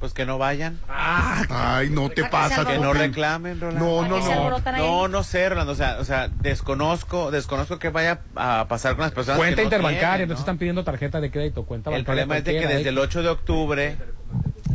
Pues 0.00 0.12
que 0.12 0.26
no 0.26 0.38
vayan. 0.38 0.78
Ay, 0.88 1.90
no 1.90 2.08
te 2.10 2.24
pasa. 2.34 2.64
Que 2.64 2.78
no 2.78 2.92
reclamen, 2.92 3.60
Rolando. 3.60 4.02
No, 4.02 4.08
no, 4.08 4.18
no. 4.50 4.60
No, 4.76 5.08
no 5.08 5.22
sé, 5.22 5.48
Rolando. 5.48 5.72
O 5.72 5.76
sea, 5.76 5.98
o 6.00 6.04
sea, 6.04 6.28
desconozco, 6.28 7.30
desconozco 7.30 7.78
qué 7.78 7.88
vaya 7.90 8.20
a 8.36 8.66
pasar 8.68 8.94
con 8.96 9.02
las 9.02 9.12
personas 9.12 9.38
Cuenta 9.38 9.56
que 9.56 9.62
no 9.62 9.64
interbancaria, 9.66 10.16
tienen, 10.16 10.28
¿no? 10.30 10.34
están 10.38 10.58
pidiendo 10.58 10.84
tarjeta 10.84 11.20
de 11.20 11.30
crédito, 11.30 11.64
cuenta 11.64 11.90
El 11.90 11.96
bancaria. 12.04 12.04
problema 12.24 12.38
es 12.38 12.44
de 12.44 12.52
que 12.60 12.66
desde 12.66 12.86
¿eh? 12.86 12.88
el 12.88 12.98
8 12.98 13.22
de 13.22 13.28
octubre, 13.28 13.96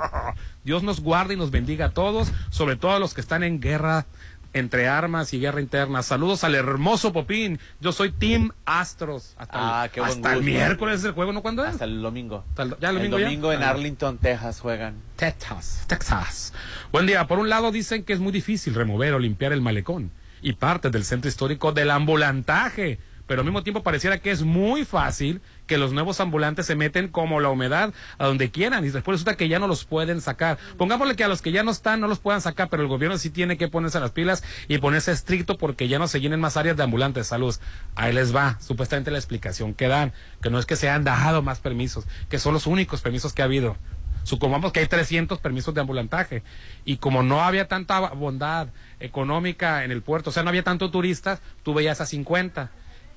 Dios 0.64 0.82
nos 0.82 1.00
guarde 1.00 1.34
y 1.34 1.36
nos 1.36 1.50
bendiga 1.50 1.86
a 1.86 1.90
todos, 1.90 2.32
sobre 2.50 2.76
todo 2.76 2.92
a 2.92 2.98
los 2.98 3.14
que 3.14 3.20
están 3.20 3.42
en 3.42 3.60
guerra 3.60 4.06
entre 4.52 4.86
armas 4.88 5.34
y 5.34 5.40
guerra 5.40 5.60
interna. 5.60 6.02
Saludos 6.04 6.44
al 6.44 6.54
hermoso 6.54 7.12
Popín. 7.12 7.58
Yo 7.80 7.90
soy 7.90 8.12
Team 8.12 8.52
Astros. 8.64 9.34
Hasta, 9.36 9.80
Ah, 9.80 9.84
el, 9.86 9.90
qué 9.90 9.98
buen 10.00 10.12
hasta 10.12 10.28
el 10.30 10.36
gusto. 10.38 10.50
miércoles 10.52 11.00
es 11.00 11.04
el 11.06 11.10
juego, 11.12 11.32
¿no? 11.32 11.42
¿Cuándo 11.42 11.64
es? 11.64 11.72
Hasta 11.72 11.86
el 11.86 12.00
domingo. 12.00 12.44
Hasta 12.50 12.62
el, 12.62 12.76
¿Ya 12.80 12.90
el 12.90 12.96
El 12.98 13.02
domingo, 13.02 13.18
ya? 13.18 13.24
domingo 13.24 13.52
en 13.52 13.62
Ah, 13.64 13.70
Arlington, 13.70 14.18
Texas 14.18 14.60
juegan. 14.60 14.94
Texas, 15.16 15.82
Texas. 15.88 16.52
Buen 16.92 17.04
día. 17.06 17.26
Por 17.26 17.40
un 17.40 17.48
lado 17.48 17.72
dicen 17.72 18.04
que 18.04 18.12
es 18.12 18.20
muy 18.20 18.30
difícil 18.30 18.74
remover 18.74 19.14
o 19.14 19.18
limpiar 19.18 19.52
el 19.52 19.60
malecón 19.60 20.12
y 20.44 20.52
parte 20.52 20.90
del 20.90 21.04
centro 21.04 21.28
histórico 21.28 21.72
del 21.72 21.90
ambulantaje, 21.90 22.98
pero 23.26 23.40
al 23.40 23.46
mismo 23.46 23.62
tiempo 23.62 23.82
pareciera 23.82 24.18
que 24.18 24.30
es 24.30 24.42
muy 24.42 24.84
fácil 24.84 25.40
que 25.66 25.78
los 25.78 25.94
nuevos 25.94 26.20
ambulantes 26.20 26.66
se 26.66 26.76
meten 26.76 27.08
como 27.08 27.40
la 27.40 27.48
humedad 27.48 27.94
a 28.18 28.26
donde 28.26 28.50
quieran 28.50 28.84
y 28.84 28.90
después 28.90 29.14
resulta 29.14 29.38
que 29.38 29.48
ya 29.48 29.58
no 29.58 29.66
los 29.66 29.86
pueden 29.86 30.20
sacar. 30.20 30.58
Pongámosle 30.76 31.16
que 31.16 31.24
a 31.24 31.28
los 31.28 31.40
que 31.40 31.50
ya 31.50 31.62
no 31.62 31.70
están 31.70 32.02
no 32.02 32.08
los 32.08 32.18
puedan 32.18 32.42
sacar, 32.42 32.68
pero 32.68 32.82
el 32.82 32.90
gobierno 32.90 33.16
sí 33.16 33.30
tiene 33.30 33.56
que 33.56 33.68
ponerse 33.68 33.98
las 34.00 34.10
pilas 34.10 34.44
y 34.68 34.76
ponerse 34.76 35.12
estricto 35.12 35.56
porque 35.56 35.88
ya 35.88 35.98
no 35.98 36.08
se 36.08 36.20
llenen 36.20 36.40
más 36.40 36.58
áreas 36.58 36.76
de 36.76 36.82
ambulantes 36.82 37.22
de 37.22 37.28
salud. 37.28 37.56
Ahí 37.94 38.12
les 38.12 38.36
va, 38.36 38.58
supuestamente 38.60 39.10
la 39.10 39.18
explicación 39.18 39.72
que 39.72 39.88
dan, 39.88 40.12
que 40.42 40.50
no 40.50 40.58
es 40.58 40.66
que 40.66 40.76
se 40.76 40.90
han 40.90 41.04
dado 41.04 41.40
más 41.40 41.60
permisos, 41.60 42.04
que 42.28 42.38
son 42.38 42.52
los 42.52 42.66
únicos 42.66 43.00
permisos 43.00 43.32
que 43.32 43.40
ha 43.40 43.46
habido. 43.46 43.78
Supongamos 44.24 44.72
que 44.72 44.80
hay 44.80 44.86
300 44.86 45.38
permisos 45.38 45.72
de 45.74 45.80
ambulantaje 45.82 46.42
y 46.84 46.96
como 46.96 47.22
no 47.22 47.42
había 47.42 47.68
tanta 47.68 48.00
bondad 48.00 48.68
económica 48.98 49.84
en 49.84 49.92
el 49.92 50.02
puerto, 50.02 50.30
o 50.30 50.32
sea, 50.32 50.42
no 50.42 50.48
había 50.48 50.64
tanto 50.64 50.90
turistas, 50.90 51.40
tú 51.62 51.72
veías 51.74 52.00
a 52.00 52.06
50. 52.06 52.70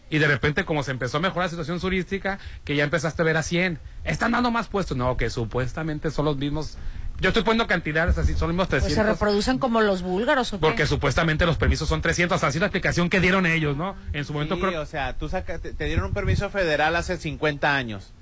Y 0.09 0.19
de 0.19 0.27
repente, 0.27 0.63
como 0.63 0.83
se 0.83 0.91
empezó 0.91 1.17
a 1.17 1.19
mejorar 1.19 1.47
la 1.47 1.49
situación 1.49 1.79
turística, 1.81 2.39
que 2.63 2.75
ya 2.77 2.83
empezaste 2.85 3.21
a 3.21 3.25
ver 3.25 3.35
a 3.35 3.43
100. 3.43 3.77
Están 4.05 4.31
dando 4.31 4.51
más 4.51 4.67
puestos. 4.69 4.95
No, 4.95 5.17
que 5.17 5.29
supuestamente 5.29 6.11
son 6.11 6.23
los 6.25 6.37
mismos. 6.37 6.77
Yo 7.19 7.29
estoy 7.29 7.43
poniendo 7.43 7.67
cantidades 7.67 8.17
así, 8.17 8.33
son 8.33 8.49
los 8.49 8.53
mismos 8.55 8.67
Pues 8.67 8.83
300. 8.83 9.05
se 9.05 9.11
reproducen 9.11 9.57
como 9.57 9.81
los 9.81 10.03
búlgaros 10.03 10.53
o 10.53 10.59
qué? 10.59 10.61
porque 10.61 10.85
supuestamente 10.85 11.45
los 11.45 11.57
permisos 11.57 11.89
son 11.89 12.01
300. 12.01 12.41
Así 12.43 12.57
la 12.59 12.67
explicación 12.67 13.09
que 13.09 13.19
dieron 13.19 13.45
ellos, 13.45 13.75
¿no? 13.75 13.95
En 14.13 14.23
su 14.23 14.31
momento 14.33 14.55
Sí, 14.55 14.61
creo 14.61 14.81
o 14.81 14.85
sea, 14.85 15.17
tú 15.17 15.27
saca- 15.27 15.59
te, 15.59 15.73
te 15.73 15.85
dieron 15.85 16.05
un 16.05 16.13
permiso 16.13 16.49
federal 16.49 16.95
hace 16.95 17.17
50 17.17 17.75
años. 17.75 18.13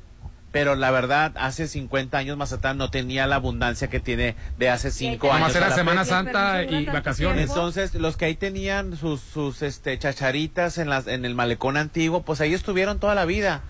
Pero 0.56 0.76
la 0.76 0.90
verdad, 0.90 1.34
hace 1.36 1.68
50 1.68 2.18
años 2.18 2.38
Mazatlán 2.38 2.78
no 2.78 2.90
tenía 2.90 3.28
la 3.28 3.36
abundancia 3.36 3.90
que 3.90 4.00
tiene 4.00 4.38
de 4.58 4.70
hace 4.70 4.90
5 4.90 5.28
Nomás 5.28 5.42
años. 5.42 5.56
era 5.58 5.66
a 5.66 5.70
la 5.72 5.76
Semana 5.76 6.04
fecha. 6.06 6.16
Santa 6.16 6.64
y 6.64 6.86
vacaciones. 6.86 7.50
Entonces, 7.50 7.94
los 7.94 8.16
que 8.16 8.24
ahí 8.24 8.36
tenían 8.36 8.96
sus, 8.96 9.20
sus 9.20 9.62
este, 9.62 10.00
chacharitas 10.00 10.78
en, 10.78 10.90
las, 10.90 11.08
en 11.08 11.26
el 11.26 11.36
malecón 11.36 11.76
antiguo, 11.76 12.22
pues 12.22 12.40
ahí 12.40 12.54
estuvieron 12.54 13.00
toda 13.00 13.16
la 13.16 13.26
vida. 13.26 13.64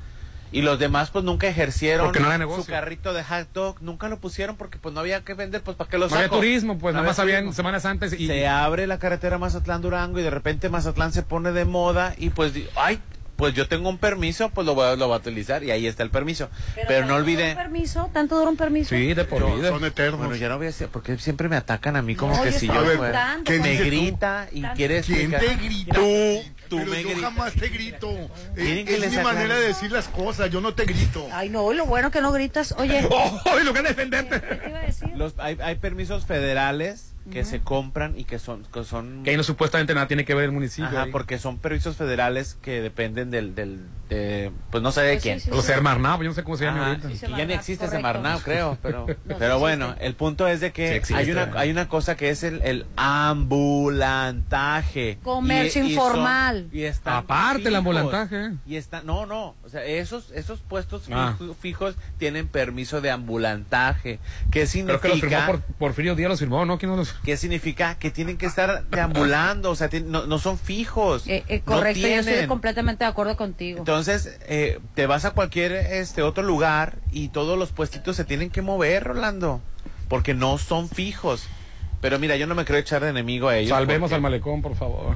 Y 0.52 0.62
los 0.62 0.78
demás, 0.78 1.10
pues 1.10 1.26
nunca 1.26 1.48
ejercieron 1.48 2.12
no 2.22 2.32
era 2.32 2.45
su 2.56 2.66
carrito 2.68 3.14
de 3.14 3.24
hot 3.24 3.52
dog, 3.52 3.82
nunca 3.82 4.07
lo 4.07 4.20
pusieron 4.20 4.56
porque 4.56 4.78
pues 4.78 4.94
no 4.94 4.99
había 4.99 5.22
que 5.22 5.34
vender, 5.34 5.64
pues 5.64 5.76
¿para 5.76 5.90
qué 5.90 5.98
lo 5.98 6.07
No 6.07 6.14
había 6.14 6.28
saco? 6.28 6.36
turismo, 6.36 6.78
pues 6.78 6.94
No 6.94 6.99
nada 7.02 7.10
más 7.10 7.18
había 7.18 7.40
habían. 7.40 7.52
Semanas 7.52 7.82
Santas 7.82 8.14
y. 8.14 8.28
Se 8.28 8.48
abre 8.48 8.86
la 8.86 8.99
carretera 8.99 9.40
Mazatlán-Durango 9.40 10.20
y 10.20 10.22
de 10.22 10.30
repente 10.30 10.70
Mazatlán 10.70 11.12
se 11.14 11.24
pone 11.24 11.52
de 11.52 11.66
moda 11.66 12.14
y 12.16 12.30
pues, 12.30 12.53
ay, 12.76 12.99
pues 13.36 13.53
yo 13.53 13.68
tengo 13.68 13.90
un 13.90 13.98
permiso, 13.98 14.49
pues 14.49 14.66
lo 14.66 14.76
voy, 14.76 14.86
a, 14.88 14.95
lo 14.95 15.07
voy 15.07 15.16
a 15.16 15.20
utilizar 15.20 15.64
y 15.64 15.72
ahí 15.72 15.88
está 15.88 16.03
el 16.03 16.10
permiso. 16.10 16.49
Pero, 16.76 16.86
no 16.86 16.90
¿tanto 16.90 17.06
dura 17.07 17.16
olvide... 17.16 17.49
un 17.52 17.56
permiso? 17.57 18.10
¿Tanto 18.14 18.38
dura 18.38 18.49
un 18.49 18.57
permiso? 18.57 18.95
de 18.95 19.26
por 19.26 19.56
vida. 19.56 19.70
Son 19.70 19.84
eternos. 19.86 20.20
Bueno, 20.20 20.36
ya 20.36 20.49
no 20.49 20.57
voy 20.57 20.68
a 20.68 20.70
decir, 20.70 20.88
porque 20.91 21.18
siempre 21.18 21.49
me 21.49 21.56
atacan 21.56 21.95
a 21.95 22.02
mí 22.02 22.16
como 22.16 22.36
No, 22.36 22.44
que 22.44 22.52
si 22.52 22.68
yo 22.68 22.84
ver, 22.86 22.98
fuera- 22.98 23.40
¿qué 23.44 23.60
me 23.60 23.76
tú? 23.78 23.84
grita 23.86 24.48
y 24.52 24.62
quiere 24.62 25.02
¿Quién 25.02 25.34
explicar. 25.34 25.41
te 25.41 25.56
gritó? 25.64 25.94
Tú, 25.95 26.44
tú 26.70 26.78
Pero 26.78 26.91
me 26.91 27.02
yo 27.03 27.10
gritas. 27.10 27.24
jamás 27.24 27.53
te 27.53 27.70
grito. 27.70 28.10
Quieren 28.56 28.78
Es, 28.80 28.86
que 28.86 28.94
es 28.95 28.99
les 29.02 29.12
mi 29.12 29.18
manera 29.24 29.56
de 29.56 29.68
decir 29.68 29.91
las 29.91 30.07
cosas, 30.07 30.49
yo 30.49 30.62
no 30.62 30.74
te 30.74 30.86
grito. 30.86 31.28
Ay, 31.32 31.49
no, 31.49 31.72
y 31.72 31.76
lo 31.76 31.86
bueno 31.86 32.12
que 32.12 32.22
no 32.22 32.32
gritas. 32.32 32.74
Oye, 32.78 33.06
¡Oh! 33.12 33.41
lo 33.64 33.74
que 33.74 33.82
defenderte! 33.82 34.40
¿qué 34.41 34.56
te 34.56 34.70
iba 34.70 34.80
a 34.80 34.84
decir? 34.84 35.10
Los, 35.16 35.34
hay, 35.40 35.57
hay 35.62 35.76
permisos 35.76 36.26
federales 36.26 37.15
que 37.31 37.43
se 37.43 37.60
compran 37.61 38.14
y 38.18 38.23
que 38.26 38.38
son 38.39 38.64
que 38.72 38.84
son 38.84 39.23
Que 39.23 39.31
ahí 39.31 39.38
no 39.38 39.43
supuestamente 39.43 39.93
nada 39.95 40.07
tiene 40.07 40.26
que 40.26 40.35
ver 40.35 40.45
el 40.45 40.52
municipio. 40.52 40.89
Ajá, 40.89 41.03
ahí. 41.03 41.11
porque 41.11 41.39
son 41.39 41.57
permisos 41.57 41.95
federales 41.95 42.56
que 42.61 42.81
dependen 42.81 43.31
del, 43.31 43.56
del 43.56 43.80
de, 44.10 44.52
pues 44.69 44.84
no 44.84 44.91
sé 44.91 45.02
de 45.02 45.14
Pues 45.14 45.23
sí, 45.23 45.30
quién. 45.30 45.39
sí, 45.39 45.49
O 45.52 45.61
sea, 45.64 45.81
Marnao, 45.81 46.22
yo 46.22 46.30
no 46.30 46.35
sé 46.35 46.43
cómo 46.43 46.57
se 46.57 46.65
llama 46.65 46.81
Ajá, 46.81 46.89
ahorita. 46.91 47.10
y 47.11 47.15
Sí, 47.15 47.19
que 47.22 47.31
ya 47.31 47.38
ni 47.38 47.38
Semarnat, 47.38 47.60
existe. 47.60 47.88
Semarnat, 47.88 48.41
creo, 48.43 48.77
pero, 48.84 49.07
No, 49.26 49.38
pero 49.39 49.56
sí 49.56 49.60
bueno, 49.60 49.85
existe. 49.88 50.06
el 50.06 50.14
punto 50.15 50.47
es 50.47 50.60
de 50.60 50.68
Sí 50.68 50.73
que 50.73 50.95
existe. 50.95 51.15
hay 51.19 51.31
una 51.31 51.52
hay 51.56 51.72
una 51.72 51.88
cosa 51.88 52.15
que 52.15 52.30
es 52.30 52.43
el, 52.43 52.61
el 52.61 52.85
ambulantaje. 52.95 55.18
Comercio 55.23 55.84
Y- 55.84 55.88
y 55.88 55.89
informal. 55.93 56.68
y 56.72 56.84
están 56.84 57.15
Aparte 57.15 57.69
el 57.69 57.76
ambulantaje. 57.76 58.52
Y 58.68 58.76
está, 58.76 59.02
no, 59.02 59.26
no, 59.26 59.56
o 59.64 59.69
sea, 59.69 59.84
esos 59.84 60.30
esos 60.31 60.60
puestos 60.60 61.03
Ah. 61.11 61.34
fijo- 61.39 61.56
fijos 61.56 61.95
tienen 62.19 62.47
permiso 62.47 63.02
de 63.02 63.10
ambulantaje. 63.11 64.19
¿Qué 64.52 64.52
Creo 64.52 64.68
significa? 64.68 65.02
que 65.02 65.07
los 65.10 65.19
firmó 65.22 65.45
por, 65.47 65.61
Porfirio 65.61 66.14
Díaz, 66.15 66.30
los 66.30 66.39
firmó, 66.39 66.64
¿no? 66.65 66.77
¿Quién 66.77 66.91
no 66.91 66.97
los 66.97 67.15
¿Qué 67.24 67.38
significa? 67.38 67.98
Que 67.98 68.12
tienen 68.12 68.38
que 68.38 68.46
estar 68.46 68.86
deambulando, 68.90 69.72
o 69.72 69.76
sea, 69.76 69.90
no, 70.06 70.28
no 70.28 70.38
son 70.40 70.60
fijos. 70.60 71.28
Eh, 71.28 71.44
eh, 71.48 71.62
no 71.66 71.74
correcto, 71.74 72.02
yo 72.08 72.20
estoy 72.20 72.48
completamente 72.48 73.04
de 73.04 73.10
acuerdo 73.10 73.36
contigo. 73.36 73.80
Entonces, 73.80 74.38
eh, 74.48 74.80
te 74.94 75.08
vas 75.08 75.26
a 75.26 75.32
cualquier 75.32 75.72
este 75.72 76.22
otro 76.22 76.44
lugar 76.44 76.98
y 77.12 77.30
todos 77.30 77.58
los 77.58 77.72
puestitos 77.72 78.16
se 78.16 78.26
tienen 78.26 78.50
que 78.52 78.62
mover, 78.62 79.04
Rolando, 79.04 79.62
porque 80.08 80.34
no 80.34 80.58
son 80.58 80.90
fijos. 80.90 81.48
Pero 82.02 82.20
mira, 82.20 82.36
yo 82.36 82.46
no 82.46 82.54
me 82.54 82.66
creo 82.66 82.80
echar 82.80 83.02
de 83.04 83.10
enemigo 83.10 83.48
a 83.48 83.58
ellos. 83.58 83.70
Salvemos 83.70 84.10
porque- 84.10 84.16
al 84.16 84.22
malecón, 84.22 84.62
por 84.62 84.76
favor. 84.76 85.16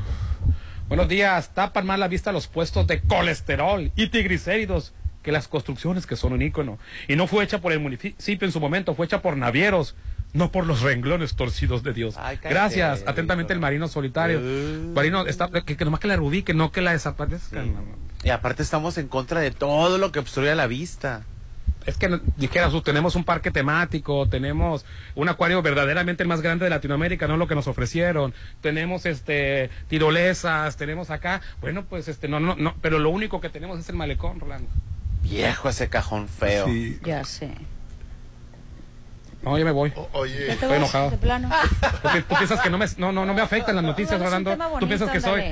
Buenos 0.88 1.08
días. 1.08 1.54
Tapan 1.54 1.86
más 1.86 2.00
la 2.00 2.08
vista 2.08 2.32
los 2.32 2.48
puestos 2.48 2.88
de 2.88 3.02
colesterol 3.02 3.92
y 3.96 4.08
triglicéridos 4.08 4.94
que 5.22 5.32
las 5.32 5.48
construcciones 5.48 6.08
que 6.08 6.16
son 6.16 6.34
un 6.34 6.42
ícono. 6.42 6.80
Y 7.08 7.16
no 7.16 7.28
fue 7.28 7.44
hecha 7.44 7.60
por 7.60 7.74
el 7.74 7.80
municipio 7.80 8.48
en 8.48 8.52
su 8.52 8.60
momento, 8.60 8.96
fue 8.96 9.06
hecha 9.06 9.22
por 9.22 9.38
navieros, 9.38 9.96
no 10.34 10.52
por 10.52 10.66
los 10.66 10.82
renglones 10.82 11.36
torcidos 11.36 11.84
de 11.84 11.94
Dios. 11.94 12.16
Ay, 12.18 12.38
cállate, 12.38 12.50
Gracias. 12.50 13.04
Atentamente 13.08 13.54
el 13.54 13.60
marino 13.60 13.88
solitario. 13.88 14.40
Uh. 14.40 14.94
Marino, 14.94 15.26
está, 15.26 15.50
que, 15.50 15.76
que 15.76 15.86
nomás 15.86 16.00
que 16.00 16.08
la 16.08 16.16
reubique, 16.16 16.54
no 16.54 16.72
que 16.72 16.82
la 16.82 16.92
desaparezcan. 16.92 17.74
Y 18.24 18.30
aparte 18.30 18.64
estamos 18.64 18.98
en 18.98 19.08
contra 19.08 19.40
de 19.40 19.52
todo 19.52 19.98
lo 19.98 20.12
que 20.12 20.20
obstruye 20.20 20.54
la 20.56 20.68
vista. 20.68 21.24
Es 21.86 21.98
que 21.98 22.10
tú, 22.10 22.82
tenemos 22.82 23.16
un 23.16 23.24
parque 23.24 23.52
temático, 23.52 24.28
tenemos 24.28 24.86
un 25.16 25.30
acuario 25.30 25.62
verdaderamente 25.62 26.24
el 26.24 26.30
más 26.30 26.42
grande 26.42 26.66
de 26.66 26.70
Latinoamérica, 26.70 27.28
no 27.28 27.38
lo 27.38 27.48
que 27.48 27.56
nos 27.56 27.68
ofrecieron. 27.68 28.34
Tenemos 28.62 29.06
este 29.06 29.70
tirolesas, 29.88 30.76
tenemos 30.76 31.10
acá, 31.10 31.42
bueno, 31.62 31.86
pues 31.86 32.08
este 32.08 32.28
no 32.28 32.40
no 32.40 32.56
no, 32.56 32.76
pero 32.82 33.00
lo 33.00 33.10
único 33.10 33.40
que 33.40 33.50
tenemos 33.50 33.80
es 33.80 33.88
el 33.90 33.96
malecón, 33.96 34.40
Rolando. 34.40 34.70
Viejo 35.24 35.70
ese 35.70 35.90
cajón 35.90 36.28
feo. 36.28 36.66
Sí. 36.68 37.00
Ya 37.04 37.24
sé. 37.24 37.52
No, 39.42 39.58
ya 39.58 39.66
me 39.66 39.72
voy. 39.72 39.94
O- 39.96 40.10
oye, 40.14 40.34
¿Ya 40.34 40.46
te 40.48 40.52
Estoy 40.54 40.70
vas 40.70 40.78
enojado. 40.78 41.10
de 41.12 41.18
plano? 41.18 41.50
¿Tú, 42.02 42.10
tú 42.28 42.36
piensas 42.36 42.62
que 42.62 42.70
no 42.70 42.78
me 42.78 42.86
no 42.98 43.12
no 43.12 43.26
no 43.26 43.34
me 43.34 43.42
afectan 43.42 43.76
las 43.76 43.84
noticias, 43.86 44.20
Rolando? 44.22 44.58
Tú 44.80 44.88
piensas 44.88 45.10
que 45.10 45.22
soy. 45.22 45.44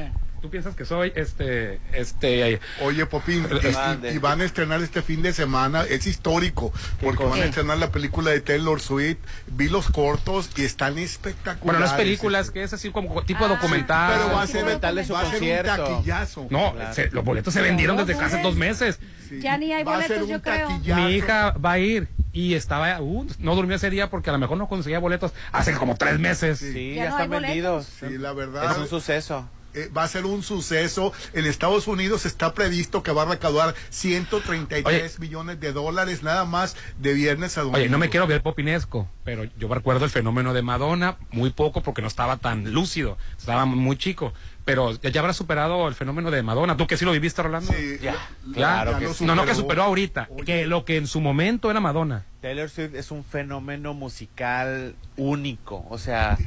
Tú 0.47 0.51
piensas 0.51 0.75
que 0.75 0.85
soy 0.85 1.11
este 1.15 1.79
este 1.93 2.59
Oye, 2.81 3.05
Popín, 3.05 3.45
y- 3.61 3.67
Mande. 3.73 4.11
y, 4.11 4.15
y 4.15 4.17
van 4.17 4.39
a 4.41 4.45
estrenar 4.45 4.81
este 4.81 5.01
fin 5.01 5.21
de 5.21 5.33
semana, 5.33 5.83
es 5.83 6.07
histórico, 6.07 6.71
porque 7.01 7.23
van 7.25 7.41
a 7.41 7.45
estrenar 7.45 7.77
la 7.77 7.91
película 7.91 8.31
de 8.31 8.39
Taylor 8.39 8.79
Swift, 8.79 9.17
vi 9.47 9.67
los 9.67 9.89
cortos 9.91 10.49
y 10.55 10.63
están 10.63 10.97
espectaculares. 10.97 11.63
bueno, 11.63 11.79
no 11.79 11.85
es 11.85 11.91
películas, 11.93 12.49
que 12.51 12.63
es 12.63 12.71
así 12.73 12.89
como 12.91 13.21
tipo 13.23 13.43
Ah, 13.45 13.49
documental. 13.49 14.13
Pero 14.21 14.35
va 14.35 14.41
a 14.43 14.47
ser, 14.47 14.61
documental 14.61 14.95
de 14.95 15.05
su 15.05 15.13
va 15.13 15.21
a 15.21 15.31
ser 15.31 15.43
un 15.43 15.65
taquillazo. 15.65 16.47
No, 16.49 16.73
Claro. 16.73 16.93
se- 16.93 17.09
los 17.11 17.25
boletos 17.25 17.53
se 17.53 17.61
vendieron 17.61 17.97
desde 17.97 18.13
hace 18.23 18.41
dos 18.41 18.55
meses. 18.55 18.99
Sí. 19.27 19.41
Ya 19.41 19.57
ni 19.57 19.73
hay 19.73 19.83
Va 19.83 19.97
a 19.97 20.01
ser 20.03 20.19
boletos, 20.21 20.23
un 20.23 20.29
yo 20.29 20.41
creo. 20.41 20.95
Mi 20.95 21.11
hija 21.15 21.51
va 21.63 21.73
a 21.73 21.79
ir 21.79 22.07
y 22.31 22.53
estaba, 22.53 23.01
uh, 23.01 23.27
no 23.39 23.55
durmió 23.55 23.75
ese 23.75 23.89
día 23.89 24.09
porque 24.09 24.29
a 24.29 24.33
lo 24.33 24.39
mejor 24.39 24.57
no 24.57 24.67
conseguía 24.69 24.99
boletos 24.99 25.33
hace 25.51 25.73
como 25.73 25.95
tres 25.97 26.17
meses. 26.19 26.59
Sí, 26.59 26.93
Ya 26.95 27.03
ya, 27.05 27.09
no 27.09 27.15
hay 27.17 27.23
están 27.23 27.41
vendidos. 27.41 27.87
Sí, 27.99 28.17
la 28.17 28.31
verdad. 28.33 28.71
Es 28.71 28.77
un 28.77 28.87
suceso. 28.87 29.49
Eh, 29.77 29.89
va 29.95 30.03
a 30.03 30.07
ser 30.07 30.25
un 30.25 30.43
suceso. 30.43 31.13
En 31.33 31.45
Estados 31.45 31.87
Unidos 31.87 32.25
está 32.25 32.53
previsto 32.53 33.03
que 33.03 33.11
va 33.11 33.23
a 33.23 33.25
recaudar 33.25 33.75
133 33.89 35.19
millones 35.19 35.59
de 35.59 35.71
dólares 35.73 36.23
nada 36.23 36.45
más 36.45 36.75
de 36.99 37.13
viernes 37.13 37.57
a 37.57 37.61
domingo. 37.61 37.77
Oye, 37.77 37.89
no 37.89 37.97
me 37.97 38.09
quiero 38.09 38.27
ver 38.27 38.41
popinesco, 38.41 39.07
pero 39.23 39.43
yo 39.57 39.73
recuerdo 39.73 40.05
el 40.05 40.11
fenómeno 40.11 40.53
de 40.53 40.61
Madonna 40.61 41.17
muy 41.31 41.49
poco 41.51 41.81
porque 41.81 42.01
no 42.01 42.07
estaba 42.07 42.37
tan 42.37 42.73
lúcido, 42.73 43.17
estaba 43.37 43.65
muy 43.65 43.97
chico. 43.97 44.33
Pero 44.65 44.91
ya, 45.01 45.09
ya 45.09 45.21
habrá 45.21 45.31
superado 45.31 45.87
el 45.87 45.95
fenómeno 45.95 46.29
de 46.29 46.43
Madonna. 46.43 46.75
¿Tú 46.75 46.87
que 46.87 46.97
sí 46.97 47.05
lo 47.05 47.13
viviste, 47.13 47.41
Rolando? 47.41 47.71
Sí, 47.71 47.99
Ya, 48.01 48.15
claro 48.53 48.91
ya 48.91 48.99
que 48.99 49.13
sí. 49.13 49.23
No, 49.25 49.33
no 49.33 49.43
que 49.45 49.51
superó. 49.55 49.61
superó 49.67 49.83
ahorita, 49.83 50.27
Oye. 50.29 50.43
que 50.43 50.67
lo 50.67 50.83
que 50.83 50.97
en 50.97 51.07
su 51.07 51.21
momento 51.21 51.71
era 51.71 51.79
Madonna. 51.79 52.25
Taylor 52.41 52.69
Swift 52.69 52.93
es 52.95 53.09
un 53.11 53.23
fenómeno 53.23 53.93
musical 53.93 54.95
único. 55.15 55.85
O 55.89 55.97
sea, 55.97 56.37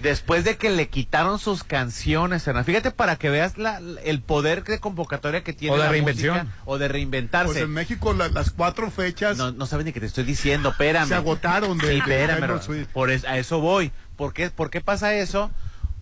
después 0.00 0.44
de 0.44 0.56
que 0.56 0.70
le 0.70 0.88
quitaron 0.88 1.38
sus 1.38 1.64
canciones, 1.64 2.46
Hernán, 2.46 2.64
fíjate 2.64 2.90
para 2.90 3.16
que 3.16 3.30
veas 3.30 3.56
la, 3.58 3.80
el 4.04 4.20
poder 4.22 4.64
de 4.64 4.78
convocatoria 4.80 5.42
que 5.44 5.52
tiene 5.52 5.74
O 5.74 5.78
de 5.78 5.84
la 5.84 5.90
reinvención. 5.90 6.36
música, 6.38 6.54
o 6.64 6.78
de 6.78 6.88
reinventarse. 6.88 7.52
Pues 7.52 7.62
en 7.64 7.70
México 7.70 8.12
la- 8.12 8.28
las 8.28 8.50
cuatro 8.50 8.90
fechas 8.90 9.36
No, 9.36 9.52
no 9.52 9.66
saben 9.66 9.86
ni 9.86 9.92
qué 9.92 10.00
te 10.00 10.06
estoy 10.06 10.24
diciendo, 10.24 10.70
espérame. 10.70 11.08
se 11.08 11.14
agotaron 11.14 11.78
de, 11.78 11.84
Sí, 11.84 11.92
de 11.92 11.98
espérame, 12.22 12.60
Swift. 12.62 12.88
por 12.92 13.10
es- 13.10 13.24
a 13.24 13.38
eso 13.38 13.60
voy. 13.60 13.92
¿Por 14.16 14.32
qué, 14.32 14.50
¿Por 14.50 14.70
qué 14.70 14.80
pasa 14.80 15.14
eso? 15.14 15.50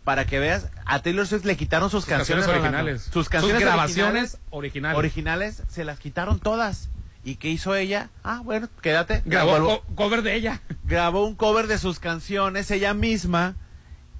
Para 0.04 0.24
que 0.26 0.38
veas, 0.38 0.68
a 0.86 1.00
Taylor 1.02 1.26
Swift 1.26 1.44
le 1.44 1.56
quitaron 1.56 1.90
sus, 1.90 2.04
Sus 2.04 2.08
canciones 2.10 2.46
originales. 2.46 3.08
Sus 3.12 3.28
canciones 3.28 3.60
grabaciones 3.60 4.38
originales, 4.50 4.96
originales. 4.98 5.62
se 5.68 5.84
las 5.84 5.98
quitaron 5.98 6.40
todas. 6.40 6.88
¿Y 7.24 7.34
qué 7.36 7.48
hizo 7.48 7.74
ella? 7.74 8.08
Ah, 8.24 8.40
bueno, 8.42 8.68
quédate. 8.80 9.22
Grabó 9.26 9.52
Grabó- 9.54 9.80
co- 9.82 9.94
cover 9.96 10.22
de 10.22 10.34
ella. 10.34 10.62
grabó 10.84 11.26
un 11.26 11.34
cover 11.34 11.66
de 11.66 11.76
sus 11.76 11.98
canciones 11.98 12.70
ella 12.70 12.94
misma 12.94 13.54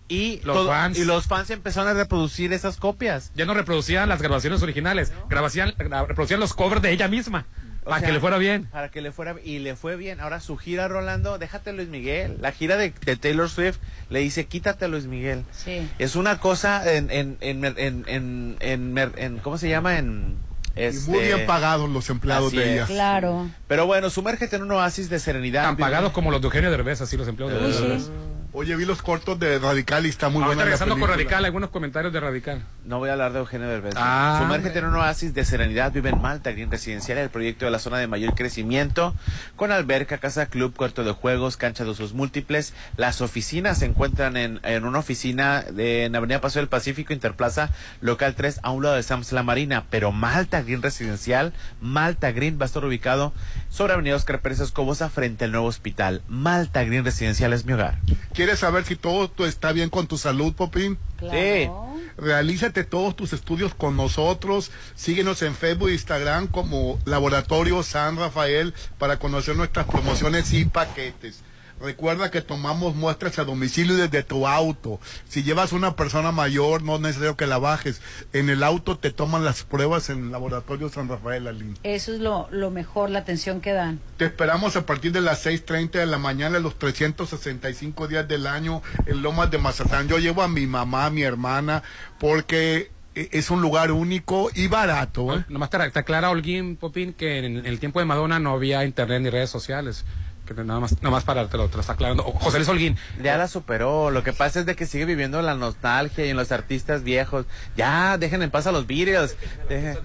y 0.08 0.40
Los 0.44 0.56
todo- 0.56 0.68
fans. 0.68 0.98
y 0.98 1.04
los 1.04 1.26
fans 1.26 1.50
empezaron 1.50 1.88
a 1.90 1.94
reproducir 1.94 2.52
esas 2.52 2.76
copias. 2.78 3.30
Ya 3.34 3.44
no 3.44 3.54
reproducían 3.54 4.08
las 4.08 4.22
grabaciones 4.22 4.62
originales, 4.62 5.12
grabación- 5.28 5.74
gra- 5.76 6.06
reproducían 6.06 6.40
los 6.40 6.54
covers 6.54 6.80
de 6.82 6.90
ella 6.92 7.08
misma, 7.08 7.44
O 7.84 7.90
para 7.90 8.00
sea, 8.00 8.08
que 8.08 8.12
le 8.14 8.20
fuera 8.20 8.38
bien. 8.38 8.64
Para 8.72 8.90
que 8.90 9.00
le 9.02 9.12
fuera 9.12 9.36
y 9.44 9.58
le 9.58 9.76
fue 9.76 9.96
bien. 9.96 10.20
Ahora 10.20 10.40
su 10.40 10.56
gira 10.56 10.88
Rolando, 10.88 11.38
déjate 11.38 11.72
Luis 11.72 11.88
Miguel. 11.88 12.36
La 12.40 12.52
gira 12.52 12.76
de, 12.76 12.92
de 13.04 13.16
Taylor 13.16 13.48
Swift 13.50 13.76
le 14.10 14.20
dice 14.20 14.46
quítate 14.46 14.86
a 14.86 14.88
Luis 14.88 15.04
Miguel. 15.06 15.44
Sí. 15.52 15.88
Es 15.98 16.16
una 16.16 16.38
cosa 16.40 16.90
en 16.92 17.10
en 17.10 17.36
en 17.40 17.64
en, 17.64 18.04
en, 18.08 18.56
en- 18.60 19.12
en- 19.16 19.38
¿cómo 19.38 19.58
se 19.58 19.68
llama? 19.68 19.98
En 19.98 20.36
Y 20.76 20.82
este, 20.82 21.10
muy 21.10 21.20
bien 21.24 21.44
pagados 21.46 21.88
los 21.90 22.08
empleados 22.10 22.48
así 22.48 22.56
de 22.58 22.64
es. 22.64 22.70
ella. 22.76 22.86
Claro. 22.86 23.50
Pero 23.66 23.86
bueno, 23.86 24.10
sumérgete 24.10 24.56
en 24.56 24.62
un 24.62 24.70
oasis 24.72 25.08
de 25.10 25.18
serenidad. 25.18 25.64
Tan 25.64 25.76
pagados 25.76 26.12
como 26.12 26.30
los 26.30 26.40
de 26.40 26.46
Eugenio 26.46 26.70
Derbez, 26.70 27.00
así 27.00 27.16
los 27.16 27.26
empleados 27.28 27.60
de 27.60 27.80
Derbez. 27.88 28.10
Oye, 28.54 28.74
vi 28.76 28.86
los 28.86 29.02
cortos 29.02 29.38
de 29.38 29.58
Radical 29.58 30.06
y 30.06 30.08
está 30.08 30.30
muy 30.30 30.40
la 30.40 30.64
regresando 30.64 30.98
con. 30.98 31.06
Radical, 31.06 31.44
algunos 31.44 31.68
comentarios 31.68 32.14
de 32.14 32.20
Radical. 32.20 32.64
No 32.86 32.98
voy 32.98 33.10
a 33.10 33.12
hablar 33.12 33.34
de 33.34 33.40
Eugenio 33.40 33.68
Derbez. 33.68 33.92
Ah, 33.94 34.38
Sumérgete 34.40 34.78
en 34.78 34.86
un 34.86 34.96
oasis 34.96 35.34
de 35.34 35.44
serenidad. 35.44 35.92
Vive 35.92 36.08
en 36.08 36.22
Malta, 36.22 36.52
Green 36.52 36.70
Residencial, 36.70 37.18
el 37.18 37.28
proyecto 37.28 37.66
de 37.66 37.70
la 37.70 37.78
zona 37.78 37.98
de 37.98 38.06
mayor 38.06 38.34
crecimiento, 38.34 39.14
con 39.54 39.70
alberca, 39.70 40.16
casa 40.16 40.46
club, 40.46 40.74
cuarto 40.74 41.04
de 41.04 41.12
juegos, 41.12 41.58
cancha 41.58 41.84
de 41.84 41.90
usos 41.90 42.14
múltiples. 42.14 42.72
Las 42.96 43.20
oficinas 43.20 43.78
se 43.78 43.84
encuentran 43.84 44.38
en, 44.38 44.60
en 44.62 44.86
una 44.86 45.00
oficina 45.00 45.60
de, 45.62 46.06
en 46.06 46.16
Avenida 46.16 46.40
Paso 46.40 46.58
del 46.58 46.68
Pacífico, 46.68 47.12
Interplaza, 47.12 47.68
local 48.00 48.34
3, 48.34 48.60
a 48.62 48.70
un 48.70 48.82
lado 48.82 48.96
de 48.96 49.02
Sams 49.02 49.32
La 49.32 49.42
Marina. 49.42 49.84
Pero 49.90 50.10
Malta 50.10 50.62
Green 50.62 50.80
Residencial, 50.80 51.52
Malta 51.82 52.32
Green 52.32 52.58
va 52.58 52.62
a 52.62 52.66
estar 52.66 52.82
ubicado 52.82 53.34
sobre 53.68 53.92
Avenida 53.92 54.16
Oscar 54.16 54.40
Pérez 54.40 54.60
Escobosa, 54.60 55.10
frente 55.10 55.44
al 55.44 55.52
nuevo 55.52 55.66
hospital. 55.66 56.22
Malta 56.28 56.84
Green 56.84 57.04
Residencial 57.04 57.52
es 57.52 57.64
mi 57.64 57.72
hogar. 57.74 57.98
¿Quieres 58.32 58.60
saber 58.60 58.84
si 58.84 58.96
todo 58.96 59.30
está 59.46 59.72
bien 59.72 59.90
con 59.90 60.06
tu 60.06 60.18
salud, 60.18 60.54
Popín? 60.54 60.98
Claro. 61.18 61.88
Realízate 62.16 62.84
todos 62.84 63.14
tus 63.14 63.32
estudios 63.32 63.74
con 63.74 63.96
nosotros. 63.96 64.70
Síguenos 64.94 65.42
en 65.42 65.54
Facebook 65.54 65.88
e 65.88 65.92
Instagram 65.92 66.48
como 66.48 66.98
Laboratorio 67.04 67.82
San 67.82 68.16
Rafael 68.16 68.74
para 68.98 69.18
conocer 69.18 69.56
nuestras 69.56 69.86
promociones 69.86 70.52
y 70.52 70.64
paquetes. 70.64 71.42
Recuerda 71.80 72.30
que 72.30 72.42
tomamos 72.42 72.94
muestras 72.94 73.38
a 73.38 73.44
domicilio 73.44 73.96
desde 73.96 74.22
tu 74.22 74.46
auto. 74.46 75.00
Si 75.28 75.42
llevas 75.42 75.72
una 75.72 75.96
persona 75.96 76.32
mayor, 76.32 76.82
no 76.82 76.96
es 76.96 77.00
necesario 77.00 77.36
que 77.36 77.46
la 77.46 77.58
bajes. 77.58 78.00
En 78.32 78.50
el 78.50 78.62
auto 78.62 78.98
te 78.98 79.10
toman 79.10 79.44
las 79.44 79.62
pruebas 79.62 80.10
en 80.10 80.24
el 80.24 80.30
Laboratorio 80.30 80.88
San 80.88 81.08
Rafael, 81.08 81.46
Aline. 81.46 81.74
Eso 81.82 82.12
es 82.12 82.20
lo, 82.20 82.48
lo 82.50 82.70
mejor, 82.70 83.10
la 83.10 83.20
atención 83.20 83.60
que 83.60 83.72
dan. 83.72 84.00
Te 84.16 84.26
esperamos 84.26 84.76
a 84.76 84.86
partir 84.86 85.12
de 85.12 85.20
las 85.20 85.46
6.30 85.46 85.92
de 85.92 86.06
la 86.06 86.18
mañana, 86.18 86.58
los 86.58 86.78
365 86.78 88.08
días 88.08 88.26
del 88.26 88.46
año 88.46 88.82
en 89.06 89.22
Lomas 89.22 89.50
de 89.50 89.58
Mazatán. 89.58 90.08
Yo 90.08 90.18
llevo 90.18 90.42
a 90.42 90.48
mi 90.48 90.66
mamá, 90.66 91.06
a 91.06 91.10
mi 91.10 91.22
hermana, 91.22 91.82
porque 92.18 92.90
eh, 93.14 93.28
es 93.32 93.50
un 93.50 93.60
lugar 93.60 93.90
único 93.90 94.50
y 94.54 94.68
barato. 94.68 95.36
¿eh? 95.36 95.44
Nomás 95.48 95.70
te, 95.70 95.90
te 95.90 95.98
aclara 95.98 96.30
Holguín 96.30 96.76
Popín 96.76 97.12
que 97.12 97.38
en, 97.38 97.66
el 97.66 97.80
tiempo 97.80 97.98
de 97.98 98.04
Madonna 98.06 98.38
no 98.38 98.52
había 98.52 98.84
internet 98.84 99.22
ni 99.22 99.30
redes 99.30 99.50
sociales. 99.50 100.04
Que 100.54 100.64
nada 100.64 100.80
más, 100.80 100.92
nada 101.02 101.10
más 101.10 101.24
para 101.24 101.48
te 101.48 101.56
lo, 101.56 101.68
te 101.68 101.74
lo 101.76 101.80
está 101.80 101.92
aclarando. 101.94 102.24
O- 102.26 102.32
José 102.32 102.58
Luis 102.58 102.68
Holguín. 102.68 102.96
Ya 103.22 103.36
la 103.36 103.48
superó. 103.48 104.10
Lo 104.10 104.22
que 104.22 104.32
pasa 104.32 104.60
es 104.60 104.66
de 104.66 104.74
que 104.76 104.86
sigue 104.86 105.04
viviendo 105.04 105.40
la 105.42 105.54
nostalgia 105.54 106.24
y 106.26 106.30
en 106.30 106.36
los 106.36 106.52
artistas 106.52 107.02
viejos. 107.04 107.46
Ya, 107.76 108.18
dejen 108.18 108.42
en 108.42 108.50
paz 108.50 108.66
a 108.66 108.72
los 108.72 108.86
Beatles. 108.86 109.36
Dejen- 109.68 109.98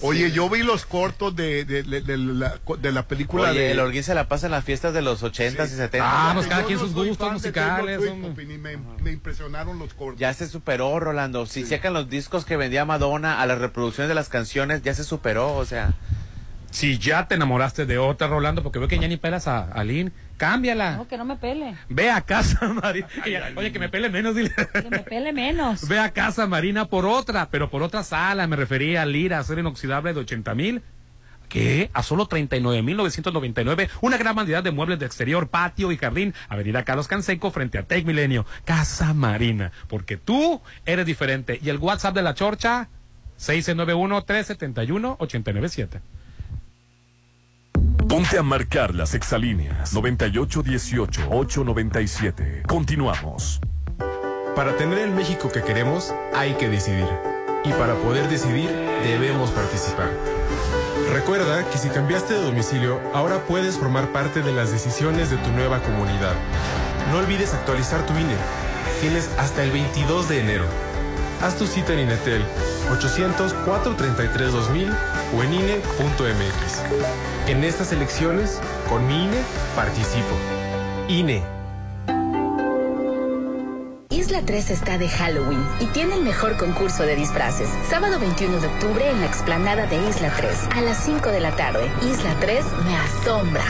Oye, 0.00 0.30
yo 0.32 0.48
vi 0.48 0.62
los 0.62 0.84
cortos 0.86 1.34
de, 1.36 1.64
de, 1.64 1.82
de- 1.82 2.00
de 2.00 2.16
la, 2.16 2.58
de 2.80 2.92
la 2.92 3.06
película 3.06 3.50
Oye, 3.50 3.60
de... 3.60 3.70
el 3.72 3.80
Holguín 3.80 4.02
se 4.02 4.14
la 4.14 4.26
pasa 4.28 4.46
en 4.46 4.52
las 4.52 4.64
fiestas 4.64 4.94
de 4.94 5.02
los 5.02 5.22
80s 5.22 5.52
y 5.68 5.76
70s. 5.78 5.98
Ah, 6.00 6.32
pues 6.34 6.46
cada 6.46 6.64
quien 6.64 6.78
no 6.78 6.84
sus 6.84 6.94
gustos 6.94 7.32
musicales. 7.32 8.00
Y 8.00 8.44
me, 8.58 8.76
me 8.76 9.10
impresionaron 9.12 9.78
los 9.78 9.92
cortos. 9.94 10.18
Ya 10.20 10.32
se 10.34 10.48
superó, 10.48 10.98
Rolando. 11.00 11.46
Si 11.46 11.64
checan 11.64 11.92
los 11.94 12.08
discos 12.08 12.44
que 12.44 12.56
vendía 12.56 12.84
Madonna 12.84 13.40
a 13.40 13.46
las 13.46 13.58
reproducciones 13.58 14.08
de 14.08 14.14
las 14.14 14.28
canciones, 14.28 14.82
ya 14.82 14.94
se 14.94 15.04
superó, 15.04 15.54
o 15.56 15.64
sea. 15.64 15.94
Si 16.72 16.98
ya 16.98 17.28
te 17.28 17.34
enamoraste 17.34 17.84
de 17.84 17.98
otra, 17.98 18.28
Rolando, 18.28 18.62
porque 18.62 18.78
veo 18.78 18.88
que 18.88 18.98
ya 18.98 19.06
ni 19.06 19.18
pelas 19.18 19.46
a, 19.46 19.70
a 19.70 19.84
Lynn, 19.84 20.10
cámbiala. 20.38 20.96
No, 20.96 21.06
que 21.06 21.18
no 21.18 21.26
me 21.26 21.36
pele. 21.36 21.76
Ve 21.90 22.10
a 22.10 22.22
casa, 22.22 22.66
Marina. 22.82 23.06
Oye, 23.56 23.70
que 23.70 23.78
me 23.78 23.90
pele 23.90 24.08
menos, 24.08 24.34
dile. 24.34 24.50
Que 24.72 24.88
me 24.88 25.00
pele 25.00 25.34
menos. 25.34 25.86
Ve 25.86 25.98
a 25.98 26.14
casa, 26.14 26.46
Marina, 26.46 26.86
por 26.86 27.04
otra, 27.04 27.50
pero 27.50 27.68
por 27.68 27.82
otra 27.82 28.02
sala. 28.02 28.46
Me 28.46 28.56
refería 28.56 29.02
a 29.02 29.06
Lira, 29.06 29.38
acero 29.38 29.60
inoxidable 29.60 30.14
de 30.14 30.20
80 30.20 30.54
mil. 30.54 30.80
¿Qué? 31.50 31.90
A 31.92 32.02
solo 32.02 32.26
39.999. 32.26 33.90
Una 34.00 34.16
gran 34.16 34.34
cantidad 34.34 34.62
de 34.62 34.70
muebles 34.70 34.98
de 34.98 35.04
exterior, 35.04 35.48
patio 35.48 35.92
y 35.92 35.98
jardín. 35.98 36.32
Avenida 36.48 36.84
Carlos 36.84 37.06
Canseco 37.06 37.50
frente 37.50 37.76
a 37.76 37.82
Tech 37.82 38.06
Milenio. 38.06 38.46
Casa 38.64 39.12
Marina. 39.12 39.72
Porque 39.88 40.16
tú 40.16 40.62
eres 40.86 41.04
diferente. 41.04 41.60
Y 41.62 41.68
el 41.68 41.76
WhatsApp 41.76 42.14
de 42.14 42.22
la 42.22 42.32
Chorcha, 42.32 42.88
691-371-897. 43.38 46.00
Ponte 48.08 48.38
a 48.38 48.42
marcar 48.42 48.94
las 48.94 49.12
exalíneas 49.14 49.94
9818-897. 49.94 52.66
Continuamos. 52.66 53.60
Para 54.56 54.76
tener 54.76 54.98
el 54.98 55.12
México 55.12 55.50
que 55.50 55.62
queremos, 55.62 56.12
hay 56.34 56.52
que 56.54 56.68
decidir. 56.68 57.06
Y 57.64 57.70
para 57.72 57.94
poder 57.94 58.28
decidir, 58.28 58.68
debemos 59.02 59.50
participar. 59.50 60.10
Recuerda 61.12 61.68
que 61.70 61.78
si 61.78 61.88
cambiaste 61.88 62.34
de 62.34 62.42
domicilio, 62.42 63.00
ahora 63.14 63.46
puedes 63.46 63.78
formar 63.78 64.12
parte 64.12 64.42
de 64.42 64.52
las 64.52 64.70
decisiones 64.72 65.30
de 65.30 65.38
tu 65.38 65.48
nueva 65.50 65.80
comunidad. 65.82 66.34
No 67.10 67.18
olvides 67.18 67.54
actualizar 67.54 68.04
tu 68.06 68.12
INE. 68.14 68.36
Tienes 69.00 69.30
hasta 69.38 69.64
el 69.64 69.70
22 69.70 70.28
de 70.28 70.40
enero. 70.40 70.66
Haz 71.42 71.56
tu 71.56 71.66
cita 71.66 71.92
en 71.92 71.98
Inetel 72.00 72.42
800-433-2000 72.90 75.21
o 75.36 75.42
en 75.42 75.54
INE.mx. 75.54 77.48
En 77.48 77.64
estas 77.64 77.92
elecciones, 77.92 78.60
con 78.88 79.06
mi 79.06 79.24
INE, 79.24 79.42
participo. 79.74 80.36
INE. 81.08 81.42
Isla 84.10 84.42
3 84.44 84.70
está 84.70 84.98
de 84.98 85.08
Halloween 85.08 85.66
y 85.80 85.86
tiene 85.86 86.14
el 86.14 86.22
mejor 86.22 86.56
concurso 86.56 87.02
de 87.02 87.16
disfraces. 87.16 87.68
Sábado 87.88 88.18
21 88.20 88.60
de 88.60 88.66
octubre 88.66 89.10
en 89.10 89.20
la 89.20 89.26
explanada 89.26 89.86
de 89.86 89.96
Isla 90.08 90.32
3 90.36 90.68
a 90.76 90.80
las 90.80 91.04
5 91.04 91.30
de 91.30 91.40
la 91.40 91.56
tarde. 91.56 91.90
Isla 92.02 92.34
3 92.40 92.64
me 92.84 92.96
asombra. 92.96 93.64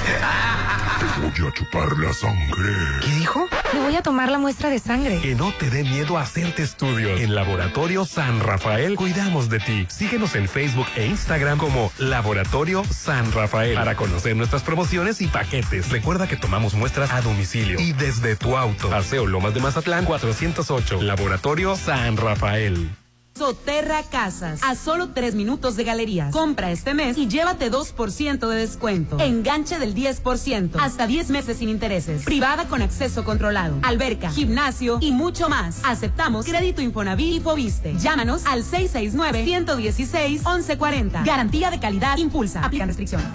Voy 1.20 1.48
a 1.48 1.52
chupar 1.52 1.97
la 1.98 2.12
sangre. 2.12 2.72
¿Qué 3.01 3.10
dijo? 3.14 3.48
Le 3.72 3.80
voy 3.80 3.96
a 3.96 4.02
tomar 4.02 4.30
la 4.30 4.38
muestra 4.38 4.68
de 4.68 4.78
sangre. 4.78 5.18
Que 5.20 5.34
no 5.34 5.52
te 5.52 5.70
dé 5.70 5.82
miedo 5.82 6.18
hacerte 6.18 6.62
estudios. 6.62 7.20
En 7.20 7.34
Laboratorio 7.34 8.04
San 8.04 8.40
Rafael 8.40 8.96
cuidamos 8.96 9.48
de 9.48 9.60
ti. 9.60 9.86
Síguenos 9.88 10.34
en 10.34 10.46
Facebook 10.48 10.86
e 10.96 11.06
Instagram 11.06 11.58
como 11.58 11.90
Laboratorio 11.98 12.84
San 12.84 13.32
Rafael 13.32 13.74
para 13.74 13.94
conocer 13.94 14.36
nuestras 14.36 14.62
promociones 14.62 15.22
y 15.22 15.26
paquetes. 15.26 15.90
Recuerda 15.90 16.28
que 16.28 16.36
tomamos 16.36 16.74
muestras 16.74 17.12
a 17.12 17.22
domicilio 17.22 17.80
y 17.80 17.92
desde 17.92 18.36
tu 18.36 18.56
auto. 18.56 18.90
Paseo 18.90 19.26
Lomas 19.26 19.54
de 19.54 19.60
Mazatlán 19.60 20.04
408. 20.04 21.00
Laboratorio 21.02 21.74
San 21.76 22.16
Rafael. 22.18 22.90
Soterra 23.34 24.02
Casas, 24.02 24.60
a 24.62 24.74
solo 24.74 25.09
tres 25.09 25.34
minutos 25.34 25.74
de 25.76 25.84
galerías. 25.84 26.30
Compra 26.32 26.70
este 26.70 26.92
mes 26.94 27.16
y 27.16 27.28
llévate 27.28 27.70
2% 27.70 28.46
de 28.48 28.56
descuento. 28.56 29.18
Enganche 29.18 29.78
del 29.78 29.94
10%, 29.94 30.76
hasta 30.78 31.06
10 31.06 31.30
meses 31.30 31.56
sin 31.56 31.70
intereses. 31.70 32.24
Privada 32.24 32.68
con 32.68 32.82
acceso 32.82 33.24
controlado. 33.24 33.78
Alberca, 33.82 34.30
gimnasio 34.30 34.98
y 35.00 35.12
mucho 35.12 35.48
más. 35.48 35.80
Aceptamos 35.84 36.44
crédito 36.46 36.82
Infonavit 36.82 37.36
y 37.36 37.40
Fobiste. 37.40 37.94
Llámanos 37.98 38.44
al 38.46 38.64
669-116-1140. 38.64 41.24
Garantía 41.24 41.70
de 41.70 41.80
calidad 41.80 42.18
impulsa. 42.18 42.62
Aplican 42.64 42.88
restricciones. 42.88 43.26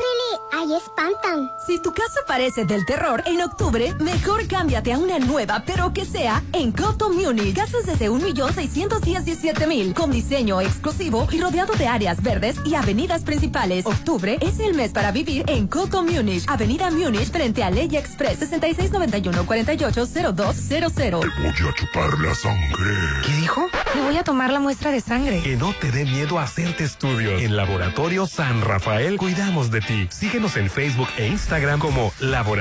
¡Ay, 0.53 0.75
espantan! 0.75 1.49
Si 1.67 1.81
tu 1.81 1.93
casa 1.93 2.21
parece 2.27 2.64
del 2.67 2.87
terror, 2.87 3.23
en 3.27 3.43
octubre, 3.43 3.95
mejor 4.01 4.49
cámbiate 4.49 4.93
a 4.93 4.99
una 4.99 5.19
nueva, 5.19 5.65
pero 5.67 5.93
que 5.93 6.05
sea 6.05 6.43
en 6.53 6.73
Coto 6.73 7.11
Munich. 7.11 7.55
Casas 7.55 7.87
desde 7.87 8.11
1.617.000, 8.11 9.93
con 9.93 10.11
diseño 10.11 10.61
exclusivo 10.61 11.29
y 11.31 11.41
rodeado 11.41 11.75
de 11.75 11.87
áreas 11.87 12.23
verdes 12.23 12.57
y 12.65 12.75
avenidas 12.75 13.23
principales. 13.23 13.85
Octubre 13.85 14.39
es 14.41 14.59
el 14.61 14.75
mes 14.75 14.93
para 14.93 15.13
vivir 15.13 15.45
en 15.49 15.67
Coto 15.67 16.03
Munich, 16.03 16.45
Avenida 16.49 16.91
Munich, 16.91 17.31
frente 17.31 17.63
a 17.63 17.71
Ley 17.71 17.95
Express, 17.95 18.41
6691-480200. 18.41 21.31
Voy 21.39 21.47
a 21.47 21.75
chupar 21.75 22.19
la 22.21 22.35
sangre. 22.35 22.95
¿Qué 23.27 23.33
dijo? 23.33 23.69
Le 23.95 24.03
voy 24.03 24.17
a 24.17 24.25
tomar 24.25 24.51
la 24.51 24.61
muestra 24.61 24.91
de 24.91 25.01
sangre. 25.01 25.43
Que 25.43 25.57
no 25.57 25.75
te 25.75 25.91
dé 25.91 26.05
miedo 26.05 26.39
hacerte 26.39 26.85
estudios. 26.85 27.43
En 27.43 27.57
Laboratorio 27.57 28.27
San 28.27 28.63
Rafael 28.63 29.19
cuidamos 29.19 29.71
de 29.71 29.81
ti. 29.81 30.09
Síguenos 30.11 30.57
en 30.57 30.71
Facebook 30.71 31.09
e 31.19 31.27
Instagram 31.27 31.79
como 31.79 32.13
Laboratorio 32.21 32.54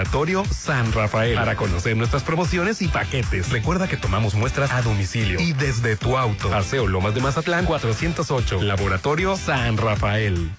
San 0.45 0.91
Rafael 0.91 1.35
para 1.35 1.55
conocer 1.55 1.95
nuestras 1.95 2.23
promociones 2.23 2.81
y 2.81 2.87
paquetes. 2.87 3.49
Recuerda 3.49 3.87
que 3.87 3.97
tomamos 3.97 4.35
muestras 4.35 4.71
a 4.71 4.81
domicilio 4.81 5.39
y 5.39 5.53
desde 5.53 5.95
tu 5.95 6.17
auto. 6.17 6.49
Paseo 6.49 6.87
Lomas 6.87 7.13
de 7.13 7.21
Mazatlán 7.21 7.65
408. 7.65 8.61
Laboratorio 8.61 9.35
San 9.35 9.77
Rafael. 9.77 10.51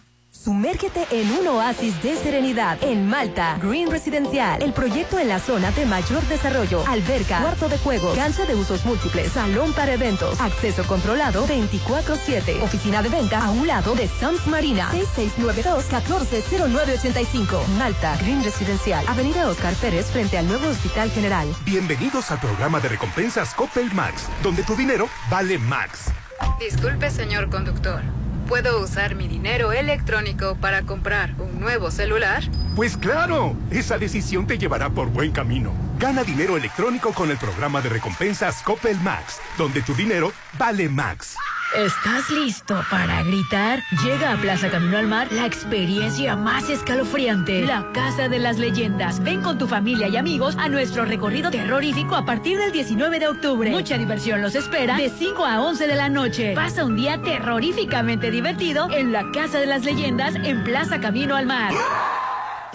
Sumérgete 0.45 1.07
en 1.11 1.33
un 1.33 1.49
oasis 1.49 2.01
de 2.03 2.15
serenidad 2.17 2.77
en 2.83 3.09
Malta. 3.09 3.57
Green 3.63 3.91
Residencial, 3.91 4.63
el 4.63 4.75
proyecto 4.75 5.19
en 5.19 5.29
la 5.29 5.41
zona 5.41 5.71
de 5.71 5.87
mayor 5.87 6.23
desarrollo. 6.25 6.85
Alberca, 6.87 7.41
cuarto 7.41 7.71
de 7.71 7.79
juegos, 7.79 8.15
cancha 8.15 8.45
de 8.45 8.55
usos 8.55 8.85
múltiples, 8.85 9.33
salón 9.33 9.73
para 9.73 9.95
eventos, 9.95 10.39
acceso 10.43 10.85
controlado 10.85 11.47
24-7. 11.47 12.63
Oficina 12.63 13.03
de 13.03 13.09
venta 13.09 13.43
a 13.43 13.51
un 13.53 13.67
lado 13.67 13.95
de 13.95 14.07
Sams 14.07 14.47
Marina. 14.47 14.91
6692-140985. 14.93 17.67
Malta, 17.79 18.15
Green 18.19 18.45
Residencial, 18.45 19.03
Avenida 19.09 19.49
Oscar 19.49 19.73
Pérez 19.77 20.11
frente 20.11 20.37
al 20.37 20.47
nuevo 20.47 20.69
Hospital 20.69 21.11
General. 21.11 21.49
Bienvenidos 21.65 22.31
al 22.31 22.41
programa 22.41 22.81
de 22.81 22.91
recompensas 22.91 23.55
Coppel 23.55 23.91
Max, 23.95 24.29
donde 24.43 24.63
tu 24.63 24.77
dinero 24.77 25.09
vale 25.31 25.57
Max. 25.57 26.13
Disculpe, 26.61 27.11
señor 27.11 27.49
conductor. 27.49 28.03
¿Puedo 28.49 28.83
usar 28.83 29.15
mi 29.15 29.27
dinero 29.27 29.73
electrónico 29.73 30.57
para 30.61 30.83
comprar 30.83 31.35
un 31.39 31.61
nuevo 31.61 31.91
celular? 31.91 32.45
Pues 32.77 32.97
claro, 32.97 33.57
esa 33.71 33.97
decisión 33.97 34.47
te 34.47 34.59
llevará 34.59 34.91
por 34.91 35.09
buen 35.09 35.33
camino. 35.33 35.73
Gana 35.99 36.25
dinero 36.25 36.57
electrónico 36.57 37.13
con 37.13 37.31
el 37.31 37.39
programa 37.39 37.81
de 37.81 37.89
recompensas 37.89 38.63
Coppel 38.63 39.01
Max, 39.01 39.41
donde 39.57 39.81
tu 39.81 39.95
dinero 39.95 40.31
vale 40.59 40.91
Max. 40.91 41.37
¿Estás 41.77 42.31
listo 42.31 42.81
para 42.89 43.25
gritar? 43.25 43.83
Llega 44.05 44.33
a 44.33 44.37
Plaza 44.37 44.71
Camino 44.71 44.97
al 44.97 45.09
Mar 45.09 45.27
la 45.33 45.45
experiencia 45.45 46.37
más 46.37 46.71
escalofriante, 46.71 47.63
la 47.63 47.91
Casa 47.93 48.29
de 48.29 48.39
las 48.39 48.59
Leyendas. 48.59 49.21
Ven 49.21 49.43
con 49.43 49.59
tu 49.59 49.67
familia 49.67 50.07
y 50.07 50.17
amigos 50.17 50.55
a 50.57 50.69
nuestro 50.69 51.05
recorrido 51.05 51.51
terrorífico 51.51 52.15
a 52.15 52.25
partir 52.25 52.59
del 52.59 52.71
19 52.71 53.19
de 53.19 53.27
octubre. 53.27 53.71
Mucha 53.71 53.99
diversión 53.99 54.41
los 54.41 54.55
espera 54.55 54.97
de 54.97 55.11
5 55.11 55.45
a 55.45 55.63
11 55.63 55.89
de 55.89 55.97
la 55.97 56.09
noche. 56.09 56.55
Pasa 56.55 56.85
un 56.85 56.95
día 56.95 57.21
terroríficamente 57.21 58.31
divertido 58.31 58.89
en 58.93 59.11
la 59.11 59.33
Casa 59.33 59.59
de 59.59 59.67
las 59.67 59.85
Leyendas 59.85 60.37
en 60.37 60.63
Plaza 60.63 61.01
Camino 61.01 61.35
al 61.35 61.47
Mar. 61.47 61.73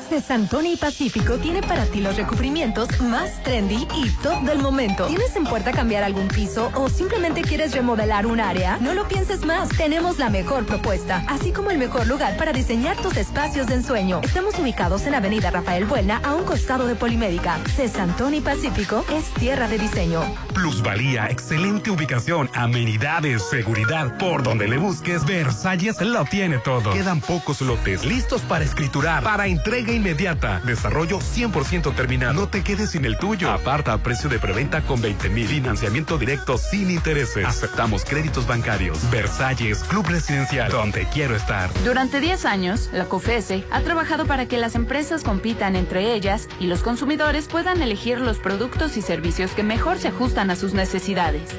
Cesantoni 0.09 0.75
Pacífico 0.75 1.35
tiene 1.37 1.61
para 1.61 1.85
ti 1.85 2.01
los 2.01 2.17
recubrimientos 2.17 2.99
más 2.99 3.43
trendy 3.43 3.87
y 3.95 4.09
top 4.23 4.41
del 4.41 4.57
momento. 4.57 5.05
¿Tienes 5.05 5.35
en 5.35 5.43
puerta 5.43 5.71
cambiar 5.71 6.03
algún 6.03 6.27
piso 6.29 6.71
o 6.73 6.89
simplemente 6.89 7.43
quieres 7.43 7.73
remodelar 7.73 8.25
un 8.25 8.39
área? 8.39 8.77
No 8.81 8.95
lo 8.95 9.07
pienses 9.07 9.45
más. 9.45 9.69
Tenemos 9.69 10.17
la 10.17 10.31
mejor 10.31 10.65
propuesta, 10.65 11.23
así 11.27 11.51
como 11.51 11.69
el 11.69 11.77
mejor 11.77 12.07
lugar 12.07 12.37
para 12.37 12.53
diseñar 12.53 12.97
tus 12.97 13.17
espacios 13.17 13.67
de 13.67 13.75
ensueño. 13.75 14.21
Estamos 14.23 14.57
ubicados 14.57 15.05
en 15.05 15.13
Avenida 15.13 15.51
Rafael 15.51 15.85
Buena, 15.85 16.17
a 16.23 16.33
un 16.33 16.43
costado 16.43 16.87
de 16.87 16.95
Polimédica. 16.95 17.59
Cesantoni 17.75 18.41
Pacífico 18.41 19.05
es 19.11 19.25
tierra 19.35 19.67
de 19.67 19.77
diseño. 19.77 20.23
Plusvalía, 20.55 21.27
excelente 21.27 21.91
ubicación, 21.91 22.49
amenidades, 22.55 23.43
seguridad. 23.47 24.17
Por 24.17 24.41
donde 24.41 24.67
le 24.67 24.77
busques, 24.79 25.23
Versalles 25.23 26.01
lo 26.01 26.25
tiene 26.25 26.57
todo. 26.57 26.93
Quedan 26.93 27.21
pocos 27.21 27.61
lotes 27.61 28.03
listos 28.03 28.41
para 28.41 28.65
escriturar, 28.65 29.23
para 29.23 29.45
entrega 29.45 29.98
inmediata. 29.99 30.61
Desarrollo 30.65 31.19
100% 31.19 31.93
terminado. 31.95 32.33
No 32.33 32.47
te 32.47 32.63
quedes 32.63 32.91
sin 32.91 33.05
el 33.05 33.17
tuyo. 33.17 33.51
Aparta 33.51 33.93
a 33.93 33.97
precio 33.99 34.29
de 34.29 34.39
preventa 34.39 34.81
con 34.81 35.01
20 35.01 35.29
mil. 35.29 35.47
Financiamiento 35.47 36.17
directo 36.17 36.57
sin 36.57 36.89
intereses. 36.89 37.45
Aceptamos 37.45 38.05
créditos 38.05 38.47
bancarios. 38.47 38.97
Versalles, 39.11 39.83
Club 39.83 40.07
Residencial, 40.07 40.71
donde 40.71 41.05
quiero 41.13 41.35
estar. 41.35 41.69
Durante 41.83 42.19
10 42.19 42.45
años, 42.45 42.89
la 42.93 43.05
COFESE 43.05 43.65
ha 43.71 43.81
trabajado 43.81 44.25
para 44.25 44.45
que 44.45 44.57
las 44.57 44.75
empresas 44.75 45.23
compitan 45.23 45.75
entre 45.75 46.13
ellas 46.13 46.47
y 46.59 46.67
los 46.67 46.81
consumidores 46.81 47.47
puedan 47.47 47.81
elegir 47.81 48.19
los 48.19 48.37
productos 48.37 48.97
y 48.97 49.01
servicios 49.01 49.51
que 49.51 49.63
mejor 49.63 49.97
se 49.97 50.07
ajustan 50.07 50.49
a 50.49 50.55
sus 50.55 50.73
necesidades. 50.73 51.49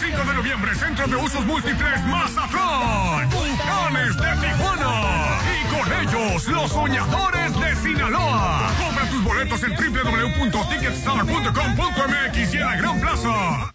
25 0.00 0.24
de 0.24 0.34
noviembre, 0.34 0.74
Centro 0.76 1.08
de 1.08 1.16
Usos 1.16 1.44
Múltiples 1.44 2.06
Mazatlán. 2.06 3.28
Tucanes 3.30 4.16
de 4.16 4.36
Tijuana. 4.46 5.40
Y 5.50 5.64
con 5.74 5.92
ellos, 6.00 6.46
los 6.46 6.70
soñadores 6.70 7.52
de 7.58 7.74
Sinaloa. 7.76 8.70
Compra 8.78 9.10
tus 9.10 9.24
boletos 9.24 9.60
en 9.64 9.74
www.ticketstar.com.mx 9.74 12.54
y 12.54 12.56
en 12.56 12.64
la 12.64 12.76
Gran 12.76 13.00
Plaza. 13.00 13.74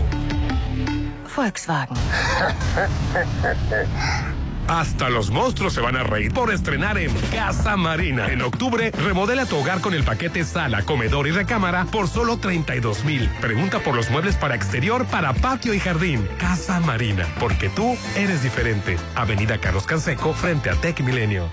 Volkswagen. 1.34 1.96
Hasta 4.68 5.10
los 5.10 5.30
monstruos 5.30 5.74
se 5.74 5.80
van 5.80 5.96
a 5.96 6.02
reír 6.02 6.32
por 6.32 6.52
estrenar 6.52 6.98
en 6.98 7.12
Casa 7.32 7.76
Marina. 7.76 8.28
En 8.28 8.42
octubre, 8.42 8.90
remodela 8.90 9.46
tu 9.46 9.56
hogar 9.56 9.80
con 9.80 9.94
el 9.94 10.04
paquete 10.04 10.44
sala, 10.44 10.82
comedor 10.82 11.26
y 11.26 11.30
recámara 11.32 11.84
por 11.86 12.08
solo 12.08 12.38
32 12.38 13.04
mil. 13.04 13.28
Pregunta 13.40 13.80
por 13.80 13.94
los 13.94 14.10
muebles 14.10 14.36
para 14.36 14.54
exterior, 14.54 15.06
para 15.06 15.34
patio 15.34 15.74
y 15.74 15.80
jardín. 15.80 16.26
Casa 16.38 16.80
Marina, 16.80 17.26
porque 17.38 17.68
tú 17.68 17.96
eres 18.16 18.42
diferente. 18.42 18.96
Avenida 19.14 19.58
Carlos 19.58 19.86
Canseco, 19.86 20.32
frente 20.32 20.70
a 20.70 20.74
Tech 20.74 21.00
Milenio. 21.00 21.48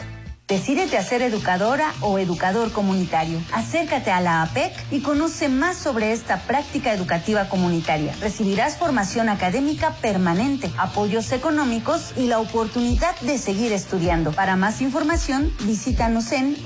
Decídete 0.52 0.98
a 0.98 1.02
ser 1.02 1.22
educadora 1.22 1.94
o 2.02 2.20
educador 2.20 2.74
comunitario. 2.74 3.42
Acércate 3.54 4.12
a 4.12 4.20
la 4.20 4.42
APEC 4.42 4.74
y 4.92 5.00
conoce 5.00 5.48
más 5.48 5.78
sobre 5.78 6.12
esta 6.12 6.42
práctica 6.42 6.92
educativa 6.92 7.48
comunitaria. 7.48 8.14
Recibirás 8.20 8.76
formación 8.76 9.30
académica 9.30 9.94
permanente, 10.02 10.70
apoyos 10.78 11.32
económicos 11.32 12.12
y 12.18 12.28
la 12.28 12.40
oportunidad 12.40 13.18
de 13.22 13.38
seguir 13.38 13.72
estudiando. 13.72 14.34
Para 14.34 14.58
más 14.58 14.82
información, 14.82 15.54
visítanos 15.62 16.34
en 16.34 16.58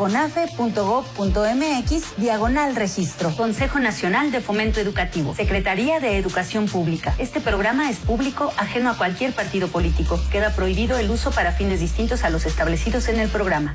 diagonal 2.17 2.75
registro. 2.75 3.35
Consejo 3.35 3.79
Nacional 3.79 4.31
de 4.31 4.41
Fomento 4.41 4.79
Educativo. 4.79 5.35
Secretaría 5.35 5.99
de 5.99 6.17
Educación 6.17 6.65
Pública. 6.65 7.13
Este 7.19 7.39
programa 7.39 7.91
es 7.91 7.97
público, 7.97 8.51
ajeno 8.57 8.89
a 8.89 8.97
cualquier 8.97 9.33
partido 9.33 9.67
político. 9.67 10.19
Queda 10.31 10.55
prohibido 10.55 10.97
el 10.97 11.11
uso 11.11 11.29
para 11.29 11.51
fines 11.51 11.81
distintos 11.81 12.23
a 12.23 12.31
los 12.31 12.47
establecidos 12.47 13.09
en 13.09 13.19
el 13.19 13.29
programa. 13.29 13.74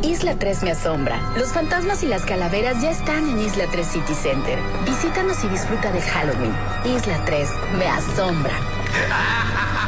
Isla 0.01 0.35
3 0.39 0.63
me 0.63 0.71
asombra. 0.71 1.19
Los 1.37 1.49
fantasmas 1.49 2.03
y 2.03 2.07
las 2.07 2.23
calaveras 2.23 2.81
ya 2.81 2.91
están 2.91 3.27
en 3.29 3.39
Isla 3.39 3.65
3 3.69 3.85
City 3.85 4.13
Center. 4.13 4.57
Visítanos 4.85 5.43
y 5.43 5.49
disfruta 5.49 5.91
de 5.91 6.01
Halloween. 6.01 6.55
Isla 6.85 7.21
3 7.25 7.49
me 7.77 7.87
asombra. 7.87 8.53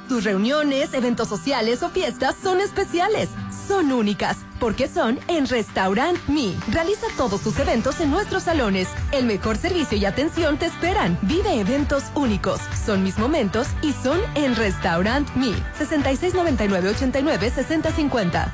Tus 0.09 0.25
reuniones, 0.25 0.93
eventos 0.95 1.29
sociales 1.29 1.83
o 1.83 1.91
fiestas 1.91 2.35
son 2.43 2.61
especiales. 2.61 3.29
Son 3.67 3.93
únicas, 3.93 4.39
porque 4.59 4.89
son 4.89 5.19
en 5.29 5.47
Restaurant 5.47 6.17
Me. 6.29 6.55
Realiza 6.73 7.07
todos 7.19 7.43
tus 7.43 7.59
eventos 7.59 8.01
en 8.01 8.11
nuestros 8.11 8.45
salones. 8.45 8.89
El 9.13 9.27
mejor 9.27 9.59
servicio 9.59 9.99
y 9.99 10.07
atención 10.07 10.57
te 10.57 10.65
esperan. 10.65 11.19
Vive 11.23 11.61
eventos 11.61 12.05
únicos. 12.15 12.59
Son 12.87 13.05
mis 13.05 13.19
momentos 13.19 13.67
y 13.83 13.93
son 13.93 14.19
en 14.35 14.57
Restaurant 14.57 15.29
Me. 15.37 15.53
6699-89-6050. 15.79 18.51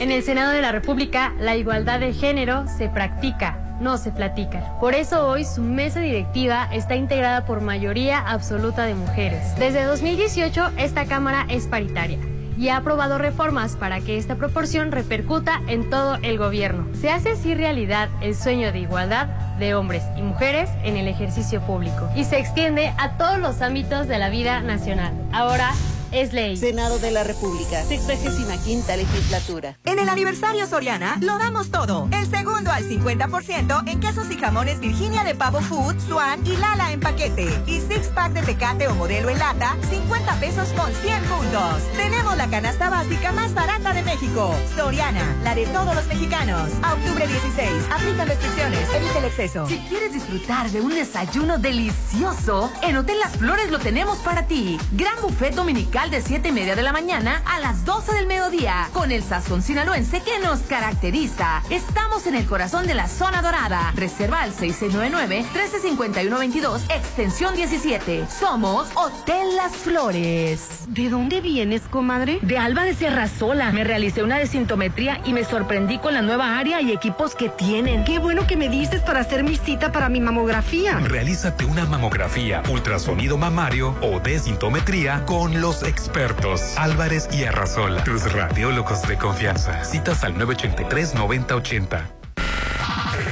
En 0.00 0.12
el 0.12 0.22
Senado 0.22 0.50
de 0.50 0.60
la 0.60 0.72
República, 0.72 1.32
la 1.38 1.56
igualdad 1.56 2.00
de 2.00 2.12
género 2.12 2.66
se 2.76 2.90
practica 2.90 3.63
no 3.80 3.96
se 3.98 4.10
platica. 4.10 4.78
Por 4.80 4.94
eso 4.94 5.26
hoy 5.26 5.44
su 5.44 5.62
mesa 5.62 6.00
directiva 6.00 6.68
está 6.72 6.96
integrada 6.96 7.44
por 7.44 7.60
mayoría 7.60 8.18
absoluta 8.18 8.84
de 8.84 8.94
mujeres. 8.94 9.54
Desde 9.58 9.84
2018 9.84 10.72
esta 10.76 11.06
Cámara 11.06 11.46
es 11.48 11.66
paritaria 11.66 12.18
y 12.56 12.68
ha 12.68 12.76
aprobado 12.76 13.18
reformas 13.18 13.76
para 13.76 14.00
que 14.00 14.16
esta 14.16 14.36
proporción 14.36 14.92
repercuta 14.92 15.60
en 15.66 15.90
todo 15.90 16.16
el 16.22 16.38
gobierno. 16.38 16.86
Se 16.94 17.10
hace 17.10 17.32
así 17.32 17.54
realidad 17.54 18.08
el 18.20 18.34
sueño 18.34 18.72
de 18.72 18.80
igualdad 18.80 19.26
de 19.58 19.74
hombres 19.74 20.02
y 20.16 20.22
mujeres 20.22 20.70
en 20.82 20.96
el 20.96 21.08
ejercicio 21.08 21.60
público 21.60 22.08
y 22.14 22.24
se 22.24 22.38
extiende 22.38 22.92
a 22.98 23.16
todos 23.16 23.38
los 23.38 23.60
ámbitos 23.60 24.08
de 24.08 24.18
la 24.18 24.28
vida 24.28 24.60
nacional. 24.60 25.12
Ahora 25.32 25.72
es 26.14 26.32
ley. 26.32 26.56
Senado 26.56 26.98
de 26.98 27.10
la 27.10 27.24
República, 27.24 27.82
65 27.82 28.86
legislatura. 28.96 29.76
En 29.84 29.98
el 29.98 30.08
aniversario 30.08 30.66
Soriana 30.66 31.18
lo 31.20 31.38
damos 31.38 31.70
todo. 31.70 32.08
El 32.12 32.30
segundo 32.30 32.70
al 32.70 32.84
50% 32.84 33.88
en 33.88 34.00
quesos 34.00 34.30
y 34.30 34.36
jamones 34.36 34.78
Virginia 34.78 35.24
de 35.24 35.34
Pavo 35.34 35.60
Food, 35.60 35.98
Swan 36.00 36.46
y 36.46 36.56
Lala 36.56 36.92
en 36.92 37.00
paquete. 37.00 37.48
Y 37.66 37.80
six 37.80 38.08
pack 38.14 38.32
de 38.32 38.42
Tecate 38.42 38.86
o 38.88 38.94
modelo 38.94 39.28
en 39.28 39.38
lata, 39.38 39.76
50 39.90 40.40
pesos 40.40 40.68
con 40.76 40.92
100 40.92 41.22
puntos. 41.24 41.82
Tenemos 41.96 42.36
la 42.36 42.48
canasta 42.48 42.90
básica 42.90 43.32
más 43.32 43.52
barata 43.52 43.92
de 43.92 44.02
México. 44.02 44.54
Soriana, 44.76 45.36
la 45.42 45.54
de 45.54 45.66
todos 45.66 45.94
los 45.94 46.06
mexicanos. 46.06 46.70
A 46.82 46.94
octubre 46.94 47.26
16. 47.26 47.70
Aplican 47.90 48.28
restricciones. 48.28 48.88
Evita 48.94 49.18
el 49.18 49.24
exceso. 49.24 49.66
Si 49.66 49.78
quieres 49.88 50.12
disfrutar 50.12 50.70
de 50.70 50.80
un 50.80 50.94
desayuno 50.94 51.58
delicioso, 51.58 52.70
en 52.82 52.96
Hotel 52.96 53.18
Las 53.18 53.36
Flores 53.36 53.70
lo 53.70 53.80
tenemos 53.80 54.18
para 54.18 54.46
ti. 54.46 54.78
Gran 54.92 55.20
buffet 55.20 55.54
dominical 55.54 56.03
de 56.10 56.20
7 56.20 56.48
y 56.48 56.52
media 56.52 56.76
de 56.76 56.82
la 56.82 56.92
mañana 56.92 57.40
a 57.46 57.60
las 57.60 57.86
12 57.86 58.12
del 58.14 58.26
mediodía, 58.26 58.90
con 58.92 59.10
el 59.10 59.22
sazón 59.22 59.62
sinaloense 59.62 60.20
que 60.20 60.38
nos 60.38 60.60
caracteriza. 60.60 61.62
Estamos 61.70 62.26
en 62.26 62.34
el 62.34 62.44
corazón 62.46 62.86
de 62.86 62.94
la 62.94 63.08
zona 63.08 63.40
dorada. 63.40 63.90
Reserva 63.96 64.42
al 64.42 64.54
6699-135122, 64.54 66.82
extensión 66.94 67.56
17. 67.56 68.26
Somos 68.28 68.88
Hotel 68.94 69.56
Las 69.56 69.72
Flores. 69.72 70.84
¿De 70.88 71.08
dónde 71.08 71.40
vienes, 71.40 71.80
comadre? 71.82 72.38
De 72.42 72.58
Alba 72.58 72.84
de 72.84 72.94
Serrazola. 72.94 73.72
Me 73.72 73.84
realicé 73.84 74.22
una 74.22 74.38
desintometría 74.38 75.22
y 75.24 75.32
me 75.32 75.44
sorprendí 75.44 75.98
con 75.98 76.12
la 76.12 76.20
nueva 76.22 76.58
área 76.58 76.82
y 76.82 76.92
equipos 76.92 77.34
que 77.34 77.48
tienen. 77.48 78.04
Qué 78.04 78.18
bueno 78.18 78.46
que 78.46 78.56
me 78.56 78.68
dices 78.68 79.00
para 79.00 79.20
hacer 79.20 79.42
mi 79.42 79.56
cita 79.56 79.90
para 79.90 80.10
mi 80.10 80.20
mamografía. 80.20 80.98
Realízate 80.98 81.64
una 81.64 81.86
mamografía, 81.86 82.62
ultrasonido 82.68 83.38
mamario 83.38 83.96
o 84.02 84.20
desintometría 84.20 85.24
con 85.24 85.60
los 85.60 85.82
expertos 85.94 86.76
Álvarez 86.76 87.28
y 87.32 87.44
Arrasola, 87.44 88.02
tus 88.02 88.32
radiólogos 88.32 89.06
de 89.06 89.16
confianza. 89.16 89.84
Citas 89.84 90.24
al 90.24 90.34
983-9080. 90.34 92.02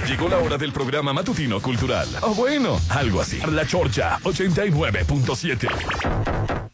Llegó 0.07 0.29
la 0.29 0.39
hora 0.39 0.59
del 0.59 0.73
programa 0.73 1.13
matutino 1.13 1.61
cultural. 1.61 2.07
O 2.21 2.35
bueno, 2.35 2.81
algo 2.89 3.21
así. 3.21 3.41
La 3.51 3.67
Chorcha 3.67 4.19
89.7. 4.23 6.71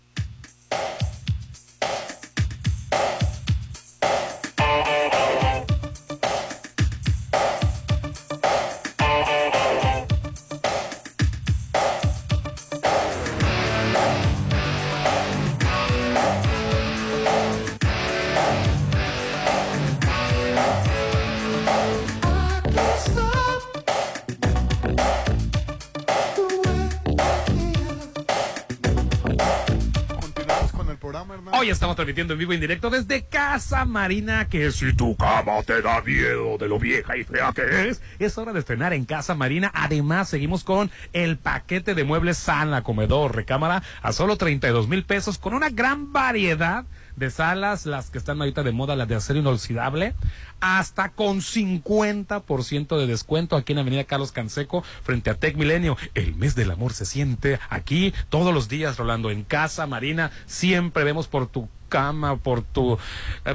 en 32.20 32.38
vivo 32.38 32.52
y 32.52 32.56
en 32.56 32.60
directo 32.60 32.90
desde 32.90 33.24
Casa 33.26 33.84
Marina, 33.84 34.48
que 34.48 34.72
si 34.72 34.92
tu 34.92 35.16
cama 35.16 35.62
te 35.64 35.80
da 35.80 36.00
miedo 36.02 36.58
de 36.58 36.68
lo 36.68 36.78
vieja 36.78 37.16
y 37.16 37.22
fea 37.22 37.52
que 37.54 37.88
es, 37.88 38.02
es 38.18 38.36
hora 38.38 38.52
de 38.52 38.58
estrenar 38.58 38.92
en 38.92 39.04
Casa 39.04 39.36
Marina. 39.36 39.70
Además, 39.72 40.28
seguimos 40.28 40.64
con 40.64 40.90
el 41.12 41.36
paquete 41.36 41.94
de 41.94 42.02
muebles 42.02 42.36
sala, 42.36 42.82
comedor, 42.82 43.36
recámara 43.36 43.84
a 44.02 44.12
solo 44.12 44.36
32 44.36 44.88
mil 44.88 45.04
pesos 45.04 45.38
con 45.38 45.54
una 45.54 45.70
gran 45.70 46.12
variedad 46.12 46.86
de 47.14 47.30
salas, 47.30 47.86
las 47.86 48.10
que 48.10 48.18
están 48.18 48.40
ahorita 48.40 48.62
de 48.62 48.72
moda, 48.72 48.96
las 48.96 49.08
de 49.08 49.16
acero 49.16 49.38
inoxidable, 49.38 50.14
hasta 50.60 51.10
con 51.10 51.40
50% 51.40 52.98
de 52.98 53.06
descuento 53.06 53.56
aquí 53.56 53.72
en 53.72 53.80
Avenida 53.80 54.04
Carlos 54.04 54.32
Canseco, 54.32 54.82
frente 55.02 55.30
a 55.30 55.34
Tec 55.34 55.56
Milenio. 55.56 55.96
El 56.14 56.34
mes 56.36 56.54
del 56.54 56.70
amor 56.70 56.92
se 56.92 57.04
siente 57.04 57.58
aquí 57.70 58.12
todos 58.28 58.54
los 58.54 58.68
días, 58.68 58.96
Rolando, 58.96 59.30
en 59.30 59.44
Casa 59.44 59.86
Marina. 59.86 60.30
Siempre 60.46 61.04
vemos 61.04 61.28
por 61.28 61.48
tu 61.48 61.68
cama, 61.88 62.36
por 62.36 62.62
tu 62.62 62.98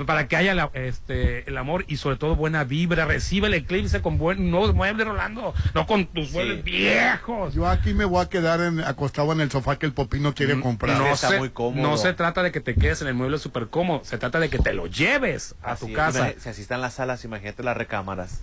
para 0.05 0.27
que 0.27 0.35
haya 0.35 0.53
la, 0.53 0.69
este 0.73 1.47
el 1.49 1.57
amor 1.57 1.85
y 1.88 1.97
sobre 1.97 2.18
todo 2.18 2.35
buena 2.35 2.64
vibra. 2.64 3.05
Recibe 3.05 3.47
el 3.47 3.53
eclipse 3.53 4.01
con 4.01 4.18
buen 4.18 4.51
nuevos 4.51 4.73
muebles, 4.73 5.07
Rolando, 5.07 5.53
no 5.73 5.85
con 5.88 6.05
tus 6.07 6.31
muebles 6.31 6.64
viejos. 6.64 7.53
Yo 7.53 7.68
aquí 7.68 7.93
me 7.93 8.05
voy 8.05 8.23
a 8.23 8.30
quedar 8.30 8.60
en- 8.61 8.81
acostado 8.81 9.31
en 9.34 9.41
el 9.41 9.51
sofá 9.51 9.77
que 9.77 9.85
el 9.85 9.93
popino 9.93 10.34
quiere 10.34 10.60
comprar. 10.60 10.97
No 10.97 11.15
se, 11.15 11.39
no 11.81 11.97
se 11.97 12.14
trata 12.14 12.43
de 12.43 12.51
que 12.51 12.60
te 12.60 12.76
quedes 12.76 13.01
en 13.01 13.07
el 13.07 13.14
mueble 13.14 13.38
súper 13.38 13.68
cómodo, 13.68 14.01
se 14.03 14.18
trata 14.18 14.39
de 14.39 14.49
que 14.49 14.60
te 14.60 14.73
lo 14.73 14.88
lleves 14.88 15.55
a 15.64 15.76
tu 15.76 15.88
casa. 15.93 16.34
Si 16.39 16.49
así 16.49 16.61
están 16.61 16.81
las 16.81 16.95
salas, 16.95 17.23
imagínate 17.26 17.64
las 17.64 17.77
recámaras. 17.77 18.41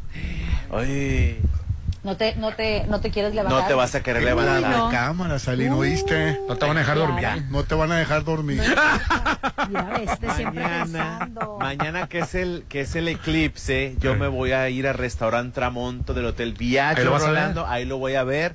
Ay. 0.73 1.39
No 2.03 2.17
te, 2.17 2.35
no 2.37 2.53
te, 2.55 2.87
no 2.87 3.01
te 3.01 3.11
quieres 3.11 3.35
levantar. 3.35 3.61
No 3.63 3.69
te 3.69 3.75
vas 3.75 3.95
a 3.95 4.03
querer 4.03 4.23
levantar. 4.23 4.63
no. 4.63 4.91
cámara, 4.91 5.39
Salín, 5.39 5.73
¿oíste? 5.73 6.41
No 6.49 6.57
te 6.57 6.67
van 6.67 6.77
a 6.79 6.81
dejar 6.81 6.97
dormir. 6.97 7.29
No 7.51 7.63
te 7.65 7.75
van 7.75 7.93
a 7.93 7.99
dejar 7.99 8.25
dormir. 8.25 8.63
Mira, 9.69 10.01
este 10.03 10.27
Mañana, 10.27 11.29
mañana 11.59 12.07
que 12.09 12.21
es 12.21 12.35
el 12.35 12.65
que 12.69 12.81
es 12.81 12.97
el 12.97 13.09
eclipse, 13.09 13.97
yo 13.99 14.17
me 14.17 14.29
voy 14.29 14.53
a 14.53 14.69
ir 14.71 14.87
al 14.89 14.95
restaurante 14.95 15.55
Tramonto 15.55 16.15
del 16.15 16.25
Hotel 16.27 16.51
Ahí 16.51 16.57
Viaggio, 16.59 17.05
lo 17.05 17.13
vas 17.13 17.23
a 17.23 17.27
ver. 17.31 17.35
Rolando, 17.41 17.67
ahí 17.67 17.85
lo 17.85 17.99
voy 17.99 18.15
a 18.15 18.25
ver. 18.25 18.55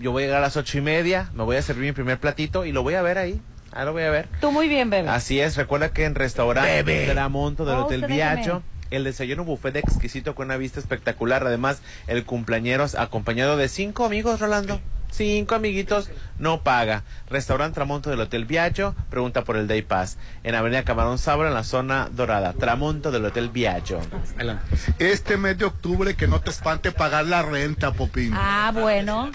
Yo 0.00 0.10
voy 0.12 0.24
a 0.24 0.26
llegar 0.26 0.38
a 0.42 0.46
las 0.46 0.56
ocho 0.56 0.78
y 0.78 0.80
media, 0.80 1.30
me 1.32 1.44
voy 1.44 1.56
a 1.56 1.62
servir 1.62 1.84
mi 1.86 1.92
primer 1.92 2.18
platito 2.18 2.64
y 2.64 2.72
lo 2.72 2.82
voy 2.82 2.94
a 2.94 3.02
ver 3.02 3.18
ahí. 3.18 3.40
Ahí 3.72 3.84
lo 3.84 3.92
voy 3.92 4.02
a 4.02 4.10
ver. 4.10 4.28
Tú 4.40 4.50
muy 4.50 4.68
bien, 4.68 4.90
bebé. 4.90 5.08
Así 5.08 5.38
es, 5.40 5.56
recuerda 5.56 5.90
que 5.92 6.04
en 6.04 6.16
restaurante 6.16 6.82
Bebé. 6.82 7.06
Tramonto 7.12 7.64
del 7.64 7.76
Oh, 7.76 7.84
Hotel 7.84 8.04
Viaggio, 8.04 8.44
déjeme. 8.54 8.69
El 8.90 9.04
desayuno 9.04 9.44
buffet 9.44 9.76
exquisito 9.76 10.34
con 10.34 10.46
una 10.46 10.56
vista 10.56 10.80
espectacular. 10.80 11.46
Además, 11.46 11.82
el 12.06 12.24
cumpleañero 12.24 12.86
acompañado 12.98 13.56
de 13.56 13.68
cinco 13.68 14.04
amigos, 14.04 14.40
Rolando. 14.40 14.80
Cinco 15.10 15.56
amiguitos, 15.56 16.08
no 16.38 16.62
paga. 16.62 17.02
Restaurante 17.28 17.74
Tramonto 17.74 18.10
del 18.10 18.20
Hotel 18.20 18.44
Viaggio, 18.44 18.94
pregunta 19.10 19.42
por 19.42 19.56
el 19.56 19.66
Day 19.66 19.82
Pass. 19.82 20.18
En 20.44 20.54
Avenida 20.54 20.84
Camarón 20.84 21.18
Sabra, 21.18 21.48
en 21.48 21.54
la 21.54 21.64
zona 21.64 22.08
dorada. 22.12 22.52
Tramonto 22.52 23.10
del 23.10 23.24
Hotel 23.24 23.48
Viaggio. 23.48 24.00
Este 24.98 25.36
mes 25.36 25.58
de 25.58 25.64
octubre 25.64 26.14
que 26.14 26.28
no 26.28 26.40
te 26.40 26.50
espante 26.50 26.92
pagar 26.92 27.26
la 27.26 27.42
renta, 27.42 27.92
Popín. 27.92 28.32
Ah, 28.34 28.70
bueno. 28.72 29.32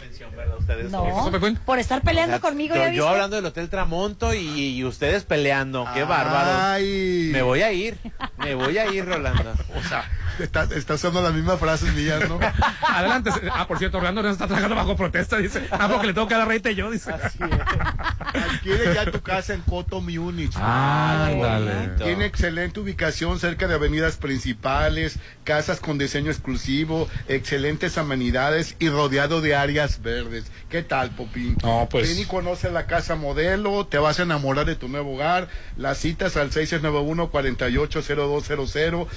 Ustedes 0.57 0.91
No, 0.91 1.31
por 1.65 1.79
estar 1.79 2.01
peleando 2.01 2.37
O 2.37 2.39
sea, 2.39 2.49
conmigo, 2.49 2.75
yo, 2.75 2.81
¿ya 2.81 2.91
yo 2.91 3.07
hablando 3.07 3.35
del 3.35 3.45
Hotel 3.45 3.69
Tramonto 3.69 4.33
y, 4.33 4.39
y 4.77 4.83
ustedes 4.83 5.23
peleando. 5.23 5.87
Qué 5.93 6.03
bárbaros. 6.03 6.81
Me 6.81 7.41
voy 7.41 7.61
a 7.61 7.71
ir. 7.71 7.97
Me 8.37 8.55
voy 8.55 8.77
a 8.77 8.91
ir, 8.91 9.05
Rolando. 9.05 9.53
O 9.75 9.87
sea, 9.87 10.05
está, 10.39 10.63
está 10.75 10.93
usando 10.95 11.21
las 11.21 11.33
mismas 11.33 11.59
frases 11.59 11.93
mías, 11.93 12.27
¿no? 12.29 12.39
Adelante. 12.87 13.31
Ah, 13.53 13.67
por 13.67 13.77
cierto, 13.79 13.97
Orlando 13.97 14.23
no 14.23 14.29
está 14.29 14.45
trabajando 14.47 14.75
bajo 14.75 14.95
protesta, 14.95 15.37
dice. 15.37 15.67
Ah, 15.71 15.87
porque 15.89 16.07
le 16.07 16.13
tengo 16.13 16.27
que 16.27 16.35
dar 16.35 16.47
reite 16.47 16.75
yo, 16.75 16.89
dice. 16.91 17.11
Adquiere 17.11 18.93
ya 18.93 19.11
tu 19.11 19.21
casa 19.21 19.53
en 19.53 19.61
Coto 19.61 20.01
Múnich. 20.01 20.55
Ándale. 20.57 21.89
Tiene 22.03 22.25
excelente 22.25 22.79
ubicación 22.79 23.39
cerca 23.39 23.67
de 23.67 23.75
avenidas 23.75 24.17
principales, 24.17 25.19
casas 25.43 25.79
con 25.79 25.97
diseño 25.97 26.31
exclusivo, 26.31 27.07
excelentes 27.27 27.97
amenidades 27.97 28.75
y 28.79 28.89
rodeado 28.89 29.41
de 29.41 29.55
áreas 29.55 30.01
verdes. 30.01 30.45
¿Qué 30.69 30.83
tal, 30.83 31.11
Popín? 31.11 31.57
No, 31.63 31.87
pues- 31.89 32.09
Ven 32.09 32.19
y 32.19 32.25
conoce 32.25 32.69
la 32.71 32.85
casa 32.87 33.15
modelo, 33.15 33.85
te 33.87 33.97
vas 33.97 34.19
a 34.19 34.23
enamorar 34.23 34.65
de 34.65 34.75
tu 34.75 34.87
nuevo 34.87 35.13
hogar. 35.15 35.47
Las 35.77 35.97
citas 35.99 36.37
al 36.37 36.51
6691-480200, 36.51 39.07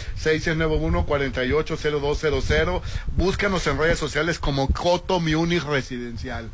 6691-480200. 1.09 2.81
Búscanos 3.17 3.67
en 3.67 3.79
redes 3.79 3.99
sociales 3.99 4.39
como 4.39 4.69
Coto 4.69 5.21
Múnich 5.21 5.63
Residencial. 5.65 6.51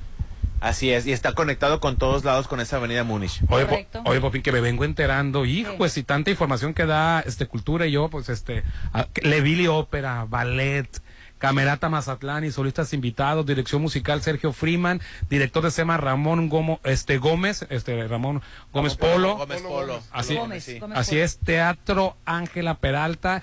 Así 0.60 0.90
es, 0.92 1.06
y 1.06 1.12
está 1.12 1.32
conectado 1.34 1.78
con 1.78 1.96
todos 1.98 2.24
lados 2.24 2.48
con 2.48 2.58
esa 2.58 2.76
avenida 2.76 3.04
Múnich. 3.04 3.42
Oye, 3.50 3.66
Po- 3.66 4.20
Popín, 4.22 4.40
que 4.40 4.50
me 4.50 4.60
vengo 4.62 4.84
enterando, 4.84 5.44
hijo, 5.44 5.74
pues 5.76 5.94
y 5.98 6.02
tanta 6.04 6.30
información 6.30 6.72
que 6.72 6.86
da 6.86 7.20
este 7.20 7.46
cultura 7.46 7.86
y 7.86 7.92
yo, 7.92 8.08
pues 8.08 8.30
este, 8.30 8.62
Levili 9.20 9.66
Ópera, 9.66 10.24
Ballet, 10.26 10.88
Camerata 11.36 11.90
Mazatlán 11.90 12.44
y 12.44 12.50
solistas 12.50 12.94
invitados, 12.94 13.44
dirección 13.44 13.82
musical 13.82 14.22
Sergio 14.22 14.54
Freeman, 14.54 15.02
director 15.28 15.62
de 15.64 15.70
SEMA 15.70 15.98
Ramón 15.98 16.48
Gomo, 16.48 16.80
este 16.82 17.18
Gómez, 17.18 17.66
este 17.68 18.08
Ramón 18.08 18.40
Gómez 18.72 18.94
Polo, 18.96 19.46
así, 20.12 20.38
así 20.94 21.18
es, 21.18 21.38
Teatro 21.40 22.16
Ángela 22.24 22.76
Peralta, 22.78 23.42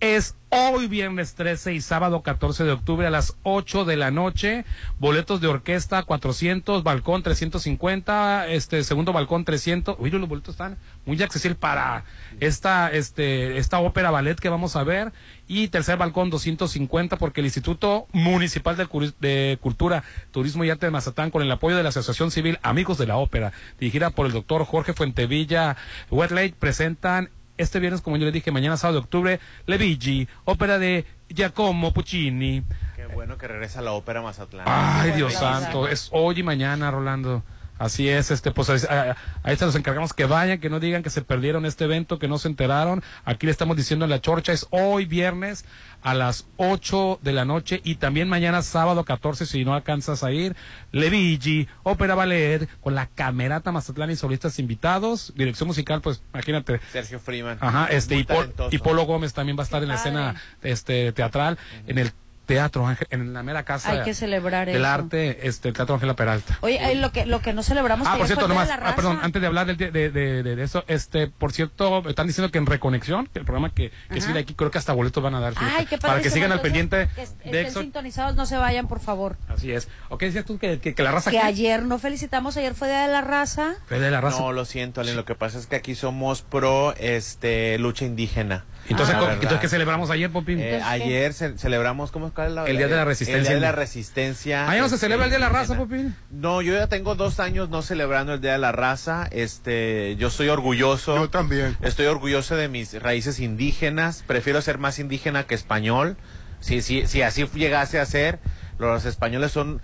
es 0.00 0.36
hoy 0.50 0.86
viernes 0.86 1.34
13 1.34 1.74
y 1.74 1.80
sábado 1.80 2.22
14 2.22 2.64
de 2.64 2.72
octubre 2.72 3.06
a 3.06 3.10
las 3.10 3.36
8 3.42 3.84
de 3.84 3.96
la 3.96 4.10
noche. 4.10 4.64
Boletos 4.98 5.40
de 5.40 5.48
orquesta 5.48 6.02
400, 6.04 6.82
balcón 6.82 7.22
350, 7.22 8.46
este 8.48 8.84
segundo 8.84 9.12
balcón 9.12 9.44
300. 9.44 9.96
Uy, 9.98 10.10
los 10.10 10.28
boletos 10.28 10.54
están 10.54 10.78
muy 11.04 11.20
accesibles 11.22 11.58
para 11.58 12.04
esta 12.40 12.90
este 12.92 13.58
esta 13.58 13.80
ópera 13.80 14.10
ballet 14.10 14.38
que 14.38 14.48
vamos 14.48 14.76
a 14.76 14.84
ver 14.84 15.12
y 15.48 15.68
tercer 15.68 15.96
balcón 15.96 16.30
250 16.30 17.16
porque 17.16 17.40
el 17.40 17.46
Instituto 17.46 18.06
Municipal 18.12 18.76
de, 18.76 19.58
Cultura, 19.60 20.04
Turismo 20.30 20.64
y 20.64 20.70
Arte 20.70 20.86
de 20.86 20.92
Mazatán 20.92 21.30
con 21.30 21.42
el 21.42 21.50
apoyo 21.50 21.76
de 21.76 21.82
la 21.82 21.88
Asociación 21.88 22.30
Civil 22.30 22.58
Amigos 22.62 22.98
de 22.98 23.06
la 23.06 23.16
Ópera, 23.16 23.52
dirigida 23.80 24.10
por 24.10 24.26
el 24.26 24.32
doctor 24.32 24.64
Jorge 24.64 24.92
Fuentevilla 24.92 25.76
Wetlake 26.10 26.54
presentan 26.58 27.30
este 27.58 27.80
viernes, 27.80 28.00
como 28.00 28.16
yo 28.16 28.24
le 28.24 28.32
dije, 28.32 28.50
mañana 28.50 28.76
sábado 28.76 29.00
de 29.00 29.04
octubre, 29.04 29.40
Le 29.66 29.78
Vigi, 29.78 30.26
ópera 30.44 30.78
de 30.78 31.04
Giacomo 31.28 31.92
Puccini. 31.92 32.62
Qué 32.96 33.06
bueno 33.06 33.36
que 33.36 33.46
regresa 33.46 33.82
la 33.82 33.92
ópera 33.92 34.22
Mazatlán. 34.22 34.64
Ay, 34.66 35.12
Dios 35.12 35.34
santo, 35.34 35.86
es 35.86 36.08
hoy 36.12 36.40
y 36.40 36.42
mañana, 36.42 36.90
Rolando. 36.90 37.42
Así 37.78 38.08
es, 38.08 38.30
este, 38.30 38.50
pues 38.50 38.68
ahí- 38.70 38.80
a- 38.90 39.16
ahí 39.42 39.56
se 39.56 39.64
nos 39.64 39.74
encargamos 39.76 40.12
que 40.12 40.24
vayan, 40.24 40.58
que 40.58 40.68
no 40.68 40.80
digan 40.80 41.02
que 41.02 41.10
se 41.10 41.22
perdieron 41.22 41.64
este 41.64 41.84
evento, 41.84 42.18
que 42.18 42.26
no 42.28 42.38
se 42.38 42.48
enteraron. 42.48 43.02
Aquí 43.24 43.46
le 43.46 43.52
estamos 43.52 43.76
diciendo 43.76 44.04
en 44.04 44.10
la 44.10 44.20
chorcha, 44.20 44.52
es 44.52 44.66
hoy 44.70 45.04
viernes 45.06 45.64
a 46.02 46.14
las 46.14 46.46
8 46.56 47.18
de 47.22 47.32
la 47.32 47.44
noche 47.44 47.80
y 47.84 47.96
también 47.96 48.28
mañana 48.28 48.62
sábado 48.62 49.04
14, 49.04 49.46
si 49.46 49.64
no 49.64 49.74
alcanzas 49.74 50.22
a 50.24 50.30
ir, 50.32 50.54
Levigi, 50.92 51.68
Ópera 51.82 52.14
Ballet, 52.14 52.68
con 52.80 52.94
la 52.94 53.06
Camerata 53.06 53.72
Mazatlán 53.72 54.10
y 54.10 54.16
solistas 54.16 54.58
invitados, 54.58 55.32
dirección 55.36 55.66
musical, 55.66 56.00
pues 56.00 56.22
imagínate, 56.32 56.80
Sergio 56.92 57.18
Freeman. 57.20 57.58
Ajá, 57.60 57.86
este 57.90 58.16
Pol- 58.24 58.54
y 58.74 58.78
Polo 58.78 59.02
Gómez 59.04 59.32
también 59.34 59.56
va 59.58 59.62
a 59.62 59.64
estar 59.64 59.82
en 59.82 59.88
la 59.88 59.94
escena 59.94 60.34
este 60.62 61.12
teatral 61.12 61.58
en 61.86 61.98
el 61.98 62.12
teatro 62.48 62.86
Ángel- 62.86 63.06
en 63.10 63.32
la 63.34 63.42
mera 63.42 63.62
casa 63.62 63.90
Hay 63.90 64.02
que 64.02 64.14
celebrar 64.14 64.66
del 64.66 64.76
eso. 64.76 64.86
arte 64.86 65.46
este 65.46 65.68
el 65.68 65.74
teatro 65.74 65.94
Ángela 65.94 66.16
Peralta. 66.16 66.58
Oye, 66.62 66.80
eh, 66.90 66.94
lo 66.96 67.12
que 67.12 67.26
lo 67.26 67.40
que 67.40 67.52
no 67.52 67.62
celebramos 67.62 68.08
Ah, 68.08 68.16
por 68.16 68.26
cierto, 68.26 68.46
Día 68.46 68.54
nomás, 68.54 68.70
ah, 68.70 68.94
perdón, 68.96 69.20
antes 69.22 69.40
de 69.40 69.46
hablar 69.46 69.66
del 69.66 69.76
de, 69.76 69.90
de, 69.90 70.10
de- 70.10 70.42
de- 70.42 70.56
de 70.56 70.62
eso, 70.64 70.82
este, 70.88 71.28
por 71.28 71.52
cierto, 71.52 72.08
están 72.08 72.26
diciendo 72.26 72.50
que 72.50 72.56
en 72.58 72.64
Reconexión, 72.66 73.26
que 73.26 73.38
el 73.38 73.44
programa 73.44 73.70
que, 73.74 73.92
que 74.12 74.20
sigue 74.22 74.38
aquí, 74.38 74.54
creo 74.54 74.70
que 74.70 74.78
hasta 74.78 74.92
boletos 74.94 75.22
van 75.22 75.34
a 75.34 75.40
dar. 75.40 75.52
fíjate, 75.54 75.74
Ay, 75.76 75.86
qué 75.86 75.98
para 75.98 76.20
que 76.22 76.30
sigan 76.30 76.50
al 76.50 76.60
pendiente 76.62 77.08
que 77.14 77.22
est- 77.22 77.36
de 77.38 77.44
estén 77.44 77.66
Exo. 77.66 77.80
sintonizados, 77.82 78.34
no 78.34 78.46
se 78.46 78.56
vayan, 78.56 78.88
por 78.88 79.00
favor. 79.00 79.36
Así 79.48 79.70
es. 79.70 79.86
¿O 80.08 80.16
qué 80.16 80.26
decías 80.26 80.44
tú 80.46 80.58
que, 80.58 80.80
que, 80.80 80.94
que 80.94 81.02
la 81.02 81.12
raza 81.12 81.30
Que 81.30 81.38
ayer 81.40 81.82
no 81.82 81.98
felicitamos, 81.98 82.56
ayer 82.56 82.74
fue 82.74 82.88
Día 82.88 83.02
de 83.02 83.12
la 83.12 83.20
Raza. 83.20 83.74
Fue 83.86 84.00
de 84.00 84.10
la 84.10 84.20
raza. 84.22 84.40
No, 84.40 84.52
lo 84.52 84.64
siento, 84.64 85.02
Allen. 85.02 85.16
Lo 85.16 85.24
que 85.26 85.34
pasa 85.34 85.58
es 85.58 85.66
que 85.66 85.76
aquí 85.76 85.94
somos 85.94 86.40
pro 86.42 86.94
este 86.98 87.78
lucha 87.78 88.06
indígena. 88.06 88.64
Entonces, 88.90 89.14
La 89.14 89.18
¿cómo- 89.20 89.26
verdad. 89.28 89.42
entonces, 89.42 89.60
¿qué 89.60 89.68
celebramos 89.68 90.10
ayer, 90.10 90.30
Popín? 90.30 90.58
Eh, 90.60 90.76
¿qué? 90.78 90.82
ayer 90.82 91.32
ce- 91.34 91.58
celebramos, 91.58 92.10
¿cómo 92.10 92.26
es 92.28 92.32
cuál 92.32 92.48
es 92.48 92.52
la- 92.54 92.64
El 92.66 92.76
Día 92.78 92.88
de 92.88 92.94
la 92.96 93.02
El 93.02 93.06
Resistencia. 93.08 93.42
Día 93.50 93.54
de 93.54 93.60
la 93.60 93.72
Resistencia. 93.72 94.68
Ah, 94.68 94.74
ya 94.74 94.80
no 94.82 94.88
se 94.88 94.94
este, 94.94 95.06
celebra 95.06 95.24
el 95.26 95.30
Día 95.30 95.38
de 95.38 95.44
la 95.44 95.50
Raza. 95.50 95.76
Popín. 95.76 96.14
No, 96.30 96.62
yo 96.62 96.72
ya 96.74 96.86
tengo 96.86 97.14
dos 97.14 97.40
años 97.40 97.68
no 97.68 97.82
celebrando 97.82 98.34
el 98.34 98.40
Día 98.40 98.52
de 98.52 98.58
la 98.58 98.72
Raza. 98.72 99.28
Este, 99.30 100.16
yo 100.16 100.30
soy 100.30 100.48
orgulloso. 100.48 101.16
Yo 101.16 101.30
también. 101.30 101.76
Estoy 101.82 102.06
orgulloso 102.06 102.56
de 102.56 102.68
mis 102.68 103.00
raíces 103.02 103.40
indígenas. 103.40 104.24
Prefiero 104.26 104.62
ser 104.62 104.78
más 104.78 104.98
indígena 104.98 105.44
que 105.44 105.54
español. 105.54 106.16
Si, 106.60 106.80
si, 106.82 107.06
si 107.06 107.22
así 107.22 107.46
llegase 107.54 108.00
a 108.00 108.06
ser, 108.06 108.38
los 108.78 109.04
españoles 109.04 109.52
son. 109.52 109.80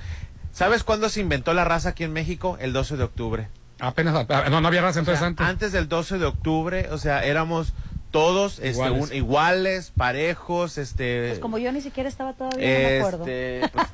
¿Sabes 0.52 0.84
cuándo 0.84 1.08
se 1.08 1.20
inventó 1.20 1.52
la 1.52 1.64
raza 1.64 1.90
aquí 1.90 2.04
en 2.04 2.12
México? 2.12 2.56
El 2.60 2.72
12 2.72 2.96
de 2.96 3.04
octubre. 3.04 3.48
Apenas, 3.80 4.24
ah, 4.28 4.44
no, 4.50 4.60
no 4.60 4.68
había 4.68 4.82
raza 4.82 5.00
entonces 5.00 5.22
antes. 5.22 5.44
Antes 5.46 5.72
del 5.72 5.88
12 5.88 6.18
de 6.18 6.26
octubre, 6.26 6.88
o 6.92 6.98
sea, 6.98 7.24
éramos 7.24 7.74
todos 8.14 8.60
este, 8.60 8.68
Iguales. 8.68 9.02
un- 9.10 9.12
iguales, 9.16 9.92
parejos, 9.96 10.78
este. 10.78 11.26
Pues 11.30 11.40
como 11.40 11.58
yo 11.58 11.72
ni 11.72 11.80
siquiera 11.80 12.08
estaba 12.08 12.32
todavía, 12.32 12.58
no 12.64 12.88
me 12.88 12.98
acuerdo. 12.98 13.26
este, 13.26 13.68
pues, 13.72 13.86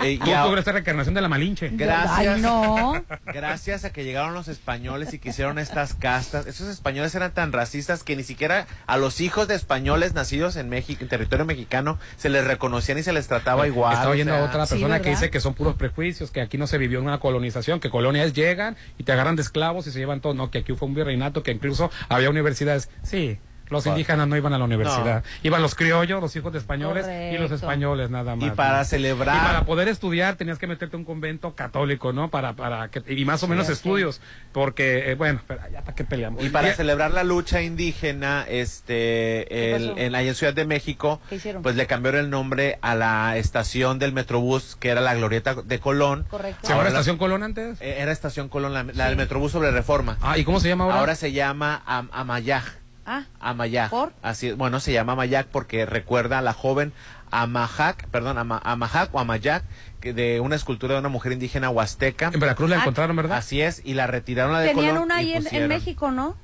eh, 0.02 0.18
Tú 0.18 0.70
reencarnación 0.72 1.14
de 1.14 1.20
la 1.20 1.28
Malinche. 1.28 1.70
Gracias. 1.72 2.34
Ay, 2.34 2.40
no. 2.42 3.04
Gracias 3.26 3.84
a 3.84 3.90
que 3.92 4.02
llegaron 4.02 4.34
los 4.34 4.48
españoles 4.48 5.14
y 5.14 5.20
que 5.20 5.28
hicieron 5.28 5.60
estas 5.60 5.94
castas. 5.94 6.46
Esos 6.48 6.66
españoles 6.68 7.14
eran 7.14 7.32
tan 7.32 7.52
racistas 7.52 8.02
que 8.02 8.16
ni 8.16 8.24
siquiera 8.24 8.66
a 8.88 8.96
los 8.96 9.20
hijos 9.20 9.46
de 9.46 9.54
españoles 9.54 10.12
nacidos 10.12 10.56
en 10.56 10.68
México, 10.68 11.04
en 11.04 11.08
territorio 11.08 11.44
mexicano, 11.46 12.00
se 12.16 12.30
les 12.30 12.44
reconocían 12.44 12.98
y 12.98 13.04
se 13.04 13.12
les 13.12 13.28
trataba 13.28 13.68
igual. 13.68 13.92
Estaba 13.92 14.10
oyendo 14.10 14.34
sea. 14.34 14.42
a 14.42 14.46
otra 14.48 14.66
Sí, 14.66 14.74
persona 14.74 15.00
que 15.00 15.10
dice 15.10 15.30
que 15.30 15.38
son 15.38 15.54
puros 15.54 15.76
prejuicios, 15.76 16.32
que 16.32 16.40
aquí 16.40 16.58
no 16.58 16.66
se 16.66 16.78
vivió 16.78 16.98
en 16.98 17.04
una 17.06 17.20
colonización, 17.20 17.78
que 17.78 17.90
colonias 17.90 18.32
llegan 18.32 18.76
y 18.98 19.04
te 19.04 19.12
agarran 19.12 19.36
de 19.36 19.42
esclavos 19.42 19.86
y 19.86 19.92
se 19.92 20.00
llevan 20.00 20.20
todo. 20.20 20.34
No, 20.34 20.50
que 20.50 20.58
aquí 20.58 20.74
fue 20.74 20.88
un 20.88 20.94
virreinato, 20.94 21.44
que 21.44 21.52
incluso 21.52 21.92
había 22.08 22.28
universidades. 22.28 22.90
Sí, 23.04 23.38
los 23.70 23.86
indígenas 23.86 24.26
no 24.28 24.36
iban 24.36 24.52
a 24.52 24.58
la 24.58 24.64
universidad. 24.64 25.24
Iban 25.42 25.62
los 25.62 25.74
criollos, 25.74 26.20
los 26.20 26.34
hijos 26.36 26.52
de 26.52 26.58
españoles 26.58 27.06
y 27.32 27.38
los 27.38 27.50
españoles 27.50 28.10
nada 28.10 28.36
más. 28.36 28.46
Y 28.46 28.50
para 28.50 28.78
¿no? 28.78 28.84
celebrar- 28.84 29.36
Y 29.36 29.40
para 29.46 29.64
poder 29.64 29.88
estudiar 29.88 30.36
tenías 30.36 30.58
que 30.58 30.66
meterte 30.66 30.96
a 30.96 30.98
un 30.98 31.04
convento 31.04 31.54
católico, 31.54 32.12
¿no? 32.12 32.30
Para, 32.30 32.54
para 32.54 32.88
que, 32.90 33.02
y 33.14 33.24
más 33.24 33.42
o 33.42 33.46
Sí, 33.46 33.50
menos 33.50 33.68
estudios. 33.68 34.20
Porque, 34.52 35.10
eh, 35.10 35.14
bueno, 35.14 35.40
pero 35.46 35.60
ya 35.72 35.80
para 35.82 35.94
qué 35.94 36.04
peleamos. 36.04 36.44
Y 36.44 36.48
para 36.50 36.72
celebrar 36.74 37.10
la 37.12 37.24
lucha 37.24 37.62
indígena, 37.62 38.44
este, 38.48 39.74
el, 39.74 39.94
en, 39.98 40.14
en 40.14 40.34
Ciudad 40.34 40.54
de 40.54 40.64
México, 40.64 41.20
¿Qué 41.28 41.36
hicieron? 41.36 41.62
pues 41.62 41.76
le 41.76 41.86
cambiaron 41.86 42.20
el 42.20 42.30
nombre 42.30 42.78
a 42.82 42.94
la 42.94 43.36
estación 43.36 43.98
del 43.98 44.12
Metrobús, 44.12 44.76
que 44.76 44.88
era 44.90 45.00
la 45.00 45.14
Glorieta 45.14 45.54
de 45.54 45.78
Colón. 45.78 46.26
Correcto. 46.30 46.60
¿Se 46.62 46.68
llama 46.68 46.78
Ahora 46.80 46.90
la 46.90 46.94
la- 46.94 46.98
estación 47.00 47.18
Colón 47.18 47.42
antes? 47.42 47.80
Eh, 47.80 47.96
Era 48.00 48.12
estación 48.12 48.48
Colón, 48.48 48.72
la, 48.74 48.82
la 48.84 49.06
del 49.08 49.16
Metrobús 49.16 49.52
sobre 49.52 49.70
Reforma. 49.70 50.16
Ah, 50.20 50.38
¿y 50.38 50.44
cómo 50.44 50.60
se 50.60 50.68
llama 50.68 50.84
ahora? 50.84 50.98
Ahora 50.98 51.14
se 51.14 51.32
llama 51.32 51.82
Am- 51.86 52.10
Amayaj. 52.12 52.64
Ah, 53.10 53.24
Amayac. 53.40 53.88
¿Por? 53.90 54.12
Así, 54.22 54.52
bueno, 54.52 54.80
se 54.80 54.92
llama 54.92 55.14
Amayac 55.14 55.46
porque 55.46 55.86
recuerda 55.86 56.38
a 56.38 56.42
la 56.42 56.52
joven 56.52 56.92
Amajac, 57.30 58.06
perdón, 58.08 58.36
Ama- 58.38 58.60
Amajac 58.62 59.14
o 59.14 59.18
Amayac, 59.18 59.64
que 60.00 60.12
de 60.12 60.40
una 60.40 60.56
escultura 60.56 60.94
de 60.94 61.00
una 61.00 61.08
mujer 61.08 61.32
indígena 61.32 61.70
huasteca. 61.70 62.30
En 62.32 62.40
Veracruz 62.40 62.68
la 62.70 62.76
Ah, 62.76 62.80
encontraron, 62.80 63.16
¿verdad? 63.16 63.38
Así 63.38 63.60
es, 63.62 63.80
y 63.84 63.94
la 63.94 64.06
retiraron 64.06 64.52
la 64.52 64.60
de 64.60 64.68
Tenían 64.68 64.90
Colón 64.90 65.02
una 65.04 65.16
ahí 65.16 65.32
en, 65.32 65.46
en. 65.50 65.68
México, 65.68 66.10
¿no? 66.10 66.36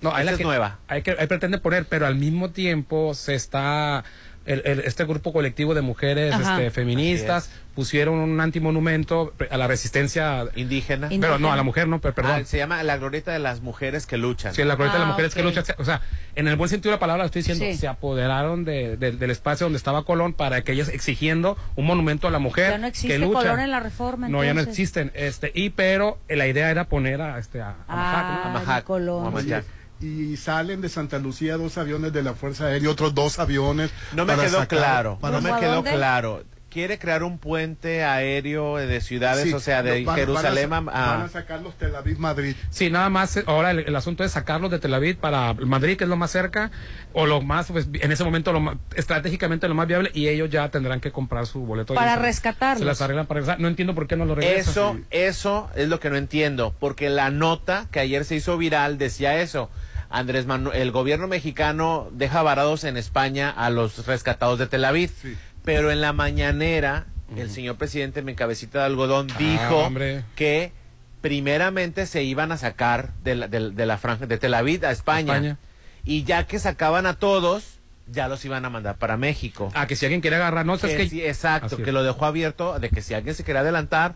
No, 0.00 0.14
ahí 0.14 0.24
la 0.24 0.32
es 0.32 0.38
que- 0.38 0.44
nueva. 0.44 0.78
Hay 0.88 1.02
que, 1.02 1.16
hay 1.18 1.26
pretende 1.26 1.58
poner, 1.58 1.86
pero 1.86 2.06
al 2.06 2.16
mismo 2.16 2.50
tiempo 2.50 3.14
se 3.14 3.34
está 3.34 4.04
el- 4.46 4.62
el- 4.64 4.80
este 4.80 5.04
grupo 5.04 5.32
colectivo 5.32 5.74
de 5.74 5.82
mujeres 5.82 6.34
este, 6.34 6.70
feministas 6.70 7.50
pusieron 7.74 8.14
un 8.14 8.40
antimonumento 8.40 9.34
a 9.50 9.56
la 9.58 9.66
resistencia 9.66 10.46
Indígena. 10.56 11.08
Pero 11.10 11.38
no, 11.38 11.52
a 11.52 11.56
la 11.56 11.62
mujer 11.62 11.86
no, 11.88 12.00
pero 12.00 12.14
perdón. 12.14 12.32
Ah, 12.40 12.44
se 12.44 12.56
llama 12.56 12.82
la 12.82 12.96
glorieta 12.96 13.32
de 13.32 13.38
las 13.38 13.60
mujeres 13.60 14.06
que 14.06 14.16
luchan. 14.16 14.54
Sí, 14.54 14.64
la 14.64 14.76
glorieta 14.76 14.96
de 14.96 15.04
Ah, 15.04 15.06
las 15.06 15.14
mujeres 15.14 15.34
que 15.34 15.42
luchan. 15.42 15.64
O 15.78 15.84
sea, 15.84 16.00
en 16.36 16.48
el 16.48 16.56
buen 16.56 16.70
sentido 16.70 16.90
de 16.92 16.96
la 16.96 17.00
palabra, 17.00 17.26
estoy 17.26 17.40
diciendo, 17.42 17.64
Sí. 17.66 17.76
se 17.76 17.86
apoderaron 17.86 18.64
de- 18.64 18.96
de- 18.96 19.12
del 19.12 19.30
espacio 19.30 19.66
donde 19.66 19.76
estaba 19.76 20.04
Colón 20.04 20.32
para 20.32 20.62
que 20.62 20.72
ellas 20.72 20.88
exigiendo 20.88 21.58
un 21.76 21.84
monumento 21.84 22.26
a 22.26 22.30
la 22.30 22.38
mujer 22.38 22.70
Ya 22.70 22.78
no 22.78 22.86
existe 22.86 23.08
que 23.08 23.18
lucha. 23.18 23.40
Colón 23.40 23.60
en 23.60 23.70
la 23.70 23.80
reforma. 23.80 24.28
No, 24.28 24.42
ya 24.42 24.54
no 24.54 24.62
existen. 24.62 25.12
Este, 25.14 25.52
y 25.54 25.68
pero 25.70 26.18
eh, 26.28 26.36
la 26.36 26.46
idea 26.46 26.70
era 26.70 26.84
poner 26.84 27.20
a, 27.20 27.38
este, 27.38 27.60
a, 27.60 27.76
a 27.88 27.94
Majac, 27.96 28.64
¿no? 28.64 28.72
Ah, 28.72 28.82
Colón. 28.82 29.34
Y 30.00 30.36
salen 30.36 30.80
de 30.82 30.88
Santa 30.90 31.18
Lucía 31.18 31.56
dos 31.56 31.78
aviones 31.78 32.12
de 32.12 32.22
la 32.22 32.34
Fuerza 32.34 32.66
Aérea, 32.66 32.90
otros 32.90 33.14
dos 33.14 33.38
aviones. 33.38 33.90
No 34.14 34.26
me 34.26 34.34
quedó 34.34 34.58
sacar- 34.58 34.78
claro, 34.78 35.18
no 35.22 35.28
me 35.28 35.48
¿Rumbo 35.48 35.54
a 35.54 35.60
quedó 35.60 35.74
dónde? 35.76 35.92
claro. 35.94 36.44
Quiere 36.76 36.98
crear 36.98 37.22
un 37.22 37.38
puente 37.38 38.04
aéreo 38.04 38.76
de 38.76 39.00
ciudades, 39.00 39.44
Sí, 39.44 39.52
o 39.54 39.60
sea, 39.60 39.82
de 39.82 39.92
van- 39.92 40.04
van 40.04 40.14
a- 40.14 40.18
Jerusalén 40.18 40.72
a... 40.74 40.80
Van 40.80 41.20
a- 41.22 41.28
sacarlos 41.28 41.74
Tel 41.78 41.96
Aviv, 41.96 42.18
Madrid. 42.18 42.54
Sí, 42.68 42.90
nada 42.90 43.08
más, 43.08 43.34
eh, 43.38 43.44
ahora 43.46 43.70
el, 43.70 43.78
el 43.78 43.96
asunto 43.96 44.24
es 44.24 44.32
sacarlos 44.32 44.70
de 44.70 44.78
Tel 44.78 44.92
Aviv 44.92 45.16
para 45.16 45.54
Madrid, 45.54 45.96
que 45.96 46.04
es 46.04 46.10
lo 46.10 46.16
más 46.16 46.30
cerca, 46.32 46.70
o 47.14 47.24
lo 47.24 47.40
más, 47.40 47.68
pues, 47.72 47.88
en 47.94 48.12
ese 48.12 48.24
momento, 48.24 48.52
lo 48.52 48.60
más- 48.60 48.76
estratégicamente 48.94 49.68
lo 49.68 49.74
más 49.74 49.88
viable, 49.88 50.10
y 50.12 50.28
ellos 50.28 50.50
ya 50.50 50.68
tendrán 50.68 51.00
que 51.00 51.12
comprar 51.12 51.46
su 51.46 51.60
boleto. 51.60 51.94
Para 51.94 52.16
rescatarlos. 52.16 52.80
Se 52.80 52.84
las 52.84 53.00
arreglan 53.00 53.24
para 53.24 53.40
regresar. 53.40 53.58
No 53.58 53.68
entiendo 53.68 53.94
por 53.94 54.06
qué 54.06 54.16
no 54.16 54.26
lo 54.26 54.34
regresan. 54.34 54.70
Eso, 54.70 54.98
eso 55.10 55.70
es 55.76 55.88
lo 55.88 55.98
que 55.98 56.10
no 56.10 56.16
entiendo, 56.16 56.74
porque 56.78 57.08
la 57.08 57.30
nota 57.30 57.86
que 57.90 58.00
ayer 58.00 58.26
se 58.26 58.34
hizo 58.34 58.58
viral 58.58 58.98
decía 58.98 59.40
eso. 59.40 59.70
Andrés 60.10 60.44
Manuel, 60.46 60.80
el 60.80 60.92
gobierno 60.92 61.26
mexicano 61.26 62.08
deja 62.12 62.42
varados 62.42 62.84
en 62.84 62.96
España 62.98 63.48
a 63.50 63.70
los 63.70 64.06
rescatados 64.06 64.58
de 64.58 64.66
Tel 64.66 64.84
Aviv, 64.84 65.10
pero 65.66 65.90
en 65.90 66.00
la 66.00 66.14
mañanera 66.14 67.04
el 67.36 67.50
señor 67.50 67.76
presidente 67.76 68.20
en 68.20 68.34
cabecita 68.34 68.78
de 68.78 68.84
algodón 68.86 69.26
dijo 69.38 69.82
Ah, 69.82 69.86
hombre. 69.86 70.22
que 70.36 70.72
primeramente 71.20 72.06
se 72.06 72.22
iban 72.22 72.52
a 72.52 72.56
sacar 72.56 73.10
de 73.24 73.34
la, 73.34 73.48
de, 73.48 73.70
de 73.72 73.86
la 73.86 73.98
franja 73.98 74.26
de 74.26 74.38
Tel 74.38 74.54
Aviv 74.54 74.84
a 74.86 74.90
España, 74.92 75.34
España. 75.34 75.56
y 76.04 76.22
ya 76.24 76.46
que 76.46 76.58
sacaban 76.58 77.04
a 77.06 77.14
todos 77.14 77.78
ya 78.08 78.28
los 78.28 78.44
iban 78.44 78.64
a 78.64 78.70
mandar 78.70 78.94
para 78.96 79.16
México. 79.16 79.72
Ah, 79.74 79.88
que 79.88 79.96
si 79.96 80.06
alguien 80.06 80.20
quiere 80.20 80.36
agarrar 80.36 80.64
notas, 80.64 80.88
Que 80.92 80.96
que... 80.98 81.08
sí, 81.08 81.20
exacto, 81.24 81.76
que 81.78 81.90
lo 81.90 82.04
dejó 82.04 82.24
abierto 82.26 82.78
de 82.78 82.88
que 82.90 83.02
si 83.02 83.14
alguien 83.14 83.34
se 83.34 83.42
quería 83.42 83.62
adelantar, 83.62 84.14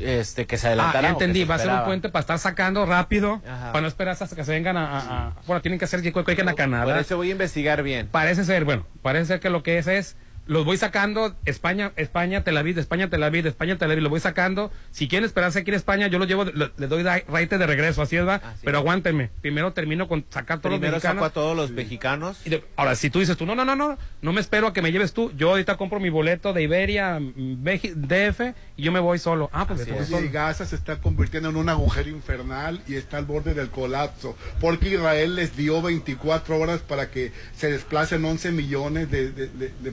este, 0.00 0.46
que 0.46 0.58
se 0.58 0.66
Ah, 0.66 0.70
adelantara. 0.70 1.08
ya 1.10 1.14
o 1.14 1.18
que 1.18 1.24
entendí, 1.24 1.44
va 1.44 1.54
a 1.54 1.58
ser 1.60 1.70
un 1.70 1.84
puente 1.84 2.08
para 2.08 2.20
estar 2.22 2.38
sacando 2.40 2.84
rápido, 2.84 3.40
Ajá. 3.48 3.70
para 3.70 3.82
no 3.82 3.86
esperar 3.86 4.16
hasta 4.20 4.34
que 4.34 4.44
se 4.44 4.50
vengan 4.50 4.76
a... 4.76 4.98
a- 4.98 5.26
a- 5.28 5.32
bueno, 5.46 5.62
tienen 5.62 5.78
que 5.78 5.84
hacer 5.84 6.02
que 6.02 6.12
que 6.12 6.18
a 6.18 6.24
Por 6.24 6.54
Canadá. 6.56 6.98
eso 6.98 7.16
voy 7.16 7.28
a 7.28 7.32
investigar 7.32 7.84
bien. 7.84 8.08
Parece 8.08 8.44
ser, 8.44 8.64
bueno, 8.64 8.84
parece 9.02 9.26
ser 9.26 9.40
que 9.40 9.50
lo 9.50 9.62
que 9.62 9.78
es 9.78 9.86
es 9.86 10.16
los 10.46 10.64
voy 10.64 10.76
sacando 10.76 11.34
España, 11.44 11.92
España, 11.96 12.44
Tel 12.44 12.56
Aviv, 12.56 12.74
de 12.74 12.80
España, 12.80 13.10
Tel 13.10 13.22
Aviv, 13.22 13.42
de 13.42 13.48
España, 13.48 13.76
Tel 13.78 13.90
Aviv, 13.90 14.02
los 14.02 14.10
voy 14.10 14.20
sacando. 14.20 14.70
Si 14.92 15.08
quieren 15.08 15.24
esperarse 15.26 15.58
aquí 15.60 15.70
en 15.70 15.76
España, 15.76 16.06
yo 16.06 16.18
los 16.18 16.28
llevo, 16.28 16.44
le- 16.44 16.70
les 16.76 16.88
doy 16.88 17.02
raite 17.02 17.58
de 17.58 17.66
regreso, 17.66 18.02
así 18.02 18.16
es, 18.16 18.26
va. 18.26 18.40
Pero 18.64 18.78
aguántenme, 18.78 19.30
primero 19.40 19.72
termino 19.72 20.08
con 20.08 20.24
sacar 20.30 20.60
todos 20.60 20.74
Primero 20.78 20.94
los 20.94 21.02
saco 21.02 21.14
mexicanos. 21.16 21.30
a 21.30 21.34
todos 21.34 21.56
los 21.56 21.70
mexicanos. 21.72 22.38
Y 22.44 22.50
de- 22.50 22.64
ahora, 22.76 22.94
si 22.94 23.10
tú 23.10 23.20
dices 23.20 23.36
tú, 23.36 23.44
no, 23.46 23.54
no, 23.54 23.64
no, 23.64 23.74
no, 23.76 23.98
no 24.22 24.32
me 24.32 24.40
espero 24.40 24.68
a 24.68 24.72
que 24.72 24.82
me 24.82 24.92
lleves 24.92 25.12
tú, 25.12 25.32
yo 25.36 25.50
ahorita 25.50 25.76
compro 25.76 26.00
mi 26.00 26.10
boleto 26.10 26.52
de 26.52 26.62
Iberia, 26.62 27.18
mm, 27.18 27.64
DF, 27.96 28.54
y 28.76 28.82
yo 28.82 28.92
me 28.92 29.00
voy 29.00 29.18
solo. 29.18 29.50
Ah, 29.52 29.66
pues 29.66 29.80
Así 29.80 29.90
es. 29.90 30.10
Y. 30.10 30.28
Gaza 30.28 30.66
se 30.66 30.76
está 30.76 31.00
convirtiendo 31.00 31.48
en 31.50 31.56
un 31.56 31.68
agujero 31.68 32.08
infernal 32.10 32.80
y 32.86 32.94
está 32.94 33.16
al 33.18 33.24
borde 33.24 33.54
del 33.54 33.70
colapso, 33.70 34.36
porque 34.60 34.90
Israel 34.90 35.34
les 35.36 35.56
dio 35.56 35.80
24 35.82 36.58
horas 36.58 36.80
para 36.80 37.10
que 37.10 37.32
se 37.56 37.70
desplacen 37.70 38.24
11 38.24 38.52
millones 38.52 39.10
de, 39.10 39.30
de- 39.32 39.48
de- 39.48 39.72
de 39.80 39.92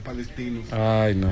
Ay, 0.72 1.14
no. 1.14 1.28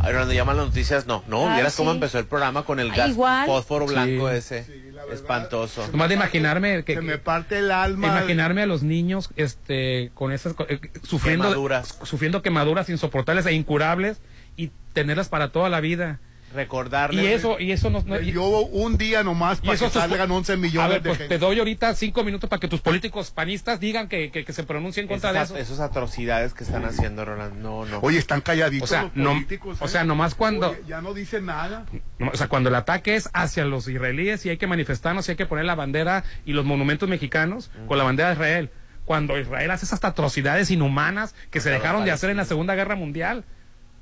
Ahora 0.00 0.18
cuando 0.18 0.32
llaman 0.32 0.56
las 0.56 0.66
noticias, 0.66 1.06
no, 1.06 1.24
no, 1.26 1.48
Ah, 1.48 1.54
vieras 1.54 1.74
cómo 1.74 1.90
sí. 1.90 1.96
empezó 1.96 2.18
el 2.20 2.26
programa 2.26 2.62
con 2.64 2.78
el 2.78 2.90
Ah, 2.92 2.96
gas 2.96 3.08
igual. 3.10 3.46
fósforo 3.46 3.86
blanco 3.86 4.30
Sí. 4.30 4.36
ese. 4.36 4.66
Espantoso. 5.12 5.88
Nomás 5.90 6.08
de 6.08 6.14
imaginarme 6.14 6.84
que, 6.84 6.94
Se 6.94 7.00
que- 7.00 7.06
me 7.06 7.18
parte 7.18 7.58
el 7.58 7.70
alma. 7.72 8.06
imaginarme 8.08 8.62
a 8.62 8.66
los 8.66 8.82
niños 8.82 9.30
este 9.36 10.10
con 10.14 10.32
esas 10.32 10.52
co- 10.54 10.66
eh, 10.68 10.80
sufriendo 11.02 11.44
Quemaduras. 11.48 11.98
sufriendo 12.04 12.42
quemaduras 12.42 12.88
insoportables 12.90 13.46
e 13.46 13.52
incurables 13.52 14.20
y 14.56 14.70
tenerlas 14.92 15.28
para 15.28 15.50
toda 15.50 15.68
la 15.68 15.80
vida 15.80 16.20
Recordarles. 16.54 17.22
y 17.24 17.26
eso 17.28 17.60
y 17.60 17.72
eso 17.72 17.90
no, 17.90 18.02
no- 18.06 18.20
y- 18.20 18.32
Yo 18.32 18.46
un 18.48 18.96
día 18.96 19.22
nomás 19.22 19.58
y 19.58 19.66
para 19.66 19.74
eso 19.74 19.86
que 19.86 19.92
salgan 19.92 20.30
11 20.30 20.56
millones 20.56 20.84
a 20.84 20.88
ver, 20.88 21.02
de 21.02 21.08
pues 21.10 21.18
gente. 21.18 21.34
te 21.34 21.38
doy 21.38 21.58
ahorita 21.58 21.94
cinco 21.94 22.24
minutos 22.24 22.48
para 22.48 22.60
que 22.60 22.68
tus 22.68 22.80
políticos 22.80 23.30
panistas 23.30 23.80
digan 23.80 24.08
que, 24.08 24.30
que, 24.30 24.44
que 24.44 24.52
se 24.52 24.64
pronuncien 24.64 25.06
contra 25.06 25.30
esas, 25.30 25.52
de 25.52 25.60
eso 25.60 25.74
esas 25.74 25.80
atrocidades 25.90 26.54
que 26.54 26.64
están 26.64 26.84
haciendo, 26.84 27.24
Roland. 27.24 27.60
No, 27.60 27.84
no. 27.84 27.98
Oye, 28.00 28.18
están 28.18 28.40
calladitos 28.40 28.90
o 28.90 28.92
sea 28.92 29.02
los 29.04 29.16
no 29.16 29.30
políticos. 29.32 29.78
o 29.80 29.84
¿eh? 29.84 29.88
sea 29.88 30.04
nomás 30.04 30.34
cuando 30.34 30.70
Oye, 30.70 30.82
ya 30.88 31.00
no 31.00 31.14
dicen 31.14 31.46
nada. 31.46 31.86
No, 32.18 32.30
o 32.32 32.36
sea, 32.36 32.48
cuando 32.48 32.68
el 32.70 32.74
ataque 32.74 33.14
es 33.16 33.28
hacia 33.34 33.64
los 33.64 33.86
israelíes 33.88 34.44
y 34.46 34.50
hay 34.50 34.56
que 34.56 34.66
manifestarnos 34.66 35.28
y 35.28 35.32
hay 35.32 35.36
que 35.36 35.46
poner 35.46 35.64
la 35.66 35.74
bandera 35.74 36.24
y 36.46 36.52
los 36.54 36.64
monumentos 36.64 37.08
mexicanos 37.08 37.70
con 37.86 37.98
la 37.98 38.04
bandera 38.04 38.28
de 38.30 38.34
Israel. 38.34 38.70
Cuando 39.04 39.38
Israel 39.38 39.70
hace 39.70 39.86
esas 39.86 40.04
atrocidades 40.04 40.70
inhumanas 40.70 41.34
que 41.50 41.60
se 41.60 41.70
dejaron 41.70 42.04
de 42.04 42.10
hacer 42.10 42.28
en 42.30 42.36
la. 42.36 42.44
Segunda 42.44 42.74
Guerra 42.74 42.94
Mundial, 42.94 43.44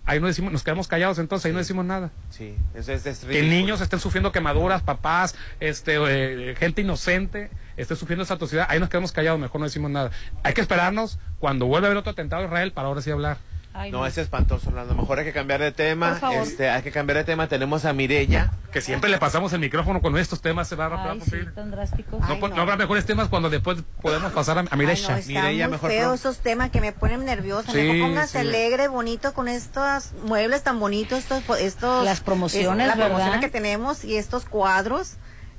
ahí 0.07 0.21
no 0.21 0.29
decimos, 0.29 0.53
nos 0.53 0.63
quedamos 0.63 0.89
callados 0.89 1.19
entonces, 1.19 1.47
ahí 1.47 1.53
no 1.53 1.59
decimos 1.59 1.85
nada. 1.85 2.11
Sí, 2.31 2.55
eso 2.75 2.93
es, 2.93 3.05
es 3.05 3.19
Que 3.19 3.43
niños 3.43 3.81
estén 3.81 4.01
sufriendo 4.01 4.33
quemaduras, 4.33 4.83
papás, 4.83 5.35
este, 5.61 5.97
eh, 5.99 6.55
gente 6.57 6.81
inocente, 6.81 7.51
esté 7.77 7.97
sufriendo 7.97 8.23
esa 8.23 8.35
atrocidad, 8.35 8.67
ahí 8.71 8.81
nos 8.81 8.89
quedamos 8.89 9.13
callados, 9.13 9.39
mejor 9.39 9.61
no 9.61 9.67
decimos 9.67 9.91
nada. 9.91 10.11
Hay 10.43 10.55
que 10.55 10.61
esperarnos 10.61 11.19
cuando 11.39 11.67
vuelva 11.67 11.89
a 11.89 11.91
haber 11.91 11.99
otro 11.99 12.13
atentado 12.13 12.43
a 12.43 12.47
Israel 12.47 12.73
para 12.73 12.89
ahora 12.89 13.03
sí 13.03 13.11
hablar. 13.11 13.39
No, 13.91 14.07
es 14.07 14.19
espantoso, 14.19 14.69
Orlando. 14.69 14.95
Mejor 14.95 15.19
hay 15.19 15.25
que 15.25 15.33
cambiar 15.33 15.61
de 15.61 15.73
tema. 15.73 16.11
Por 16.11 16.21
favor. 16.21 16.47
Este, 16.47 16.69
hay 16.71 16.83
que 16.83 16.91
cambiar 16.91 17.19
de 17.19 17.25
tema. 17.25 17.49
Tenemos 17.49 17.85
a 17.85 17.93
Mirella. 17.93 18.53
Que 18.73 18.81
siempre 18.81 19.09
le 19.09 19.19
pasamos 19.19 19.53
el 19.53 19.61
micrófono 19.61 20.03
con 20.03 20.17
estos 20.19 20.41
temas, 20.43 20.69
se 20.69 20.77
va 20.77 20.87
a 20.87 21.13
Ay, 21.13 21.21
sí, 21.21 21.37
tan 21.55 21.71
drásticos. 21.71 22.21
No, 22.21 22.49
no 22.49 22.61
habrá 22.61 22.77
mejores 22.77 23.07
temas 23.07 23.29
cuando 23.29 23.49
después 23.49 23.79
podemos 24.03 24.33
pasar 24.33 24.59
a, 24.59 24.61
a 24.61 24.77
no, 24.77 24.91
están 24.91 25.15
muy 25.71 25.79
feos 25.79 26.21
esos 26.21 26.39
temas 26.39 26.71
que 26.71 26.81
me 26.81 26.93
ponen 26.93 27.25
nerviosa. 27.25 27.73
Sí, 27.73 27.79
Mejor 27.79 28.09
póngase 28.11 28.33
sí. 28.43 28.47
alegre, 28.49 28.89
bonito, 28.89 29.33
con 29.35 29.49
estos 29.49 30.13
muebles 30.25 30.63
tan 30.63 30.79
bonitos, 30.79 31.19
estos, 31.31 31.59
estos 31.61 32.05
Las 32.05 32.21
promociones, 32.21 32.89
es- 32.89 32.95
promociones 32.97 33.41
que 33.41 33.49
tenemos 33.49 34.05
y 34.05 34.17
estos 34.17 34.45
cuadros, 34.45 35.15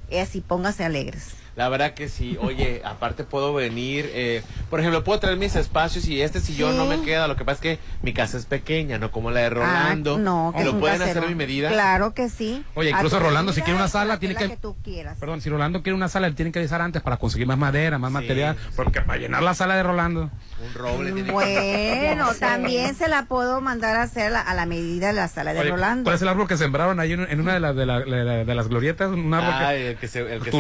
y 0.10 0.18
así 0.18 0.42
póngase 0.42 0.84
alegres. 0.86 1.34
La 1.58 1.68
verdad 1.70 1.94
que 1.96 2.08
sí. 2.08 2.38
Oye, 2.40 2.82
aparte 2.86 3.24
puedo 3.24 3.54
venir. 3.54 4.10
eh, 4.14 4.44
por 4.70 4.80
ejemplo, 4.80 5.04
puedo 5.04 5.20
traer 5.20 5.38
mis 5.38 5.56
espacios 5.56 6.08
y 6.08 6.22
este 6.22 6.40
sillón 6.40 6.74
Sí. 6.74 6.78
no 6.78 6.86
me 6.86 7.02
queda. 7.02 7.28
Lo 7.28 7.36
que 7.36 7.44
pasa 7.44 7.56
es 7.56 7.62
que 7.62 7.80
mi 8.04 8.14
casa 8.14 8.38
es 8.38 8.46
pequeña, 8.46 9.00
no 9.00 9.12
como 9.12 9.32
la 9.32 9.40
de 9.42 9.50
Rolando. 9.50 10.16
Ah, 10.16 10.20
no, 10.20 10.52
que 10.54 10.60
es 10.62 10.66
¿Lo 10.68 10.74
un 10.74 10.80
pueden 10.80 11.00
casero. 11.00 11.20
hacer 11.20 11.24
a 11.26 11.30
mi 11.30 11.36
medida? 11.36 11.70
Claro 11.70 12.14
que 12.14 12.30
sí. 12.30 12.64
Oye, 12.76 12.92
incluso 12.92 13.20
Rolando, 13.20 13.54
si 13.54 13.62
quiere 13.64 13.76
una 13.78 13.88
sala, 13.88 14.06
la 14.14 14.20
tiene 14.20 14.36
tela 14.36 14.52
que... 14.52 14.58
tú 14.58 14.76
quieras. 14.84 15.18
Perdón, 15.20 15.42
si 15.42 15.50
Rolando 15.50 15.82
quiere 15.82 15.96
una 15.96 16.08
sala, 16.10 16.28
él 16.28 16.36
tiene 16.36 16.52
que 16.52 16.60
avisar 16.60 16.80
antes 16.82 17.02
para 17.02 17.18
conseguir 17.18 17.48
más 17.48 17.58
madera, 17.58 17.98
más 17.98 18.12
material, 18.12 18.56
porque 18.76 19.02
para 19.02 19.18
llenar 19.20 19.42
la 19.42 19.56
sala 19.56 19.76
de 19.76 19.82
Rolando. 19.84 20.30
Un 20.60 20.74
roble 20.76 21.12
tiene 21.12 21.32
Bueno, 21.32 22.28
también 22.40 22.94
se 22.94 23.08
la 23.08 23.26
puedo 23.26 23.62
mandar 23.62 23.96
a 23.96 24.04
hacer 24.04 24.28
a 24.28 24.30
la, 24.30 24.42
a 24.42 24.54
la 24.54 24.66
medida 24.68 25.08
de 25.08 25.14
la 25.14 25.28
sala 25.28 25.54
de 25.54 25.62
Oye, 25.62 25.70
Rolando. 25.72 26.04
¿Cuál 26.04 26.16
es 26.16 26.22
el 26.22 26.28
árbol 26.28 26.48
que 26.48 26.58
sembraron 26.58 27.00
ahí 27.00 27.14
en, 27.14 27.22
en 27.30 27.40
una 27.42 27.54
de, 27.56 27.60
las 27.60 27.76
de, 27.76 27.86
la- 27.88 28.00
de 28.02 28.24
la- 28.24 28.46
de 28.46 28.56
las 28.56 28.68
glorietas? 28.68 29.10
Un 29.10 29.34
árbol 29.34 29.54
Ay, 29.56 29.78
que... 29.78 29.90
el 29.92 29.98
que 29.98 30.08
se, 30.08 30.20
el 30.36 30.42
que 30.44 30.52
se 30.52 30.58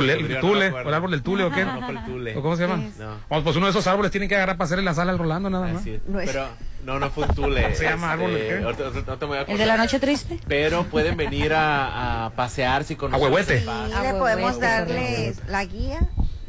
No 0.87 0.91
el 0.91 0.95
árbol 0.95 1.11
del 1.11 1.21
tule, 1.23 1.43
¿o 1.43 1.51
qué? 1.51 1.65
No, 1.65 1.81
fue 1.81 1.95
el 1.95 2.05
tule. 2.05 2.37
¿O 2.37 2.41
cómo 2.41 2.55
se 2.55 2.63
llama? 2.67 2.77
No. 2.97 3.15
Vamos, 3.29 3.43
pues 3.43 3.55
uno 3.55 3.65
de 3.65 3.71
esos 3.71 3.85
árboles 3.87 4.11
tienen 4.11 4.29
que 4.29 4.35
agarrar 4.35 4.57
para 4.57 4.65
hacerle 4.65 4.83
la 4.83 4.93
sala 4.93 5.11
al 5.11 5.17
Rolando, 5.19 5.49
nada 5.49 5.67
más. 5.67 5.81
Así 5.81 5.91
es. 5.91 6.01
Pero 6.25 6.47
no, 6.85 6.99
no 6.99 7.09
fue 7.09 7.25
un 7.25 7.35
tule. 7.35 7.75
¿Se 7.75 7.83
llama 7.83 8.11
árbol 8.13 8.33
de 8.33 8.39
qué? 8.39 8.53
ahorita- 8.63 8.83
ahorita- 8.85 9.11
ahorita 9.11 9.25
me 9.25 9.27
voy 9.27 9.37
a 9.37 9.41
¿El 9.41 9.57
de 9.57 9.65
la 9.65 9.77
noche 9.77 9.99
triste? 9.99 10.39
Pero 10.47 10.83
pueden 10.85 11.17
venir 11.17 11.53
a, 11.53 12.25
a 12.25 12.29
pasearse 12.31 12.95
con 12.95 13.13
A 13.13 13.17
huehuete. 13.17 13.59
Sí, 13.59 13.65
le 14.01 14.13
podemos 14.13 14.59
darles 14.59 15.41
la 15.47 15.65
guía 15.65 15.99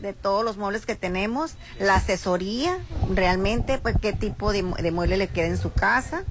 de 0.01 0.13
todos 0.13 0.45
los 0.45 0.57
muebles 0.57 0.87
que 0.87 0.95
tenemos, 0.95 1.55
la 1.81 1.97
asesoría, 1.97 2.79
realmente, 3.13 3.79
pues 3.79 3.97
qué 4.01 4.13
tipo 4.13 4.53
de, 4.53 4.63
mu- 4.63 4.77
de 4.77 4.93
mueble 4.93 5.17
le 5.17 5.27
queda 5.27 5.47
en 5.47 5.59
su 5.59 5.73
casa 5.73 6.23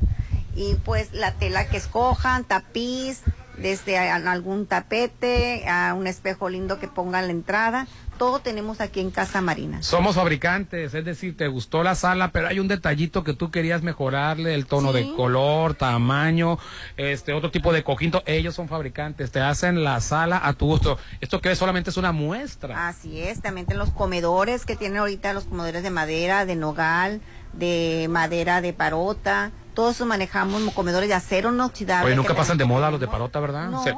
y 0.55 0.75
pues 0.85 1.11
la 1.13 1.33
tela 1.33 1.67
que 1.67 1.75
escojan, 1.75 2.45
tapiz, 2.45 3.23
desde 3.57 3.97
algún 3.97 4.65
tapete, 4.67 5.67
a 5.67 5.93
un 5.93 6.07
espejo 6.07 6.49
lindo 6.49 6.79
que 6.79 6.87
pongan 6.87 7.21
en 7.23 7.27
la 7.27 7.33
entrada, 7.33 7.87
todo 8.17 8.39
tenemos 8.39 8.81
aquí 8.81 8.99
en 8.99 9.11
Casa 9.11 9.41
Marina. 9.41 9.83
Somos 9.83 10.15
fabricantes, 10.15 10.93
es 10.93 11.05
decir, 11.05 11.37
te 11.37 11.47
gustó 11.47 11.83
la 11.83 11.93
sala, 11.93 12.31
pero 12.31 12.47
hay 12.47 12.59
un 12.59 12.67
detallito 12.67 13.23
que 13.23 13.33
tú 13.33 13.51
querías 13.51 13.83
mejorarle, 13.83 14.55
el 14.55 14.65
tono 14.65 14.91
Sí. 14.91 14.99
de 14.99 15.13
color, 15.15 15.75
tamaño, 15.75 16.57
este 16.97 17.33
otro 17.33 17.51
tipo 17.51 17.71
de 17.73 17.83
coquinto. 17.83 18.23
Ellos 18.25 18.55
son 18.55 18.67
fabricantes, 18.69 19.31
te 19.31 19.39
hacen 19.39 19.83
la 19.83 19.99
sala 20.01 20.39
a 20.43 20.53
tu 20.53 20.65
gusto. 20.65 20.97
Esto 21.21 21.41
que 21.41 21.55
solamente 21.55 21.89
es 21.91 21.97
una 21.97 22.11
muestra. 22.11 22.87
Así 22.87 23.21
es, 23.21 23.41
también 23.41 23.67
en 23.69 23.77
los 23.77 23.91
comedores 23.91 24.65
que 24.65 24.75
tienen 24.75 24.97
ahorita 24.97 25.33
los 25.33 25.45
comedores 25.45 25.83
de 25.83 25.91
madera, 25.91 26.45
de 26.45 26.55
nogal, 26.55 27.21
de 27.53 28.07
madera 28.09 28.61
de 28.61 28.73
parota, 28.73 29.51
Todos 29.77 30.01
manejamos 30.01 30.59
comedores 30.73 31.07
de 31.07 31.13
acero 31.13 31.53
inoxidable. 31.53 32.07
Oye, 32.07 32.15
nunca 32.15 32.33
pasan 32.33 32.57
de 32.57 32.65
moda 32.65 32.89
los 32.89 32.99
de 32.99 33.07
parota, 33.07 33.39
¿verdad? 33.39 33.69
No. 33.69 33.83
Se 33.83 33.93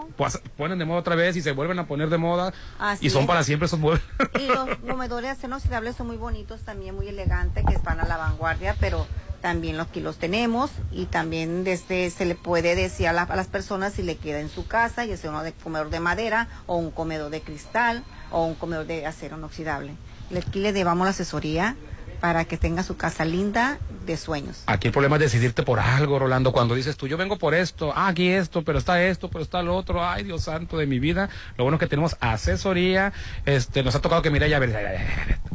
ponen 0.58 0.78
de 0.78 0.84
moda 0.84 1.00
otra 1.00 1.16
vez 1.16 1.38
y 1.38 1.42
se 1.42 1.54
vuelven 1.54 1.80
a 1.80 1.88
poner 1.88 2.10
de 2.10 2.18
moda. 2.18 2.52
Así 2.78 3.06
y 3.06 3.10
son 3.10 3.22
es. 3.22 3.28
para 3.28 3.46
siempre 3.46 3.66
esos 3.68 3.80
muebles. 3.80 4.04
Y 4.38 4.48
los 4.48 4.68
comedores 4.90 5.24
de 5.28 5.30
acero 5.32 5.48
inoxidable 5.48 5.94
son 5.94 6.08
muy 6.08 6.18
bonitos, 6.18 6.60
también 6.64 6.96
muy 6.96 7.08
elegantes, 7.08 7.64
que 7.66 7.78
van 7.78 8.02
a 8.02 8.06
la 8.06 8.18
vanguardia, 8.18 8.76
pero 8.82 9.08
también 9.40 9.78
los 9.78 9.88
que 9.88 10.02
los 10.02 10.18
tenemos 10.18 10.70
y 10.92 11.06
también 11.06 11.64
desde 11.64 12.10
se 12.10 12.26
le 12.26 12.36
puede 12.36 12.76
decir 12.76 13.08
a, 13.08 13.14
la- 13.14 13.22
a 13.24 13.36
las 13.38 13.48
personas 13.48 13.94
si 13.94 14.04
le 14.04 14.18
queda 14.18 14.42
en 14.42 14.50
su 14.50 14.68
casa, 14.68 15.06
y 15.06 15.16
sea 15.16 15.30
uno 15.30 15.44
de 15.44 15.54
comedor 15.54 15.90
de 15.92 16.02
madera 16.02 16.50
o 16.68 16.76
un 16.76 16.92
comedor 16.92 17.32
de 17.32 17.40
cristal 17.40 18.04
o 18.32 18.44
un 18.44 18.56
comedor 18.56 18.86
de 18.86 19.06
acero 19.06 19.38
inoxidable. 19.38 19.94
Le- 20.30 20.40
Aquí 20.40 20.60
le 20.60 20.74
llevamos 20.74 21.06
la 21.06 21.12
asesoría 21.12 21.78
para 22.20 22.46
que 22.46 22.58
tenga 22.58 22.84
su 22.84 22.98
casa 22.98 23.26
linda 23.26 23.80
de 24.06 24.18
sueños. 24.18 24.64
Aquí 24.66 24.88
el 24.88 24.94
problema 24.94 25.16
es 25.18 25.22
decidirte 25.22 25.64
por 25.64 25.80
algo, 25.80 26.20
Rolando. 26.20 26.52
Cuando 26.52 26.76
dices 26.76 26.98
tú, 26.98 27.08
yo 27.08 27.18
vengo 27.18 27.38
por 27.38 27.54
esto, 27.54 27.94
ah, 27.96 28.08
aquí 28.08 28.30
esto, 28.30 28.64
pero 28.64 28.78
está 28.80 29.02
esto, 29.04 29.30
pero 29.30 29.44
está 29.44 29.62
lo 29.62 29.76
otro, 29.76 30.04
ay, 30.06 30.24
Dios 30.24 30.44
santo 30.44 30.78
de 30.78 30.86
mi 30.88 31.00
vida. 31.00 31.30
Lo 31.58 31.64
bueno 31.64 31.76
es 31.78 31.80
que 31.80 31.88
tenemos 31.88 32.18
asesoría. 32.20 33.14
Este, 33.46 33.84
nos 33.84 33.96
ha 33.96 34.02
tocado 34.02 34.22
que 34.22 34.30
mire 34.30 34.50
ya, 34.50 34.58
a 34.58 34.60
ver, 34.60 34.70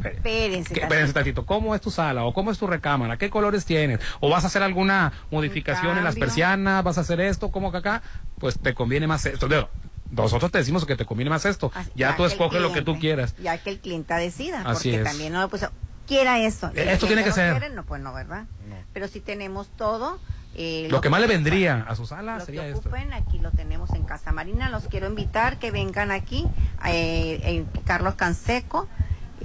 Espérense. 0.03 0.79
espérense 0.79 1.13
tantito, 1.13 1.45
¿cómo 1.45 1.75
es 1.75 1.81
tu 1.81 1.91
sala 1.91 2.23
o 2.25 2.33
cómo 2.33 2.51
es 2.51 2.57
tu 2.57 2.67
recámara? 2.67 3.17
¿Qué 3.17 3.29
colores 3.29 3.65
tienes? 3.65 3.99
¿O 4.19 4.29
vas 4.29 4.43
a 4.43 4.47
hacer 4.47 4.63
alguna 4.63 5.13
modificación 5.31 5.97
en 5.97 6.03
las 6.03 6.15
persianas? 6.15 6.83
¿Vas 6.83 6.97
a 6.97 7.01
hacer 7.01 7.19
esto? 7.21 7.51
¿Cómo 7.51 7.71
que 7.71 7.77
acá? 7.79 8.01
Pues 8.39 8.59
te 8.59 8.73
conviene 8.73 9.07
más 9.07 9.25
esto. 9.25 9.47
Digo, 9.47 9.69
Nosotros 10.11 10.51
te 10.51 10.59
decimos 10.59 10.85
que 10.85 10.95
te 10.95 11.05
conviene 11.05 11.29
más 11.29 11.45
esto. 11.45 11.71
Ya 11.95 12.11
tú 12.15 12.17
que 12.17 12.23
el 12.27 12.31
escoges 12.31 12.61
lo 12.61 12.71
que 12.71 12.81
tú 12.81 12.99
quieras. 12.99 13.35
Ya 13.41 13.57
que 13.57 13.71
el 13.71 13.79
cliente 13.79 14.13
decida, 14.13 14.61
Así 14.61 14.89
porque 14.91 14.97
es. 14.97 15.03
también 15.03 15.33
no 15.33 15.49
pues 15.49 15.65
quiera 16.05 16.39
esto. 16.39 16.71
Eh, 16.75 16.93
esto 16.93 17.07
tiene 17.07 17.23
que 17.23 17.29
no 17.29 17.35
ser. 17.35 17.51
quiere, 17.59 17.73
no, 17.75 17.83
pues 17.85 18.01
no, 18.01 18.13
¿verdad? 18.13 18.45
Pero 18.93 19.07
si 19.07 19.19
tenemos 19.19 19.67
todo. 19.75 20.19
eh, 20.55 20.87
Lo 20.89 21.01
que 21.01 21.09
más 21.09 21.19
le 21.19 21.27
vendría 21.27 21.85
a 21.87 21.95
su 21.95 22.03
lo 22.03 22.07
sala 22.07 22.37
que 22.39 22.45
sería 22.45 22.65
esto. 22.67 22.79
ocupen, 22.79 23.13
aquí 23.13 23.39
lo 23.39 23.51
tenemos 23.51 23.89
en 23.91 24.03
Casa 24.03 24.31
Marina. 24.31 24.69
Los 24.69 24.87
quiero 24.87 25.07
invitar 25.07 25.57
que 25.59 25.71
vengan 25.71 26.11
aquí, 26.11 26.47
eh, 26.85 27.39
en 27.43 27.65
Carlos 27.83 28.15
Canseco. 28.15 28.87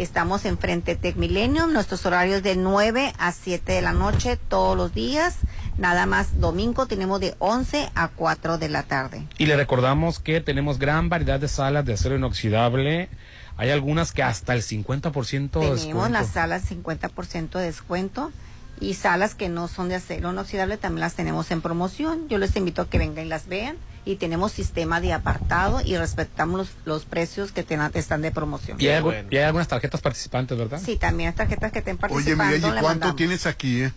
Estamos 0.00 0.46
en 0.46 0.56
frente 0.56 0.96
Tech 0.96 1.16
Millennium. 1.16 1.74
Nuestros 1.74 2.06
horarios 2.06 2.42
de 2.42 2.56
9 2.56 3.12
a 3.18 3.32
7 3.32 3.70
de 3.70 3.82
la 3.82 3.92
noche 3.92 4.38
todos 4.38 4.74
los 4.74 4.94
días. 4.94 5.36
Nada 5.76 6.06
más 6.06 6.40
domingo 6.40 6.86
tenemos 6.86 7.20
de 7.20 7.34
11 7.38 7.90
a 7.94 8.08
4 8.08 8.56
de 8.56 8.70
la 8.70 8.82
tarde. 8.84 9.26
Y 9.36 9.44
le 9.44 9.56
recordamos 9.56 10.18
que 10.18 10.40
tenemos 10.40 10.78
gran 10.78 11.10
variedad 11.10 11.38
de 11.38 11.48
salas 11.48 11.84
de 11.84 11.92
acero 11.92 12.16
inoxidable. 12.16 13.10
Hay 13.58 13.68
algunas 13.68 14.12
que 14.12 14.22
hasta 14.22 14.54
el 14.54 14.62
50% 14.62 15.12
de 15.12 15.48
Tenemos 15.50 15.82
descuento. 15.82 16.08
las 16.08 16.28
salas 16.28 16.70
50% 16.70 17.58
de 17.58 17.64
descuento 17.66 18.32
y 18.80 18.94
salas 18.94 19.34
que 19.34 19.50
no 19.50 19.68
son 19.68 19.90
de 19.90 19.96
acero 19.96 20.32
inoxidable 20.32 20.78
también 20.78 21.00
las 21.00 21.12
tenemos 21.12 21.50
en 21.50 21.60
promoción. 21.60 22.26
Yo 22.30 22.38
les 22.38 22.56
invito 22.56 22.80
a 22.80 22.88
que 22.88 22.96
vengan 22.96 23.26
y 23.26 23.28
las 23.28 23.48
vean 23.48 23.76
y 24.04 24.16
tenemos 24.16 24.52
sistema 24.52 25.00
de 25.00 25.12
apartado 25.12 25.80
y 25.84 25.96
respetamos 25.96 26.58
los, 26.58 26.70
los 26.84 27.04
precios 27.04 27.52
que 27.52 27.62
tengan- 27.64 27.90
están 27.94 28.22
de 28.22 28.30
promoción. 28.30 28.80
Y 28.80 28.88
hay, 28.88 29.02
algu- 29.02 29.26
y 29.30 29.36
hay 29.36 29.44
algunas 29.44 29.68
tarjetas 29.68 30.00
participantes, 30.00 30.56
¿verdad? 30.56 30.80
Sí, 30.84 30.96
también 30.96 31.28
las 31.28 31.36
tarjetas 31.36 31.70
que 31.72 31.80
estén 31.80 31.96
Oye, 31.96 32.00
participando. 32.00 32.44
Mireya, 32.44 32.68
¿y 32.68 32.70
le 32.72 32.80
cuánto 32.80 32.86
mandamos. 33.06 33.16
tienes 33.16 33.46
aquí, 33.46 33.82
eh? 33.82 33.92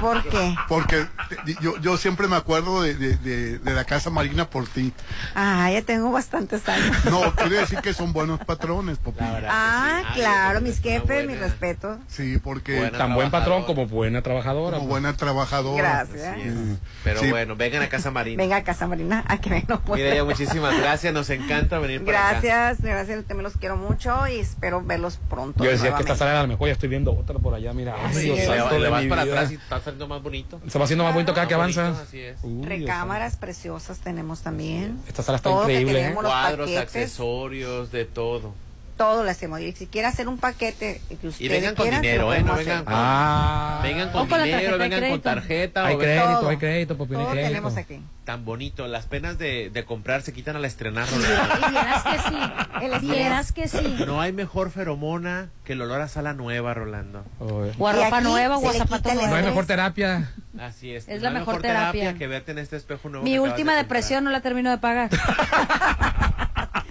¿Por 0.00 0.22
qué? 0.28 0.54
Porque 0.68 1.06
te- 1.44 1.54
yo, 1.60 1.76
yo 1.78 1.96
siempre 1.96 2.26
me 2.28 2.36
acuerdo 2.36 2.82
de, 2.82 2.94
de- 2.94 3.16
de- 3.18 3.58
de 3.58 3.72
la 3.72 3.84
Casa 3.84 4.10
Marina 4.10 4.48
por 4.50 4.66
ti. 4.66 4.92
Ah, 5.34 5.70
ya 5.72 5.82
tengo 5.82 6.10
bastantes 6.10 6.68
años. 6.68 7.04
No, 7.04 7.32
quiere 7.36 7.58
decir 7.58 7.78
que 7.80 7.92
son 7.94 8.12
buenos 8.12 8.40
patrones, 8.40 8.98
Popi. 8.98 9.18
Ah, 9.24 10.02
claro, 10.14 10.60
mis 10.60 10.80
jefes, 10.80 11.26
mi 11.26 11.34
respeto. 11.34 11.98
Sí, 12.08 12.38
porque... 12.38 12.90
Tan 12.96 13.14
buen 13.14 13.30
patrón 13.30 13.64
como 13.64 13.86
buena 13.86 14.22
trabajadora. 14.22 14.76
Como 14.78 14.88
pues. 14.88 15.02
buena 15.02 15.16
trabajadora. 15.16 16.04
Gracias. 16.06 16.36
Mm. 16.38 16.74
Pero 17.04 17.20
Sí. 17.20 17.30
bueno, 17.30 17.54
vengan 17.56 17.82
a 17.82 17.88
Casa 17.88 18.10
Marina. 18.10 18.42
Venga 18.42 18.56
a 18.56 18.62
Casa 18.64 18.71
Marina, 18.86 19.24
a 19.26 19.38
que 19.40 19.50
vengan. 19.50 19.80
Mira, 19.94 20.14
ya 20.14 20.24
muchísimas 20.24 20.78
gracias, 20.78 21.12
nos 21.14 21.28
encanta 21.30 21.78
venir 21.78 22.04
para 22.04 22.28
acá. 22.30 22.40
Gracias, 22.40 22.80
gracias, 22.82 23.16
yo 23.18 23.24
también 23.24 23.44
los 23.44 23.56
quiero 23.56 23.76
mucho 23.76 24.26
y 24.28 24.38
espero 24.40 24.82
verlos 24.82 25.18
pronto. 25.28 25.62
Yo 25.62 25.70
decía 25.70 25.84
que 25.84 25.90
nuevamente. 25.90 26.12
esta 26.12 26.24
sala 26.26 26.38
a 26.40 26.42
lo 26.42 26.48
mejor 26.48 26.66
ya 26.68 26.72
estoy 26.72 26.88
viendo 26.88 27.12
otra 27.12 27.38
por 27.38 27.54
allá, 27.54 27.72
mira. 27.72 27.94
Ay, 28.02 28.14
Sí, 28.14 28.20
Dios 28.30 28.40
santo 28.46 28.78
le 28.78 28.88
vas 28.88 29.04
para 29.06 29.24
vida. 29.24 29.34
atrás 29.34 29.50
y 29.52 29.54
está 29.54 29.80
saliendo 29.80 30.08
más 30.08 30.22
bonito. 30.22 30.60
Se 30.68 30.78
va 30.78 30.84
haciendo 30.84 31.04
más 31.04 31.14
bonito 31.14 31.34
cada 31.34 31.46
que 31.48 31.56
Más 31.56 31.62
bonito, 31.66 31.80
avanza. 31.80 32.02
así 32.02 32.20
es. 32.20 32.36
Uy, 32.42 32.52
Dios 32.54 32.66
Recámaras 32.68 33.36
preciosas 33.36 33.98
tenemos 33.98 34.40
también. 34.42 34.98
Esta 35.06 35.22
sala 35.22 35.36
está 35.36 35.50
Todo 35.50 35.66
que 35.66 35.72
increíble, 35.72 35.98
¿eh? 36.00 36.02
tenemos, 36.02 36.22
los 36.22 36.32
Cuadros, 36.32 36.70
paquetes, 36.70 36.82
accesorios, 36.82 37.92
de 37.92 38.04
todo. 38.04 38.54
Todo 39.02 39.24
lo 39.24 39.30
hacemos. 39.30 39.58
Y 39.60 39.72
si 39.72 39.88
quiere 39.88 40.06
hacer 40.06 40.28
un 40.28 40.38
paquete 40.38 41.00
que 41.20 41.26
usted 41.26 41.44
Y 41.44 41.48
vengan 41.48 41.74
con 41.74 41.90
dinero, 41.90 42.32
¿eh? 42.32 42.42
No 42.44 42.54
vengan 42.54 42.74
hacer. 42.76 42.84
con, 42.84 42.94
Ah. 42.96 43.80
vengan 43.82 44.08
O 44.10 44.12
con 44.12 44.28
con 44.28 44.38
la 44.38 44.44
dinero, 44.44 44.78
vengan 44.78 45.10
con 45.10 45.20
tarjeta. 45.20 45.86
Hay 45.86 45.94
o 45.96 45.98
crédito, 45.98 46.24
vengan- 46.28 46.50
hay 46.50 46.56
crédito, 46.58 46.96
papi, 46.98 47.14
hay 47.14 47.20
Todo 47.20 47.30
crédito. 47.32 47.48
tenemos 47.48 47.76
aquí. 47.76 48.00
Tan 48.24 48.44
bonito, 48.44 48.86
las 48.86 49.06
penas 49.06 49.36
de, 49.38 49.70
de 49.70 49.84
comprar 49.84 50.22
se 50.22 50.32
quitan 50.32 50.54
al 50.54 50.64
estrenar. 50.64 51.08
Y 51.12 51.70
vieras 51.70 52.02
que 52.04 52.18
sí. 52.20 53.06
Vieras 53.08 53.52
que 53.52 53.66
sí. 53.68 53.96
No 54.06 54.20
hay 54.20 54.32
mejor 54.32 54.70
feromona 54.70 55.48
que 55.64 55.72
el 55.72 55.82
olor 55.82 56.00
a 56.00 56.06
sala 56.06 56.32
nueva, 56.32 56.72
Rolando. 56.74 57.24
O 57.40 57.88
a 57.88 57.92
ropa 57.92 58.20
nueva 58.20 58.58
o 58.58 58.68
a 58.68 58.72
le 58.72 58.78
zapato 58.78 59.10
quita 59.10 59.24
el 59.24 59.28
No 59.30 59.34
hay 59.34 59.42
mejor 59.42 59.66
terapia. 59.66 60.32
Así 60.60 60.94
es. 60.94 61.08
Es 61.08 61.16
no 61.16 61.22
la 61.24 61.28
hay 61.30 61.34
mejor 61.40 61.60
terapia. 61.60 62.14
que 62.14 62.26
verte 62.28 62.52
en 62.52 62.58
este 62.58 62.76
espejo 62.76 63.08
nuevo. 63.08 63.24
Mi 63.24 63.38
última 63.38 63.72
de 63.72 63.78
depresión 63.78 64.22
no 64.22 64.30
la 64.30 64.40
termino 64.40 64.70
de 64.70 64.78
pagar. 64.78 65.10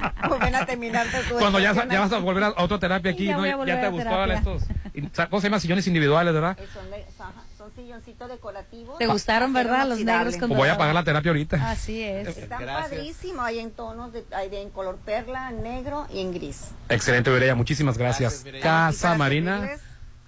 Vuelven 0.30 0.56
a 0.56 0.66
terminar 0.66 1.08
tu 1.08 1.36
Cuando 1.36 1.60
ya, 1.60 1.74
vas 1.74 2.12
a 2.12 2.20
volver 2.20 2.44
a 2.44 2.54
otra 2.58 2.80
terapia 2.80 3.12
aquí, 3.12 3.26
Ya 3.26 3.38
¿no? 3.38 3.66
Ya, 3.66 3.82
te 3.82 3.98
terapia. 3.98 4.36
estos. 4.36 4.64
¿Cómo 5.30 5.42
se 5.42 5.48
llama? 5.48 5.60
Sillones 5.60 5.88
individuales, 5.88 6.34
¿verdad? 6.34 6.58
Son, 6.74 7.72
silloncitos 7.76 8.28
decorativos. 8.28 8.98
¿Te 8.98 9.08
gustaron, 9.08 9.54
verdad? 9.54 9.88
Los 9.88 10.00
negros 10.00 10.36
con 10.36 10.50
Pues 10.50 10.58
voy 10.58 10.70
a 10.70 10.78
pagar 10.78 10.94
la 10.94 11.04
terapia 11.04 11.30
ahorita. 11.30 11.72
Así 11.72 12.04
es. 12.04 12.38
Están 12.38 12.66
padrísimos, 12.66 13.46
hay 13.46 13.60
en 13.60 13.72
tonos, 13.72 14.12
de, 14.12 14.26
hay 14.32 14.50
de 14.50 14.62
en 14.62 14.72
color 14.72 14.98
perla, 14.98 15.52
negro 15.52 16.08
y 16.12 16.22
en 16.22 16.34
gris. 16.34 16.72
Excelente, 16.90 17.30
Mireya. 17.30 17.56
Muchísimas 17.56 17.98
gracias. 17.98 18.44
Casa 18.62 19.16
Marina, 19.16 19.60
servirles, 19.60 19.82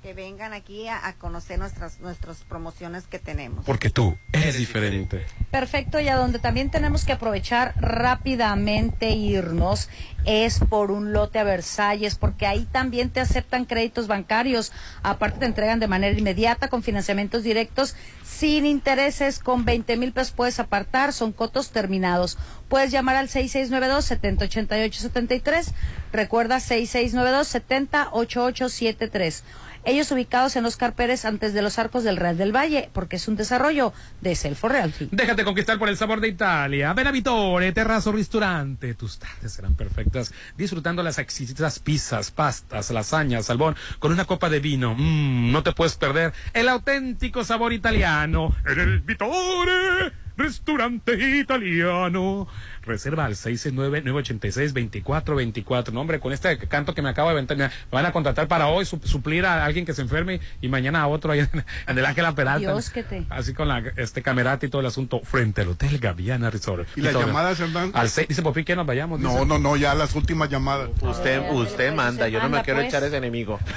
Que 0.04 0.14
vengan 0.14 0.52
aquí 0.54 0.88
a, 0.90 1.08
a 1.08 1.14
conocer 1.14 1.58
nuestras, 1.58 2.00
nuestras 2.02 2.44
promociones 2.44 3.08
que 3.08 3.18
tenemos. 3.20 3.64
porque 3.66 3.90
tú 3.90 4.18
eres 4.34 4.58
diferente. 4.58 5.26
Perfecto, 5.50 6.00
y 6.02 6.10
a 6.10 6.18
donde 6.18 6.40
también 6.40 6.70
tenemos 6.70 7.06
que 7.06 7.14
aprovechar 7.14 7.74
rápidamente 7.80 9.12
irnos 9.12 9.88
es 10.26 10.60
por 10.60 10.92
un 10.92 11.14
lote 11.14 11.40
a 11.40 11.44
Versalles, 11.44 12.16
porque 12.16 12.46
ahí 12.46 12.68
también 12.72 13.10
te 13.12 13.22
aceptan 13.22 13.64
créditos 13.66 14.08
bancarios, 14.08 14.72
aparte 15.04 15.40
te 15.40 15.46
entregan 15.46 15.80
de 15.80 15.88
manera 15.88 16.18
inmediata 16.18 16.68
con 16.68 16.84
financiamientos 16.84 17.44
directos 17.44 17.96
sin 18.24 18.66
intereses, 18.66 19.40
con 19.40 19.64
20 19.64 19.96
mil 19.98 20.12
pesos 20.12 20.34
puedes 20.34 20.60
apartar, 20.60 21.14
son 21.14 21.32
cotos 21.32 21.70
terminados. 21.72 22.38
Puedes 22.68 22.92
llamar 22.92 23.16
al 23.16 23.30
6692-708873, 23.30 25.72
recuerda 26.12 26.58
6692-708873. 26.58 29.44
Ellos 29.86 30.12
ubicados 30.12 30.56
en 30.56 30.66
Oscar 30.66 30.94
Pérez 30.94 31.26
antes 31.26 31.54
de 31.54 31.62
los 31.62 31.78
arcos 31.78 32.04
del 32.04 32.18
Real 32.18 32.38
del 32.38 32.56
Valle, 32.56 32.90
porque 32.94 33.18
es 33.18 33.28
un 33.28 33.36
desarrollo 33.36 33.94
de 34.22 34.36
Selfo 34.36 34.70
Realty. 34.70 35.10
Déjate 35.12 35.44
conquistar 35.44 35.78
por 35.78 35.90
el 35.90 35.98
sabor 35.98 36.22
de 36.22 36.30
Italia. 36.30 36.94
Ven 36.94 37.08
a 37.08 37.12
Vitore, 37.12 37.72
Terrazzo 37.74 38.12
Ristorante. 38.12 38.94
Tus 38.94 39.20
tardes 39.20 39.52
serán 39.52 39.76
perfectas 39.76 40.34
disfrutando 40.58 41.04
las 41.04 41.20
exquisitas 41.20 41.80
pizzas, 41.80 42.32
pastas, 42.32 42.92
lasañas, 42.92 43.46
salmón 43.46 43.76
con 44.00 44.12
una 44.12 44.26
copa 44.26 44.50
de 44.50 44.60
vino. 44.60 44.96
Mm, 44.98 45.52
no 45.52 45.64
te 45.64 45.74
puedes 45.74 45.96
perder 45.96 46.34
el 46.54 46.70
auténtico 46.70 47.44
sabor 47.44 47.74
italiano 47.74 48.56
en 48.66 48.80
el 48.80 49.00
Vitore. 49.02 50.14
Restaurante 50.36 51.14
italiano. 51.40 52.48
Reserva 52.82 53.26
al 53.26 53.36
669-986-2424. 53.36 55.92
No, 55.94 56.02
hombre, 56.02 56.20
con 56.20 56.34
este 56.34 56.58
canto 56.58 56.94
que 56.94 57.02
me 57.02 57.10
acabo 57.10 57.30
de 57.30 57.34
aventar, 57.34 57.56
me 57.58 57.70
van 57.92 58.06
a 58.06 58.12
contratar 58.12 58.48
para 58.48 58.68
hoy, 58.68 58.86
su- 58.86 59.00
suplir 59.04 59.46
a 59.46 59.64
alguien 59.64 59.86
que 59.86 59.94
se 59.94 60.02
enferme 60.02 60.40
y 60.62 60.68
mañana 60.68 61.02
a 61.02 61.08
otro 61.08 61.32
ahí 61.32 61.40
en, 61.40 61.50
en 61.88 61.98
el 61.98 62.06
Ángela 62.06 62.34
Peralta. 62.36 62.72
Dios 62.72 62.90
que 62.90 63.04
te- 63.04 63.26
Así 63.30 63.54
con 63.54 63.68
la 63.68 63.84
este 63.96 64.22
camerata 64.22 64.66
y 64.66 64.70
todo 64.70 64.82
el 64.82 64.88
asunto 64.88 65.22
frente 65.24 65.62
al 65.62 65.70
Hotel 65.70 65.98
Gaviana 66.00 66.50
Resort. 66.50 66.88
¿Y 66.96 67.02
las 67.02 67.14
llamadas, 67.14 67.60
Hernán? 67.60 67.92
Al 67.94 68.10
seis- 68.10 68.28
dice 68.28 68.42
Popi 68.42 68.64
que 68.64 68.76
nos 68.76 68.86
vayamos. 68.86 69.20
dice. 69.22 69.34
No, 69.34 69.46
no, 69.46 69.60
no, 69.60 69.76
ya 69.78 69.94
las 69.96 70.16
últimas 70.16 70.50
llamadas. 70.50 70.90
Usted, 71.02 71.42
usted 71.52 71.94
manda, 71.94 72.28
yo 72.28 72.42
no 72.42 72.50
me 72.50 72.62
quiero 72.64 72.80
pues. 72.80 72.90
echar 72.90 73.04
ese 73.04 73.18
enemigo. 73.18 73.60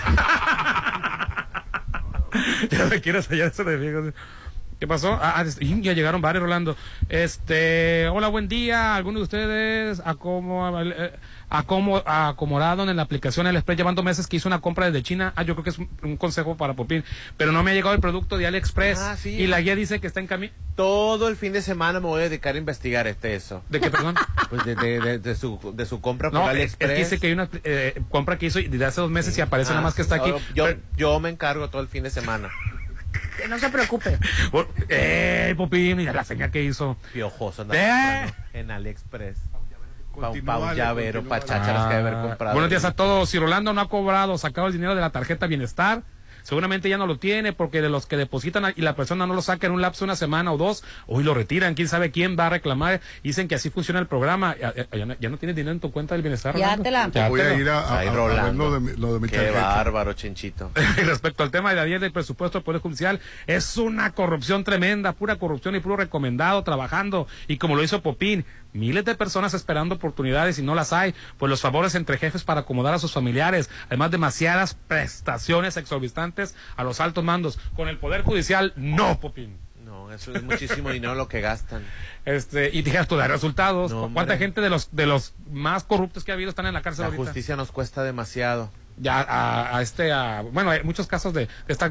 ya 2.70 2.86
me 2.86 3.00
quieres 3.00 3.28
hallar 3.28 3.48
ese 3.48 3.62
enemigo. 3.62 4.12
¿Qué 4.78 4.86
pasó? 4.86 5.14
Ah, 5.22 5.36
ah, 5.38 5.44
ya 5.60 5.94
llegaron 5.94 6.20
varios, 6.20 6.42
Rolando. 6.42 6.76
Este, 7.08 8.08
hola, 8.08 8.28
buen 8.28 8.46
día. 8.46 8.94
¿Alguno 8.94 9.20
de 9.20 9.22
ustedes 9.22 10.02
acomo, 10.04 10.68
eh, 10.82 11.12
acomo- 11.48 12.02
acomodaron 12.04 12.90
en 12.90 12.96
la 12.96 13.02
aplicación 13.02 13.46
El 13.46 13.56
Express 13.56 13.78
llevando 13.78 14.02
meses 14.02 14.26
que 14.26 14.36
hizo 14.36 14.50
una 14.50 14.60
compra 14.60 14.84
desde 14.90 15.02
China? 15.02 15.32
Ah, 15.34 15.44
yo 15.44 15.54
creo 15.54 15.64
que 15.64 15.70
es 15.70 15.78
un, 15.78 15.88
un 16.02 16.16
consejo 16.18 16.58
para 16.58 16.74
Popín. 16.74 17.04
Pero 17.38 17.52
no 17.52 17.62
me 17.62 17.70
ha 17.70 17.74
llegado 17.74 17.94
el 17.94 18.02
producto 18.02 18.36
de 18.36 18.46
AliExpress. 18.46 18.98
Ah, 18.98 19.16
sí. 19.16 19.30
Y 19.30 19.46
la 19.46 19.62
guía 19.62 19.74
dice 19.76 19.98
que 19.98 20.06
está 20.06 20.20
en 20.20 20.26
camino. 20.26 20.52
Todo 20.74 21.28
el 21.28 21.36
fin 21.36 21.54
de 21.54 21.62
semana 21.62 21.98
me 22.00 22.06
voy 22.08 22.20
a 22.20 22.24
dedicar 22.28 22.54
a 22.54 22.58
investigar 22.58 23.06
este 23.06 23.34
eso. 23.34 23.62
¿De 23.70 23.80
qué, 23.80 23.90
perdón? 23.90 24.14
Pues 24.50 24.64
de, 24.66 24.74
de, 24.76 25.00
de, 25.00 25.18
de 25.18 25.34
su, 25.34 25.58
de 25.74 25.86
su 25.86 26.00
compra 26.02 26.30
por 26.30 26.38
No, 26.38 26.44
es, 26.50 26.50
es 26.50 26.54
AliExpress. 26.76 26.90
que 26.92 26.98
dice 26.98 27.18
que 27.18 27.26
hay 27.28 27.32
una 27.32 27.48
eh, 27.64 28.02
compra 28.10 28.36
que 28.38 28.46
hizo 28.46 28.58
desde 28.60 28.84
hace 28.84 29.00
dos 29.00 29.10
meses 29.10 29.36
y 29.38 29.40
aparece 29.40 29.70
Ah, 29.70 29.76
nada 29.76 29.84
más 29.86 29.94
que 29.94 30.02
está 30.02 30.16
aquí. 30.16 30.30
no, 30.30 30.38
Yo, 30.54 30.64
Pero- 30.66 30.80
yo 30.98 31.18
me 31.18 31.30
encargo 31.30 31.68
todo 31.70 31.80
el 31.80 31.88
fin 31.88 32.02
de 32.04 32.10
semana. 32.10 32.50
Que 33.36 33.48
no 33.48 33.58
se 33.58 33.68
preocupe. 33.68 34.18
¡Eh, 34.88 35.54
Popín! 35.56 35.96
Mira 35.98 36.12
la 36.12 36.24
señal 36.24 36.50
que 36.50 36.62
hizo. 36.62 36.96
Piojoso 37.12 37.66
¿Eh? 37.72 38.26
en 38.52 38.70
AliExpress. 38.70 39.38
Pa 40.18 40.30
un, 40.30 40.44
pa 40.46 40.56
un 40.58 40.74
llavero, 40.74 41.22
pa 41.24 41.40
chácharas 41.40 41.88
que 41.88 41.94
debe 41.96 42.08
haber 42.08 42.14
Ah, 42.14 42.22
comprado. 42.28 42.52
Buenos 42.54 42.70
días 42.70 42.86
a 42.86 42.92
todos. 42.92 43.28
Si 43.28 43.38
Rolando 43.38 43.74
no 43.74 43.82
ha 43.82 43.88
cobrado, 43.90 44.38
sacado 44.38 44.68
el 44.68 44.72
dinero 44.72 44.94
de 44.94 45.02
la 45.02 45.10
tarjeta 45.10 45.46
Bienestar, 45.46 46.02
seguramente 46.46 46.88
ya 46.88 46.96
no 46.96 47.06
lo 47.06 47.18
tiene 47.18 47.52
porque 47.52 47.82
de 47.82 47.88
los 47.88 48.06
que 48.06 48.16
depositan 48.16 48.72
y 48.76 48.82
la 48.82 48.94
persona 48.94 49.26
no 49.26 49.34
lo 49.34 49.42
saca 49.42 49.66
en 49.66 49.72
un 49.72 49.82
lapso 49.82 50.00
de 50.00 50.04
una 50.06 50.16
semana 50.16 50.52
o 50.52 50.56
dos, 50.56 50.84
hoy 51.08 51.24
lo 51.24 51.34
retiran. 51.34 51.74
¿Quién 51.74 51.88
sabe 51.88 52.12
quién 52.12 52.36
va 52.38 52.46
a 52.46 52.50
reclamar? 52.50 53.00
Dicen 53.24 53.48
que 53.48 53.56
así 53.56 53.70
funciona 53.70 53.98
el 53.98 54.06
programa. 54.06 54.54
Ya, 54.60 54.72
ya- 54.74 54.86
ya 54.96 55.06
no, 55.06 55.14
ya 55.18 55.28
no 55.28 55.38
tienes 55.38 55.56
dinero 55.56 55.72
en 55.72 55.80
tu 55.80 55.90
cuenta 55.90 56.14
del 56.14 56.22
Bienestar. 56.22 56.54
Ya 56.56 56.76
Rolando? 56.76 56.82
te 56.84 56.90
la- 56.92 57.10
Ya 57.10 57.28
Voy 57.28 57.40
te 57.40 57.46
a 57.46 57.54
ir 57.54 57.68
a, 57.68 57.80
a- 57.80 57.98
Ay, 57.98 58.06
a- 58.06 58.10
a 58.10 58.12
ver 58.14 58.20
Rolando. 58.20 58.64
lo 58.68 58.74
de 58.74 58.80
mi, 58.80 58.96
lo 58.96 59.14
de 59.14 59.20
mi 59.20 59.28
Qué 59.28 59.36
tarjeta. 59.36 59.60
bárbaro, 59.60 60.12
Chenchito. 60.12 60.70
Respecto 61.04 61.42
al 61.42 61.50
tema 61.50 61.74
de 61.74 61.80
ayer 61.80 61.98
del 62.00 62.12
presupuesto 62.12 62.58
del 62.58 62.64
Poder 62.64 62.80
Judicial, 62.80 63.20
es 63.46 63.76
una 63.76 64.12
corrupción 64.12 64.62
tremenda, 64.64 65.12
pura 65.12 65.36
corrupción 65.36 65.74
y 65.74 65.80
puro 65.80 65.96
recomendado, 65.96 66.62
trabajando. 66.62 67.26
Y 67.48 67.56
como 67.58 67.74
lo 67.76 67.82
hizo 67.82 68.02
Popín, 68.02 68.44
miles 68.72 69.04
de 69.04 69.14
personas 69.14 69.54
esperando 69.54 69.94
oportunidades 69.94 70.58
y 70.58 70.62
no 70.62 70.74
las 70.74 70.92
hay, 70.92 71.14
pues 71.38 71.50
los 71.50 71.60
favores 71.60 71.94
entre 71.94 72.18
jefes 72.18 72.44
para 72.44 72.60
acomodar 72.60 72.94
a 72.94 72.98
sus 72.98 73.12
familiares, 73.12 73.70
además 73.86 74.10
demasiadas 74.10 74.74
prestaciones 74.88 75.76
exorbitantes 75.76 76.54
a 76.76 76.84
los 76.84 77.00
altos 77.00 77.24
mandos. 77.24 77.58
Con 77.74 77.88
el 77.88 77.98
Poder 77.98 78.22
Judicial, 78.22 78.72
no, 78.76 79.18
Popín. 79.20 79.58
No, 79.84 80.12
eso 80.12 80.32
es 80.32 80.42
muchísimo 80.42 80.90
dinero 80.90 81.14
lo 81.14 81.28
que 81.28 81.40
gastan. 81.40 81.84
Este, 82.24 82.70
y 82.72 82.82
dijeras 82.82 83.06
tú, 83.06 83.16
da 83.16 83.28
resultados. 83.28 83.92
No, 83.92 84.10
¿Cuánta 84.12 84.36
gente 84.36 84.60
de 84.60 84.68
los, 84.68 84.88
de 84.90 85.06
los 85.06 85.34
más 85.50 85.84
corruptos 85.84 86.24
que 86.24 86.32
ha 86.32 86.34
habido 86.34 86.50
están 86.50 86.66
en 86.66 86.74
la 86.74 86.82
cárcel 86.82 87.02
La 87.04 87.06
ahorita? 87.06 87.24
justicia 87.24 87.54
nos 87.56 87.70
cuesta 87.70 88.02
demasiado. 88.02 88.70
Ya 88.98 89.20
a, 89.20 89.76
a 89.76 89.82
este 89.82 90.12
a, 90.12 90.42
bueno 90.42 90.70
hay 90.70 90.82
muchos 90.82 91.06
casos 91.06 91.34
de, 91.34 91.46
de 91.46 91.50
esta 91.68 91.90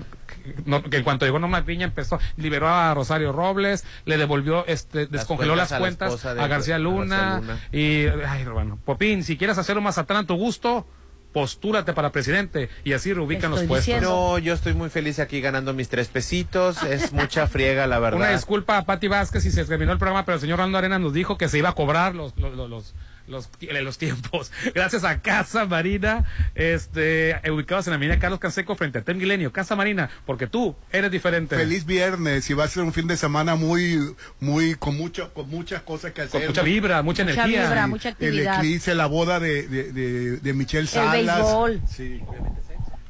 no, 0.65 0.81
que 0.83 0.97
en 0.97 1.03
cuanto 1.03 1.25
llegó 1.25 1.39
Norma 1.39 1.63
Piña 1.65 1.85
empezó 1.85 2.19
liberó 2.37 2.67
a 2.69 2.93
Rosario 2.93 3.31
Robles 3.31 3.85
le 4.05 4.17
devolvió 4.17 4.65
este 4.67 5.05
descongeló 5.07 5.53
cuentas 5.53 5.69
las 5.69 5.71
a 5.71 5.75
la 5.75 5.79
cuentas 5.79 6.35
de- 6.35 6.41
a 6.41 6.47
García 6.47 6.75
a 6.75 6.79
Luna, 6.79 7.17
García 7.17 7.39
Luna. 7.41 7.59
y 7.71 8.07
ay 8.27 8.43
bueno 8.45 8.79
Popín 8.83 9.23
si 9.23 9.37
quieres 9.37 9.57
hacer 9.57 9.77
un 9.77 9.83
Mazatlán 9.83 10.23
a 10.23 10.27
tu 10.27 10.35
gusto 10.35 10.87
postúrate 11.31 11.91
para 11.93 12.11
presidente 12.13 12.69
y 12.85 12.93
así 12.93 13.11
reubican 13.13 13.51
los 13.51 13.63
puestos 13.63 14.01
No, 14.01 14.37
yo 14.39 14.53
estoy 14.53 14.73
muy 14.73 14.89
feliz 14.89 15.19
aquí 15.19 15.41
ganando 15.41 15.73
mis 15.73 15.89
tres 15.89 16.07
pesitos. 16.07 16.81
Es 16.83 17.11
mucha 17.13 17.45
friega, 17.47 17.87
la 17.87 17.99
verdad. 17.99 18.21
una 18.21 18.29
disculpa 18.29 18.77
a 18.77 18.85
Pati 18.85 19.09
Vázquez 19.09 19.43
si 19.43 19.51
se 19.51 19.65
terminó 19.65 19.91
el 19.91 19.97
programa 19.97 20.23
pero 20.23 20.35
el 20.35 20.41
señor 20.41 20.59
Rando 20.59 20.77
Arena 20.77 20.97
nos 20.97 21.11
dijo 21.13 21.37
que 21.37 21.49
se 21.49 21.57
iba 21.57 21.67
a 21.67 21.73
cobrar 21.73 22.15
los 22.15 22.37
los, 22.37 22.55
los, 22.55 22.95
los 23.27 23.49
los, 23.59 23.81
los 23.83 23.97
tiempos. 23.97 24.51
Gracias 24.75 25.03
a 25.03 25.21
Casa 25.21 25.65
Marina, 25.65 26.25
este, 26.55 27.39
ubicados 27.51 27.87
en 27.87 27.91
la 27.91 27.97
avenida 27.97 28.19
Carlos 28.19 28.39
Canseco 28.39 28.75
frente 28.75 28.99
a 29.05 29.13
Milenio. 29.13 29.51
Casa 29.51 29.75
Marina, 29.75 30.09
porque 30.25 30.47
tú 30.47 30.75
eres 30.91 31.11
diferente. 31.11 31.55
Feliz 31.55 31.85
viernes 31.85 32.49
y 32.49 32.53
va 32.53 32.65
a 32.65 32.67
ser 32.67 32.83
un 32.83 32.93
fin 32.93 33.07
de 33.07 33.17
semana 33.17 33.55
muy, 33.55 34.15
muy, 34.39 34.75
con 34.75 34.97
mucho, 34.97 35.33
con 35.33 35.49
muchas 35.49 35.81
cosas 35.83 36.11
que 36.11 36.21
hacer. 36.21 36.41
Con 36.41 36.47
mucha 36.49 36.61
vibra, 36.63 37.01
mucha 37.01 37.23
Mucha 37.23 37.33
energía. 37.33 37.63
vibra, 37.65 37.87
mucha 37.87 38.09
El 38.09 38.13
actividad. 38.15 38.55
eclipse, 38.57 38.95
la 38.95 39.05
boda 39.05 39.39
de, 39.39 39.67
de, 39.67 39.91
de, 39.93 40.37
de 40.37 40.53
Michelle 40.53 40.81
El 40.81 40.87
Salas. 40.87 41.11
béisbol. 41.13 41.81
Sí. 41.87 42.21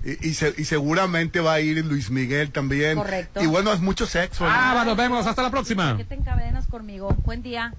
Y, 0.03 0.29
y, 0.29 0.33
se- 0.35 0.53
y 0.57 0.65
seguramente 0.65 1.39
va 1.39 1.53
a 1.55 1.61
ir 1.61 1.83
Luis 1.83 2.11
Miguel 2.11 2.51
también. 2.51 2.95
Correcto. 2.97 3.41
Y 3.41 3.47
bueno, 3.47 3.73
es 3.73 3.79
mucho 3.79 4.05
sexo. 4.05 4.43
¿no? 4.45 4.51
Ah, 4.53 4.83
nos 4.85 4.95
vemos. 4.95 5.25
Hasta 5.25 5.41
la 5.41 5.49
próxima. 5.49 5.97
¿Qué 5.97 6.03
te 6.03 6.13
encadenas 6.13 6.67
conmigo? 6.67 7.09
Buen 7.25 7.41
día. 7.41 7.73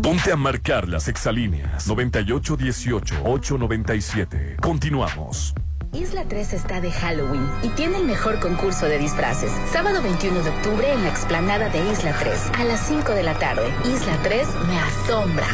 Ponte 0.00 0.32
a 0.32 0.36
marcar 0.36 0.88
las 0.88 1.08
exalíneas 1.08 1.86
9818-897. 1.88 4.56
Continuamos. 4.60 5.52
Isla 5.92 6.24
3 6.26 6.54
está 6.54 6.80
de 6.80 6.90
Halloween 6.90 7.46
y 7.62 7.68
tiene 7.70 7.98
el 7.98 8.06
mejor 8.06 8.40
concurso 8.40 8.86
de 8.86 8.98
disfraces. 8.98 9.52
Sábado 9.70 10.02
21 10.02 10.42
de 10.42 10.48
octubre 10.48 10.90
en 10.90 11.02
la 11.02 11.10
explanada 11.10 11.68
de 11.68 11.92
Isla 11.92 12.16
3 12.18 12.52
a 12.58 12.64
las 12.64 12.80
5 12.88 13.12
de 13.12 13.22
la 13.22 13.38
tarde. 13.38 13.70
Isla 13.84 14.16
3 14.22 14.48
me 14.66 14.78
asombra. 14.78 15.46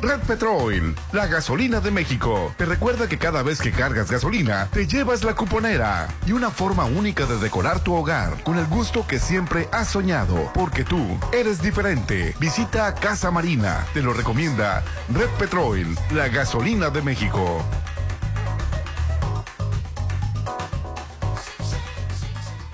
Red 0.00 0.20
Petrol, 0.20 0.94
la 1.12 1.26
gasolina 1.26 1.80
de 1.80 1.90
México. 1.90 2.54
Te 2.56 2.64
recuerda 2.64 3.08
que 3.08 3.18
cada 3.18 3.42
vez 3.42 3.60
que 3.60 3.72
cargas 3.72 4.10
gasolina, 4.10 4.68
te 4.72 4.86
llevas 4.86 5.24
la 5.24 5.34
cuponera 5.34 6.08
y 6.26 6.32
una 6.32 6.50
forma 6.50 6.84
única 6.84 7.26
de 7.26 7.38
decorar 7.38 7.80
tu 7.80 7.94
hogar 7.94 8.42
con 8.44 8.58
el 8.58 8.66
gusto 8.66 9.06
que 9.06 9.18
siempre 9.18 9.68
has 9.72 9.88
soñado. 9.88 10.50
Porque 10.54 10.84
tú 10.84 11.18
eres 11.32 11.60
diferente. 11.60 12.34
Visita 12.38 12.94
Casa 12.94 13.30
Marina. 13.30 13.86
Te 13.92 14.02
lo 14.02 14.12
recomienda 14.12 14.84
Red 15.12 15.30
Petrol, 15.38 15.96
la 16.14 16.28
gasolina 16.28 16.90
de 16.90 17.02
México. 17.02 17.64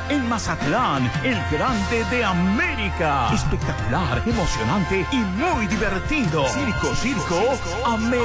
En 0.08 0.30
Mazatlán, 0.30 1.12
el 1.26 1.38
grande 1.52 2.06
de 2.10 2.24
América. 2.24 3.28
Espectacular, 3.34 4.22
emocionante 4.26 5.06
y 5.12 5.18
muy 5.18 5.68
divertido. 5.68 6.48
Circo, 6.48 6.96
circo, 6.96 7.60
América. 7.86 8.24